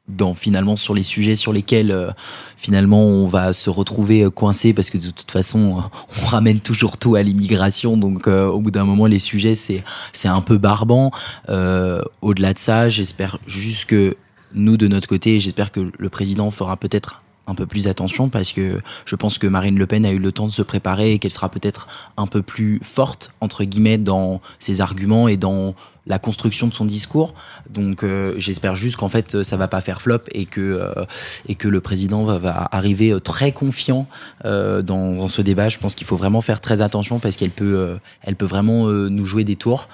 dans 0.07 0.33
finalement 0.33 0.75
sur 0.75 0.93
les 0.93 1.03
sujets 1.03 1.35
sur 1.35 1.53
lesquels 1.53 1.91
euh, 1.91 2.11
finalement 2.57 3.03
on 3.03 3.27
va 3.27 3.53
se 3.53 3.69
retrouver 3.69 4.23
euh, 4.23 4.29
coincé 4.29 4.73
parce 4.73 4.89
que 4.89 4.97
de 4.97 5.09
toute 5.09 5.31
façon, 5.31 5.77
euh, 5.77 6.21
on 6.21 6.25
ramène 6.25 6.59
toujours 6.59 6.97
tout 6.97 7.15
à 7.15 7.23
l'immigration. 7.23 7.97
Donc, 7.97 8.27
euh, 8.27 8.47
au 8.47 8.59
bout 8.59 8.71
d'un 8.71 8.85
moment, 8.85 9.05
les 9.05 9.19
sujets, 9.19 9.55
c'est 9.55 9.83
c'est 10.13 10.27
un 10.27 10.41
peu 10.41 10.57
barbant. 10.57 11.11
Euh, 11.49 12.01
Au-delà 12.21 12.53
de 12.53 12.59
ça, 12.59 12.89
j'espère 12.89 13.37
juste 13.47 13.85
que 13.85 14.15
nous, 14.53 14.75
de 14.77 14.87
notre 14.87 15.07
côté, 15.07 15.39
j'espère 15.39 15.71
que 15.71 15.91
le 15.97 16.09
président 16.09 16.51
fera 16.51 16.75
peut-être 16.77 17.21
un 17.47 17.55
peu 17.55 17.65
plus 17.65 17.87
attention 17.87 18.29
parce 18.29 18.51
que 18.51 18.81
je 19.05 19.15
pense 19.15 19.37
que 19.37 19.47
Marine 19.47 19.77
Le 19.77 19.87
Pen 19.87 20.05
a 20.05 20.11
eu 20.11 20.19
le 20.19 20.31
temps 20.31 20.45
de 20.45 20.51
se 20.51 20.61
préparer 20.61 21.13
et 21.13 21.19
qu'elle 21.19 21.31
sera 21.31 21.49
peut-être 21.49 21.87
un 22.17 22.27
peu 22.27 22.41
plus 22.41 22.79
forte 22.83 23.33
entre 23.41 23.63
guillemets 23.63 23.97
dans 23.97 24.41
ses 24.59 24.79
arguments 24.79 25.27
et 25.27 25.37
dans 25.37 25.73
la 26.07 26.19
construction 26.19 26.67
de 26.67 26.73
son 26.73 26.85
discours. 26.85 27.33
Donc 27.69 28.03
euh, 28.03 28.33
j'espère 28.37 28.75
juste 28.75 28.95
qu'en 28.95 29.09
fait 29.09 29.43
ça 29.43 29.57
va 29.57 29.67
pas 29.67 29.81
faire 29.81 30.01
flop 30.01 30.21
et 30.31 30.45
que 30.45 30.61
euh, 30.61 31.05
et 31.47 31.55
que 31.55 31.67
le 31.67 31.79
président 31.79 32.23
va, 32.23 32.37
va 32.37 32.67
arriver 32.71 33.11
euh, 33.11 33.19
très 33.19 33.51
confiant 33.51 34.07
euh, 34.45 34.81
dans, 34.81 35.13
dans 35.13 35.27
ce 35.27 35.41
débat. 35.41 35.69
Je 35.69 35.77
pense 35.77 35.93
qu'il 35.93 36.07
faut 36.07 36.17
vraiment 36.17 36.41
faire 36.41 36.59
très 36.59 36.81
attention 36.81 37.19
parce 37.19 37.35
qu'elle 37.35 37.51
peut 37.51 37.75
euh, 37.77 37.97
elle 38.23 38.35
peut 38.35 38.45
vraiment 38.45 38.87
euh, 38.87 39.09
nous 39.09 39.25
jouer 39.25 39.43
des 39.43 39.55
tours. 39.55 39.89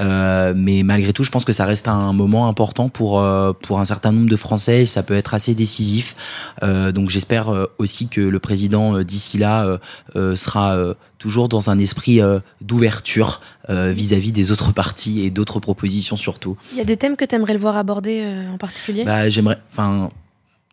Mais 0.00 0.82
malgré 0.82 1.12
tout, 1.12 1.22
je 1.22 1.30
pense 1.30 1.44
que 1.44 1.52
ça 1.52 1.64
reste 1.64 1.86
un 1.86 2.12
moment 2.12 2.48
important 2.48 2.88
pour 2.88 3.22
pour 3.62 3.80
un 3.80 3.84
certain 3.84 4.12
nombre 4.12 4.28
de 4.28 4.36
Français. 4.36 4.84
Ça 4.84 5.02
peut 5.02 5.14
être 5.14 5.34
assez 5.34 5.54
décisif. 5.54 6.16
Donc 6.62 7.08
j'espère 7.08 7.48
aussi 7.78 8.08
que 8.08 8.20
le 8.20 8.38
président 8.40 9.02
d'ici 9.02 9.38
là 9.38 9.78
sera 10.14 10.76
toujours 11.22 11.48
dans 11.48 11.70
un 11.70 11.78
esprit 11.78 12.20
euh, 12.20 12.40
d'ouverture 12.60 13.40
euh, 13.70 13.92
vis-à-vis 13.92 14.32
des 14.32 14.50
autres 14.50 14.72
partis 14.72 15.24
et 15.24 15.30
d'autres 15.30 15.60
propositions 15.60 16.16
surtout. 16.16 16.56
Il 16.72 16.78
y 16.78 16.80
a 16.80 16.84
des 16.84 16.96
thèmes 16.96 17.14
que 17.14 17.24
tu 17.24 17.36
aimerais 17.36 17.52
le 17.52 17.60
voir 17.60 17.76
aborder 17.76 18.22
euh, 18.24 18.52
en 18.52 18.58
particulier? 18.58 19.04
Bah, 19.04 19.30
j'aimerais, 19.30 19.58
enfin, 19.70 20.10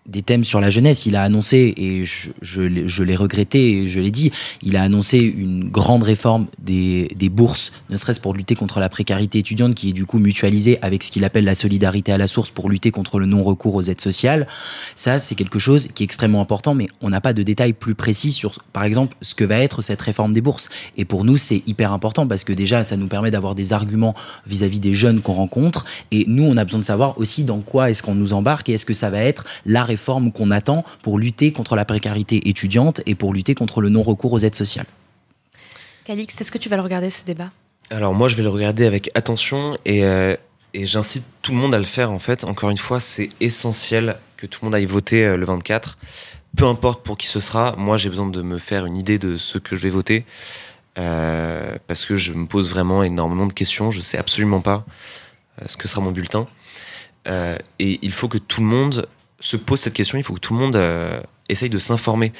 des 0.09 0.21
thèmes 0.21 0.43
sur 0.43 0.59
la 0.59 0.69
jeunesse. 0.69 1.05
Il 1.05 1.15
a 1.15 1.23
annoncé, 1.23 1.73
et 1.77 2.03
je, 2.05 2.61
l'ai- 2.61 3.15
regretté, 3.15 3.83
et 3.83 3.87
je 3.87 3.99
l'ai 3.99 4.11
dit, 4.11 4.31
il 4.63 4.75
a 4.75 4.83
annoncé 4.83 5.17
une 5.19 5.69
grande 5.69 6.03
réforme 6.03 6.47
des 6.59 7.29
bourses, 7.31 7.71
ne 7.89 7.97
serait-ce 7.97 8.19
pour 8.19 8.33
lutter 8.33 8.55
contre 8.55 8.79
la 8.79 8.89
précarité 8.89 9.39
étudiante, 9.39 9.75
qui 9.75 9.89
est 9.89 9.93
du 9.93 10.05
coup 10.05 10.19
mutualisée 10.19 10.79
avec 10.81 11.03
ce 11.03 11.11
qu'il 11.11 11.23
appelle 11.23 11.45
la 11.45 11.55
solidarité 11.55 12.11
à 12.11 12.17
la 12.17 12.27
source 12.27 12.49
pour 12.49 12.69
lutter 12.69 12.91
contre 12.91 13.19
le 13.19 13.25
non-recours 13.25 13.75
aux 13.75 13.83
aides 13.83 14.01
sociales. 14.01 14.47
Ça, 14.95 15.19
c'est 15.19 15.35
quelque 15.35 15.59
chose 15.59 15.87
qui 15.93 16.03
est 16.03 16.05
extrêmement 16.05 16.41
important, 16.41 16.73
mais 16.73 16.87
on 17.01 17.09
n'a 17.09 17.21
pas 17.21 17.33
de 17.33 17.43
détails 17.43 17.73
plus 17.73 17.93
précis 17.95 18.31
sur, 18.31 18.63
par 18.73 18.83
exemple, 18.83 19.15
ce 19.21 19.35
que 19.35 19.43
va 19.43 19.59
être 19.59 19.83
cette 19.83 20.01
réforme 20.01 20.31
des 20.31 20.41
bourses. 20.41 20.69
Et 20.97 21.05
pour 21.05 21.23
nous, 21.23 21.37
c'est 21.37 21.61
hyper 21.67 21.93
important 21.93 22.27
parce 22.27 22.43
que 22.43 22.53
déjà, 22.53 22.83
ça 22.83 22.97
nous 22.97 23.07
permet 23.07 23.29
d'avoir 23.31 23.53
des 23.53 23.73
arguments 23.73 24.15
vis-à-vis 24.47 24.79
des 24.79 24.93
jeunes 24.93 25.21
qu'on 25.21 25.33
rencontre. 25.33 25.85
Et 26.11 26.25
nous, 26.27 26.43
on 26.45 26.57
a 26.57 26.65
besoin 26.65 26.79
de 26.79 26.85
savoir 26.85 27.17
aussi 27.19 27.43
dans 27.43 27.59
quoi 27.61 27.89
est-ce 27.91 28.01
qu'on 28.01 28.15
nous 28.15 28.33
embarque 28.33 28.69
et 28.69 28.73
est-ce 28.73 28.85
que 28.85 28.93
ça 28.95 29.09
va 29.11 29.19
être 29.19 29.45
la 29.65 29.83
réforme 29.83 29.98
qu'on 30.05 30.51
attend 30.51 30.83
pour 31.03 31.19
lutter 31.19 31.51
contre 31.51 31.75
la 31.75 31.85
précarité 31.85 32.49
étudiante 32.49 33.01
et 33.05 33.15
pour 33.15 33.33
lutter 33.33 33.55
contre 33.55 33.81
le 33.81 33.89
non-recours 33.89 34.33
aux 34.33 34.39
aides 34.39 34.55
sociales. 34.55 34.85
Calix, 36.05 36.39
est-ce 36.39 36.51
que 36.51 36.57
tu 36.57 36.69
vas 36.69 36.77
le 36.77 36.83
regarder 36.83 37.09
ce 37.09 37.25
débat? 37.25 37.51
Alors 37.91 38.13
moi, 38.13 38.27
je 38.27 38.35
vais 38.35 38.43
le 38.43 38.49
regarder 38.49 38.85
avec 38.85 39.09
attention 39.15 39.77
et, 39.85 40.03
euh, 40.03 40.35
et 40.73 40.85
j'incite 40.85 41.23
tout 41.41 41.51
le 41.51 41.57
monde 41.57 41.73
à 41.73 41.79
le 41.79 41.83
faire 41.83 42.11
en 42.11 42.19
fait. 42.19 42.43
Encore 42.43 42.69
une 42.69 42.77
fois, 42.77 42.99
c'est 42.99 43.29
essentiel 43.39 44.17
que 44.37 44.45
tout 44.45 44.59
le 44.61 44.67
monde 44.67 44.75
aille 44.75 44.85
voter 44.85 45.25
euh, 45.25 45.37
le 45.37 45.45
24. 45.45 45.97
Peu 46.55 46.65
importe 46.65 47.03
pour 47.03 47.17
qui 47.17 47.27
ce 47.27 47.39
sera, 47.39 47.75
moi 47.77 47.97
j'ai 47.97 48.09
besoin 48.09 48.27
de 48.27 48.41
me 48.41 48.57
faire 48.57 48.85
une 48.85 48.97
idée 48.97 49.19
de 49.19 49.37
ce 49.37 49.57
que 49.57 49.75
je 49.75 49.83
vais 49.83 49.89
voter. 49.89 50.25
Euh, 50.99 51.77
parce 51.87 52.03
que 52.03 52.17
je 52.17 52.33
me 52.33 52.45
pose 52.45 52.69
vraiment 52.71 53.03
énormément 53.03 53.45
de 53.45 53.53
questions. 53.53 53.91
Je 53.91 54.01
sais 54.01 54.17
absolument 54.17 54.59
pas 54.59 54.85
euh, 55.61 55.65
ce 55.67 55.77
que 55.77 55.87
sera 55.87 56.01
mon 56.01 56.11
bulletin. 56.11 56.45
Euh, 57.27 57.57
et 57.79 57.99
il 58.01 58.11
faut 58.11 58.27
que 58.27 58.37
tout 58.37 58.61
le 58.61 58.67
monde 58.67 59.07
se 59.39 59.57
pose 59.57 59.79
cette 59.79 59.93
question. 59.93 60.17
Il 60.17 60.23
faut 60.23 60.33
que 60.33 60.39
tout 60.39 60.53
le 60.53 60.59
monde 60.59 60.75
euh, 60.75 61.19
essaye 61.47 61.69
de 61.69 61.79
s'informer. 61.79 62.31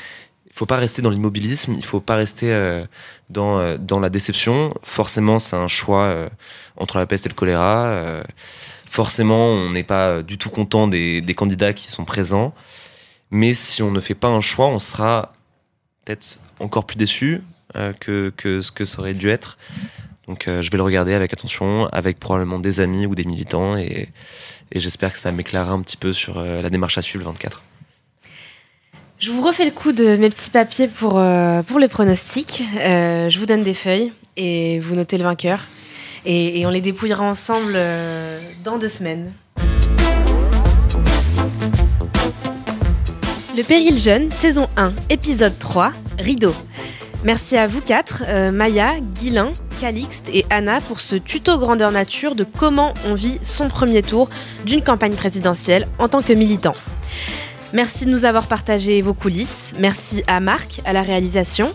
Il 0.48 0.54
faut 0.54 0.66
pas 0.66 0.78
rester 0.78 1.02
dans 1.02 1.10
l'immobilisme. 1.10 1.74
Il 1.78 1.86
faut 1.86 2.00
pas 2.00 2.16
rester 2.16 2.52
euh, 2.52 2.86
dans 3.30 3.60
euh, 3.60 3.78
dans 3.78 4.00
la 4.00 4.10
déception. 4.10 4.74
Forcément, 4.84 5.40
c'est 5.40 5.56
un 5.56 5.68
choix 5.68 6.30
entre 6.76 6.98
la 6.98 7.06
peste 7.06 7.26
et 7.26 7.30
le 7.30 7.36
choléra. 7.36 8.24
Forcément, 8.90 9.48
on 9.48 9.70
n'est 9.72 9.84
pas 9.84 10.24
du 10.24 10.38
tout 10.38 10.50
content 10.50 10.88
des, 10.88 11.22
des 11.22 11.36
candidats 11.36 11.74
qui 11.74 11.92
sont 11.92 12.06
présents. 12.06 12.54
Mais 13.32 13.54
si 13.54 13.84
on 13.84 13.92
ne 13.92 14.00
fait 14.00 14.16
pas 14.16 14.28
un 14.28 14.42
choix, 14.42 14.68
on 14.68 14.80
sera 14.80 15.34
peut-être 16.04 16.40
encore 16.60 16.86
plus 16.86 16.98
déçu 16.98 17.44
que, 18.00 18.34
que 18.36 18.64
ce 18.64 18.72
que 18.72 18.86
ça 18.86 19.00
aurait 19.00 19.14
dû 19.14 19.30
être. 19.30 19.60
Donc 20.28 20.46
je 20.48 20.72
vais 20.72 20.78
le 20.78 20.84
regarder 20.84 21.14
avec 21.14 21.32
attention, 21.34 21.88
avec 21.88 22.20
probablement 22.20 22.58
des 22.58 22.80
amis 22.80 23.06
ou 23.06 23.14
des 23.14 23.26
militants, 23.26 23.76
et, 23.78 24.10
et 24.72 24.80
j'espère 24.80 25.14
que 25.14 25.20
ça 25.20 25.32
m'éclairera 25.32 25.72
un 25.72 25.82
petit 25.82 25.98
peu 25.98 26.14
sur 26.14 26.38
euh, 26.38 26.62
la 26.62 26.70
démarche 26.70 26.98
à 26.98 27.02
suivre 27.02 27.24
le 27.24 27.32
24. 27.32 27.64
Je 29.20 29.32
vous 29.32 29.42
refais 29.42 29.66
le 29.66 29.72
coup 29.72 29.92
de 29.92 30.16
mes 30.16 30.30
petits 30.30 30.50
papiers 30.50 30.88
pour, 30.88 31.20
euh, 31.20 31.62
pour 31.64 31.80
les 31.80 31.90
pronostics. 31.90 32.64
Euh, 32.80 33.30
je 33.30 33.40
vous 33.40 33.46
donne 33.46 33.64
des 33.64 33.74
feuilles 33.74 34.14
et 34.38 34.80
vous 34.80 34.96
notez 34.96 35.18
le 35.18 35.24
vainqueur. 35.24 35.66
Et, 36.26 36.66
on 36.66 36.70
les 36.70 36.82
dépouillera 36.82 37.24
ensemble 37.24 37.78
dans 38.64 38.78
deux 38.78 38.90
semaines. 38.90 39.32
Le 43.56 43.64
Péril 43.64 43.98
Jeune, 43.98 44.30
saison 44.30 44.70
1, 44.78 44.94
épisode 45.10 45.58
3, 45.58 45.92
Rideau. 46.18 46.54
Merci 47.26 47.58
à 47.58 47.68
vous 47.68 47.82
quatre, 47.82 48.24
euh, 48.30 48.52
Maya, 48.52 48.94
Guilin, 49.02 49.52
Calixte 49.82 50.30
et 50.34 50.46
Anna 50.50 50.80
pour 50.80 51.02
ce 51.02 51.18
tuto 51.18 51.58
grandeur 51.60 51.92
nature 51.92 52.34
de 52.34 52.46
comment 52.46 52.94
on 53.06 53.14
vit 53.14 53.40
son 53.44 53.68
premier 53.68 54.02
tour 54.02 54.30
d'une 54.66 54.82
campagne 54.82 55.14
présidentielle 55.14 55.86
en 55.98 56.08
tant 56.08 56.22
que 56.22 56.32
militant. 56.32 56.76
Merci 57.74 58.06
de 58.06 58.12
nous 58.12 58.24
avoir 58.24 58.48
partagé 58.48 59.02
vos 59.02 59.14
coulisses. 59.14 59.74
Merci 59.78 60.24
à 60.28 60.40
Marc 60.40 60.82
à 60.86 60.94
la 60.94 61.02
réalisation. 61.02 61.70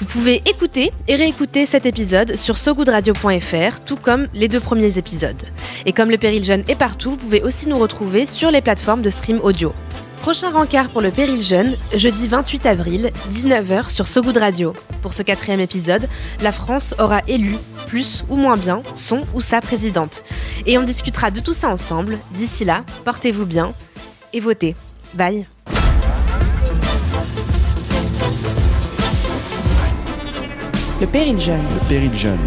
Vous 0.00 0.06
pouvez 0.06 0.42
écouter 0.44 0.92
et 1.08 1.16
réécouter 1.16 1.64
cet 1.64 1.86
épisode 1.86 2.36
sur 2.36 2.58
sogoodradio.fr, 2.58 3.80
tout 3.86 3.96
comme 3.96 4.28
les 4.34 4.48
deux 4.48 4.60
premiers 4.60 4.98
épisodes. 4.98 5.42
Et 5.86 5.92
comme 5.92 6.10
le 6.10 6.18
Péril 6.18 6.44
Jeune 6.44 6.62
est 6.68 6.76
partout, 6.76 7.12
vous 7.12 7.16
pouvez 7.16 7.42
aussi 7.42 7.68
nous 7.68 7.78
retrouver 7.78 8.26
sur 8.26 8.50
les 8.50 8.60
plateformes 8.60 9.02
de 9.02 9.10
stream 9.10 9.40
audio. 9.42 9.72
Prochain 10.22 10.50
rencard 10.50 10.90
pour 10.90 11.00
le 11.00 11.10
Péril 11.10 11.42
Jeune, 11.42 11.76
jeudi 11.94 12.28
28 12.28 12.66
avril, 12.66 13.10
19h 13.32 13.90
sur 13.90 14.06
So 14.06 14.22
Good 14.22 14.36
Radio. 14.36 14.72
Pour 15.02 15.14
ce 15.14 15.22
quatrième 15.22 15.60
épisode, 15.60 16.08
la 16.42 16.52
France 16.52 16.94
aura 16.98 17.22
élu, 17.26 17.54
plus 17.86 18.24
ou 18.28 18.36
moins 18.36 18.56
bien, 18.56 18.80
son 18.94 19.22
ou 19.34 19.40
sa 19.40 19.60
présidente. 19.60 20.22
Et 20.66 20.76
on 20.76 20.82
discutera 20.82 21.30
de 21.30 21.40
tout 21.40 21.52
ça 21.52 21.68
ensemble. 21.68 22.18
D'ici 22.32 22.64
là, 22.64 22.84
portez-vous 23.04 23.46
bien 23.46 23.72
et 24.32 24.40
votez. 24.40 24.74
Bye 25.14 25.46
Le 31.00 31.06
péril 31.06 31.40
jeune. 31.40 31.62
Le 31.62 31.88
péril 31.88 32.12
jeune. 32.12 32.38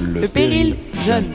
Le, 0.00 0.28
péril 0.28 0.76
jeune. 1.04 1.34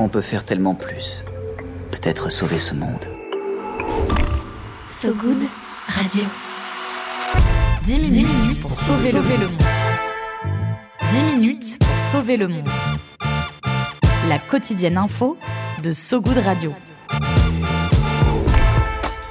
On 0.00 0.08
peut 0.08 0.20
faire 0.20 0.44
tellement 0.44 0.74
plus. 0.74 1.24
Peut-être 1.90 2.30
sauver 2.30 2.58
ce 2.58 2.74
monde. 2.74 3.06
So 4.88 5.12
Good 5.12 5.42
Radio. 5.88 6.24
10 7.82 7.98
minutes, 7.98 8.60
pour 8.60 8.70
sauver, 8.70 9.12
le, 9.12 9.20
monde. 9.20 9.56
10 11.10 11.22
minutes 11.24 11.78
pour 11.80 11.98
sauver 11.98 12.36
le 12.36 12.46
monde. 12.46 12.68
La 14.28 14.38
quotidienne 14.38 14.98
info 14.98 15.36
de 15.82 15.90
So 15.90 16.20
Good 16.20 16.38
Radio. 16.44 16.72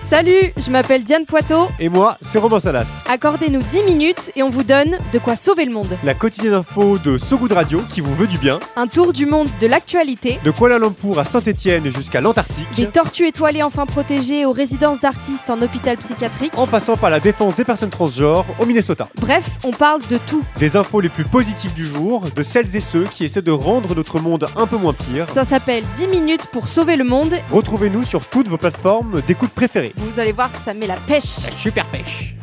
Salut, 0.10 0.54
je 0.56 0.72
m'appelle 0.72 1.04
Diane 1.04 1.26
Poitot. 1.26 1.68
Et 1.82 1.90
moi, 1.90 2.18
c'est 2.22 2.38
Robin 2.38 2.62
Salas. 2.62 3.06
Accordez-nous 3.10 3.60
10 3.62 3.84
minutes 3.84 4.32
et 4.38 4.44
on 4.44 4.50
vous 4.50 4.64
donne 4.64 4.98
de 5.12 5.20
quoi 5.20 5.36
sauver 5.36 5.66
le 5.66 5.74
monde. 5.74 5.98
La 6.06 6.14
quotidienne 6.14 6.54
info 6.54 6.98
de 6.98 7.18
So 7.18 7.38
Good 7.38 7.52
Radio 7.52 7.82
qui 7.94 8.00
vous 8.00 8.16
veut 8.16 8.26
du 8.26 8.38
bien. 8.38 8.62
Un 8.78 8.88
tour 8.88 9.12
du 9.12 9.26
monde 9.26 9.50
de 9.60 9.68
l'actualité. 9.68 10.40
De 10.46 10.52
Kuala 10.52 10.80
Lumpur 10.80 11.20
à 11.20 11.26
Saint-Etienne 11.26 11.92
jusqu'à 11.92 12.22
l'Antarctique. 12.22 12.68
Des 12.78 12.88
tortues 12.88 13.28
étoilées 13.28 13.64
enfin 13.64 13.86
protégées 13.86 14.46
aux 14.46 14.54
résidences 14.54 15.02
d'artistes 15.02 15.50
en 15.50 15.62
hôpital 15.62 15.98
psychiatrique. 15.98 16.58
En 16.58 16.68
passant 16.68 16.96
par 16.96 17.10
la 17.10 17.20
défense 17.20 17.58
des 17.58 17.66
personnes 17.66 17.90
transgenres 17.90 18.46
au 18.60 18.66
Minnesota. 18.66 19.10
Bref, 19.20 19.58
on 19.66 19.72
parle 19.72 20.08
de 20.08 20.20
tout. 20.26 20.42
Des 20.58 20.78
infos 20.78 21.02
les 21.02 21.10
plus 21.10 21.26
positives 21.26 21.74
du 21.74 21.86
jour, 21.86 22.24
de 22.34 22.44
celles 22.44 22.78
et 22.78 22.82
ceux 22.82 23.04
qui 23.04 23.26
essaient 23.26 23.42
de 23.42 23.52
rendre 23.52 23.94
notre 23.94 24.20
monde 24.22 24.48
un 24.56 24.68
peu 24.68 24.78
moins 24.78 24.94
pire. 24.94 25.26
Ça 25.28 25.44
s'appelle 25.44 25.84
10 25.98 26.08
minutes 26.08 26.48
pour 26.54 26.70
sauver 26.70 26.96
le 26.96 27.04
monde. 27.04 27.36
Retrouvez-nous 27.52 28.06
sur 28.06 28.26
toutes 28.30 28.48
vos 28.48 28.58
plateformes 28.58 29.22
d'écoute 29.28 29.52
préférées. 29.52 29.94
Vous 29.98 30.20
allez 30.20 30.32
voir, 30.32 30.50
ça 30.64 30.74
met 30.74 30.88
la 30.88 30.96
pêche. 30.96 31.46
La 31.46 31.52
super 31.52 31.86
pêche. 31.88 32.36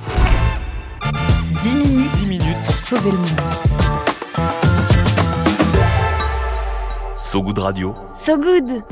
10 1.63 1.75
minutes, 1.75 2.11
10 2.13 2.29
minutes 2.29 2.65
pour 2.67 2.79
sauver 2.79 3.11
le 3.13 3.19
monde. 3.19 3.41
So 7.17 7.43
Good 7.43 7.59
Radio. 7.59 7.95
So 8.17 8.37
good 8.37 8.83